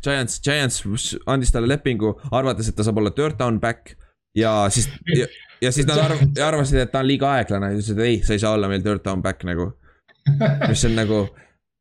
Giants, 0.04 0.36
Giants 0.44 0.82
andis 1.32 1.50
talle 1.54 1.70
lepingu, 1.70 2.12
arvates, 2.36 2.68
et 2.68 2.76
ta 2.76 2.84
saab 2.84 3.00
olla 3.00 3.14
third 3.16 3.38
down 3.40 3.56
back 3.62 3.94
ja 4.36 4.52
siis 4.70 4.90
ja, 5.08 5.26
ja 5.64 5.72
siis 5.72 5.88
nad 5.88 6.02
arv, 6.04 6.20
arvasid, 6.44 6.82
et 6.84 6.92
ta 6.92 7.00
on 7.00 7.08
liiga 7.08 7.32
aeglane 7.38 7.72
ütlesid, 7.78 8.02
ei, 8.04 8.20
sa 8.22 8.36
ei 8.36 8.42
saa 8.42 8.52
olla 8.58 8.68
meil 8.68 8.84
third 8.84 9.02
down 9.06 9.24
back 9.24 9.42
nagu 9.48 9.70
mis 10.68 10.84
on 10.84 10.96
nagu, 10.98 11.20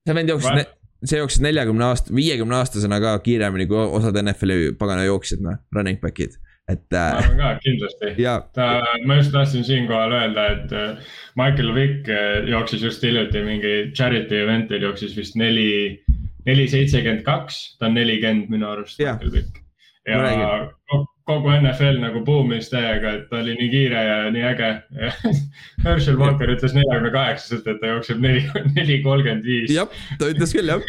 see 0.08 0.16
vend 0.16 0.32
jooksis, 0.34 0.70
see 1.06 1.20
jooksis 1.20 1.42
neljakümne 1.44 1.86
aasta, 1.90 2.14
viiekümne 2.16 2.60
aastasena 2.60 3.00
ka 3.04 3.16
kiiremini 3.24 3.68
kui 3.70 3.80
osad 3.80 4.20
NFL-i 4.22 4.74
pagana 4.80 5.06
jooksjad, 5.08 5.44
noh, 5.46 5.60
running 5.76 6.00
back'id. 6.02 6.38
Et. 6.70 6.86
Äh, 6.94 7.14
ma 7.16 7.22
arvan 7.24 7.40
ka 7.40 7.52
kindlasti, 7.64 8.10
ta, 8.54 8.66
ma 9.10 9.16
just 9.18 9.32
tahtsin 9.34 9.64
siinkohal 9.66 10.14
öelda, 10.14 10.44
et 10.54 10.74
äh, 10.78 11.16
Michael 11.40 11.74
Vick 11.74 12.10
äh, 12.14 12.44
jooksis 12.52 12.84
just 12.86 13.06
hiljuti 13.06 13.42
mingi 13.46 13.74
charity 13.98 14.44
event'il 14.44 14.86
jooksis 14.86 15.16
vist 15.18 15.40
neli, 15.40 15.98
neli 16.46 16.68
seitsekümmend 16.70 17.26
kaks, 17.26 17.58
ta 17.80 17.90
on 17.90 17.98
nelikümmend 17.98 18.54
minu 18.54 18.70
arust, 18.70 19.02
Michael 19.02 19.34
Vick. 19.34 19.64
ja 20.06 20.22
kogu 21.30 21.52
NFL 21.54 22.00
nagu 22.02 22.22
buumis 22.26 22.72
täiega, 22.72 23.14
et 23.18 23.28
ta 23.30 23.40
oli 23.44 23.56
nii 23.60 23.70
kiire 23.72 24.04
ja 24.06 24.18
nii 24.34 24.46
äge. 24.50 24.70
Herschel 25.86 26.18
Walker 26.20 26.50
ütles 26.54 26.74
neljakümne 26.76 27.12
kaheksaselt, 27.14 27.68
et 27.70 27.82
ta 27.82 27.92
jookseb 27.94 28.24
neli, 28.24 28.42
neli 28.78 29.00
kolmkümmend 29.06 29.46
viis. 29.46 29.74
jah, 29.74 29.92
ta 30.22 30.32
ütles 30.34 30.56
küll 30.56 30.72
jah. 30.72 30.82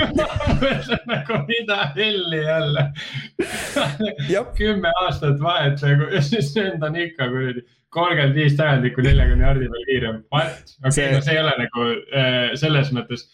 Nagu 1.12 1.42
mida 1.48 1.80
helli 1.96 2.40
jälle. 2.44 2.86
Kümme 4.56 4.92
aastat 5.04 5.40
vahet 5.42 5.82
nagu 5.84 6.08
ja 6.14 6.22
siis 6.24 6.50
vend 6.56 6.82
on 6.86 6.96
ikka 7.00 7.28
kuradi 7.32 7.66
kolmkümmend 7.94 8.34
viis 8.38 8.56
tähendikku 8.58 9.04
neljakümne 9.04 9.46
jardi 9.46 9.68
peal 9.72 9.86
kiirem, 9.88 10.18
what, 10.32 10.74
okei 10.84 10.90
okay, 10.90 11.14
no 11.14 11.22
see 11.26 11.36
ei 11.36 11.42
ole 11.42 11.54
nagu 11.58 11.86
äh, 11.90 12.40
selles 12.60 12.92
mõttes 12.94 13.26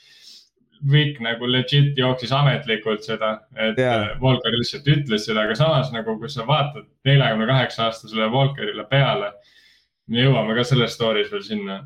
Vic 0.93 1.21
nagu 1.25 1.49
legit 1.51 1.99
jooksis 1.99 2.33
ametlikult 2.37 3.05
seda, 3.07 3.33
et 3.57 3.79
yeah. 3.81 4.15
Volker 4.21 4.55
lihtsalt 4.55 4.89
ütles 4.93 5.27
seda, 5.29 5.47
aga 5.47 5.57
samas 5.59 5.93
nagu, 5.95 6.19
kui 6.21 6.31
sa 6.33 6.47
vaatad 6.49 6.87
neljakümne 7.09 7.49
kaheksa 7.51 7.89
aastasele 7.89 8.31
Volkerile 8.33 8.87
peale. 8.91 9.33
me 10.07 10.23
jõuame 10.23 10.55
ka 10.55 10.63
selles 10.65 10.95
story's 10.95 11.33
veel 11.33 11.43
sinna 11.43 11.81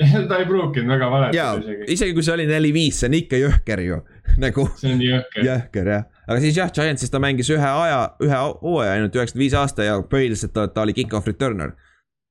ta 0.28 0.38
ei 0.40 0.46
pruukinud 0.48 0.88
väga 0.94 1.10
valetada 1.10 1.60
isegi. 1.60 1.92
isegi 1.92 2.14
kui 2.16 2.24
see 2.24 2.34
oli 2.34 2.46
neli-viis, 2.48 3.00
see 3.00 3.10
on 3.10 3.16
ikka 3.18 3.40
jõhker 3.40 3.82
ju 3.84 4.00
nagu. 4.44 4.66
see 4.80 4.94
on 4.94 5.04
jõhker. 5.04 5.44
jõhker 5.46 5.92
jah, 5.94 6.04
aga 6.26 6.40
siis 6.44 6.60
jah, 6.60 6.72
Giantsis 6.76 7.12
ta 7.12 7.20
mängis 7.22 7.50
ühe 7.52 7.70
aja, 7.70 8.02
ühe 8.24 8.42
hooaja 8.62 8.96
ainult 8.96 9.16
üheksakümmend 9.16 9.44
viis 9.44 9.56
aasta 9.58 9.88
ja 9.88 9.98
põhiliselt 10.12 10.54
ta, 10.56 10.68
ta 10.72 10.86
oli 10.86 10.96
kick-off 10.96 11.28
returner. 11.28 11.74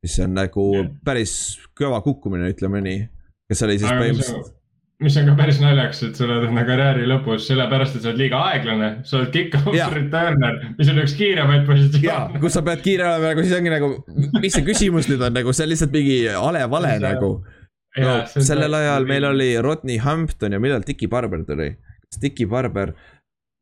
mis 0.03 0.15
on 0.23 0.37
nagu 0.37 0.69
yeah. 0.77 0.93
päris 1.05 1.33
kõva 1.77 2.01
kukkumine, 2.05 2.49
ütleme 2.53 2.81
nii. 2.85 3.03
kes 3.51 3.67
oli 3.67 3.77
siis 3.81 3.91
põhimõtteliselt 3.91 4.55
mis 5.03 5.15
on 5.19 5.29
ka 5.29 5.35
päris 5.39 5.59
naljakas, 5.63 6.01
et 6.03 6.17
sa 6.19 6.25
oled 6.25 6.49
enda 6.49 6.63
karjääri 6.67 7.05
lõpus 7.07 7.45
sellepärast, 7.47 7.95
et 7.95 8.03
sa 8.03 8.09
oled 8.11 8.19
liiga 8.19 8.39
aeglane, 8.49 8.89
sa 9.07 9.19
oled 9.19 9.29
kick-off 9.31 9.93
returner, 9.95 10.57
mis 10.75 10.89
on 10.91 10.99
üks 11.03 11.13
kiiremaid 11.19 11.63
positsioone. 11.69 12.41
kus 12.43 12.57
sa 12.57 12.63
pead 12.67 12.83
kiire 12.83 13.05
olema, 13.07 13.29
nagu 13.31 13.45
siis 13.45 13.55
ongi 13.55 13.71
nagu, 13.71 13.91
mis 14.41 14.57
see 14.57 14.65
küsimus 14.67 15.07
nüüd 15.11 15.23
on 15.23 15.37
nagu, 15.39 15.53
see 15.55 15.67
on 15.67 15.71
lihtsalt 15.71 15.95
mingi 15.95 16.17
hale 16.33 16.65
vale 16.73 16.97
nagu. 17.03 17.29
no 17.99 18.17
sellel 18.35 18.75
ajal 18.81 19.07
meil 19.09 19.29
oli 19.29 19.53
Rodney 19.63 20.01
Hampton 20.03 20.57
ja 20.57 20.59
millal 20.59 20.83
Dicky 20.87 21.07
Barber 21.11 21.47
tuli? 21.47 21.71
kas 22.09 22.19
Dicky 22.21 22.49
Barber? 22.49 22.91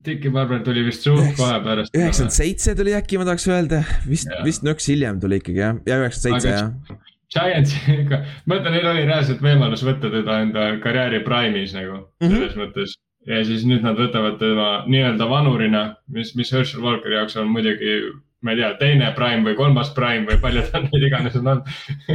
Dicky 0.06 0.32
Barber 0.34 0.64
tuli 0.66 0.82
vist 0.88 1.06
suht 1.06 1.38
kohe 1.38 1.60
pärast. 1.62 1.94
üheksakümmend 1.94 2.34
seitse 2.34 2.74
tuli 2.80 2.98
äkki, 2.98 3.22
ma 3.22 3.30
tahaks 3.30 3.46
öelda, 3.52 3.84
vist, 4.10 4.34
vist 4.46 4.66
nõks 4.66 4.90
hiljem 4.90 5.22
tuli 5.22 5.38
ikkagi 5.44 5.62
jah, 5.62 5.78
ja 5.86 6.02
üheksakümmend 6.02 6.48
seitse 6.48 6.58
jah 6.58 7.06
Giantsiga, 7.34 8.22
ma 8.48 8.56
mõtlen, 8.56 8.78
neil 8.78 8.88
oli 8.92 9.08
reaalselt 9.08 9.42
võimalus 9.44 9.84
võtta 9.86 10.12
teda 10.14 10.40
enda 10.46 10.70
karjääri 10.84 11.24
prime'is 11.26 11.76
nagu 11.76 11.98
mm 11.98 12.24
-hmm. 12.24 12.36
selles 12.36 12.56
mõttes. 12.60 12.96
ja 13.28 13.42
siis 13.44 13.66
nüüd 13.68 13.84
nad 13.84 13.98
võtavad 14.00 14.38
teda 14.40 14.68
nii-öelda 14.88 15.28
vanurina, 15.30 15.82
mis, 16.08 16.36
mis 16.36 16.52
Herschel 16.54 16.82
Walkeri 16.82 17.16
jaoks 17.16 17.36
on 17.36 17.50
muidugi, 17.52 17.98
ma 18.42 18.54
ei 18.54 18.62
tea, 18.62 18.70
teine 18.80 19.12
prime 19.16 19.44
või 19.44 19.56
kolmas 19.56 19.92
prime 19.96 20.26
või 20.30 20.40
palju 20.42 20.64
ta 20.72 20.80
nüüd 20.86 21.08
iganes 21.10 21.36
on 21.36 21.48
olnud 21.48 21.68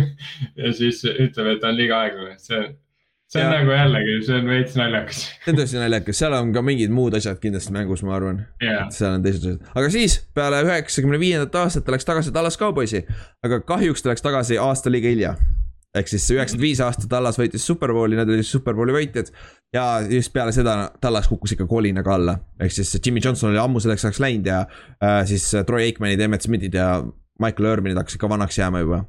ja 0.63 0.73
siis 0.73 1.05
ütleb, 1.05 1.47
et 1.47 1.61
ta 1.61 1.69
on 1.69 1.77
liiga 1.77 2.01
aeglane, 2.07 2.39
see 2.39 2.65
see 3.33 3.41
on 3.41 3.53
ja. 3.53 3.61
nagu 3.61 3.73
jällegi, 3.73 4.17
see 4.27 4.37
on 4.37 4.51
veits 4.51 4.75
naljakas. 4.77 5.23
see 5.45 5.53
on 5.53 5.59
tõesti 5.61 5.81
naljakas, 5.81 6.19
seal 6.21 6.37
on 6.37 6.53
ka 6.53 6.63
mingid 6.67 6.93
muud 6.93 7.17
asjad 7.17 7.41
kindlasti 7.41 7.73
mängus, 7.75 8.05
ma 8.05 8.17
arvan 8.19 8.43
yeah.. 8.63 8.91
seal 8.93 9.17
on 9.17 9.25
teised 9.25 9.47
asjad, 9.47 9.73
aga 9.73 9.93
siis 9.95 10.19
peale 10.37 10.61
üheksakümne 10.67 11.21
viiendat 11.23 11.57
aastat 11.63 11.87
ta 11.87 11.95
läks 11.95 12.09
tagasi 12.09 12.35
Tallas 12.35 12.61
Cowboysi. 12.61 13.03
aga 13.47 13.63
kahjuks 13.69 14.05
ta 14.05 14.13
läks 14.13 14.25
tagasi 14.25 14.61
aasta 14.61 14.93
liiga 14.93 15.13
hilja. 15.13 15.33
ehk 15.97 16.13
siis 16.13 16.29
üheksakümmend 16.35 16.67
viis 16.67 16.85
aastat 16.85 17.09
Tallas 17.13 17.41
võitis 17.41 17.65
Superbowli, 17.69 18.21
nad 18.21 18.29
olid 18.29 18.49
Superbowli 18.49 18.99
võitjad. 18.99 19.33
ja 19.73 19.87
just 20.11 20.33
peale 20.37 20.53
seda 20.53 20.77
Tallas 21.01 21.31
kukkus 21.33 21.57
ikka 21.57 21.69
kolinaga 21.71 22.19
alla, 22.19 22.37
ehk 22.61 22.77
siis 22.77 22.93
Jimmy 23.01 23.25
Johnson 23.25 23.55
oli 23.55 23.63
ammu 23.63 23.81
selleks 23.81 24.05
ajaks 24.05 24.21
läinud 24.21 24.53
ja 24.53 24.67
äh, 24.67 25.23
siis 25.31 25.49
Troy 25.67 25.89
Aikmanid, 25.89 26.21
Emmett 26.21 26.45
Smithid 26.45 26.77
ja 26.77 26.99
Michael 27.41 27.73
Irvinid 27.73 27.97
hakkasid 27.97 28.21
ka 28.21 28.29
vanaks 28.29 28.61
jääma 28.61 28.85
juba 28.85 29.05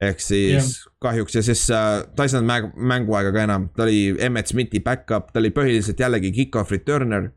ehk 0.00 0.20
siis 0.20 0.52
yeah. 0.52 0.92
kahjuks 1.00 1.38
ja 1.38 1.42
siis 1.42 1.64
äh, 1.72 2.02
ta 2.16 2.26
ei 2.26 2.32
saanud 2.32 2.48
mäng, 2.48 2.68
mänguaega 2.76 3.32
ka 3.32 3.44
enam, 3.46 3.68
ta 3.76 3.86
oli 3.86 4.14
Emmet 4.20 4.52
Smithi 4.52 4.82
back-up, 4.84 5.32
ta 5.32 5.40
oli 5.40 5.52
põhiliselt 5.56 6.00
jällegi 6.00 6.32
kick-off 6.36 6.72
returner. 6.74 7.30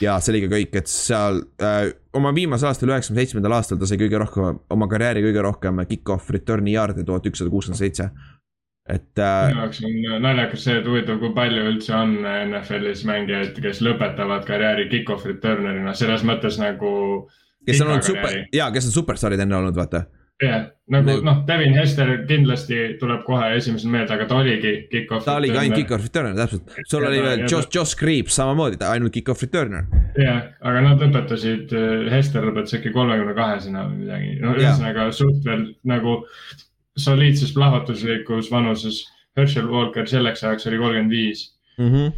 ja 0.00 0.16
see 0.24 0.32
oli 0.32 0.46
ka 0.46 0.54
kõik, 0.54 0.76
et 0.80 0.88
seal 0.88 1.42
äh, 1.60 1.90
oma 2.16 2.32
viimasel 2.32 2.70
aastal, 2.70 2.94
üheksakümne 2.94 3.20
seitsmendal 3.20 3.58
aastal 3.58 3.80
ta 3.80 3.88
sai 3.88 3.98
kõige 4.00 4.20
rohkem, 4.22 4.62
oma 4.72 4.88
karjääri 4.88 5.24
kõige 5.26 5.42
rohkem 5.44 5.82
kick-off 5.90 6.32
return'i 6.32 6.78
jaarde, 6.78 7.04
tuhat 7.04 7.28
ükssada 7.28 7.52
kuuskümmend 7.52 7.82
seitse. 7.82 8.08
et 8.88 9.20
äh,. 9.20 9.52
minu 9.52 9.60
jaoks 9.66 9.84
on 9.84 10.24
naljakas 10.24 10.64
see, 10.64 10.78
et 10.80 10.88
huvitav, 10.88 11.20
kui 11.20 11.34
palju 11.36 11.68
üldse 11.74 11.92
on 11.94 12.16
NFL-is 12.24 13.04
mängijaid, 13.04 13.60
kes 13.60 13.84
lõpetavad 13.84 14.48
karjääri 14.48 14.88
kick-off 14.96 15.28
returner'ina, 15.28 15.92
selles 15.92 16.24
mõttes 16.24 16.56
nagu. 16.62 16.96
kes 17.68 17.84
on 17.84 17.92
olnud 17.92 18.08
super, 18.08 18.40
jaa, 18.48 18.72
kes 18.72 18.88
on 18.88 18.96
superstaarid 18.96 19.44
enne 19.44 19.60
olnud, 19.60 19.76
vaata 19.76 20.06
jah, 20.42 20.64
nagu 20.92 21.14
noh, 21.24 21.40
Devin 21.46 21.76
Hester 21.76 22.10
kindlasti 22.28 22.78
tuleb 23.00 23.22
kohe 23.26 23.52
esimesel 23.56 23.92
meelde, 23.92 24.16
aga 24.16 24.26
ta 24.30 24.40
oligi 24.40 24.72
kick-off. 24.90 25.26
ta 25.26 25.36
oligi 25.40 25.58
ainult 25.60 25.78
kick-off 25.80 26.06
returner, 26.08 26.34
täpselt. 26.38 26.74
sul 26.90 27.06
oli 27.08 27.22
veel 27.22 27.44
Josh, 27.46 27.70
Josh 27.74 27.98
Creeps 27.98 28.36
samamoodi, 28.40 28.80
ta 28.80 28.90
ainult 28.96 29.14
kick-off 29.14 29.44
returner. 29.44 29.86
jah, 30.18 30.42
aga 30.60 30.84
nad 30.88 31.04
lõpetasid, 31.04 31.72
eh, 31.78 32.10
Hester 32.12 32.48
lõpetas 32.48 32.76
äkki 32.78 32.94
kolmekümne 32.96 33.36
kahesena 33.38 33.86
või 33.88 34.02
midagi, 34.02 34.34
no 34.42 34.56
ühesõnaga 34.58 35.08
suht 35.16 35.40
veel 35.46 35.66
nagu 35.88 36.18
soliidses 36.98 37.54
plahvatuslikus 37.56 38.50
vanuses. 38.52 39.04
Herschel 39.38 39.70
Walker 39.70 40.04
selleks 40.04 40.42
ajaks 40.44 40.68
oli 40.68 40.82
kolmkümmend 40.82 41.14
viis. 41.14 41.48
Mhm. 41.80 42.12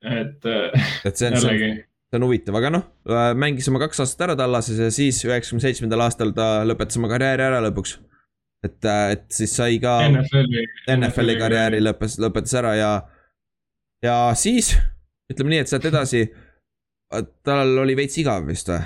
et, 0.00 0.46
eh, 0.48 0.84
et 1.04 1.16
see 1.16 1.28
on 1.28 1.34
jällegi 1.36 1.89
see 2.10 2.18
on 2.18 2.26
huvitav, 2.26 2.56
aga 2.58 2.72
noh, 2.74 2.86
äh, 3.06 3.32
mängis 3.38 3.68
oma 3.70 3.80
kaks 3.84 4.02
aastat 4.02 4.26
ära 4.26 4.36
Tallases 4.38 4.80
ja 4.82 4.90
siis 4.94 5.20
üheksakümne 5.26 5.62
seitsmendal 5.62 6.02
aastal 6.08 6.34
ta 6.34 6.64
lõpetas 6.66 6.98
oma 6.98 7.10
karjääri 7.12 7.46
ära 7.46 7.60
lõpuks. 7.68 7.98
et, 8.66 8.84
äh, 8.84 9.12
et 9.14 9.26
siis 9.32 9.54
sai 9.56 9.78
ka 9.80 10.00
NFL-i, 10.08 10.64
NFL-i 10.96 11.36
karjääri 11.38 11.82
lõpetas, 11.84 12.18
lõpetas 12.20 12.56
ära 12.58 12.74
ja, 12.76 12.90
ja 14.02 14.16
siis 14.34 14.74
ütleme 15.30 15.54
nii, 15.54 15.62
et 15.62 15.70
sealt 15.70 15.86
edasi 15.86 16.26
tal 17.46 17.78
oli 17.82 17.94
veits 17.98 18.18
igav 18.20 18.44
vist 18.46 18.68
või? 18.70 18.82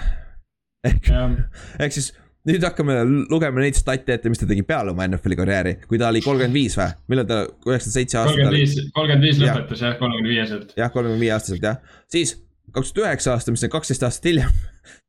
ehk, 0.84 1.10
ehk 1.82 1.96
siis 1.96 2.12
nüüd 2.44 2.64
hakkame 2.64 3.00
lugema 3.32 3.64
neid 3.64 3.76
stat'e 3.78 4.18
ette, 4.18 4.28
mis 4.28 4.40
ta 4.40 4.48
tegi 4.48 4.66
peale 4.68 4.92
oma 4.92 5.08
NFL-i 5.08 5.38
karjääri, 5.40 5.74
kui 5.88 6.00
ta 6.00 6.10
oli 6.12 6.20
kolmkümmend 6.24 6.56
viis 6.60 6.76
või, 6.76 6.90
millal 7.08 7.28
ta, 7.28 7.42
üheksakümmend 7.48 7.96
seitse 7.96 8.20
aastat. 8.20 8.36
kolmkümmend 8.36 8.60
viis, 8.60 8.74
kolmkümmend 8.98 9.28
viis 9.30 9.40
lõpetas 9.40 9.84
jah, 9.86 9.96
kolmekümne 10.00 10.34
viieselt. 10.34 10.74
jah, 10.76 10.92
kolmekümne 10.92 11.24
viie 11.24 11.32
aastaselt 11.38 11.64
jah, 11.70 11.78
siis 12.12 12.34
kaks 12.72 12.92
tuhat 12.92 13.10
üheksa 13.10 13.34
aasta, 13.34 13.52
mis 13.54 13.64
on 13.66 13.72
kaksteist 13.72 14.02
aastat 14.02 14.30
hiljem. 14.30 14.50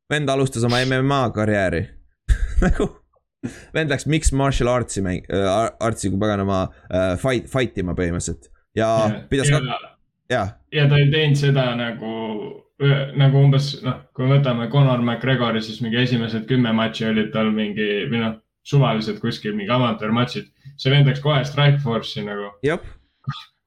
vend 0.10 0.30
alustas 0.30 0.64
oma 0.64 0.84
MMA 0.86 1.24
karjääri. 1.34 1.88
Nagu 2.66 2.90
vend 3.74 3.92
läks 3.94 4.08
mixed 4.10 4.36
martial 4.38 4.70
arts'i 4.72 5.04
mäng- 5.06 5.26
äh,, 5.34 5.72
artsi 5.80 6.10
kui 6.10 6.20
paganama 6.22 6.68
äh, 6.90 7.16
fight, 7.22 7.50
fight 7.52 7.78
ima 7.78 7.96
põhimõtteliselt. 7.98 8.50
ja 8.76 8.90
pidas 9.30 9.52
ka, 9.54 9.62
jaa, 10.32 10.48
ja 10.74 10.88
ta 10.90 11.00
ei 11.00 11.12
teinud 11.14 11.40
seda 11.40 11.68
nagu, 11.80 12.16
nagu 13.16 13.44
umbes 13.44 13.72
noh, 13.86 14.02
kui 14.16 14.26
me 14.28 14.40
võtame 14.40 14.68
Conor 14.72 15.04
McGregori, 15.04 15.62
siis 15.64 15.82
mingi 15.86 16.02
esimesed 16.02 16.48
kümme 16.50 16.74
matši 16.76 17.10
olid 17.12 17.32
tal 17.36 17.54
mingi 17.56 17.90
või 18.12 18.24
noh, 18.24 18.36
suvalised 18.66 19.22
kuskil 19.22 19.54
mingi 19.56 19.72
amatöörmatšid. 19.72 20.50
see 20.82 20.92
vend 20.92 21.08
läks 21.10 21.22
kohe 21.24 21.44
Strikeforce'i 21.46 22.26
nagu, 22.26 22.52
jah, 22.66 22.82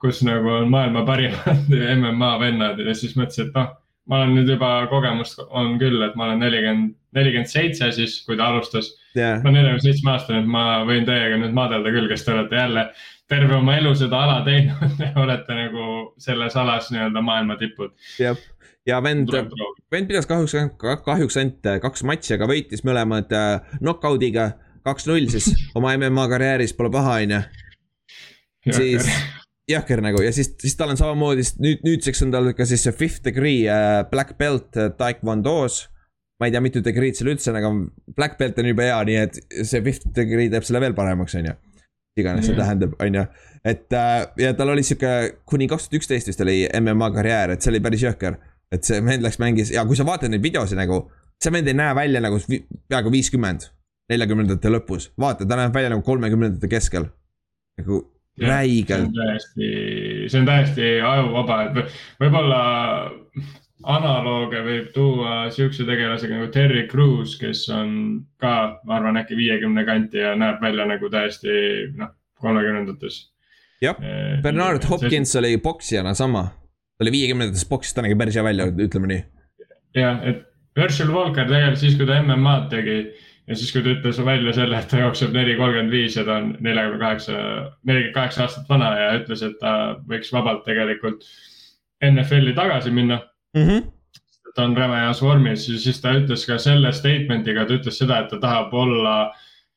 kus 0.02 0.22
nagu 0.26 0.50
on 0.60 0.70
maailma 0.70 1.04
parimad 1.06 1.68
MMA 2.00 2.32
vennad 2.40 2.80
ja 2.82 2.94
siis 2.94 3.16
mõtlesin, 3.18 3.48
et 3.50 3.58
noh, 3.58 3.74
ma 4.08 4.22
olen 4.22 4.34
nüüd 4.38 4.50
juba 4.54 4.70
kogemust 4.90 5.42
on 5.48 5.76
küll, 5.80 6.00
et 6.06 6.16
ma 6.16 6.28
olen 6.28 6.42
nelikümmend, 6.44 6.94
nelikümmend 7.16 7.50
seitse 7.50 7.90
siis, 7.96 8.18
kui 8.26 8.38
ta 8.38 8.50
alustas. 8.52 8.92
jah, 9.16 9.42
ma 9.42 9.50
olen 9.50 9.60
neljakümne 9.60 9.84
seitsme 9.84 10.14
aastane, 10.14 10.42
et 10.44 10.50
ma 10.50 10.64
võin 10.88 11.08
teiega 11.08 11.40
nüüd 11.42 11.56
maadelda 11.56 11.92
küll, 11.94 12.10
kes 12.10 12.24
te 12.24 12.34
olete 12.34 12.60
jälle 12.60 12.86
terve 13.28 13.58
oma 13.58 13.76
elu 13.76 13.94
seda 13.98 14.22
ala 14.24 14.38
teinud 14.46 15.00
ja 15.04 15.10
olete 15.20 15.58
nagu 15.58 15.88
selles 16.22 16.56
alas 16.56 16.92
nii-öelda 16.94 17.24
maailma 17.24 17.58
tipud. 17.60 17.92
jah, 18.20 18.38
ja 18.88 19.02
vend, 19.04 19.34
vend 19.92 20.08
pidas 20.10 20.28
kahjuks, 20.30 20.56
kahjuks 21.04 21.40
ainult 21.40 21.68
äh, 21.68 21.80
kaks 21.84 22.06
matši, 22.08 22.36
aga 22.38 22.48
võitis 22.50 22.84
mõlemad 22.88 23.34
äh, 23.36 23.74
knock-out'iga, 23.82 24.52
kaks-null 24.86 25.28
siis 25.32 25.50
oma 25.78 25.96
MMA 25.98 26.28
karjääris, 26.32 26.76
pole 26.78 26.92
paha, 26.94 27.18
onju. 27.26 27.42
siis 28.70 29.10
jahker 29.68 30.00
nagu 30.04 30.22
ja 30.24 30.32
siis, 30.32 30.50
siis 30.60 30.76
tal 30.78 30.92
on 30.92 30.98
samamoodi 31.00 31.44
nüüd, 31.62 31.84
nüüdseks 31.84 32.24
on 32.24 32.32
tal 32.32 32.50
ka 32.56 32.66
siis 32.68 32.84
see 32.86 32.94
fifth 32.96 33.24
degree 33.26 33.66
äh, 33.68 34.00
black 34.10 34.36
belt 34.40 34.76
äh, 34.80 34.90
taekwondo's. 34.96 35.86
ma 36.40 36.46
ei 36.46 36.52
tea, 36.54 36.62
mitu 36.62 36.80
degreed 36.84 37.16
seal 37.18 37.32
üldse 37.32 37.50
on, 37.50 37.56
aga 37.58 37.70
black 38.14 38.38
belt 38.38 38.58
on 38.62 38.68
juba 38.70 38.84
hea, 38.86 38.98
nii 39.08 39.16
et 39.24 39.38
see 39.66 39.80
fifth 39.82 40.06
degree 40.14 40.46
teeb 40.52 40.66
selle 40.66 40.80
veel 40.84 40.94
paremaks, 40.94 41.34
on 41.34 41.48
ju. 41.50 41.54
iganes 42.18 42.46
see 42.46 42.54
Jah. 42.54 42.60
tähendab, 42.62 42.94
on 43.02 43.18
ju, 43.18 43.24
et 43.72 43.96
äh, 43.98 44.20
ja 44.44 44.52
tal 44.58 44.70
oli 44.74 44.84
sihuke 44.86 45.14
kuni 45.48 45.66
kaks 45.70 45.88
tuhat 45.88 45.98
üksteist 45.98 46.30
vist 46.30 46.44
oli 46.44 46.60
MMA 46.80 47.10
karjäär, 47.16 47.54
et 47.54 47.64
see 47.64 47.72
oli 47.74 47.82
päris 47.82 48.06
jõhker. 48.06 48.38
et 48.72 48.84
see 48.84 49.00
vend 49.04 49.24
läks 49.24 49.40
mängis 49.42 49.72
ja 49.74 49.84
kui 49.88 49.96
sa 49.98 50.06
vaatad 50.06 50.30
neid 50.30 50.44
videosid 50.44 50.78
nagu, 50.78 51.06
see 51.42 51.52
vend 51.52 51.68
ei 51.68 51.76
näe 51.76 51.94
välja 51.96 52.22
nagu 52.22 52.38
vi- 52.48 52.62
peaaegu 52.88 53.10
viiskümmend, 53.12 53.66
neljakümnendate 54.12 54.70
lõpus, 54.72 55.10
vaata, 55.18 55.46
ta 55.48 55.58
näeb 55.58 55.74
välja 55.74 55.90
nagu 55.90 56.06
kolmekümnendate 56.06 56.70
keskel. 56.70 57.10
nagu 57.80 58.04
räigelt, 58.40 59.14
täiesti, 59.14 59.70
see 60.28 60.40
on 60.40 60.46
täiesti 60.48 60.90
ajuvaba, 61.04 61.62
et 61.64 61.78
võ- 61.78 61.86
võib-olla 62.22 62.60
analoogia 63.88 64.62
võib 64.66 64.90
tuua 64.94 65.34
siukse 65.54 65.86
tegelasega 65.86 66.38
nagu 66.38 66.50
Terry 66.54 66.84
Crews, 66.90 67.36
kes 67.40 67.64
on 67.74 67.92
ka, 68.42 68.54
ma 68.84 68.98
arvan, 68.98 69.20
äkki 69.20 69.38
viiekümne 69.38 69.84
kanti 69.86 70.22
ja 70.22 70.34
näeb 70.38 70.62
välja 70.62 70.86
nagu 70.88 71.10
täiesti 71.12 71.54
noh, 71.98 72.12
kolmekümnendates. 72.42 73.20
jah, 73.82 73.98
Bernard 74.42 74.84
Hopkins 74.90 75.36
oli 75.36 75.56
poksijana 75.62 76.14
sama. 76.14 76.48
ta 76.98 77.06
oli 77.06 77.14
viiekümnendates 77.14 77.68
boksis, 77.68 77.94
ta 77.94 78.02
nägi 78.02 78.18
päris 78.18 78.34
hea 78.34 78.44
välja, 78.44 78.66
ütleme 78.66 79.12
nii. 79.12 79.24
jah, 79.94 80.22
et 80.26 80.44
Herschel 80.78 81.10
Walker 81.14 81.46
tegelikult 81.46 81.80
siis, 81.80 81.96
kui 81.98 82.06
ta 82.06 82.20
MM-ad 82.22 82.68
tegi 82.70 82.98
ja 83.48 83.56
siis, 83.56 83.72
kui 83.72 83.82
ta 83.84 83.94
ütles 83.96 84.18
välja 84.24 84.52
selle, 84.56 84.78
et 84.78 84.88
ta 84.90 85.02
jookseb 85.02 85.32
neli 85.36 85.56
kolmkümmend 85.56 85.94
viis 85.94 86.16
ja 86.18 86.24
ta 86.28 86.38
on 86.42 86.50
neljakümne 86.60 87.00
kaheksa, 87.00 87.36
nelikümmend 87.88 88.16
kaheksa 88.16 88.44
aastat 88.44 88.68
vana 88.68 88.90
ja 88.98 89.12
ütles, 89.20 89.44
et 89.46 89.56
ta 89.62 89.74
võiks 90.08 90.32
vabalt 90.34 90.66
tegelikult 90.68 91.24
NFL-i 92.04 92.54
tagasi 92.56 92.92
minna 92.94 93.22
ta 94.58 94.64
on 94.66 94.74
räme 94.76 94.98
heas 95.04 95.22
vormis 95.22 95.68
ja 95.68 95.78
siis 95.78 96.00
ta 96.02 96.16
ütles 96.18 96.42
ka 96.48 96.58
selle 96.62 96.90
statement'iga, 96.92 97.66
ta 97.66 97.78
ütles 97.78 97.98
seda, 98.00 98.24
et 98.24 98.32
ta 98.32 98.40
tahab 98.42 98.74
olla 98.74 99.14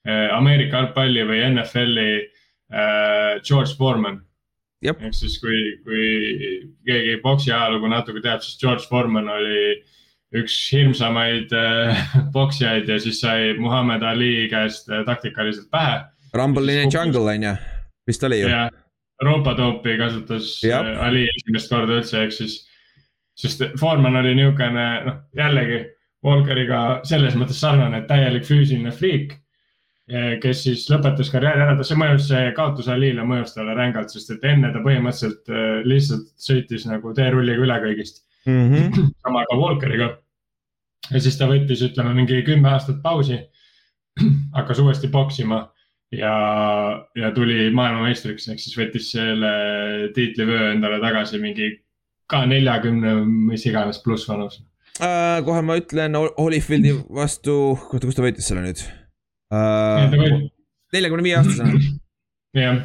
eh, 0.05 0.27
Ameerika 0.33 0.79
jalgpalli 0.79 1.25
või 1.29 1.43
NFL-i 1.51 2.11
eh, 2.17 3.33
George 3.45 3.77
Foreman. 3.77 4.21
Jep. 4.81 4.97
ehk 5.05 5.13
siis, 5.13 5.35
kui, 5.37 5.57
kui 5.85 6.05
keegi 6.87 7.19
boksi 7.21 7.51
ajalugu 7.53 7.91
natuke 7.91 8.23
teab, 8.23 8.41
siis 8.41 8.57
George 8.57 8.87
Foreman 8.89 9.29
oli 9.29 9.75
üks 10.35 10.57
hirmsamaid 10.71 11.51
eh, 11.51 12.05
poksijaid 12.35 12.89
ja 12.89 12.99
siis 13.03 13.19
sai 13.23 13.53
Muhamed 13.59 14.03
Ali 14.07 14.47
käest 14.51 14.89
eh, 14.89 15.05
taktikaliselt 15.07 15.69
pähe 15.71 16.01
Rumble 16.33 16.71
in 16.71 16.89
the 16.89 16.97
jungle 16.97 17.27
on 17.27 17.43
ju, 17.43 17.55
vist 18.07 18.23
oli 18.23 18.41
ju. 18.41 18.47
ja 18.47 18.69
roopatoopi 19.21 19.97
kasutas 19.97 20.63
Jah. 20.63 20.85
äh, 20.85 21.07
Ali 21.07 21.27
esimest 21.29 21.69
korda 21.69 21.99
üldse, 21.99 22.23
ehk 22.25 22.35
siis, 22.35 22.61
sest 23.37 23.63
Foreman 23.79 24.19
oli 24.21 24.35
niisugune, 24.37 24.87
noh 25.07 25.19
jällegi 25.37 25.83
Walkeriga 26.25 27.01
selles 27.07 27.35
mõttes 27.37 27.59
sarnane, 27.61 28.03
et 28.03 28.09
täielik 28.09 28.45
füüsiline 28.45 28.91
friik. 28.93 29.39
kes 30.41 30.63
siis 30.65 30.81
lõpetas 30.91 31.29
karjääri 31.31 31.61
ära, 31.63 31.83
see 31.87 31.95
mõjus, 31.95 32.25
see 32.27 32.49
kaotus 32.57 32.89
Alile 32.91 33.23
mõjus 33.23 33.53
talle 33.55 33.73
rängalt, 33.77 34.11
sest 34.11 34.33
et 34.33 34.43
enne 34.49 34.71
ta 34.73 34.81
põhimõtteliselt 34.83 35.49
äh, 35.49 35.85
lihtsalt 35.87 36.25
sõitis 36.41 36.83
nagu 36.89 37.13
teerulliga 37.15 37.63
üle 37.63 37.77
kõigist, 37.85 38.25
Mhm. 38.47 38.91
sama 39.23 39.45
ka 39.49 39.57
Walkeriga. 39.57 40.09
ja 41.11 41.19
siis 41.21 41.37
ta 41.37 41.47
võttis, 41.49 41.81
ütleme 41.85 42.13
mingi 42.17 42.41
kümme 42.47 42.69
aastat 42.71 43.01
pausi, 43.03 43.37
hakkas 44.57 44.79
uuesti 44.79 45.07
poksima 45.11 45.63
ja, 46.11 46.33
ja 47.15 47.31
tuli 47.35 47.69
maailmameistriks, 47.75 48.47
ehk 48.51 48.59
siis 48.59 48.77
võttis 48.77 49.11
selle 49.13 49.51
tiitlivöö 50.15 50.71
endale 50.73 50.99
tagasi 51.03 51.39
mingi 51.41 51.71
ka 52.31 52.45
neljakümne, 52.47 53.15
mis 53.51 53.65
iganes 53.67 53.99
pluss 54.03 54.27
vanus. 54.29 54.61
Äh, 55.01 55.39
kohe 55.45 55.61
ma 55.65 55.77
ütlen 55.79 56.15
Hol- 56.15 56.33
Holyfieldi 56.37 56.93
vastu, 57.15 57.75
oota, 57.75 58.05
kus 58.05 58.17
ta 58.17 58.23
võitis 58.25 58.47
selle 58.47 58.63
nüüd? 58.65 58.81
neljakümne 60.95 61.23
viie 61.25 61.37
aastasena. 61.39 61.79
jah, 62.63 62.81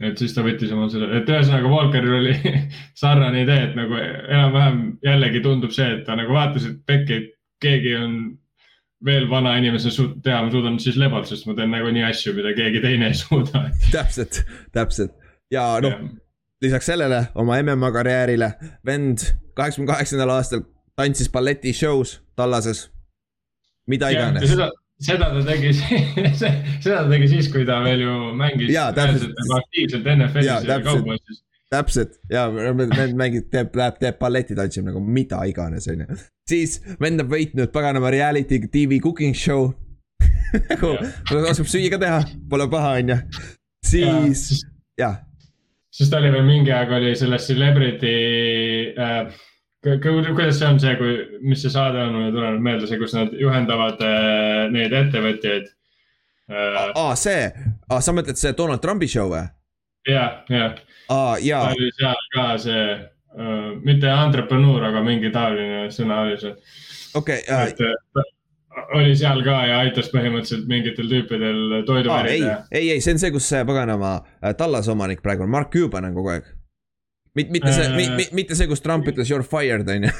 et 0.00 0.20
siis 0.20 0.34
ta 0.34 0.44
võttis 0.46 0.72
oma 0.74 0.88
selle, 0.92 1.08
et 1.18 1.30
ühesõnaga 1.30 1.70
Walkeril 1.72 2.18
oli 2.20 2.34
sarnane 3.02 3.42
idee, 3.44 3.70
et 3.70 3.78
nagu 3.78 3.98
enam-vähem 3.98 4.82
jällegi 5.04 5.42
tundub 5.44 5.74
see, 5.74 5.88
et 5.96 6.04
ta 6.06 6.16
nagu 6.18 6.34
vaatas, 6.36 6.68
et 6.70 6.78
pekki, 6.86 7.22
et 7.22 7.32
keegi 7.62 7.96
on 7.98 8.18
veel 9.04 9.28
vana 9.30 9.54
inimese 9.58 9.90
su- 9.94 10.12
teha, 10.22 10.42
ma 10.42 10.50
suudan 10.50 10.78
siis 10.82 10.98
lebalt, 10.98 11.28
sest 11.30 11.46
ma 11.46 11.54
teen 11.58 11.70
nagunii 11.74 12.02
asju, 12.08 12.34
mida 12.34 12.54
keegi 12.56 12.82
teine 12.82 13.12
ei 13.12 13.18
suuda. 13.18 13.68
täpselt, 13.94 14.42
täpselt 14.74 15.14
ja 15.50 15.78
noh, 15.82 15.94
lisaks 16.62 16.86
sellele 16.90 17.22
oma 17.38 17.58
MMA 17.62 17.92
karjäärile 17.94 18.52
vend 18.86 19.24
kaheksakümne 19.54 19.92
kaheksandal 19.92 20.34
aastal 20.34 20.64
tantsis 20.96 21.30
balletishow's 21.30 22.18
Tallases. 22.36 22.90
mida 23.86 24.08
iganes. 24.10 24.50
seda, 25.02 25.28
ta 25.34 25.42
tegi, 25.46 25.74
seda 26.40 27.02
ta 27.02 27.04
tegi 27.10 27.28
siis, 27.34 27.50
kui 27.52 27.66
ta 27.68 27.80
veel 27.84 28.02
ju 28.04 28.14
mängis 28.38 28.72
nagu 28.74 29.58
aktiivselt 29.60 30.08
NFL-is 30.14 30.48
ja 30.48 30.58
täpselt. 30.66 31.04
kaubossis. 31.04 31.42
täpselt 31.72 32.16
ja 32.32 32.46
vend 32.50 33.14
mängib, 33.18 33.50
teeb, 33.52 33.76
läheb, 33.78 34.00
teeb 34.02 34.18
balletti 34.20 34.56
tantsib 34.58 34.88
nagu 34.88 35.02
mida 35.04 35.42
iganes, 35.50 35.88
onju. 35.92 36.18
siis 36.48 36.80
vend 37.02 37.24
on 37.24 37.30
võitnud 37.30 37.74
paganama 37.74 38.12
reality 38.14 38.60
tv 38.66 39.00
cooking 39.04 39.36
show. 39.36 39.70
nagu 40.72 41.44
oskab 41.50 41.68
süüa 41.68 41.92
ka 41.92 42.02
teha, 42.02 42.20
pole 42.50 42.66
paha, 42.72 42.96
onju. 43.02 43.18
siis, 43.86 44.64
jah, 44.98 45.20
siis 45.94 46.10
ta 46.10 46.18
oli 46.22 46.32
veel 46.34 46.46
mingi 46.46 46.74
aeg 46.74 46.96
oli 46.98 47.14
selles 47.18 47.46
celebrity 47.50 48.16
äh,. 48.98 49.44
Kuidas 49.84 50.58
see 50.58 50.68
on 50.68 50.80
see, 50.80 50.94
kui, 50.98 51.12
mis 51.46 51.62
see 51.62 51.70
saade 51.72 52.00
on, 52.02 52.14
mulle 52.16 52.32
tuleb 52.34 52.62
meelde 52.62 52.88
see, 52.90 52.98
kus 52.98 53.14
nad 53.14 53.34
juhendavad 53.38 54.00
äh, 54.02 54.64
neid 54.74 54.94
ettevõtjaid 54.96 55.68
äh,. 56.50 56.80
aa 56.94 57.14
see, 57.18 57.44
sa 58.00 58.14
mõtled 58.16 58.40
see 58.40 58.56
Donald 58.58 58.82
Trumpi 58.82 59.08
show 59.10 59.30
või? 59.30 59.44
ja, 60.08 60.26
ja 60.50 60.72
aa 61.14 61.38
jaa 61.42 61.68
ta, 61.68 61.76
oli 61.76 61.92
seal 61.98 62.26
ka 62.34 62.48
see 62.64 62.82
äh,, 62.96 63.70
mitte 63.84 64.10
entrepreneur, 64.10 64.90
aga 64.90 65.04
mingi 65.06 65.30
taoline 65.34 65.86
sõna 65.94 66.24
oli 66.26 66.40
see 66.42 66.56
okei, 67.18 67.38
et 67.46 67.86
äh, 67.86 68.26
oli 68.98 69.14
seal 69.18 69.42
ka 69.46 69.60
ja 69.68 69.80
aitas 69.84 70.10
põhimõtteliselt 70.10 70.66
mingitel 70.70 71.10
tüüpidel 71.10 71.82
toidu 71.86 72.12
aa 72.14 72.26
ei 72.26 72.42
ei, 72.42 72.90
ei, 72.96 73.00
see 73.00 73.14
on 73.14 73.22
see, 73.22 73.34
kus 73.34 73.46
see 73.54 73.62
paganama 73.68 74.18
äh, 74.42 74.54
Tallase 74.58 74.90
omanik 74.94 75.22
praegu 75.22 75.46
on, 75.46 75.54
Mark 75.54 75.70
Cuban 75.74 76.10
on 76.10 76.18
kogu 76.18 76.34
aeg. 76.34 76.54
mitte, 77.36 77.52
mitte 77.54 77.72
see 77.74 77.88
Äh., 77.88 78.28
mitte 78.36 78.58
see, 78.58 78.68
kus 78.70 78.84
Trump 78.84 79.08
ütles 79.10 79.30
you 79.30 79.38
are 79.38 79.46
fired, 79.46 79.88
onju. 79.88 80.12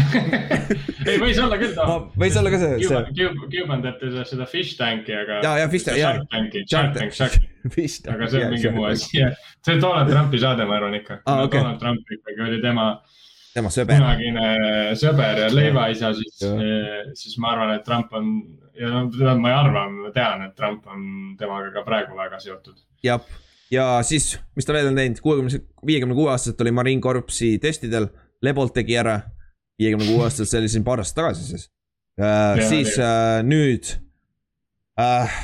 ei, 1.10 1.16
võis 1.20 1.38
olla 1.42 1.58
küll 1.60 1.74
too. 1.76 1.96
võis 2.20 2.36
olla 2.38 2.52
ka 2.52 2.60
see, 2.62 2.76
Cuban 2.86 3.50
Cuban 3.52 3.82
teeb 3.84 4.02
seda, 4.04 4.24
seda 4.28 4.46
fish 4.48 4.78
tank'i, 4.78 5.14
aga. 5.16 5.40
Jaa, 5.44 5.56
jaa, 5.62 5.70
fish 5.72 5.86
tank, 5.88 6.00
jaa. 6.00 6.12
Shark 6.14 6.34
tank'i, 6.34 6.64
Shark 6.70 6.92
Tank. 6.96 7.00
tank, 7.00 7.16
Shark 7.18 7.36
tank, 7.36 8.10
aga 8.14 8.30
see 8.30 8.44
on 8.44 8.54
mingi 8.54 8.74
muu 8.76 8.86
asi, 8.90 9.10
jah. 9.18 9.34
see 9.66 9.76
on 9.76 9.82
Donald 9.84 10.12
Trumpi 10.14 10.42
saade, 10.42 10.68
ma 10.68 10.78
arvan 10.78 10.96
ikka 11.00 11.20
Aa, 11.24 11.42
okei. 11.46 11.60
Donald 11.60 11.82
Trump 11.82 12.14
ikkagi 12.16 12.46
oli 12.46 12.62
tema 12.62 12.86
tema 13.50 13.72
sõber. 13.74 13.98
kunagine 13.98 14.48
sõber 14.98 15.44
ja 15.44 15.52
leivaisa, 15.52 16.14
siis 16.16 16.46
Jah., 16.46 17.12
siis 17.18 17.36
ma 17.42 17.54
arvan, 17.56 17.74
et 17.76 17.86
Trump 17.86 18.14
on 18.16 18.32
ja 18.80 18.88
no 18.94 19.36
ma 19.42 19.52
ei 19.52 19.56
arva, 19.58 19.84
ma 19.92 20.12
tean, 20.14 20.46
et 20.46 20.56
Trump 20.56 20.86
on 20.90 21.34
temaga 21.40 21.72
ka 21.74 21.84
praegu 21.86 22.16
väga 22.16 22.40
seotud. 22.42 22.78
jah, 23.04 23.20
ja 23.70 23.86
siis, 24.06 24.34
mis 24.56 24.66
ta 24.66 24.74
veel 24.74 24.90
on 24.90 24.98
teinud, 24.98 25.20
kuuekümne, 25.24 25.62
viiekümne 25.86 26.16
kuue 26.18 26.30
aastaselt 26.32 26.60
oli 26.64 26.72
Marine 26.74 27.02
Corpsi 27.02 27.56
testidel, 27.62 28.10
Lebolt 28.42 28.72
tegi 28.74 28.96
ära. 28.96 29.20
viiekümne 29.80 30.06
kuue 30.08 30.24
aastaselt, 30.26 30.50
see 30.50 30.60
oli 30.60 30.68
siin 30.72 30.84
paar 30.84 31.00
aastat 31.00 31.22
tagasi 31.22 31.44
siis 31.44 31.70
äh,. 32.20 32.60
Siis 32.68 32.98
äh, 32.98 33.40
nüüd 33.46 33.88
äh, 35.00 35.40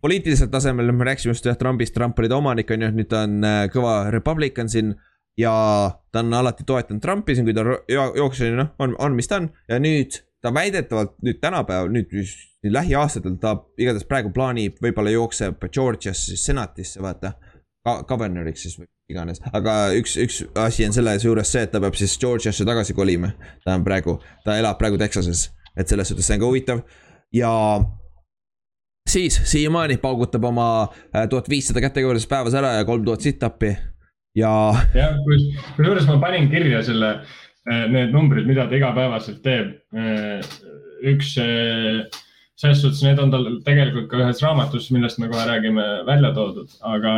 poliitilisel 0.00 0.50
tasemel 0.50 0.92
me 0.92 1.04
rääkisime 1.04 1.34
just 1.34 1.46
jah 1.46 1.58
Trumpist, 1.58 1.94
Trump 1.94 2.18
oli 2.18 2.28
ta 2.28 2.36
omanik 2.36 2.70
on 2.70 2.86
ju, 2.86 2.90
nüüd 2.94 3.10
ta 3.10 3.24
on 3.26 3.44
äh, 3.44 3.62
kõva 3.72 4.10
republican 4.10 4.68
siin. 4.68 4.94
ja 5.38 5.52
ta 6.12 6.20
on 6.20 6.34
alati 6.34 6.64
toetanud 6.66 7.00
Trumpi 7.00 7.34
siin, 7.34 7.46
kui 7.46 7.54
ta 7.56 7.62
jookseb, 7.88 8.54
noh, 8.58 8.74
on, 8.78 8.96
on, 8.98 9.14
mis 9.16 9.28
ta 9.30 9.38
on 9.40 9.46
ja 9.70 9.78
nüüd 9.80 10.18
ta 10.42 10.54
väidetavalt 10.54 11.16
nüüd 11.24 11.40
tänapäeval, 11.40 11.90
nüüd 11.92 12.14
lähiaastatel 12.64 13.36
ta 13.40 13.54
igatahes 13.80 14.06
praegu 14.08 14.32
plaanib, 14.34 14.78
võib-olla 14.82 15.12
jookseb 15.14 15.68
Georgiasse 15.72 16.36
senatisse, 16.40 17.02
vaata. 17.02 17.34
Governor'iks 17.80 18.60
siis 18.66 18.74
või 18.76 18.90
iganes, 19.08 19.38
aga 19.56 19.74
üks, 19.96 20.18
üks 20.20 20.42
asi 20.60 20.84
on 20.84 20.92
selles 20.92 21.24
juures 21.24 21.48
see, 21.48 21.62
et 21.64 21.70
ta 21.72 21.80
peab 21.80 21.96
siis 21.96 22.18
Georgiasse 22.20 22.66
tagasi 22.68 22.92
kolima. 22.94 23.32
ta 23.64 23.78
on 23.78 23.86
praegu, 23.86 24.18
ta 24.44 24.58
elab 24.60 24.76
praegu 24.78 24.98
Texases, 25.00 25.46
et 25.76 25.88
selles 25.88 26.12
suhtes 26.12 26.28
see 26.28 26.36
on 26.36 26.42
ka 26.42 26.50
huvitav 26.50 26.82
ja 27.32 27.52
siis 29.08 29.40
siiamaani 29.48 29.96
paugutab 29.96 30.44
oma 30.44 30.66
äh, 31.14 31.24
tuhat 31.28 31.48
viissada 31.48 31.80
kätekõveldust 31.80 32.28
päevas 32.28 32.54
ära 32.58 32.74
ja 32.76 32.84
kolm 32.84 33.04
tuhat 33.06 33.24
sit-up'i 33.24 33.72
ja. 34.36 34.52
jah, 34.94 35.16
kusjuures 35.24 36.06
ma 36.10 36.18
panin 36.22 36.50
kirja 36.52 36.82
selle, 36.86 37.14
äh, 37.16 37.38
need 37.66 38.14
numbrid, 38.14 38.48
mida 38.48 38.66
ta 38.68 38.78
igapäevaselt 38.78 39.42
teeb. 39.44 39.74
Äh, 39.92 40.40
üks, 41.10 41.34
selles 42.60 42.82
suhtes 42.82 43.02
need 43.04 43.20
on 43.22 43.30
tal 43.32 43.46
tegelikult 43.64 44.10
ka 44.10 44.20
ühes 44.24 44.42
raamatus, 44.44 44.90
millest 44.92 45.20
me 45.20 45.30
kohe 45.32 45.46
räägime, 45.48 45.86
välja 46.08 46.32
toodud, 46.36 46.74
aga 46.84 47.14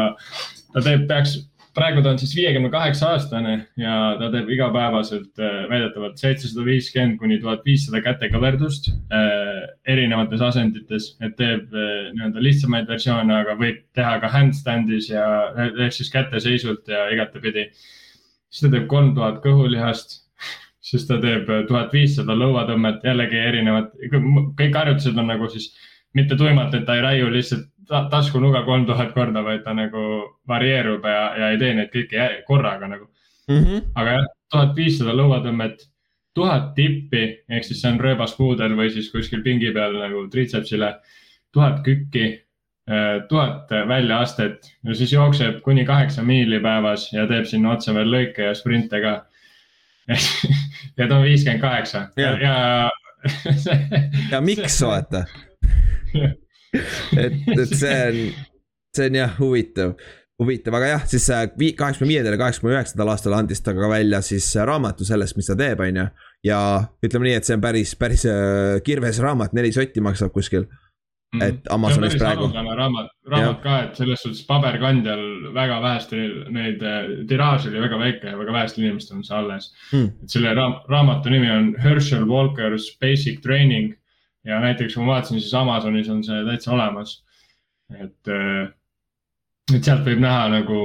ta 0.72 0.84
teeb, 0.84 1.09
peaks 1.11 1.40
praegu 1.76 2.03
ta 2.05 2.12
on 2.12 2.18
siis 2.20 2.34
viiekümne 2.36 2.68
kaheksa 2.72 3.12
aastane 3.14 3.55
ja 3.80 3.95
ta 4.20 4.28
teeb 4.34 4.51
igapäevaselt 4.53 5.40
äh, 5.40 5.62
väidetavalt 5.70 6.20
seitsesada 6.20 6.64
viiskümmend 6.66 7.18
kuni 7.20 7.38
tuhat 7.40 7.64
viissada 7.64 8.03
kätekõverdust 8.05 8.90
äh, 8.93 9.62
erinevates 9.95 10.45
asendites, 10.45 11.12
et 11.24 11.36
teeb 11.38 11.72
äh, 11.72 12.11
nii-öelda 12.12 12.45
lihtsamaid 12.45 12.90
versioone, 12.93 13.38
aga 13.38 13.57
võib 13.61 13.80
teha 13.97 14.18
ka 14.22 14.32
handstand'is 14.34 15.09
ja 15.12 15.26
ehk 15.70 15.97
siis 15.97 16.12
käteseisult 16.12 16.93
ja 16.93 17.07
igatepidi. 17.14 17.70
siis 18.53 18.66
ta 18.66 18.74
teeb 18.76 18.86
kolm 18.90 19.14
tuhat 19.16 19.40
kõhulihast, 19.45 20.18
siis 20.83 21.07
ta 21.07 21.18
teeb 21.22 21.49
tuhat 21.68 21.93
viissada 21.95 22.35
lõuatõmmet, 22.35 23.05
jällegi 23.07 23.39
erinevad, 23.39 23.93
kõik 24.59 24.76
harjutused 24.76 25.18
on 25.18 25.30
nagu 25.30 25.49
siis 25.53 25.70
mitte 26.14 26.37
tuimalt, 26.37 26.74
et 26.74 26.85
ta 26.87 26.97
ei 26.99 27.05
raiu 27.05 27.30
lihtsalt 27.33 27.68
ta, 27.89 28.05
taskunuga 28.11 28.64
kolm 28.66 28.87
tuhat 28.87 29.14
korda, 29.14 29.45
vaid 29.47 29.62
ta 29.64 29.74
nagu 29.76 30.05
varieerub 30.49 31.07
ja, 31.09 31.24
ja 31.39 31.51
ei 31.55 31.61
tee 31.61 31.72
neid 31.78 31.91
kõiki 31.95 32.28
korraga 32.49 32.91
nagu 32.91 33.07
mm. 33.07 33.59
-hmm. 33.59 33.89
aga 33.95 34.18
jah, 34.18 34.28
tuhat 34.53 34.76
viissada 34.76 35.16
lõuatõmmet, 35.16 35.89
tuhat 36.35 36.72
tippi 36.74 37.24
ehk 37.49 37.64
siis 37.64 37.83
see 37.83 37.93
on 37.93 38.01
rööbaspuudel 38.01 38.76
või 38.76 38.91
siis 38.91 39.11
kuskil 39.12 39.43
pingi 39.43 39.72
peal 39.72 39.99
nagu 40.01 40.26
triitsepsile, 40.33 40.95
tuhat 41.53 41.83
kükki, 41.85 42.26
äh, 42.91 43.22
tuhat 43.28 43.70
väljaastet 43.89 44.72
ja 44.85 44.95
siis 44.95 45.12
jookseb 45.12 45.61
kuni 45.62 45.85
kaheksa 45.85 46.22
miili 46.22 46.61
päevas 46.61 47.11
ja 47.12 47.26
teeb 47.26 47.45
sinna 47.45 47.76
otsa 47.76 47.95
veel 47.95 48.11
lõike 48.11 48.51
ja 48.51 48.55
sprinte 48.55 49.01
ka 49.01 49.20
ja 50.99 51.09
ta 51.09 51.19
on 51.19 51.25
viiskümmend 51.25 51.61
kaheksa. 51.63 52.09
Ja, 52.17 52.33
ja 52.43 52.91
ja 54.33 54.41
miks 54.41 54.81
vaata? 54.83 55.25
Et, 56.73 57.35
et 57.53 57.73
see 57.77 57.97
on, 58.09 58.19
see 58.97 59.09
on 59.11 59.17
jah 59.19 59.33
huvitav, 59.37 59.91
huvitav, 60.41 60.73
aga 60.79 60.87
jah, 60.89 61.03
siis 61.05 61.27
kaheksakümne 61.29 62.09
viiendal 62.09 62.33
ja 62.33 62.39
kaheksakümne 62.41 62.79
üheksandal 62.79 63.11
aastal 63.13 63.37
andis 63.37 63.61
ta 63.61 63.75
ka 63.77 63.91
välja 63.93 64.23
siis 64.25 64.47
raamatu 64.57 65.05
sellest, 65.05 65.37
mis 65.37 65.51
ta 65.51 65.57
teeb, 65.61 65.83
on 65.85 65.99
ju. 66.01 66.07
ja 66.49 66.61
ütleme 67.05 67.29
nii, 67.29 67.35
et 67.43 67.49
see 67.49 67.59
on 67.59 67.65
päris, 67.67 67.93
päris 68.01 68.25
äh, 68.25 68.79
kirves 68.87 69.21
raamat, 69.21 69.53
neli 69.53 69.69
sotti 69.77 70.01
maksab 70.01 70.33
kuskil 70.33 70.65
mm. 71.33 71.43
et 71.43 71.72
Amazonis 71.72 72.16
praegu. 72.20 72.49
raamat, 72.53 73.11
raamat 73.30 73.62
ka, 73.62 73.78
et 73.87 73.97
selles 74.01 74.22
suhtes 74.24 74.45
paberkandjal 74.49 75.24
väga 75.55 75.80
vähestel, 75.85 76.37
neid 76.55 76.85
äh, 76.87 77.01
tiraaž 77.30 77.66
oli 77.70 77.83
väga 77.87 77.99
väike 78.03 78.35
ja 78.35 78.39
väga 78.39 78.57
vähestel 78.59 78.85
inimestel 78.85 79.18
on 79.20 79.26
see 79.26 79.39
alles 79.39 79.72
mm.. 79.93 80.12
et 80.22 80.37
selle 80.37 80.55
raam, 80.59 80.78
raamatu 80.93 81.33
nimi 81.33 81.51
on 81.51 81.74
Herschel 81.83 82.28
Walker's 82.28 82.93
Basic 83.01 83.43
Training 83.43 83.93
ja 84.45 84.61
näiteks 84.61 84.95
kui 84.95 85.05
ma 85.05 85.16
vaatasin, 85.16 85.41
siis 85.41 85.55
Amazonis 85.55 86.09
on 86.11 86.22
see 86.26 86.45
täitsa 86.49 86.72
olemas. 86.74 87.20
et, 87.93 88.28
äh, 88.28 88.72
et 89.74 89.85
sealt 89.85 90.07
võib 90.07 90.22
näha 90.22 90.49
nagu 90.59 90.80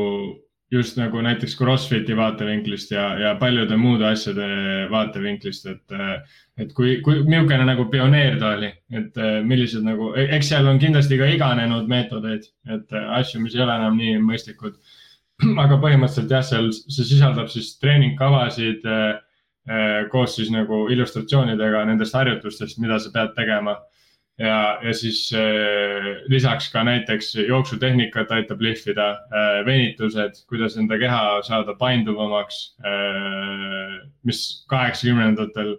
just 0.72 0.98
nagu 1.00 1.22
näiteks 1.24 1.56
Crossfiti 1.58 2.16
vaatevinklist 2.18 2.92
ja, 2.92 3.08
ja 3.20 3.34
paljude 3.40 3.78
muude 3.80 4.08
asjade 4.10 4.48
vaatevinklist, 4.92 5.66
et, 5.72 5.96
äh, 5.96 6.40
et 6.60 6.74
kui, 6.76 6.98
kui 7.06 7.22
niisugune 7.24 7.68
nagu 7.70 7.86
pioneer 7.92 8.36
ta 8.42 8.54
oli, 8.58 8.72
et 8.92 9.20
äh, 9.22 9.38
millised 9.48 9.86
nagu, 9.88 10.12
e-, 10.16 10.28
eks 10.36 10.52
seal 10.52 10.68
on 10.68 10.82
kindlasti 10.82 11.20
ka 11.20 11.30
iganenud 11.32 11.88
meetodeid, 11.92 12.50
et 12.74 12.98
asju, 13.20 13.42
mis 13.44 13.56
ei 13.56 13.64
ole 13.64 13.78
enam 13.80 14.00
nii 14.00 14.18
mõistlikud. 14.28 14.76
aga 15.64 15.78
põhimõtteliselt 15.78 16.32
jah, 16.34 16.44
seal 16.44 16.72
see 16.74 17.06
sisaldab 17.06 17.52
siis 17.54 17.76
treeningkavasid 17.78 18.86
koos 20.10 20.38
siis 20.38 20.48
nagu 20.50 20.86
illustratsioonidega 20.90 21.84
nendest 21.86 22.16
harjutustest, 22.16 22.80
mida 22.80 22.98
sa 23.04 23.12
pead 23.14 23.34
tegema. 23.36 23.76
Ja, 24.38 24.80
ja 24.84 24.94
siis 24.94 25.32
äh, 25.34 26.12
lisaks 26.30 26.70
ka 26.74 26.84
näiteks 26.84 27.36
jooksutehnikat 27.48 28.32
aitab 28.32 28.62
lihvida 28.62 29.10
äh,, 29.12 29.66
venitused, 29.66 30.44
kuidas 30.50 30.78
enda 30.78 31.00
keha 31.02 31.42
saada 31.48 31.76
painduvamaks 31.80 32.62
äh,, 32.86 33.98
mis 34.24 34.44
kaheksakümnendatel 34.70 35.76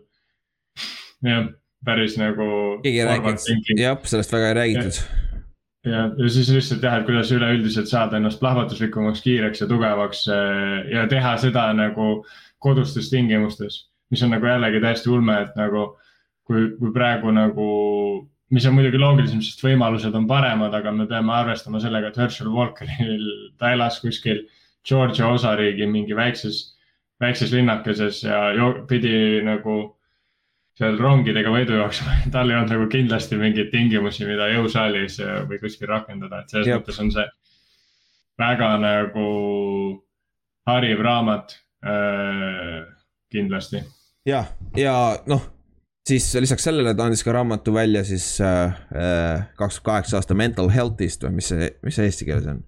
jah, 1.24 1.48
päris 1.84 2.18
nagu. 2.18 2.50
keegi 2.82 3.00
ei 3.04 3.09
rääkinud, 3.12 3.78
jah, 3.78 3.98
sellest 4.04 4.34
väga 4.34 4.52
ei 4.52 4.61
räägitud 4.62 5.02
ja, 5.86 6.09
ja 6.18 6.30
siis 6.32 6.50
lihtsalt 6.52 6.82
jah, 6.82 6.98
et 6.98 7.06
kuidas 7.06 7.30
üleüldiselt 7.34 7.90
saada 7.90 8.18
ennast 8.18 8.40
plahvatuslikumaks, 8.42 9.22
kiireks 9.22 9.62
ja 9.62 9.70
tugevaks 9.70 10.24
äh, 10.34 10.90
ja 10.94 11.06
teha 11.11 11.36
seda 11.40 11.68
nagu 11.76 12.24
kodustes 12.59 13.11
tingimustes, 13.12 13.84
mis 14.11 14.22
on 14.26 14.34
nagu 14.34 14.50
jällegi 14.50 14.82
täiesti 14.82 15.11
ulme, 15.14 15.36
et 15.44 15.54
nagu 15.59 15.92
kui, 16.48 16.72
kui 16.80 16.92
praegu 16.94 17.30
nagu, 17.34 17.68
mis 18.55 18.66
on 18.68 18.76
muidugi 18.76 19.01
loogilisem, 19.01 19.42
sest 19.44 19.61
võimalused 19.64 20.14
on 20.16 20.26
paremad, 20.30 20.74
aga 20.74 20.92
me 20.94 21.07
peame 21.11 21.34
arvestama 21.36 21.80
sellega, 21.82 22.11
et 22.11 22.18
Herschel 22.20 22.51
Walkeril, 22.53 23.28
ta 23.61 23.74
elas 23.76 24.01
kuskil 24.05 24.44
Georgia 24.88 25.28
osariigi 25.34 25.86
mingi 25.90 26.16
väikses, 26.16 26.62
väikses 27.20 27.53
linnakeses 27.53 28.22
ja 28.24 28.72
pidi 28.88 29.42
nagu 29.44 29.78
seal 30.78 30.96
rongidega 31.01 31.51
võidu 31.53 31.76
jooksma, 31.80 32.20
tal 32.34 32.51
ei 32.51 32.59
olnud 32.59 32.74
nagu 32.76 32.88
kindlasti 32.92 33.38
mingeid 33.40 33.72
tingimusi, 33.74 34.26
mida 34.28 34.51
jõusaalis 34.55 35.20
või 35.51 35.61
kuskil 35.62 35.90
rakendada, 35.90 36.42
et 36.42 36.55
selles 36.55 36.74
mõttes 36.76 37.01
on 37.03 37.14
see 37.14 37.26
väga 38.38 38.74
nagu 38.80 39.30
hariv 40.68 41.01
raamat 41.03 41.57
Äh, 41.82 42.86
kindlasti. 43.30 43.84
jah, 44.26 44.46
ja 44.76 45.18
noh, 45.26 45.42
siis 46.09 46.26
lisaks 46.40 46.66
sellele 46.68 46.94
ta 46.96 47.06
andis 47.09 47.24
ka 47.26 47.34
raamatu 47.36 47.74
välja 47.74 48.04
siis 48.06 48.26
äh, 48.40 48.74
äh, 48.94 49.46
kakskümmend 49.59 49.86
kaheksa 49.92 50.18
aasta 50.18 50.36
mental 50.38 50.70
health'ist 50.72 51.24
või 51.26 51.38
mis 51.38 51.52
see, 51.52 51.70
mis 51.84 51.98
see 51.98 52.09
eesti 52.09 52.28
keeles 52.28 52.48
on 52.50 52.62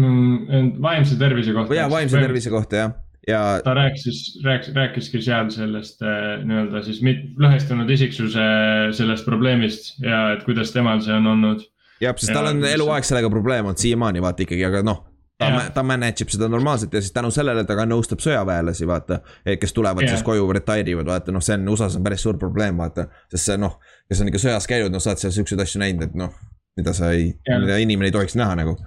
mm,? 0.00 0.76
vaimse 0.84 1.18
tervise 1.20 1.54
kohta. 1.56 1.76
jaa, 1.78 1.90
vaimse 1.92 2.20
tervise 2.20 2.52
kohta 2.54 2.82
jah 2.82 2.94
ja. 3.28 3.60
ta 3.64 3.74
rääkis, 3.76 4.40
rääkis, 4.44 4.74
rääkiski 4.76 5.22
seal 5.24 5.50
sellest 5.54 6.02
äh, 6.04 6.42
nii-öelda 6.44 6.82
siis 6.86 7.00
lõhestunud 7.40 7.90
isiksuse 7.96 8.48
sellest 8.96 9.28
probleemist 9.28 9.94
ja 10.04 10.26
et 10.34 10.44
kuidas 10.48 10.72
temal 10.74 11.02
see 11.04 11.14
on 11.16 11.32
olnud. 11.36 11.64
jah, 12.04 12.16
sest 12.16 12.34
tal 12.36 12.52
on 12.52 12.64
eluaeg 12.68 13.06
sellega 13.06 13.32
probleem 13.32 13.70
olnud 13.70 13.80
siiamaani 13.80 14.24
vaata 14.24 14.46
ikkagi, 14.46 14.64
aga 14.68 14.84
noh 14.86 15.04
ta, 15.50 15.66
ta 15.74 15.82
manage 15.86 16.24
ib 16.24 16.32
seda 16.34 16.48
normaalselt 16.48 16.94
ja 16.94 17.02
siis 17.04 17.12
tänu 17.12 17.30
sellele 17.34 17.64
ta 17.68 17.76
ka 17.78 17.86
nõustab 17.88 18.22
sõjaväelasi, 18.24 18.88
vaata. 18.88 19.20
kes 19.60 19.76
tulevad 19.76 20.06
yeah. 20.06 20.16
siis 20.16 20.26
koju, 20.26 20.48
retire 20.52 20.90
ivad, 20.94 21.10
vaata 21.10 21.34
noh, 21.34 21.44
see 21.44 21.58
on 21.58 21.68
USA-s 21.74 22.00
on 22.00 22.06
päris 22.06 22.24
suur 22.26 22.38
probleem, 22.40 22.78
vaata. 22.80 23.08
sest 23.32 23.52
see 23.52 23.60
noh, 23.60 23.78
kes 24.08 24.24
on 24.24 24.32
ikka 24.32 24.42
sõjas 24.48 24.68
käinud, 24.70 24.92
noh, 24.94 25.02
sa 25.02 25.14
oled 25.14 25.24
seal 25.24 25.38
siukseid 25.38 25.64
asju 25.64 25.82
näinud, 25.84 26.08
et 26.08 26.18
noh, 26.18 26.34
mida 26.78 26.96
sa 26.96 27.14
ei 27.14 27.30
yeah., 27.30 27.60
mida 27.62 27.80
inimene 27.82 28.10
ei 28.10 28.16
tohiks 28.18 28.38
näha 28.38 28.56
nagu 28.58 28.78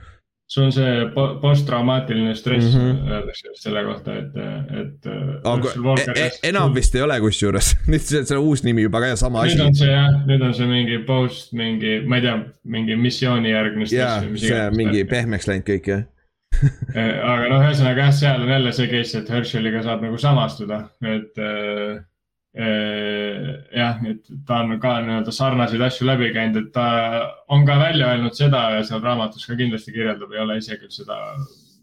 sul 0.48 0.64
on 0.64 0.72
see 0.72 0.92
posttraumaatiline 1.42 2.36
stress 2.36 2.76
mm 2.76 2.82
-hmm. 2.82 3.12
öeldakse 3.12 3.50
selle 3.54 3.84
kohta, 3.84 4.16
et, 4.16 4.36
et. 4.82 5.08
aga 5.44 5.70
e 6.16 6.26
e 6.26 6.50
enam 6.50 6.76
vist 6.76 6.96
ei 6.96 7.02
ole 7.02 7.20
kusjuures 7.20 7.76
nüüd 7.92 8.00
see, 8.00 8.26
see 8.26 8.38
uus 8.38 8.64
nimi 8.64 8.82
juba 8.82 9.00
ka 9.00 9.08
ja 9.12 9.16
sama 9.16 9.44
nüüd 9.44 9.52
asi. 9.52 9.58
nüüd 9.58 9.68
on 9.68 9.76
see 9.76 9.92
jah, 9.92 10.28
nüüd 10.28 10.42
on 10.42 10.54
see 10.54 10.68
mingi 10.68 11.00
post, 11.08 11.54
mingi, 11.54 12.00
ma 12.08 12.16
ei 12.16 12.22
tea, 12.22 12.38
mingi 12.64 12.96
missioonijärgne 12.96 13.86
stress. 13.86 14.00
jaa, 14.00 14.38
see 14.48 14.70
mingi 14.72 15.04
pehmeks 15.06 15.48
läinud 15.52 15.68
kõik 15.68 15.92
jah 15.92 16.06
Eh, 16.08 16.16
aga 17.32 17.48
noh, 17.52 17.64
ühesõnaga 17.64 18.07
jah, 18.07 18.14
seal 18.15 18.44
on 18.44 18.53
jälle 18.53 18.74
see 18.76 18.90
case, 18.91 19.19
et 19.19 19.32
Herscheliga 19.34 19.84
saab 19.86 20.06
nagu 20.06 20.18
samastuda, 20.22 20.80
et 21.06 21.41
äh, 21.44 21.99
äh, 22.57 23.52
jah, 23.78 24.02
et 24.10 24.34
ta 24.48 24.64
on 24.64 24.80
ka 24.82 24.98
nii-öelda 25.06 25.36
sarnaseid 25.36 25.86
asju 25.90 26.10
läbi 26.10 26.32
käinud, 26.36 26.60
et 26.64 26.74
ta 26.76 26.88
on 27.53 27.65
ka 27.68 27.78
välja 27.82 28.11
öelnud 28.15 28.38
seda 28.38 28.64
ja 28.78 28.84
seal 28.88 29.03
raamatus 29.06 29.45
ka 29.45 29.57
kindlasti 29.60 29.94
kirjeldab, 29.95 30.34
ei 30.34 30.44
ole 30.45 30.60
ise 30.61 30.80
küll 30.82 30.94
seda 30.94 31.22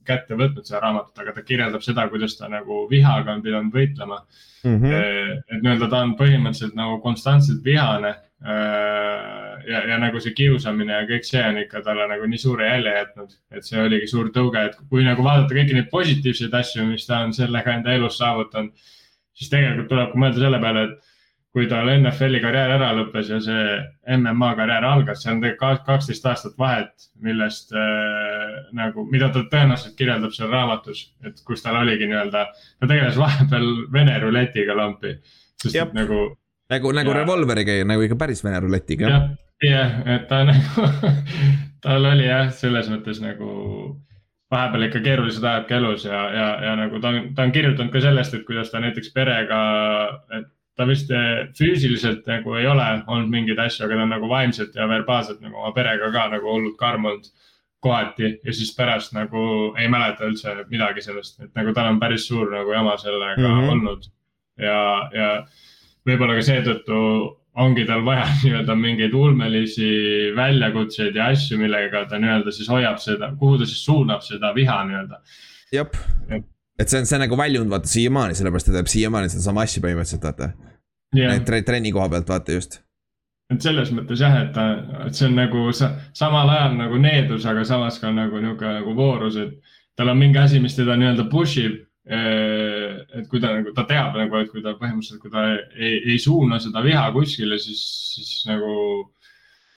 kätte 0.04 0.36
võtnud 0.38 0.66
seda 0.66 0.82
raamatut, 0.84 1.16
aga 1.22 1.32
ta 1.36 1.44
kirjeldab 1.46 1.84
seda, 1.84 2.06
kuidas 2.12 2.36
ta 2.38 2.50
nagu 2.52 2.84
vihaga 2.90 3.32
on 3.32 3.42
pidanud 3.44 3.72
võitlema 3.74 4.20
mm. 4.20 4.76
-hmm. 4.82 5.40
et 5.48 5.62
nii-öelda 5.62 5.88
ta 5.90 6.02
on 6.04 6.14
põhimõtteliselt 6.18 6.76
nagu 6.78 7.00
konstantselt 7.04 7.64
vihane 7.64 8.12
ja, 8.42 9.80
ja 9.88 9.98
nagu 10.00 10.20
see 10.20 10.34
kiusamine 10.36 10.92
ja 10.92 11.06
kõik 11.08 11.26
see 11.28 11.42
on 11.44 11.60
ikka 11.62 11.80
talle 11.86 12.08
nagu 12.10 12.26
nii 12.28 12.40
suure 12.40 12.66
jälje 12.68 12.92
jätnud, 12.98 13.38
et 13.54 13.68
see 13.68 13.80
oligi 13.80 14.10
suur 14.10 14.28
tõuge, 14.34 14.66
et 14.68 14.76
kui 14.90 15.06
nagu 15.06 15.24
vaadata 15.24 15.56
kõiki 15.56 15.76
neid 15.76 15.88
positiivseid 15.92 16.54
asju, 16.60 16.84
mis 16.90 17.06
ta 17.08 17.22
on 17.24 17.32
sellega 17.36 17.78
enda 17.78 17.94
elus 17.94 18.18
saavutanud, 18.20 18.74
siis 19.34 19.50
tegelikult 19.52 19.90
tuleb 19.92 20.12
ka 20.12 20.20
mõelda 20.20 20.44
selle 20.44 20.60
peale, 20.62 20.86
et 20.88 21.12
kui 21.54 21.68
tal 21.70 21.86
NFL-i 21.86 22.40
karjäär 22.42 22.72
ära 22.74 22.88
lõppes 22.98 23.28
ja 23.30 23.36
see 23.42 23.64
MMA 24.16 24.48
karjäär 24.58 24.86
algas, 24.88 25.20
see 25.22 25.30
on 25.30 25.42
tegelikult 25.42 25.84
kaksteist 25.86 26.24
aastat 26.26 26.56
vahet, 26.58 27.08
millest 27.22 27.70
äh, 27.78 28.56
nagu, 28.74 29.06
mida 29.12 29.28
ta 29.30 29.44
tõenäoliselt 29.52 29.94
kirjeldab 29.98 30.34
seal 30.34 30.50
raamatus, 30.50 31.04
et 31.22 31.38
kus 31.46 31.62
tal 31.62 31.78
oligi 31.78 32.10
nii-öelda, 32.10 32.48
ta 32.50 32.90
tegeles 32.90 33.20
vahepeal 33.20 33.68
Vene 33.94 34.18
ruletiga 34.24 34.74
lampi. 34.74 35.14
sest 35.62 35.78
Jep. 35.78 35.94
nagu. 35.94 36.34
Nagu, 36.72 36.92
nagu 36.96 37.12
revolveriga 37.16 37.80
ja 37.80 37.88
nagu 37.88 38.04
ikka 38.06 38.18
päris 38.20 38.44
Vene 38.44 38.60
ruletiga. 38.64 39.10
jah, 39.10 39.28
jah, 39.62 39.98
et 40.16 40.26
ta 40.28 40.42
nagu 40.50 40.88
tal 41.84 42.10
oli 42.12 42.26
jah, 42.28 42.48
selles 42.52 42.88
mõttes 42.92 43.20
nagu 43.22 43.50
vahepeal 44.54 44.88
ikka 44.88 45.02
keerulised 45.04 45.44
ajad 45.44 45.68
ka 45.68 45.78
elus 45.80 46.04
ja, 46.06 46.20
ja, 46.32 46.48
ja 46.68 46.74
nagu 46.78 47.00
ta 47.02 47.12
on, 47.12 47.30
ta 47.36 47.46
on 47.46 47.54
kirjutanud 47.54 47.92
ka 47.92 48.02
sellest, 48.04 48.36
et 48.36 48.44
kuidas 48.48 48.70
ta 48.72 48.82
näiteks 48.82 49.10
perega, 49.14 49.60
et 50.38 50.50
ta 50.78 50.86
vist 50.88 51.10
eh, 51.14 51.46
füüsiliselt 51.58 52.26
nagu 52.30 52.56
ei 52.58 52.66
ole 52.66 52.84
olnud 53.06 53.30
mingeid 53.32 53.60
asju, 53.62 53.86
aga 53.86 53.98
ta 53.98 54.06
on 54.06 54.14
nagu 54.16 54.30
vaimselt 54.30 54.76
ja 54.78 54.88
verbaalselt 54.90 55.42
nagu 55.44 55.60
oma 55.60 55.72
perega 55.76 56.10
ka 56.14 56.28
nagu 56.34 56.50
hullult 56.50 56.78
karm 56.80 57.10
olnud 57.10 57.30
kohati 57.84 58.30
ja 58.42 58.54
siis 58.56 58.72
pärast 58.76 59.12
nagu 59.14 59.44
ei 59.78 59.90
mäleta 59.92 60.26
üldse 60.28 60.56
midagi 60.70 61.04
sellest, 61.04 61.38
et 61.44 61.52
nagu 61.58 61.74
tal 61.76 61.92
on 61.92 62.00
päris 62.02 62.26
suur 62.30 62.50
nagu 62.52 62.72
jama 62.72 62.96
sellega 63.00 63.38
mm 63.38 63.46
-hmm. 63.60 63.70
olnud. 63.72 64.10
ja, 64.58 64.80
ja 65.12 65.30
võib-olla 66.08 66.36
ka 66.38 66.44
seetõttu 66.46 67.00
ongi 67.64 67.84
tal 67.88 68.04
vaja 68.06 68.26
nii-öelda 68.42 68.76
mingeid 68.78 69.14
ulmelisi 69.14 69.90
väljakutseid 70.36 71.16
ja 71.16 71.30
asju, 71.34 71.58
millega 71.60 72.04
ta 72.10 72.18
nii-öelda 72.22 72.54
siis 72.54 72.70
hoiab 72.70 72.98
seda, 73.02 73.32
kuhu 73.38 73.60
ta 73.60 73.68
siis 73.68 73.84
suunab 73.86 74.24
seda 74.26 74.52
viha 74.56 74.80
nii-öelda. 74.88 75.20
jep, 75.74 75.96
et 76.78 76.88
see 76.88 77.00
on, 77.00 77.06
see 77.08 77.18
on 77.18 77.24
nagu 77.26 77.38
väljunud 77.38 77.70
vaata 77.72 77.90
siiamaani, 77.90 78.38
sellepärast 78.38 78.70
ta 78.70 78.78
teeb 78.78 78.90
siiamaani 78.90 79.30
sedasama 79.32 79.66
asja 79.66 79.84
põhimõtteliselt 79.84 80.26
vaata 80.26 80.50
yeah.. 81.16 81.38
Tre, 81.46 81.62
trenni 81.62 81.92
koha 81.94 82.08
pealt 82.12 82.28
vaata 82.34 82.58
just. 82.58 82.80
et 83.52 83.62
selles 83.62 83.92
mõttes 83.94 84.20
jah, 84.24 84.34
et 84.42 84.52
ta, 84.56 84.66
et 85.06 85.14
see 85.14 85.28
on 85.28 85.38
nagu 85.38 85.68
sa, 85.76 85.94
samal 86.16 86.50
ajal 86.50 86.78
nagu 86.80 86.98
needus, 86.98 87.46
aga 87.46 87.64
samas 87.68 88.00
ka 88.02 88.10
nagu 88.14 88.40
nihuke 88.42 88.66
nagu 88.80 88.94
voorus, 88.96 89.38
et 89.38 89.74
tal 89.96 90.10
on 90.10 90.18
mingi 90.18 90.40
asi, 90.40 90.60
mis 90.62 90.74
teda 90.74 90.96
nii-öelda 90.98 91.28
push 91.30 91.60
ib. 91.62 91.82
Eh, 92.04 92.96
et 93.16 93.28
kui 93.30 93.40
ta 93.40 93.54
nagu, 93.54 93.70
ta 93.72 93.86
teab 93.88 94.16
nagu, 94.20 94.36
et 94.36 94.50
kui 94.52 94.60
ta 94.64 94.74
põhimõtteliselt, 94.76 95.22
kui 95.22 95.32
ta 95.32 95.46
ei, 95.72 96.02
ei 96.12 96.18
suuna 96.20 96.58
seda 96.60 96.82
viha 96.84 97.06
kuskile, 97.14 97.56
siis, 97.62 97.80
siis 98.12 98.42
nagu 98.50 98.74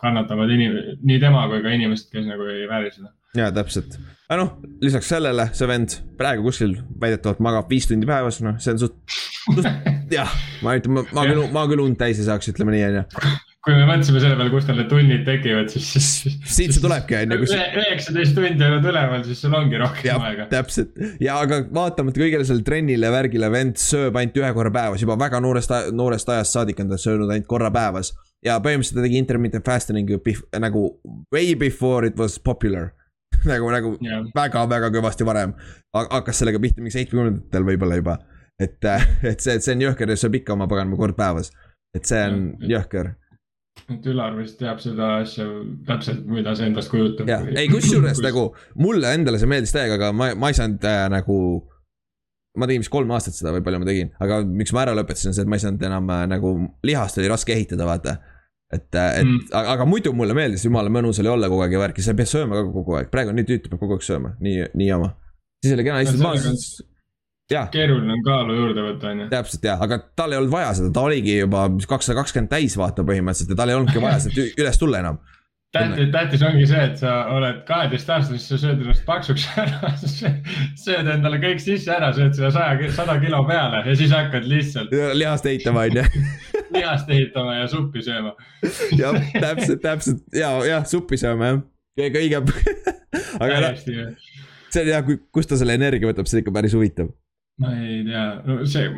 kannatavad 0.01 0.51
inim-, 0.51 0.97
nii 1.07 1.21
tema 1.23 1.45
kui 1.47 1.63
ka 1.63 1.71
inimesed, 1.71 2.11
kes 2.11 2.27
nagu 2.27 2.49
ei 2.51 2.67
vääri 2.67 2.91
seda 2.91 3.13
jaa, 3.37 3.49
täpselt. 3.55 3.95
aga 4.27 4.41
noh, 4.41 4.53
lisaks 4.83 5.09
sellele 5.13 5.47
see 5.55 5.69
vend 5.71 5.97
praegu 6.19 6.49
kuskil 6.49 6.75
väidetavalt 6.99 7.39
magab 7.47 7.71
viis 7.71 7.87
tundi 7.87 8.09
päevas, 8.09 8.41
noh, 8.43 8.59
see 8.59 8.75
on 8.75 8.83
suht, 8.83 8.99
suht 9.47 9.67
jah, 10.17 10.35
ma 10.65 10.75
ütlen, 10.79 10.99
ma, 10.99 11.05
ma 11.15 11.27
küll, 11.29 11.43
ma 11.55 11.67
küll 11.71 11.83
und 11.85 11.99
täis 11.99 12.19
ei 12.19 12.27
saaks, 12.27 12.51
ütleme 12.51 12.75
nii, 12.75 12.87
on 12.89 12.99
ju 12.99 13.05
kui 13.67 13.75
me 13.75 13.85
mõtlesime 13.89 14.21
selle 14.23 14.37
peale, 14.39 14.51
kust 14.53 14.69
tal 14.69 14.77
need 14.79 14.89
tunnid 14.91 15.23
tekivad, 15.27 15.71
siis, 15.73 15.89
siis. 15.91 16.37
siit 16.47 16.75
see 16.75 16.83
tulebki, 16.83 17.17
on 17.19 17.35
ju. 17.35 17.47
üheksateist 17.83 18.37
tundi 18.37 18.67
oled 18.67 18.87
üleval, 18.87 19.25
siis 19.27 19.41
sul 19.43 19.55
ongi 19.57 19.81
rohkem 19.81 20.07
ja, 20.07 20.17
aega. 20.29 20.47
täpselt 20.53 20.95
ja 21.23 21.39
aga 21.43 21.61
vaatamata 21.67 22.23
kõigele 22.23 22.47
sellele 22.47 22.67
trennile, 22.67 23.11
värgile, 23.11 23.51
vend 23.51 23.81
sööb 23.81 24.15
ainult 24.19 24.39
ühe 24.39 24.53
korra 24.55 24.71
päevas, 24.79 25.03
juba 25.03 25.19
väga 25.19 25.43
noorest, 25.43 25.75
noorest 25.95 26.31
ajast 26.31 26.55
saadik 26.55 26.79
on 26.83 26.93
ta 26.93 27.01
söönud 27.01 27.33
ainult 27.33 27.49
korra 27.51 27.73
päevas. 27.75 28.13
ja 28.45 28.59
põhimõtteliselt 28.63 29.01
ta 29.01 29.07
tegi 29.09 29.19
intermittent 29.19 29.67
fasting 29.67 30.15
nagu 30.63 30.87
way 31.33 31.55
before 31.59 32.07
it 32.07 32.15
was 32.17 32.39
popular 32.39 32.93
nagu, 33.51 33.69
nagu 33.73 33.93
väga-väga 34.35 34.89
kõvasti 34.93 35.27
varem. 35.27 35.53
hakkas 35.93 36.41
sellega 36.41 36.61
pihta 36.61 36.81
mingi 36.81 36.95
seitsmekümnendatel 36.95 37.67
võib-olla 37.67 37.99
juba. 37.99 38.17
et, 38.61 38.79
et 39.31 39.39
see, 39.43 39.59
see 39.59 39.75
on 39.75 39.87
jõhker 39.89 40.13
ja 40.13 40.19
sööb 40.19 40.39
ikka 40.41 40.55
oma 40.55 40.69
paganama 40.69 40.99
kord 40.99 41.17
päevas. 41.17 41.51
et 41.95 42.05
see 42.07 42.23
on 42.29 42.43
ja, 42.61 42.77
jõhker. 42.77 43.15
Et 43.93 44.07
Ülar 44.11 44.35
vist 44.37 44.57
teab 44.59 44.81
seda 44.83 45.17
asja 45.21 45.47
täpselt, 45.87 46.25
mida 46.29 46.53
see 46.57 46.69
endast 46.71 46.91
kujutab. 46.91 47.29
ei 47.55 47.67
kusjuures 47.71 48.21
nagu 48.25 48.49
mulle 48.79 49.13
endale 49.15 49.41
see 49.41 49.49
meeldis 49.49 49.75
täiega, 49.75 49.99
aga 49.99 50.13
ma, 50.15 50.31
ma 50.35 50.51
ei 50.51 50.57
saanud 50.57 50.87
äh, 50.87 51.03
nagu 51.13 51.37
ma 52.57 52.67
tegin 52.69 52.81
vist 52.83 52.93
kolm 52.93 53.11
aastat 53.13 53.37
seda 53.37 53.53
või 53.55 53.63
palju 53.65 53.83
ma 53.83 53.89
tegin, 53.89 54.09
aga 54.23 54.41
miks 54.47 54.73
ma 54.73 54.83
ära 54.85 54.97
lõpetasin, 54.97 55.31
on 55.31 55.37
see, 55.37 55.45
et 55.45 55.51
ma 55.51 55.59
ei 55.59 55.63
saanud 55.63 55.85
enam 55.89 56.09
äh, 56.15 56.25
nagu 56.33 56.55
lihast 56.87 57.21
oli 57.21 57.29
raske 57.31 57.55
ehitada, 57.55 57.87
vaata 57.87 58.17
et, 58.73 58.89
et 58.91 59.23
mm. 59.23 59.47
aga, 59.51 59.77
aga 59.77 59.87
muidu 59.87 60.11
mulle 60.17 60.35
meeldis, 60.37 60.65
jumala 60.67 60.91
mõnus 60.91 61.21
oli 61.23 61.31
olla 61.31 61.49
kogu 61.51 61.63
aeg 61.63 61.77
ja 61.77 61.81
värki, 61.85 62.03
sa 62.03 62.13
ei 62.13 62.19
pea 62.19 62.29
sööma 62.29 62.59
ka 62.59 62.67
kogu 62.73 62.97
aeg, 62.99 63.11
praegu 63.13 63.31
on 63.31 63.39
nii 63.39 63.47
tüütu, 63.47 63.71
peab 63.71 63.83
kogu 63.83 63.97
aeg 63.97 64.05
sööma, 64.05 64.33
nii, 64.43 64.67
nii 64.77 64.89
jama. 64.89 65.13
siis 65.63 65.77
oli 65.77 65.87
kena, 65.87 66.03
istud 66.03 66.23
maas. 66.23 66.65
Keeruline 67.47 68.17
on 68.17 68.25
kaalu 68.25 68.57
juurde 68.57 68.83
võtta, 68.89 69.13
on 69.13 69.23
ju. 69.23 69.29
täpselt 69.31 69.65
ja, 69.69 69.77
aga 69.83 70.01
tal 70.19 70.33
ei 70.33 70.41
olnud 70.41 70.51
vaja 70.51 70.73
seda, 70.77 70.91
ta 70.93 71.05
oligi 71.07 71.39
juba 71.39 71.67
kakssada 71.87 72.19
kakskümmend 72.19 72.51
täis 72.51 72.77
vaata 72.79 73.05
põhimõtteliselt 73.07 73.55
ja 73.55 73.59
tal 73.61 73.71
ei 73.71 73.79
olnudki 73.79 74.03
vaja 74.03 74.21
sealt 74.25 74.59
üles 74.59 74.79
tulla 74.81 75.03
enam 75.03 75.21
tähtis, 75.75 76.09
tähtis 76.11 76.43
ongi 76.47 76.67
see, 76.67 76.83
et 76.89 76.99
sa 77.01 77.13
oled 77.35 77.61
kaheteistaastane, 77.67 78.39
siis 78.39 78.51
sa 78.51 78.59
sööd 78.61 78.83
ennast 78.83 79.03
paksuks 79.07 79.47
ära 79.63 79.91
sööd 79.99 81.11
endale 81.11 81.39
kõik 81.43 81.61
sisse 81.63 81.91
ära, 81.93 82.11
sööd 82.15 82.35
selle 82.37 82.51
saja, 82.55 82.91
sada 82.95 83.17
kilo 83.23 83.43
peale 83.47 83.83
ja 83.85 83.95
siis 83.99 84.13
hakkad 84.15 84.47
lihtsalt. 84.47 84.93
lihast 85.17 85.47
ehitama 85.49 85.87
on 85.87 85.99
ju 85.99 86.05
lihast 86.77 87.11
ehitama 87.11 87.59
ja 87.59 87.67
suppi 87.71 88.03
sööma. 88.05 88.33
jah, 88.97 89.19
täpselt, 89.39 89.81
täpselt 89.83 90.23
ja, 90.35 90.51
jah, 90.67 90.87
suppi 90.87 91.19
sööma 91.19 91.53
jah, 91.53 91.63
kõige 91.97 92.23
õigem 92.23 92.51
aga 93.43 93.61
noh, 93.67 93.79
see 93.83 94.83
on 94.83 94.91
jah, 94.93 95.15
kust 95.35 95.51
ta 95.51 95.59
selle 95.59 95.77
energia 95.79 96.09
võtab, 96.09 96.29
see 96.29 96.39
on 96.39 96.45
ikka 96.45 96.55
päris 96.55 96.75
huvitav. 96.77 97.11
Ma 97.61 97.73
ei 97.81 98.01
tea, 98.07 98.25
no 98.47 98.57
see, 98.69 98.89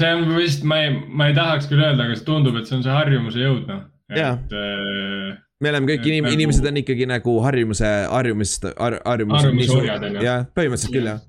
see 0.00 0.10
on 0.16 0.34
vist, 0.36 0.66
ma 0.68 0.82
ei, 0.84 0.96
ma 1.08 1.30
ei 1.30 1.36
tahaks 1.36 1.70
küll 1.70 1.82
öelda, 1.82 2.06
aga 2.06 2.18
see 2.18 2.26
tundub, 2.26 2.58
et 2.60 2.68
see 2.68 2.78
on 2.78 2.84
see 2.86 2.96
harjumuse 2.96 3.40
jõud 3.40 3.70
noh. 3.70 3.86
et 4.10 4.58
äh, 4.64 5.38
me 5.60 5.72
oleme 5.72 5.92
kõik 5.92 6.10
inim-, 6.10 6.28
nagu... 6.28 6.36
inimesed 6.38 6.68
on 6.72 6.82
ikkagi 6.82 7.08
nagu 7.10 7.38
harjumuse, 7.46 7.94
harjumist 8.10 8.68
har,, 8.72 9.00
harjumus. 9.06 9.40
harjumusorjad 9.40 10.10
on 10.10 10.20
ju. 10.20 10.26
jah, 10.28 10.44
põhimõtteliselt 10.56 10.98
küll 10.98 11.10
jah. 11.12 11.24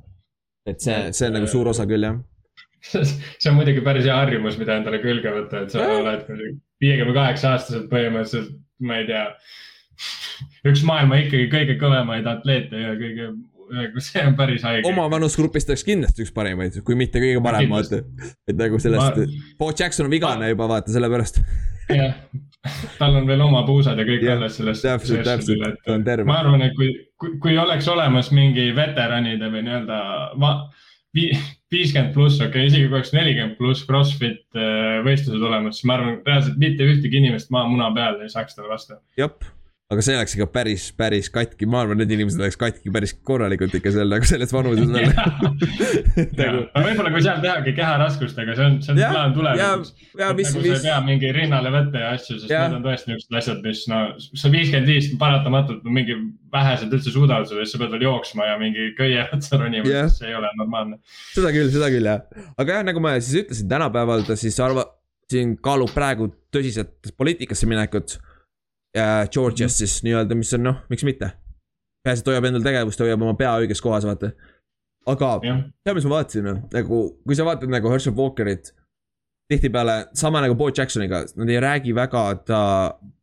et 0.67 0.83
see, 0.83 0.99
see 1.15 1.31
on 1.31 1.39
nagu 1.39 1.49
suur 1.51 1.71
osa 1.71 1.87
küll 1.89 2.09
jah 2.09 2.19
see 2.91 3.49
on 3.49 3.57
muidugi 3.59 3.83
päris 3.85 4.07
hea 4.09 4.15
harjumus, 4.17 4.57
mida 4.59 4.79
endale 4.79 5.01
külge 5.03 5.33
võtta, 5.33 5.65
et 5.65 5.73
sa 5.73 5.85
ja. 5.85 5.97
oled 6.01 6.23
viiekümne 6.81 7.13
kaheksa 7.13 7.55
aastaselt 7.55 7.89
põhimõtteliselt, 7.91 8.55
ma 8.81 8.97
ei 9.01 9.07
tea. 9.09 9.25
üks 10.71 10.81
maailma 10.87 11.19
ikkagi 11.21 11.49
kõige 11.51 11.77
kõvemaid 11.81 12.29
atleete 12.29 12.81
ja 12.81 12.95
kõige, 12.97 13.27
see 14.03 14.23
on 14.27 14.37
päris 14.37 14.63
haige. 14.67 14.85
oma 14.89 15.07
vanusgrupist 15.11 15.71
oleks 15.71 15.85
kindlasti 15.87 16.25
üks 16.25 16.33
parimaid, 16.35 16.81
kui 16.87 16.97
mitte 16.99 17.21
kõige 17.23 17.43
parem, 17.43 17.69
vaata. 17.71 18.01
et 18.47 18.57
nagu 18.57 18.79
sellest 18.81 19.21
ma..., 19.21 19.43
Bo 19.59 19.71
Jackson 19.71 20.09
on 20.09 20.13
vigane 20.13 20.45
ma... 20.45 20.53
juba 20.53 20.69
vaata, 20.71 20.93
sellepärast 20.93 21.41
jah, 21.95 22.15
tal 22.99 23.17
on 23.19 23.27
veel 23.29 23.41
oma 23.43 23.63
puusad 23.67 23.99
ja 23.99 24.05
kõik 24.07 24.27
alles 24.31 24.59
sellest. 24.59 24.85
täpselt, 24.85 25.23
täpselt, 25.27 25.79
ta 25.85 25.95
on 25.97 26.05
terve. 26.07 26.27
ma 26.29 26.41
arvan, 26.43 26.65
et 26.67 26.75
kui, 26.77 26.91
kui, 27.21 27.35
kui 27.43 27.57
oleks 27.61 27.89
olemas 27.91 28.31
mingi 28.35 28.69
veteranide 28.77 29.51
või 29.53 29.65
nii-öelda 29.67 30.01
viiskümmend 31.71 32.13
pluss, 32.15 32.39
okei 32.39 32.49
okay,, 32.49 32.67
isegi 32.69 32.87
kui 32.87 32.99
oleks 32.99 33.15
nelikümmend 33.15 33.57
pluss 33.59 33.87
Crossfit 33.87 34.43
äh, 34.55 34.99
võistlused 35.07 35.43
olemas, 35.43 35.79
siis 35.79 35.89
ma 35.89 35.97
arvan, 35.99 36.21
reaalselt 36.27 36.61
mitte 36.61 36.87
ühtegi 36.87 37.19
inimest 37.19 37.51
maamuna 37.53 37.91
peal 37.95 38.21
ei 38.23 38.31
saaks 38.31 38.55
talle 38.55 38.71
vastu. 38.71 38.99
jep 39.19 39.43
aga 39.91 40.03
see 40.05 40.15
oleks 40.15 40.35
ikka 40.37 40.47
päris, 40.53 40.85
päris 40.95 41.27
katki, 41.33 41.67
ma 41.69 41.81
arvan, 41.83 41.99
need 41.99 42.11
inimesed 42.15 42.39
oleks 42.39 42.57
katki 42.59 42.91
päris 42.93 43.11
korralikult 43.27 43.73
ikka 43.75 43.91
seal 43.91 44.11
nagu 44.11 44.27
selles 44.27 44.53
vanuses 44.55 44.87
veel 44.95 45.09
nagu... 46.39 46.61
võib-olla 46.77 47.11
kui 47.11 47.23
seal 47.25 47.41
tehagi 47.43 47.73
keharaskustega, 47.75 48.55
see 48.55 48.69
on, 48.69 48.77
see 48.85 48.95
on 48.95 49.01
plaan 49.01 49.35
tulevikuks. 49.35 49.91
nagu 50.21 50.45
sa 50.47 50.63
ei 50.63 50.79
pea 50.85 50.99
mingi 51.07 51.33
rinnale 51.35 51.73
võtta 51.75 52.05
ja 52.05 52.13
asju, 52.15 52.37
sest 52.39 52.53
ja. 52.53 52.63
need 52.69 52.79
on 52.79 52.87
tõesti 52.87 53.11
niisugused 53.11 53.41
asjad, 53.41 53.59
mis 53.67 53.83
no, 53.91 54.01
sa 54.21 54.53
viiskümmend 54.55 54.93
viis 54.93 55.11
paratamatult 55.19 55.83
mingi 55.99 56.17
vähesed 56.55 56.95
üldse 56.95 57.11
suudavad 57.11 57.51
seda, 57.51 57.65
siis 57.65 57.75
sa 57.75 57.83
pead 57.83 57.93
veel 57.97 58.07
jooksma 58.07 58.47
ja 58.47 58.57
mingi 58.61 58.89
köie 58.95 59.27
otsa 59.27 59.59
ronima 59.59 59.87
yeah., 59.91 60.09
see 60.11 60.31
ei 60.31 60.39
ole 60.39 60.55
normaalne. 60.59 61.01
seda 61.35 61.51
küll, 61.51 61.71
seda 61.73 61.91
küll 61.91 62.07
jah, 62.07 62.23
aga 62.55 62.79
jah, 62.79 62.87
nagu 62.87 63.03
ma 63.03 63.17
siis 63.19 63.43
ütlesin, 63.43 63.67
tänapäeval 63.71 64.23
ta 64.27 64.39
siis 64.39 64.55
arva-, 64.63 64.87
siin 65.31 65.57
kaalub 65.63 65.91
praegu 65.95 66.31
tõsiselt 66.55 67.11
poliitikasse 67.19 67.67
minekut 67.67 68.21
äh, 68.97 69.29
Georgias 69.29 69.71
-hmm. 69.71 69.77
siis 69.77 70.03
nii-öelda, 70.03 70.35
mis 70.35 70.53
on 70.53 70.63
noh, 70.63 70.81
miks 70.89 71.03
mitte. 71.03 71.31
peaasi, 72.03 72.21
et 72.21 72.27
hoiab 72.27 72.45
endal 72.45 72.63
tegevust, 72.65 72.99
hoiab 72.99 73.21
oma 73.21 73.33
pea 73.37 73.51
õiges 73.61 73.81
kohas, 73.81 74.05
vaata. 74.05 74.31
aga 75.05 75.39
tead, 75.83 75.95
mis 75.95 76.05
ma 76.05 76.15
vaatasin, 76.15 76.47
nagu 76.73 77.01
kui 77.25 77.35
sa 77.35 77.45
vaatad 77.45 77.69
nagu 77.69 77.89
Herschel 77.89 78.15
Walkerit. 78.15 78.73
tihtipeale 79.51 80.07
sama 80.13 80.41
nagu 80.41 80.55
Bo 80.55 80.69
Jacksoniga, 80.69 81.25
nad 81.35 81.49
ei 81.49 81.59
räägi 81.59 81.95
väga 81.95 82.35
ta 82.45 82.61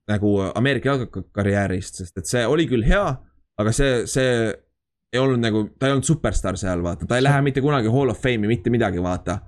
nagu 0.08 0.40
Ameerika 0.54 0.88
jalkakarjäärist, 0.88 1.94
sest 1.94 2.18
et 2.18 2.26
see 2.26 2.46
oli 2.46 2.66
küll 2.68 2.84
hea, 2.84 3.16
aga 3.58 3.72
see, 3.72 4.06
see 4.06 4.54
ei 5.12 5.20
olnud 5.20 5.40
nagu, 5.40 5.64
ta 5.78 5.88
ei 5.88 5.94
olnud 5.96 6.04
superstaar 6.04 6.58
seal, 6.60 6.82
vaata, 6.84 7.06
ta 7.08 7.16
ei 7.16 7.24
lähe 7.24 7.40
mitte 7.44 7.62
kunagi 7.64 7.92
hall 7.92 8.12
of 8.12 8.20
fame'i, 8.20 8.50
mitte 8.50 8.72
midagi, 8.72 9.02
vaata. 9.02 9.38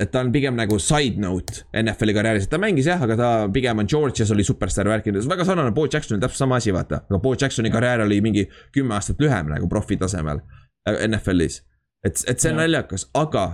Et 0.00 0.10
ta 0.10 0.20
on 0.24 0.32
pigem 0.34 0.56
nagu 0.58 0.78
side 0.82 1.20
note 1.22 1.62
NFL-i 1.78 2.14
karjääris, 2.16 2.48
et 2.48 2.50
ta 2.50 2.58
mängis 2.58 2.88
jah, 2.90 3.02
aga 3.02 3.16
ta 3.18 3.28
pigem 3.54 3.78
on 3.78 3.90
Georgias 3.90 4.32
oli 4.34 4.46
superstaar 4.46 4.90
värkinud, 4.90 5.26
väga 5.30 5.46
sarnane 5.46 5.74
Bo 5.74 5.86
Jacksonil, 5.86 6.22
täpselt 6.22 6.42
sama 6.42 6.58
asi, 6.58 6.74
vaata. 6.74 7.04
aga 7.08 7.20
Bo 7.22 7.34
Jacksoni 7.40 7.70
karjäär 7.70 8.02
oli 8.06 8.18
mingi 8.24 8.48
kümme 8.74 8.96
aastat 8.98 9.22
lühem 9.22 9.52
nagu 9.54 9.68
profi 9.70 9.96
tasemel 10.00 10.42
äh, 10.88 10.98
NFL-is. 11.06 11.62
et, 12.06 12.18
et 12.26 12.40
see 12.40 12.50
on 12.50 12.58
naljakas, 12.62 13.06
aga 13.14 13.46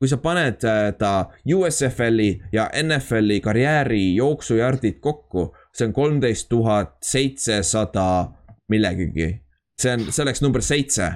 kui 0.00 0.08
sa 0.08 0.16
paned 0.20 0.64
äh, 0.64 0.90
ta 0.98 1.12
USFL-i 1.44 2.30
ja 2.52 2.68
NFL-i 2.82 3.40
karjääri 3.44 4.02
jooksujardid 4.16 5.00
kokku, 5.04 5.50
see 5.76 5.88
on 5.88 5.94
kolmteist 5.96 6.48
tuhat 6.48 6.96
seitsesada 7.04 8.32
millegagi. 8.68 9.42
see 9.80 9.92
on, 9.92 10.08
see 10.08 10.24
oleks 10.24 10.42
number 10.42 10.62
seitse. 10.62 11.12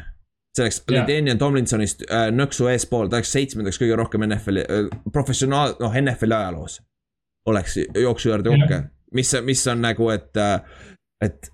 See 0.57 0.97
Jaa. 0.97 1.07
Daniel 1.07 1.39
Tomlinsonist 1.39 2.03
äh, 2.09 2.29
nõksu 2.35 2.71
eespool, 2.73 3.09
ta 3.09 3.21
oleks 3.21 3.33
seitsmendaks 3.33 3.79
kõige 3.81 3.99
rohkem 3.99 4.27
NFL-i 4.27 4.65
äh,, 4.67 4.89
professionaal, 5.13 5.77
noh 5.81 5.95
NFL-i 6.03 6.37
ajaloos. 6.37 6.81
oleks 7.47 7.79
jooksujardi 7.97 8.51
Jah. 8.51 8.61
rohkem, 8.61 8.91
mis, 9.15 9.33
mis 9.45 9.63
on 9.73 9.81
nagu, 9.83 10.11
et, 10.13 10.37
et 11.25 11.53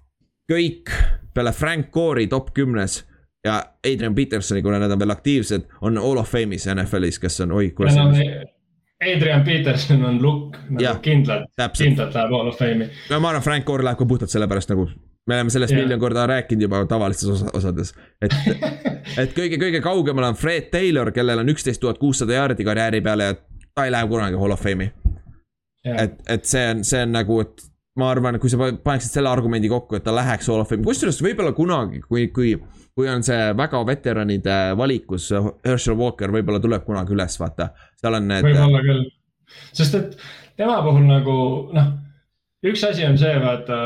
kõik 0.50 0.90
peale 1.34 1.52
Frank 1.52 1.90
Core'i 1.94 2.26
top 2.26 2.50
kümnes 2.54 3.04
ja 3.46 3.60
Adrian 3.86 4.14
Petersoni, 4.14 4.62
kuna 4.62 4.78
nad 4.78 4.90
on 4.90 4.98
veel 4.98 5.14
aktiivsed, 5.14 5.68
on 5.80 5.98
all 5.98 6.18
of 6.18 6.32
fame'is 6.32 6.66
NFL-is, 6.74 7.20
kes 7.22 7.40
on, 7.44 7.52
oi, 7.52 7.70
kuidas 7.76 7.96
no, 7.96 8.08
on. 8.08 8.46
Adrian 9.06 9.44
Peterson 9.44 10.04
on 10.08 10.22
lukk 10.22 10.56
nagu 10.72 11.00
kindlalt, 11.04 11.50
kindlalt 11.76 12.14
läheb 12.16 12.32
Hall 12.32 12.48
of 12.48 12.56
Fame'i. 12.58 12.88
no 13.10 13.20
ma 13.20 13.34
arvan, 13.34 13.44
Frank 13.44 13.68
Core 13.68 13.84
läheb 13.84 14.00
ka 14.00 14.08
puhtalt 14.08 14.32
sellepärast 14.32 14.72
nagu, 14.72 14.88
me 15.26 15.34
oleme 15.34 15.50
sellest 15.50 15.74
Jah. 15.74 15.82
miljon 15.82 16.00
korda 16.00 16.26
rääkinud 16.26 16.62
juba 16.62 16.84
tavalistes 16.86 17.28
osa, 17.28 17.50
osades. 17.54 17.94
et, 18.22 18.34
et 19.22 19.32
kõige, 19.36 19.58
kõige 19.60 19.80
kaugemal 19.84 20.30
on 20.30 20.38
Fred 20.38 20.70
Taylor, 20.72 21.10
kellel 21.14 21.42
on 21.42 21.52
üksteist 21.52 21.82
tuhat 21.82 21.98
kuussada 21.98 22.38
jaardi 22.38 22.64
karjääri 22.64 23.00
peale 23.04 23.30
ja 23.30 23.38
ta 23.74 23.86
ei 23.86 23.92
lähe 23.94 24.08
kunagi 24.08 24.38
hall 24.40 24.54
of 24.54 24.62
fame'i. 24.62 24.90
et, 25.86 26.20
et 26.28 26.44
see 26.44 26.62
on, 26.70 26.84
see 26.86 27.02
on 27.02 27.12
nagu, 27.14 27.40
et 27.42 27.66
ma 28.00 28.10
arvan, 28.12 28.38
kui 28.40 28.50
sa 28.52 28.60
pa- 28.60 28.72
paneksid 28.84 29.18
selle 29.18 29.30
argumendi 29.30 29.68
kokku, 29.72 29.98
et 29.98 30.06
ta 30.06 30.14
läheks 30.14 30.48
hall 30.52 30.62
of 30.62 30.70
fame'i, 30.70 30.86
kusjuures 30.86 31.20
võib-olla 31.24 31.52
kunagi, 31.56 32.02
kui, 32.06 32.28
kui, 32.34 32.54
kui 32.94 33.10
on 33.10 33.26
see 33.26 33.50
väga 33.58 33.82
veteranide 33.88 34.56
valikus, 34.78 35.30
Herschel 35.66 35.98
Walker 35.98 36.34
võib-olla 36.34 36.62
tuleb 36.62 36.86
kunagi 36.86 37.14
üles, 37.18 37.38
vaata. 37.42 37.70
seal 38.00 38.18
on 38.20 38.28
need, 38.30 38.46
võib-olla 38.46 38.82
küll, 38.86 39.06
sest 39.74 39.98
et 39.98 40.18
tema 40.56 40.80
puhul 40.86 41.06
nagu 41.08 41.38
noh, 41.76 41.94
üks 42.64 42.84
asi 42.86 43.04
on 43.06 43.18
see, 43.20 43.34
vaata, 43.42 43.78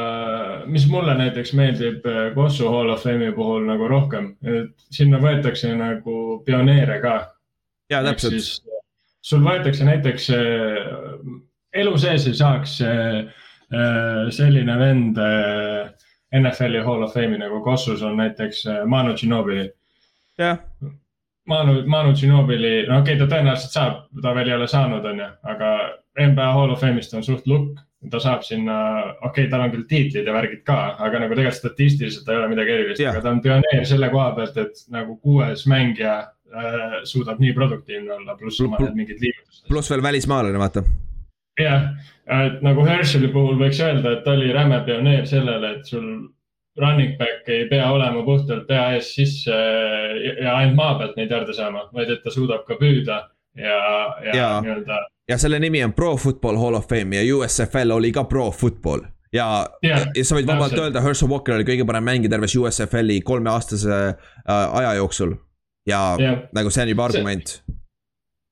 mis 0.70 0.86
mulle 0.90 1.14
näiteks 1.18 1.52
meeldib 1.59 2.06
äh, 2.06 2.30
Kossu 2.34 2.68
Hall 2.70 2.92
of 2.94 3.02
Fame'i 3.05 3.32
puhul 3.36 3.66
nagu 3.68 3.88
rohkem, 3.90 4.34
et 4.44 4.74
sinna 4.94 5.20
võetakse 5.22 5.72
nagu 5.76 6.40
pioneere 6.47 7.01
ka. 7.02 7.16
jaa 7.90 8.05
täpselt, 8.06 8.62
sul 9.22 9.42
võetakse 9.47 9.86
näiteks 9.88 10.30
äh, 10.36 10.80
elu 11.82 11.97
sees 11.98 12.26
ei 12.26 12.34
saaks 12.34 12.80
selline 14.34 14.74
vend 14.80 15.18
NFL-i 16.34 16.80
Hall 16.82 17.05
of 17.06 17.12
Fame'i 17.14 17.38
nagu 17.38 17.60
Kossus 17.62 18.02
on 18.02 18.16
näiteks 18.18 18.64
Manu 18.90 19.14
Ginobili. 19.14 19.68
jah, 20.38 20.59
Manu, 21.51 21.82
Manu 21.86 22.14
Ginobili, 22.14 22.86
no 22.88 23.01
okei 23.01 23.16
okay,, 23.16 23.20
ta 23.20 23.34
tõenäoliselt 23.34 23.74
saab, 23.74 24.02
ta 24.22 24.34
veel 24.36 24.51
ei 24.51 24.56
ole 24.56 24.66
saanud, 24.70 25.06
onju, 25.12 25.28
aga 25.52 25.70
NBA 26.20 26.51
Hall 26.56 26.74
of 26.74 26.82
Fame'ist 26.82 27.14
on 27.16 27.24
suht 27.26 27.48
lukk. 27.51 27.80
Ta 28.09 28.20
saab 28.22 28.44
sinna, 28.47 28.77
okei 29.20 29.44
okay,, 29.44 29.48
tal 29.52 29.66
on 29.66 29.72
küll 29.74 29.85
tiitlid 29.89 30.28
ja 30.28 30.32
värgid 30.32 30.62
ka, 30.64 30.78
aga 31.05 31.20
nagu 31.20 31.36
tegelikult 31.36 31.59
statistiliselt 31.59 32.28
ei 32.31 32.39
ole 32.39 32.48
midagi 32.55 32.72
erilist 32.72 33.02
Jah. 33.02 33.12
aga 33.12 33.27
ta 33.27 33.35
on 33.35 33.43
pioneer 33.44 33.85
selle 33.89 34.09
koha 34.12 34.31
pealt, 34.39 34.56
et 34.62 34.81
nagu 34.94 35.18
kuues 35.20 35.66
mängija 35.68 36.14
äh, 36.24 36.97
suudab 37.05 37.43
nii 37.44 37.52
produktiivne 37.56 38.16
olla, 38.16 38.39
pluss 38.40 38.60
oma 38.64 38.81
Pl- 38.81 38.89
need 38.89 39.02
mingid 39.02 39.20
liigutused. 39.20 39.66
pluss 39.68 39.93
veel 39.93 40.02
välismaalane, 40.09 40.62
vaata. 40.62 40.85
jah, 41.60 41.90
et 42.40 42.64
nagu 42.64 42.89
Herscheli 42.89 43.28
puhul 43.35 43.60
võiks 43.60 43.82
öelda, 43.85 44.16
et 44.16 44.24
ta 44.24 44.32
oli 44.32 44.48
räme 44.56 44.81
pioneer 44.89 45.28
sellele, 45.28 45.77
et 45.77 45.93
sul 45.93 46.09
running 46.81 47.18
back 47.18 47.48
ei 47.52 47.68
pea 47.68 47.90
olema 47.93 48.24
puhtalt 48.24 48.64
pea 48.66 48.94
ees 48.97 49.12
sisse 49.14 49.52
ja 50.40 50.56
ainult 50.56 50.77
maa 50.78 50.97
pealt 51.02 51.20
neid 51.20 51.36
jarde 51.36 51.52
saama, 51.52 51.90
vaid 51.93 52.16
et 52.16 52.24
ta 52.24 52.32
suudab 52.32 52.64
ka 52.64 52.81
püüda 52.81 53.27
ja, 53.59 53.78
ja, 54.24 54.36
ja. 54.36 54.51
nii-öelda 54.64 55.02
ja 55.31 55.39
selle 55.39 55.61
nimi 55.62 55.81
on 55.86 55.93
Pro 55.94 56.16
Football 56.19 56.59
Hall 56.59 56.74
of 56.78 56.89
Fame 56.90 57.16
ja 57.23 57.36
USFL 57.36 57.90
oli 57.94 58.11
ka 58.12 58.24
Pro 58.27 58.51
Football. 58.51 59.07
ja 59.32 59.47
Jah, 59.86 60.07
ja 60.16 60.24
sa 60.27 60.35
võid 60.36 60.48
vabalt 60.48 60.73
täpselt. 60.74 60.85
öelda, 60.89 61.02
Herschel 61.05 61.31
Walker 61.31 61.55
oli 61.55 61.65
kõige 61.69 61.86
parem 61.86 62.02
mängija 62.09 62.32
terves 62.32 62.57
USFL-i 62.59 63.20
kolmeaastase 63.23 63.98
äh, 64.11 64.74
aja 64.81 64.94
jooksul. 64.98 65.36
ja 65.86 66.01
Jah. 66.19 66.40
nagu 66.52 66.70
see 66.70 66.82
on 66.82 66.89
juba 66.97 67.07
See- 67.09 67.20
argument. 67.20 67.61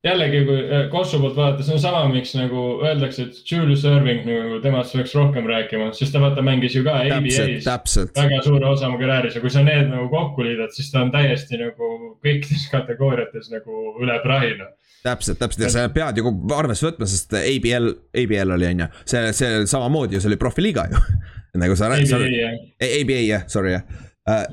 jällegi, 0.07 0.45
kui 0.47 0.59
äh, 0.63 0.85
Kossu 0.91 1.19
poolt 1.19 1.37
vaadata, 1.37 1.65
see 1.67 1.75
on 1.75 1.83
sama, 1.83 2.05
miks 2.13 2.35
nagu 2.39 2.65
öeldakse, 2.87 3.27
et 3.27 3.53
Julius 3.53 3.83
Irving 3.89 4.23
nagu 4.29 4.61
temast 4.63 4.95
peaks 4.95 5.15
rohkem 5.19 5.47
rääkima, 5.51 5.91
sest 5.97 6.15
ta 6.15 6.23
vaata 6.23 6.45
mängis 6.47 6.77
ju 6.77 6.85
ka 6.87 6.95
ABA-s 7.03 7.97
väga 8.15 8.43
suure 8.47 8.69
osa 8.71 8.87
oma 8.89 9.01
karjääris 9.01 9.39
ja 9.39 9.43
kui 9.43 9.51
sa 9.51 9.65
need 9.67 9.91
nagu 9.91 10.07
kokku 10.13 10.47
liidad, 10.47 10.71
siis 10.75 10.93
ta 10.93 11.03
on 11.03 11.11
täiesti 11.15 11.59
nagu 11.59 11.95
kõikides 12.25 12.69
kategooriates 12.73 13.51
nagu 13.55 13.97
üle 14.03 14.21
prahina. 14.23 14.71
täpselt, 15.03 15.41
täpselt 15.41 15.67
ja 15.67 15.73
sa 15.73 15.89
pead 15.95 16.21
ju 16.21 16.31
arvesse 16.55 16.87
võtma, 16.87 17.09
sest 17.11 17.35
ABL, 17.41 17.91
ABL 18.23 18.55
oli 18.55 18.71
on 18.71 18.85
ju, 18.85 18.89
see, 19.03 19.33
see 19.35 19.65
samamoodi 19.67 20.19
ju, 20.19 20.23
see 20.23 20.31
oli 20.31 20.39
profiliiga 20.39 20.87
ju. 20.93 21.03
nagu 21.59 21.75
sa, 21.75 21.91
sa, 22.07 22.23
ABA 22.23 22.31
jah, 22.37 22.55
ABA 22.87 23.19
jah, 23.25 23.51
sorry 23.51 23.75
jah. 23.75 23.99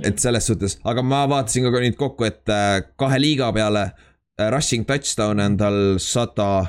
et 0.08 0.18
selles 0.18 0.46
suhtes, 0.48 0.80
aga 0.88 1.04
ma 1.06 1.26
vaatasin 1.30 1.70
ka 1.70 1.86
nüüd 1.86 1.98
kokku, 2.00 2.26
et 2.26 2.50
äh, 2.50 2.80
kahe 2.98 3.22
liiga 3.22 3.52
peale 3.54 3.90
äh, 3.92 4.05
rushing 4.40 4.86
touchdown 4.86 5.40
on 5.40 5.58
tal 5.58 5.78
sada, 5.98 6.66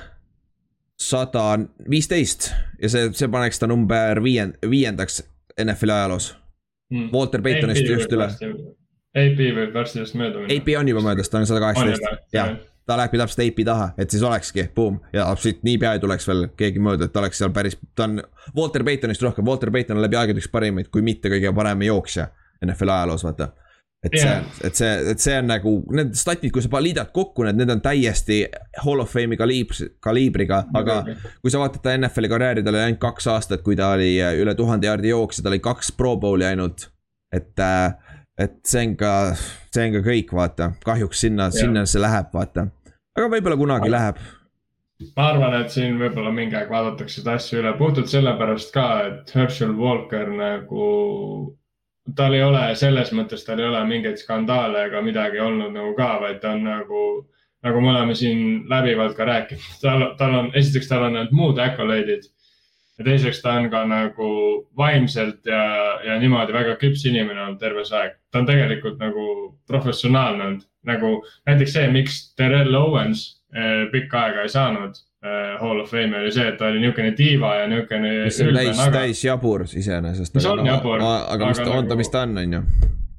sada 1.01 1.59
viisteist 1.91 2.51
ja 2.83 2.91
see, 2.93 3.11
see 3.17 3.29
paneks 3.33 3.59
ta 3.59 3.69
number 3.71 4.23
viiend-, 4.23 4.59
viiendaks 4.71 5.23
NFL-i 5.63 5.93
ajaloos. 5.93 6.35
Mm. 6.93 7.11
Walter 7.13 7.43
Paytonist 7.43 7.89
just 7.89 8.13
üle. 8.15 8.29
AP 9.17 9.39
võib 9.41 9.75
varsti 9.75 10.03
just 10.03 10.17
mööda 10.19 10.43
minna. 10.43 10.55
AP 10.55 10.73
on 10.79 10.89
juba 10.93 11.03
möödas, 11.09 11.31
ta 11.33 11.41
on 11.41 11.49
sada 11.49 11.63
kaheksateist, 11.65 12.27
jah, 12.37 12.53
ta 12.87 12.99
lähebki 13.01 13.19
täpselt 13.19 13.43
AP 13.47 13.63
taha, 13.67 13.87
et 13.99 14.13
siis 14.13 14.23
olekski, 14.27 14.67
boom, 14.77 14.99
ja 15.17 15.25
siit 15.41 15.65
niipea 15.67 15.97
ei 15.97 16.03
tuleks 16.03 16.29
veel 16.29 16.45
keegi 16.59 16.83
mööda, 16.85 17.09
et 17.09 17.15
ta 17.15 17.23
oleks 17.23 17.41
seal 17.41 17.55
päris, 17.57 17.79
ta 17.97 18.07
on 18.07 18.21
Walter 18.57 18.85
Paytonist 18.87 19.25
rohkem, 19.25 19.49
Walter 19.49 19.73
Payton 19.75 19.97
on 19.97 20.05
läbi 20.05 20.21
aegade 20.21 20.43
üks 20.43 20.51
parimaid, 20.53 20.93
kui 20.93 21.03
mitte 21.07 21.33
kõige 21.33 21.55
parem 21.57 21.87
jooksja 21.89 22.29
NFL 22.67 22.93
ajaloos, 22.93 23.25
vaata. 23.27 23.51
Et 24.05 24.17
see 24.17 24.29
Jah., 24.29 24.45
et 24.65 24.79
see, 24.79 24.91
et 25.13 25.23
see 25.23 25.37
on 25.41 25.49
nagu 25.51 25.73
need 25.97 26.17
statid, 26.19 26.53
kui 26.55 26.65
sa 26.65 26.83
liidad 26.83 27.13
kokku 27.15 27.47
need, 27.47 27.59
need 27.61 27.73
on 27.73 27.83
täiesti 27.85 28.43
Hall 28.85 29.03
of 29.03 29.13
Fame'i 29.13 29.39
kaliibs, 29.41 29.83
kaliibriga, 30.05 30.65
aga 30.77 31.01
kui 31.41 31.53
sa 31.53 31.63
vaatad 31.63 31.83
ta 31.85 31.97
NFL-i 31.97 32.31
karjääri, 32.33 32.65
tal 32.67 32.77
oli 32.77 32.85
ainult 32.87 33.03
kaks 33.03 33.31
aastat, 33.33 33.65
kui 33.67 33.79
ta 33.79 33.95
oli 33.97 34.15
äh, 34.23 34.37
üle 34.43 34.55
tuhande 34.59 34.91
jaardi 34.91 35.13
jooksja, 35.15 35.45
tal 35.45 35.57
oli 35.57 35.65
kaks 35.65 35.93
Pro 35.97 36.17
Bowli 36.21 36.49
ainult. 36.49 36.91
et, 37.35 37.59
et 38.39 38.57
see 38.65 38.87
on 38.87 38.97
ka, 39.01 39.13
see 39.75 39.89
on 39.89 39.99
ka 39.99 40.07
kõik, 40.07 40.33
vaata, 40.37 40.73
kahjuks 40.85 41.27
sinna, 41.27 41.51
sinna 41.55 41.87
see 41.89 42.01
läheb, 42.03 42.33
vaata. 42.35 42.69
aga 43.17 43.31
võib-olla 43.33 43.61
kunagi 43.61 43.93
läheb. 43.93 44.23
ma 45.17 45.31
arvan, 45.33 45.61
et 45.61 45.73
siin 45.73 45.99
võib-olla 46.01 46.33
mingi 46.33 46.57
aeg 46.57 46.71
vaadatakse 46.73 47.21
seda 47.21 47.37
asja 47.41 47.61
üle 47.61 47.75
puhtalt 47.81 48.13
sellepärast 48.13 48.73
ka, 48.77 48.89
et 49.11 49.35
Herschel 49.35 49.75
Walker 49.77 50.31
nagu, 50.33 50.87
tal 52.15 52.35
ei 52.35 52.43
ole 52.43 52.69
selles 52.79 53.11
mõttes, 53.17 53.43
tal 53.47 53.61
ei 53.61 53.67
ole 53.67 53.83
mingeid 53.89 54.21
skandaale 54.21 54.87
ega 54.87 55.03
midagi 55.03 55.41
olnud 55.43 55.75
nagu 55.75 55.95
ka, 55.99 56.13
vaid 56.23 56.39
ta 56.43 56.53
on 56.55 56.63
nagu, 56.67 57.03
nagu 57.67 57.83
me 57.83 57.91
oleme 57.95 58.15
siin 58.15 58.65
läbivalt 58.71 59.17
ka 59.17 59.27
rääkinud, 59.27 59.77
tal, 59.83 60.09
tal 60.21 60.41
on, 60.41 60.51
esiteks 60.55 60.89
tal 60.89 61.09
on 61.09 61.19
need 61.19 61.35
muud 61.35 61.59
accolades 61.63 62.31
ja 62.99 63.05
teiseks 63.05 63.43
ta 63.43 63.57
on 63.61 63.71
ka 63.71 63.83
nagu 63.89 64.29
vaimselt 64.77 65.47
ja, 65.47 65.65
ja 66.05 66.19
niimoodi 66.21 66.55
väga 66.55 66.77
küps 66.81 67.05
inimene 67.09 67.43
olnud 67.43 67.61
terve 67.61 67.85
see 67.85 67.99
aeg. 67.99 68.15
ta 68.31 68.41
on 68.41 68.49
tegelikult 68.49 69.03
nagu 69.03 69.27
professionaalne 69.69 70.45
olnud, 70.45 70.63
nagu 70.87 71.13
näiteks 71.49 71.77
see, 71.77 71.91
miks 71.93 72.21
Terrell 72.39 72.75
Owens 72.75 73.27
eh, 73.55 73.85
pikka 73.93 74.29
aega 74.29 74.47
ei 74.47 74.53
saanud 74.53 75.03
Hall 75.61 75.81
of 75.81 75.91
Fame'i 75.91 76.21
oli 76.21 76.33
see, 76.35 76.47
et 76.49 76.59
ta 76.59 76.69
oli 76.71 76.81
niisugune 76.83 77.13
diiva 77.19 77.55
ja 77.61 77.69
niisugune 77.71 78.13
mis 78.25 78.41
on 78.43 78.55
täis, 78.55 78.83
täis 78.95 79.25
jabur 79.25 79.65
iseenesest. 79.67 80.35
Mis 80.35 80.47
on 80.51 80.65
jabur, 80.67 81.03
aga 81.03 81.51
mis 81.51 81.59
ta 81.61 81.67
aga 81.67 81.79
on 81.79 81.85
ta, 81.85 81.95
nagu- 81.95 82.01
mis 82.03 82.11
ta 82.13 82.23
on, 82.27 82.39
on 82.43 82.57
ju. 82.59 82.63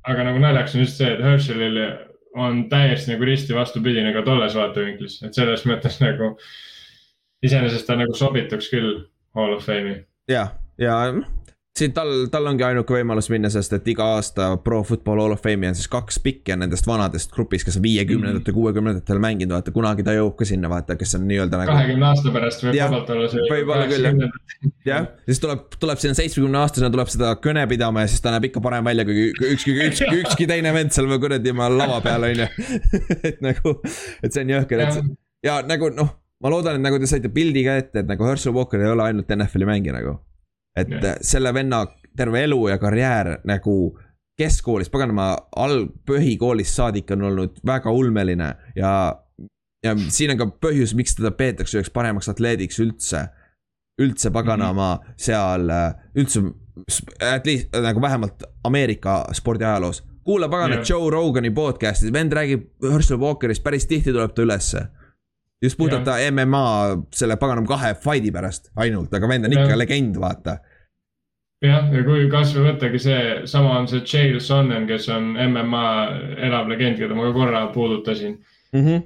aga 0.08 0.28
nagu 0.30 0.44
naljakas 0.44 0.76
on 0.76 0.86
just 0.86 1.02
see, 1.02 1.10
et 1.14 1.24
Herschelil 1.24 1.80
on 2.38 2.64
täiesti 2.70 3.12
nagu 3.14 3.26
risti 3.28 3.56
vastupidine 3.56 4.14
ka 4.14 4.22
tolles 4.26 4.56
vaatevinklis, 4.56 5.22
et 5.26 5.34
selles 5.38 5.66
mõttes 5.70 6.00
nagu 6.04 6.36
iseenesest 7.44 7.88
ta 7.88 7.98
nagu 8.00 8.14
sobituks 8.18 8.70
küll 8.74 9.02
Hall 9.38 9.58
of 9.58 9.66
Fame'i. 9.66 10.04
ja, 10.32 10.48
ja 10.82 11.00
noh, 11.12 11.28
siin 11.78 11.94
tal, 11.96 12.12
tal 12.34 12.48
ongi 12.50 12.66
ainuke 12.66 12.96
võimalus 12.98 13.30
minna, 13.32 13.50
sest 13.54 13.74
et 13.78 13.88
iga 13.92 14.06
aasta 14.16 14.50
Pro 14.64 14.82
Football 14.88 15.22
Hall 15.24 15.36
of 15.36 15.44
Fame'i 15.44 15.70
on 15.70 15.78
siis 15.78 15.90
kaks 15.92 16.20
pikki 16.24 16.56
on 16.56 16.64
nendest 16.66 16.88
vanadest 16.90 17.32
grupist, 17.34 17.68
kes 17.68 17.80
on 17.80 17.86
viiekümnendatel, 17.86 18.56
kuuekümnendatel 18.56 19.22
mänginud, 19.24 19.56
vaata 19.56 19.74
kunagi 19.76 20.06
ta 20.08 20.16
jõuab 20.18 20.36
ka 20.40 20.48
sinna, 20.50 20.72
vaata, 20.72 20.98
kes 21.00 21.18
on 21.20 21.26
nii-öelda 21.30 21.62
nagu. 21.62 21.74
kahekümne 21.74 22.10
aasta 22.10 22.34
pärast 22.36 22.66
võib 22.66 22.78
vabalt 22.82 23.14
olla 23.16 23.32
see. 23.34 23.48
võib-olla 23.54 23.88
küll 23.92 24.10
jah, 24.10 24.38
jah, 24.90 25.10
siis 25.30 25.42
tuleb, 25.44 25.66
tuleb 25.80 26.04
sinna 26.04 26.20
seitsmekümne 26.20 26.62
aastasena 26.64 26.92
tuleb 26.94 27.14
seda 27.14 27.34
kõne 27.44 27.66
pidama 27.70 28.06
ja 28.06 28.12
siis 28.12 28.24
ta 28.26 28.34
näeb 28.36 28.50
ikka 28.50 28.64
parem 28.66 28.86
välja 28.88 29.08
kui 29.08 29.30
ükski, 29.32 29.76
ükski, 29.88 30.12
ükski 30.24 30.50
teine 30.50 30.74
vend 30.76 30.96
seal 30.96 31.10
kuradi 31.22 31.54
lava 31.58 32.00
peal 32.06 32.28
on 32.28 32.46
ju. 32.46 32.48
et 33.30 33.44
nagu, 33.46 33.76
et 34.24 34.34
see 34.34 34.46
on 34.46 34.56
jõhker, 34.58 34.88
et 34.88 35.04
ja 35.46 35.62
nagu 35.66 35.92
noh 35.94 36.16
ma 36.44 36.52
loodan, 36.54 36.78
et 36.78 36.84
nagu 36.84 37.00
te 37.02 37.10
saite 37.10 37.32
pildi 37.34 37.64
ka 37.66 37.78
ette, 37.82 38.04
et 38.04 38.10
nagu 38.10 38.26
Herschel 38.28 38.56
Walker 38.56 38.82
ei 38.82 38.92
ole 38.92 39.06
ainult 39.10 39.32
NFL-i 39.34 39.70
mängija 39.70 39.96
nagu. 39.96 40.18
Et 40.78 40.92
yeah. 40.92 41.18
selle 41.26 41.54
venna 41.54 41.86
terve 42.18 42.44
elu 42.48 42.68
ja 42.72 42.78
karjäär 42.82 43.38
nagu 43.46 43.98
keskkoolist, 44.38 44.92
paganama, 44.94 45.32
alg-, 45.58 45.94
põhikoolist 46.06 46.78
saadik 46.78 47.12
on 47.16 47.26
olnud 47.32 47.58
väga 47.66 47.92
ulmeline 47.94 48.52
ja. 48.78 48.92
ja 49.86 49.96
siin 50.14 50.36
on 50.36 50.42
ka 50.42 50.50
põhjus, 50.68 50.94
miks 50.98 51.18
teda 51.18 51.32
peetakse 51.38 51.80
üheks 51.80 51.94
paremaks 51.94 52.30
atleediks 52.30 52.80
üldse. 52.84 53.28
üldse 54.02 54.30
paganama 54.30 54.96
mm 54.96 55.02
-hmm. 55.02 55.14
seal, 55.18 55.72
üldse, 56.16 56.42
at 57.34 57.46
least 57.46 57.74
nagu 57.82 58.02
vähemalt 58.02 58.44
Ameerika 58.64 59.26
spordiajaloos 59.34 60.04
kuula 60.24 60.50
pagana 60.50 60.76
yeah. 60.76 60.86
Joe 60.90 61.10
Rogani 61.10 61.50
podcast'i, 61.52 62.14
vend 62.14 62.34
räägib 62.34 62.68
Herschel 62.92 63.18
Walkerist, 63.18 63.64
päris 63.64 63.88
tihti 63.88 64.14
tuleb 64.14 64.34
ta 64.36 64.42
ülesse 64.42 64.88
just 65.64 65.78
puhtalt 65.78 66.06
ta 66.06 66.18
MMA 66.32 66.64
selle 67.14 67.38
paganama 67.42 67.68
kahe 67.68 67.94
fight'i 68.02 68.32
pärast 68.34 68.72
ainult, 68.76 69.14
aga 69.14 69.30
vend 69.30 69.50
on 69.50 69.56
ikka 69.56 69.74
ja. 69.74 69.80
legend, 69.80 70.20
vaata. 70.22 70.58
jah, 71.66 71.90
ja 71.94 72.06
kui 72.06 72.28
kasvõi 72.32 72.72
võttagi 72.72 73.02
see, 73.02 73.22
sama 73.50 73.78
on 73.80 73.90
see 73.90 74.06
Chael 74.06 74.40
Sonnen, 74.44 74.88
kes 74.90 75.10
on 75.14 75.34
MMA 75.48 75.86
elav 76.50 76.70
legend, 76.70 77.02
keda 77.02 77.18
ma 77.18 77.30
ka 77.30 77.38
korra 77.38 77.68
puudutasin 77.74 78.40
mm. 78.74 78.82
-hmm 78.82 79.06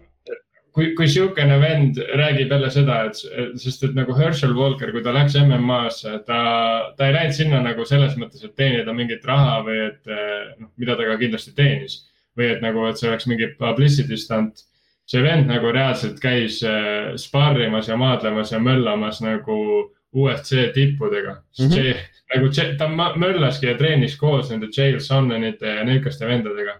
kui, 0.71 0.93
kui 0.95 1.07
sihukene 1.07 1.57
vend 1.59 1.97
räägib 2.15 2.51
jälle 2.53 2.69
seda, 2.71 3.01
et, 3.09 3.17
sest 3.59 3.83
et 3.83 3.95
nagu 3.95 4.15
Herschel 4.15 4.53
Walker, 4.55 4.91
kui 4.91 5.03
ta 5.03 5.11
läks 5.11 5.35
MM-sse, 5.41 6.21
ta, 6.27 6.37
ta 6.97 7.07
ei 7.07 7.15
läinud 7.17 7.35
sinna 7.35 7.59
nagu 7.65 7.85
selles 7.85 8.15
mõttes, 8.15 8.45
et 8.47 8.55
teenida 8.55 8.93
mingit 8.95 9.25
raha 9.27 9.57
või 9.67 9.81
et 9.89 10.11
noh, 10.59 10.69
mida 10.79 10.95
ta 10.95 11.09
ka 11.09 11.17
kindlasti 11.19 11.51
teenis. 11.57 12.07
või 12.39 12.45
et 12.47 12.61
nagu, 12.63 12.85
et 12.87 12.95
see 12.95 13.09
oleks 13.09 13.25
mingi 13.27 13.49
publicity 13.59 14.15
stunt 14.17 14.61
see 15.11 15.23
vend 15.23 15.49
nagu 15.51 15.71
reaalselt 15.75 16.21
käis 16.23 16.61
äh, 16.63 17.15
sparrimas 17.19 17.89
ja 17.91 17.97
maadlemas 17.99 18.51
ja 18.51 18.59
möllamas 18.59 19.19
nagu 19.23 19.57
UFC 20.15 20.71
tippudega 20.73 21.33
mm. 21.33 21.65
-hmm. 21.65 21.73
see 21.73 21.95
nagu 22.35 22.47
ta 22.77 22.87
möllaski 23.15 23.67
ja 23.67 23.77
treenis 23.77 24.15
koos 24.17 24.49
nende 24.49 24.67
Jail 24.77 24.99
Sonnenite 24.99 25.67
ja 25.67 25.83
niisuguste 25.83 26.27
vendadega. 26.27 26.79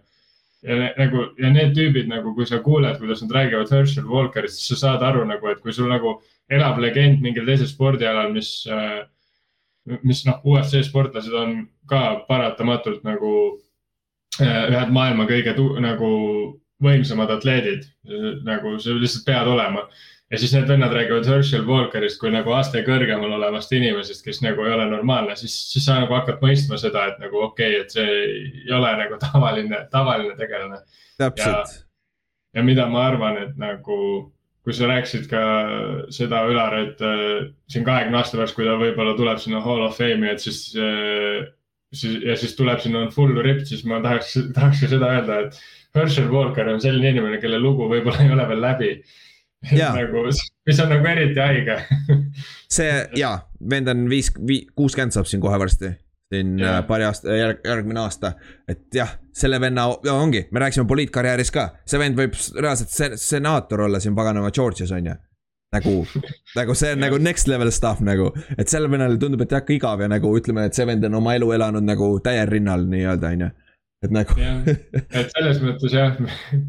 ja 0.61 0.75
nagu 0.97 1.23
ja 1.41 1.49
need 1.49 1.73
tüübid 1.73 2.07
nagu, 2.07 2.35
kui 2.35 2.45
sa 2.45 2.59
kuuled, 2.59 2.97
kuidas 2.99 3.21
nad 3.21 3.31
räägivad 3.31 3.71
Herschel 3.71 4.05
Walkerist, 4.05 4.59
siis 4.59 4.67
sa 4.67 4.75
saad 4.75 5.01
aru 5.01 5.23
nagu, 5.25 5.47
et 5.47 5.59
kui 5.59 5.73
sul 5.73 5.89
nagu 5.89 6.21
elab 6.49 6.77
legend 6.77 7.21
mingil 7.21 7.45
teisel 7.45 7.67
spordialal, 7.67 8.29
mis 8.31 8.67
äh,, 8.69 9.01
mis 10.03 10.21
noh, 10.25 10.37
UFC 10.45 10.83
sportlased 10.85 11.33
on 11.33 11.67
ka 11.89 12.25
paratamatult 12.27 13.01
nagu 13.03 13.33
äh, 14.41 14.69
ühed 14.69 14.93
maailma 14.93 15.25
kõige 15.25 15.55
nagu 15.81 16.11
võimsamad 16.83 17.31
atleedid, 17.35 17.85
nagu 18.47 18.77
sa 18.81 18.95
lihtsalt 18.97 19.27
pead 19.27 19.51
olema. 19.51 19.85
ja 20.31 20.39
siis 20.39 20.53
need 20.55 20.69
vennad 20.69 20.93
räägivad 20.95 21.27
Herschel 21.27 21.65
Walkerist 21.67 22.19
kui 22.21 22.31
nagu 22.31 22.53
aste 22.55 22.85
kõrgemal 22.87 23.33
olevast 23.35 23.73
inimesest, 23.75 24.23
kes 24.23 24.39
nagu 24.45 24.63
ei 24.63 24.73
ole 24.73 24.85
normaalne, 24.87 25.35
siis, 25.35 25.55
siis 25.73 25.85
sa 25.85 25.97
nagu 25.99 26.15
hakkad 26.15 26.39
mõistma 26.43 26.79
seda, 26.79 27.09
et 27.11 27.19
nagu 27.19 27.41
okei 27.49 27.75
okay,, 27.75 27.81
et 27.81 27.95
see 27.95 28.19
ei 28.63 28.75
ole 28.75 28.93
nagu 29.03 29.19
tavaline, 29.19 29.85
tavaline 29.91 30.37
tegelane. 30.39 30.83
täpselt. 31.19 31.81
ja 32.55 32.63
mida 32.63 32.87
ma 32.87 33.07
arvan, 33.09 33.41
et 33.43 33.57
nagu 33.59 33.97
kui 34.63 34.73
sa 34.77 34.87
rääkisid 34.87 35.25
ka 35.27 35.41
seda, 36.13 36.45
Ülar, 36.47 36.77
et 36.79 37.01
äh, 37.01 37.49
siin 37.67 37.83
kahekümne 37.85 38.21
aasta 38.21 38.37
pärast, 38.37 38.55
kui 38.55 38.67
ta 38.67 38.77
võib-olla 38.77 39.17
tuleb 39.17 39.41
sinna 39.41 39.61
Hall 39.65 39.87
of 39.87 39.97
Fame'i, 39.97 40.29
et 40.31 40.43
siis 40.43 40.67
äh, 40.77 41.49
siis 41.93 42.23
ja 42.23 42.35
siis 42.39 42.55
tuleb 42.55 42.79
sinna 42.83 43.05
full 43.11 43.35
ripped, 43.43 43.67
siis 43.69 43.83
ma 43.87 44.01
tahaks, 44.03 44.35
tahaks 44.55 44.83
ka 44.83 44.91
seda 44.93 45.11
öelda, 45.15 45.39
et 45.45 45.61
Herschel 45.95 46.29
Walker 46.31 46.69
on 46.71 46.81
selline 46.81 47.11
inimene, 47.15 47.39
kelle 47.41 47.59
lugu 47.59 47.89
võib-olla 47.91 48.23
ei 48.25 48.31
ole 48.31 48.47
veel 48.47 48.61
läbi. 48.61 48.91
nagu, 49.71 50.23
mis 50.65 50.79
on 50.81 50.89
nagu 50.89 51.05
eriti 51.05 51.37
haige 51.37 51.75
see 52.77 52.93
ja, 53.19 53.35
vend 53.69 53.91
on 53.91 54.07
viis, 54.09 54.31
kuuskümmend 54.73 55.13
saab 55.13 55.27
siin 55.29 55.43
kohe 55.43 55.59
varsti 55.61 55.91
siin 56.31 56.59
ja. 56.59 56.77
Äh, 56.77 56.85
paari 56.87 57.05
aasta, 57.05 57.35
järg, 57.35 57.59
järgmine 57.67 57.99
aasta. 57.99 58.33
et 58.67 58.87
jah, 58.95 59.17
selle 59.35 59.59
venna, 59.61 59.87
ongi, 60.11 60.47
me 60.51 60.63
rääkisime 60.63 60.87
poliitkarjäärist 60.87 61.53
ka, 61.55 61.67
see 61.85 61.99
vend 61.99 62.17
võib 62.17 62.37
reaalselt 62.57 63.19
senaator 63.19 63.87
olla 63.87 63.99
siin 63.99 64.15
paganama 64.15 64.51
Georgias 64.55 64.91
on 64.95 65.11
ju. 65.11 65.15
nagu, 65.75 65.95
nagu 66.59 66.75
see 66.75 66.95
on 66.95 67.03
nagu 67.05 67.19
next 67.21 67.51
level 67.51 67.71
stuff 67.71 68.01
nagu, 68.03 68.31
et 68.57 68.71
sellel 68.71 68.91
vennal 68.91 69.19
tundub, 69.19 69.43
et 69.45 69.51
jah, 69.51 69.65
ka 69.67 69.75
igav 69.75 70.01
ja 70.03 70.09
nagu 70.11 70.31
ütleme, 70.37 70.65
et 70.67 70.77
see 70.77 70.87
vend 70.87 71.05
on 71.07 71.19
oma 71.21 71.35
elu 71.39 71.51
elanud 71.57 71.85
nagu 71.85 72.13
täiel 72.23 72.49
rinnal 72.49 72.87
nii-öelda 72.91 73.35
on 73.35 73.45
ju 73.45 73.51
et 74.01 74.13
nagu. 74.13 74.33
et 75.13 75.27
selles 75.29 75.59
mõttes 75.61 75.93
jah, 75.93 76.15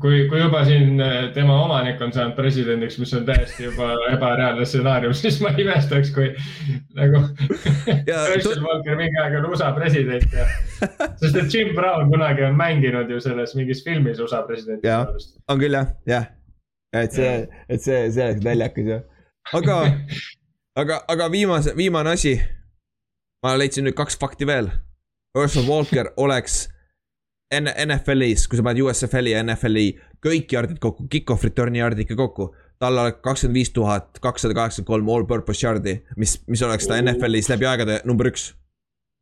kui, 0.01 0.27
kui 0.29 0.41
juba 0.41 0.63
siin 0.69 1.01
äh, 1.01 1.31
tema 1.33 1.55
omanik 1.65 2.01
on 2.05 2.13
saanud 2.13 2.37
presidendiks, 2.37 2.99
mis 3.01 3.13
on 3.17 3.25
täiesti 3.29 3.65
juba 3.71 3.89
ebareaalne 4.11 4.67
stsenaarium, 4.69 5.15
siis 5.21 5.39
ma 5.45 5.55
ei 5.55 5.65
imestaks, 5.65 6.13
kui 6.13 6.29
nagu. 6.99 7.23
Herschel 8.09 8.61
Walker 8.65 8.99
mingi 9.01 9.21
aeg 9.23 9.39
on 9.41 9.49
USA 9.49 9.71
president 9.77 10.37
ja, 10.37 10.45
sest 11.23 11.39
et 11.41 11.49
Jim 11.55 11.73
Brown 11.79 12.13
kunagi 12.13 12.45
on 12.49 12.59
mänginud 12.59 13.11
ju 13.11 13.21
selles 13.25 13.57
mingis 13.57 13.81
filmis 13.87 14.21
USA 14.21 14.43
presidenti. 14.49 14.89
jah, 14.89 15.09
on 15.49 15.63
küll 15.63 15.79
jah, 15.79 15.89
jah, 16.09 16.29
et 17.01 17.17
see, 17.17 17.33
et 17.73 17.81
see, 17.81 18.05
see 18.13 18.29
oleks 18.29 18.45
naljakas 18.45 18.93
jah, 18.93 19.07
aga, 19.57 19.79
aga, 20.85 21.01
aga 21.17 21.33
viimase, 21.33 21.73
viimane 21.81 22.13
asi. 22.13 22.37
ma 23.43 23.57
leidsin 23.59 23.89
nüüd 23.89 23.97
kaks 23.99 24.15
fakti 24.21 24.47
veel. 24.47 24.69
Herschel 25.35 25.65
Walker 25.67 26.13
oleks 26.21 26.69
NFL-is, 27.53 28.47
kui 28.49 28.59
sa 28.59 28.65
paned 28.65 28.81
USFL-i 28.81 29.35
ja 29.35 29.43
NFL-i 29.45 29.93
kõik 30.25 30.55
yard'id 30.55 30.81
kokku, 30.83 31.07
kick-off 31.13 31.45
return'i 31.45 31.83
yard'id 31.83 32.09
ka 32.09 32.17
kokku. 32.19 32.53
tal 32.83 32.99
oleks 32.99 33.21
kakskümmend 33.23 33.55
viis 33.55 33.71
tuhat 33.71 34.19
kakssada 34.23 34.57
kaheksakümmend 34.59 34.89
kolm 34.89 35.11
all-purpose 35.15 35.63
yard'i, 35.67 36.01
mis, 36.17 36.41
mis 36.49 36.63
oleks 36.67 36.89
ta 36.91 36.99
NFL-is 36.99 37.51
läbi 37.53 37.69
aegade 37.69 38.01
number 38.05 38.33
üks. 38.33 38.53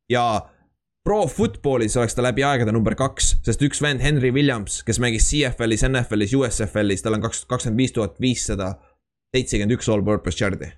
ja 0.09 0.47
Pro 1.05 1.27
Footballis 1.27 1.97
oleks 1.97 2.15
ta 2.15 2.23
läbi 2.23 2.45
aegade 2.45 2.73
number 2.73 2.95
kaks, 2.95 3.35
sest 3.45 3.63
üks 3.65 3.81
vend, 3.83 4.01
Henry 4.05 4.31
Williams, 4.31 4.83
kes 4.85 5.01
mängis 5.01 5.29
CFL-is, 5.33 5.87
NFL-is, 5.89 6.37
USFL-is, 6.37 7.03
tal 7.03 7.17
on 7.17 7.25
kaks, 7.25 7.45
kakskümmend 7.49 7.81
viis 7.81 7.97
tuhat 7.97 8.21
viissada 8.21 8.75
seitsekümmend 9.35 9.79
üks 9.79 9.89
all-purpose 9.89 10.45
yard'i 10.45 10.71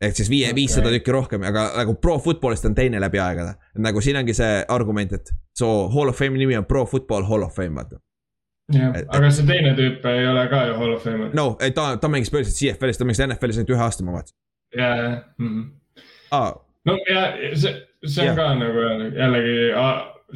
ehk 0.00 0.16
siis 0.16 0.30
viie 0.32 0.48
okay., 0.48 0.56
viissada 0.56 0.92
tükki 0.94 1.12
rohkem, 1.14 1.42
aga 1.46 1.66
nagu 1.76 1.94
pro 2.00 2.16
football'ist 2.24 2.68
on 2.68 2.76
teine 2.76 3.00
läbi 3.02 3.20
aegade. 3.20 3.56
nagu 3.84 4.00
siin 4.04 4.16
ongi 4.20 4.34
see 4.36 4.62
argument, 4.68 5.12
et 5.12 5.32
so 5.56 5.88
hall 5.94 6.12
of 6.12 6.18
fame'i 6.18 6.40
nimi 6.40 6.56
on 6.56 6.64
pro 6.68 6.86
football 6.86 7.26
hall 7.28 7.44
of 7.44 7.54
fame, 7.56 7.76
vaata. 7.76 8.00
jah, 8.72 8.96
aga 9.08 9.32
see 9.36 9.46
teine 9.50 9.74
tüüp 9.78 10.06
ei 10.12 10.26
ole 10.30 10.46
ka 10.52 10.64
ju 10.70 10.78
hall 10.80 10.96
of 10.96 11.04
fame. 11.04 11.30
no, 11.36 11.50
ei 11.60 11.76
ta, 11.76 11.92
ta 12.00 12.12
mängis 12.12 12.32
põhiliselt 12.32 12.58
CFL-is, 12.60 13.00
ta 13.00 13.08
mängis 13.08 13.22
NFL-is 13.26 13.60
ainult 13.60 13.76
ühe 13.76 13.86
aasta, 13.88 14.06
ma 14.06 14.16
vaatasin. 14.16 14.36
ja, 14.76 14.90
ja 15.02 15.10
mm. 15.38 15.52
-hmm. 15.52 15.68
Ah. 16.30 16.54
no 16.86 16.96
ja 17.10 17.26
see, 17.54 17.74
see 18.06 18.22
on 18.24 18.32
ja. 18.32 18.36
ka 18.38 18.54
nagu 18.54 18.86
jällegi 19.18 19.56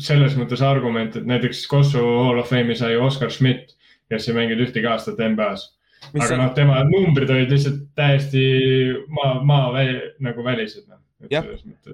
selles 0.05 0.35
mõttes 0.37 0.61
argument, 0.67 1.17
et 1.17 1.27
näiteks 1.27 1.67
Kossu 1.71 2.03
hall 2.03 2.43
of 2.43 2.51
fame'i 2.51 2.77
sai 2.77 2.97
Oscar 2.97 3.31
Schmidt, 3.31 3.77
kes 4.11 4.29
ei 4.29 4.35
mänginud 4.37 4.67
ühtegi 4.67 4.91
aastat 4.91 5.23
NBA-s 5.23 5.71
Aga 6.15 6.37
noh, 6.39 6.53
tema 6.57 6.83
numbrid 6.89 7.31
olid 7.31 7.51
lihtsalt 7.55 7.83
täiesti 7.99 8.45
maa, 9.09 9.39
maa 9.47 9.73
väl, 9.75 9.97
nagu 10.25 10.45
välised 10.45 10.87
noh. 10.89 11.01
jah, 11.31 11.47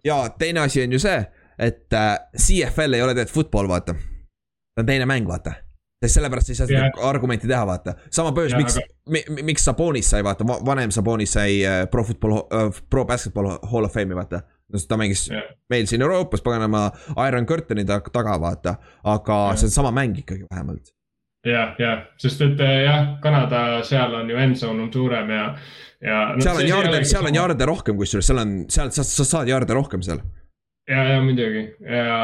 ja 0.04 0.20
teine 0.38 0.64
asi 0.66 0.82
on 0.84 0.92
ju 0.92 1.00
see, 1.02 1.18
et 1.58 1.92
äh, 1.96 2.14
CFL 2.36 2.98
ei 2.98 3.02
ole 3.02 3.14
tegelikult 3.14 3.34
football, 3.34 3.68
vaata. 3.70 3.94
see 3.94 4.84
on 4.84 4.88
teine 4.88 5.08
mäng, 5.08 5.28
vaata 5.28 5.54
sest 6.00 6.16
sellepärast 6.16 6.48
ei 6.48 6.56
saa 6.56 6.66
seda 6.68 6.86
yeah. 6.86 7.08
argumenti 7.08 7.48
teha, 7.48 7.64
vaata. 7.68 7.94
sama 8.10 8.30
põhjus, 8.36 8.54
miks 8.56 8.78
aga..., 8.80 9.42
miks 9.44 9.66
Sabonis 9.68 10.08
sai, 10.14 10.22
vaata, 10.24 10.46
vanem 10.66 10.92
Sabonis 10.94 11.34
sai 11.36 11.58
äh, 11.60 11.82
Pro 11.92 12.04
Football 12.08 12.38
uh,, 12.40 12.70
Pro 12.90 13.04
Basketball 13.04 13.58
Hall 13.72 13.84
of 13.84 13.92
Fame'i, 13.92 14.16
vaata. 14.16 14.40
ta 14.88 14.96
mängis 14.96 15.26
yeah. 15.28 15.42
meil 15.70 15.86
siin 15.90 16.02
Euroopas, 16.02 16.40
paganama, 16.42 16.90
Iron 17.28 17.46
Curtaini 17.46 17.84
taga, 17.84 18.38
vaata. 18.40 18.74
aga 19.04 19.36
yeah. 19.44 19.56
see 19.56 19.68
on 19.68 19.76
sama 19.76 19.92
mäng 19.92 20.16
ikkagi 20.18 20.46
vähemalt 20.50 20.94
jah, 21.46 21.76
jah, 21.80 22.02
sest 22.20 22.42
et 22.44 22.60
eh, 22.64 22.82
jah, 22.84 23.14
Kanada, 23.22 23.80
seal 23.86 24.14
on 24.18 24.28
ju 24.30 24.40
endzone 24.40 24.84
on 24.84 24.92
suurem 24.92 25.30
ja, 25.32 25.46
ja 26.04 26.18
no,. 26.34 26.44
seal 26.44 26.60
on 26.60 26.68
jaarde, 26.68 27.00
seal 27.08 27.30
on 27.30 27.38
jaarde 27.38 27.68
rohkem, 27.70 27.96
kusjuures 28.00 28.28
seal 28.30 28.42
on, 28.42 28.54
seal 28.72 28.92
sa, 28.94 29.06
sa 29.06 29.26
saad 29.28 29.50
jaarde 29.50 29.76
rohkem 29.76 30.04
seal. 30.04 30.20
ja, 30.90 31.04
ja 31.14 31.20
muidugi. 31.24 31.64
Ja 31.86 32.18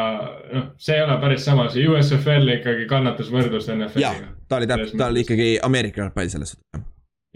noh, 0.52 0.68
see 0.82 0.98
ei 0.98 1.04
ole 1.04 1.16
päris 1.22 1.46
sama, 1.48 1.68
see 1.72 1.86
USFL 1.88 2.56
ikkagi 2.58 2.88
kannatas 2.90 3.30
võrdlust 3.32 3.72
NFL-iga. 3.72 4.34
ta 4.48 4.60
oli 4.60 4.68
täpselt, 4.72 4.98
ta 5.00 5.08
oli 5.12 5.24
ikkagi 5.24 5.54
Ameerika 5.64 6.04
jalgpall 6.04 6.32
selles 6.32 6.56
suhtes 6.56 6.84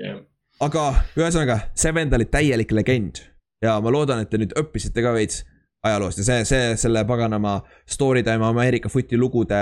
yeah.. 0.00 0.20
aga 0.60 0.90
ühesõnaga, 1.16 1.62
see 1.78 1.94
vend 1.96 2.18
oli 2.18 2.28
täielik 2.28 2.76
legend. 2.76 3.24
Ja 3.60 3.74
ma 3.84 3.92
loodan, 3.92 4.22
et 4.24 4.30
te 4.32 4.38
nüüd 4.40 4.54
õppisite 4.56 5.02
ka 5.04 5.12
veits 5.12 5.42
ajaloost. 5.84 6.20
Ja 6.20 6.24
see, 6.24 6.44
see 6.48 6.76
selle 6.80 7.02
paganama 7.08 7.58
story 7.88 8.22
time 8.24 8.46
Ameerika 8.48 8.88
footi 8.88 9.18
lugude 9.20 9.60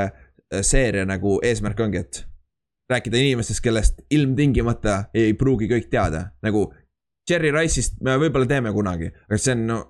seeria 0.62 1.04
nagu 1.08 1.38
eesmärk 1.44 1.80
ongi, 1.84 2.02
et 2.02 2.22
rääkida 2.88 3.20
inimestest, 3.20 3.60
kellest 3.64 4.00
ilmtingimata 4.10 5.10
ei 5.14 5.34
pruugi 5.36 5.68
kõik 5.70 5.90
teada, 5.92 6.30
nagu 6.44 6.68
Jerry 7.28 7.50
Rice'ist 7.52 7.98
me 8.00 8.16
võib-olla 8.20 8.48
teeme 8.48 8.72
kunagi, 8.72 9.10
aga 9.28 9.38
see 9.40 9.52
on 9.52 9.66
no 9.68 9.80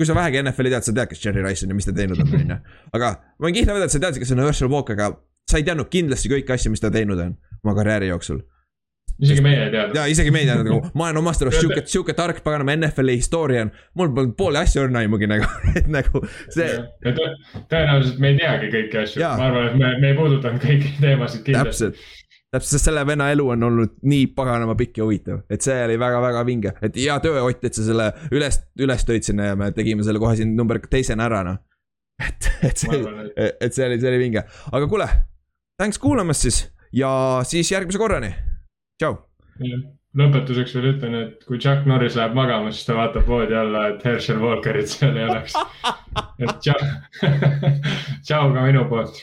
kui 0.00 0.06
sa 0.08 0.14
vähegi 0.16 0.40
NFL-i 0.40 0.70
tead, 0.72 0.84
sa 0.86 0.92
tead, 0.96 1.10
kes 1.10 1.24
Jerry 1.24 1.42
Rice 1.44 1.66
on 1.66 1.74
ja 1.74 1.76
mis 1.76 1.84
ta 1.84 1.92
teinud 1.92 2.22
on, 2.22 2.30
on 2.32 2.54
ju. 2.54 2.60
aga 2.96 3.10
ma 3.36 3.48
võin 3.48 3.56
kihla 3.58 3.74
vedada, 3.76 3.90
et 3.90 3.92
sa 3.92 4.00
teadsid, 4.00 4.22
kes 4.22 4.30
on 4.32 4.40
Herschel 4.46 4.70
Walker, 4.72 4.96
aga 4.96 5.10
sa 5.50 5.58
ei 5.60 5.66
teadnud 5.66 5.90
kindlasti 5.92 6.30
kõiki 6.32 6.54
asju, 6.54 6.72
mis 6.72 6.80
ta 6.80 6.88
teinud 6.94 7.20
on 7.20 7.34
oma 7.60 7.74
karjääri 7.76 8.08
jooksul 8.08 8.40
isegi 9.18 9.42
meie 9.44 9.64
ei 9.66 9.72
teadnud. 9.72 9.96
ja 9.98 10.06
isegi 10.10 10.32
meie 10.34 10.46
ei 10.46 10.50
teadnud 10.50 10.70
nagu, 10.70 10.92
ma 10.94 11.08
olen 11.08 11.20
omast 11.22 11.42
arust 11.44 11.60
sihuke, 11.64 11.84
sihuke 11.90 12.14
tark 12.18 12.42
paganama 12.46 12.76
NFL-i 12.76 13.18
historian. 13.20 13.72
mul 13.98 14.14
polnud 14.16 14.36
pooli 14.38 14.62
asju 14.62 14.86
õrna 14.86 15.04
aimugi 15.04 15.28
nagu, 15.30 15.48
et 15.78 15.90
nagu 15.90 16.24
see. 16.54 16.70
tõenäoliselt 17.04 18.22
me 18.22 18.34
ei 18.34 18.40
teagi 18.40 18.72
kõiki 18.76 19.02
asju, 19.04 19.26
ma 19.26 19.50
arvan, 19.50 19.68
et 19.72 19.78
me, 19.82 19.92
me 20.02 20.12
ei 20.12 20.18
puudutanud 20.18 20.64
kõiki 20.64 20.96
teemasid 21.00 21.46
kindlasti. 21.46 21.90
täpselt 21.90 22.18
täpselt, 22.50 22.72
sest 22.74 22.88
selle 22.88 23.04
venna 23.06 23.30
elu 23.30 23.46
on 23.54 23.62
olnud 23.68 23.96
nii 24.10 24.30
paganama 24.34 24.74
pikk 24.78 24.98
ja 24.98 25.06
huvitav, 25.06 25.42
et 25.50 25.62
see 25.62 25.76
oli 25.86 25.98
väga-väga 26.00 26.42
vinge, 26.48 26.74
et 26.82 26.98
hea 26.98 27.18
töö, 27.22 27.38
Ott, 27.46 27.62
et 27.66 27.76
sa 27.76 27.84
selle 27.86 28.10
üles, 28.34 28.58
üles 28.82 29.06
tõid 29.06 29.26
sinna 29.26 29.52
ja 29.52 29.58
me 29.58 29.70
tegime 29.76 30.04
selle 30.06 30.22
kohe 30.22 30.34
siin 30.38 30.56
number 30.58 30.80
teisena 30.90 31.28
ära, 31.30 31.44
noh. 31.46 31.60
et, 32.26 32.50
et 32.66 32.82
see, 32.82 33.00
et 33.38 33.72
see 33.72 33.86
oli, 33.86 34.00
see 34.02 34.10
oli 34.10 34.20
vinge, 34.20 34.42
aga 34.72 34.90
kuule, 34.90 35.06
thanks 35.80 36.00
kuulamast 36.02 36.44
siis 36.48 36.64
ja 36.92 37.10
siis 37.46 37.70
järgmise 37.70 38.00
korrani, 38.02 38.34
tšau. 39.00 39.16
lõpetuseks 40.20 40.76
veel 40.76 40.92
ütlen, 40.92 41.16
et 41.24 41.44
kui 41.46 41.58
Chuck 41.62 41.88
Norris 41.88 42.16
läheb 42.18 42.36
magama, 42.36 42.72
siis 42.74 42.86
ta 42.88 42.96
vaatab 42.98 43.28
voodi 43.30 43.56
alla, 43.56 43.88
et 43.92 44.04
Herschel 44.04 44.40
Walkerit 44.42 44.90
seal 44.90 45.16
ei 45.16 45.28
oleks. 45.28 45.56
et 46.42 46.56
tšau, 46.66 46.88
tšau 48.26 48.54
ka 48.54 48.64
minu 48.68 48.86
poolt 48.90 49.20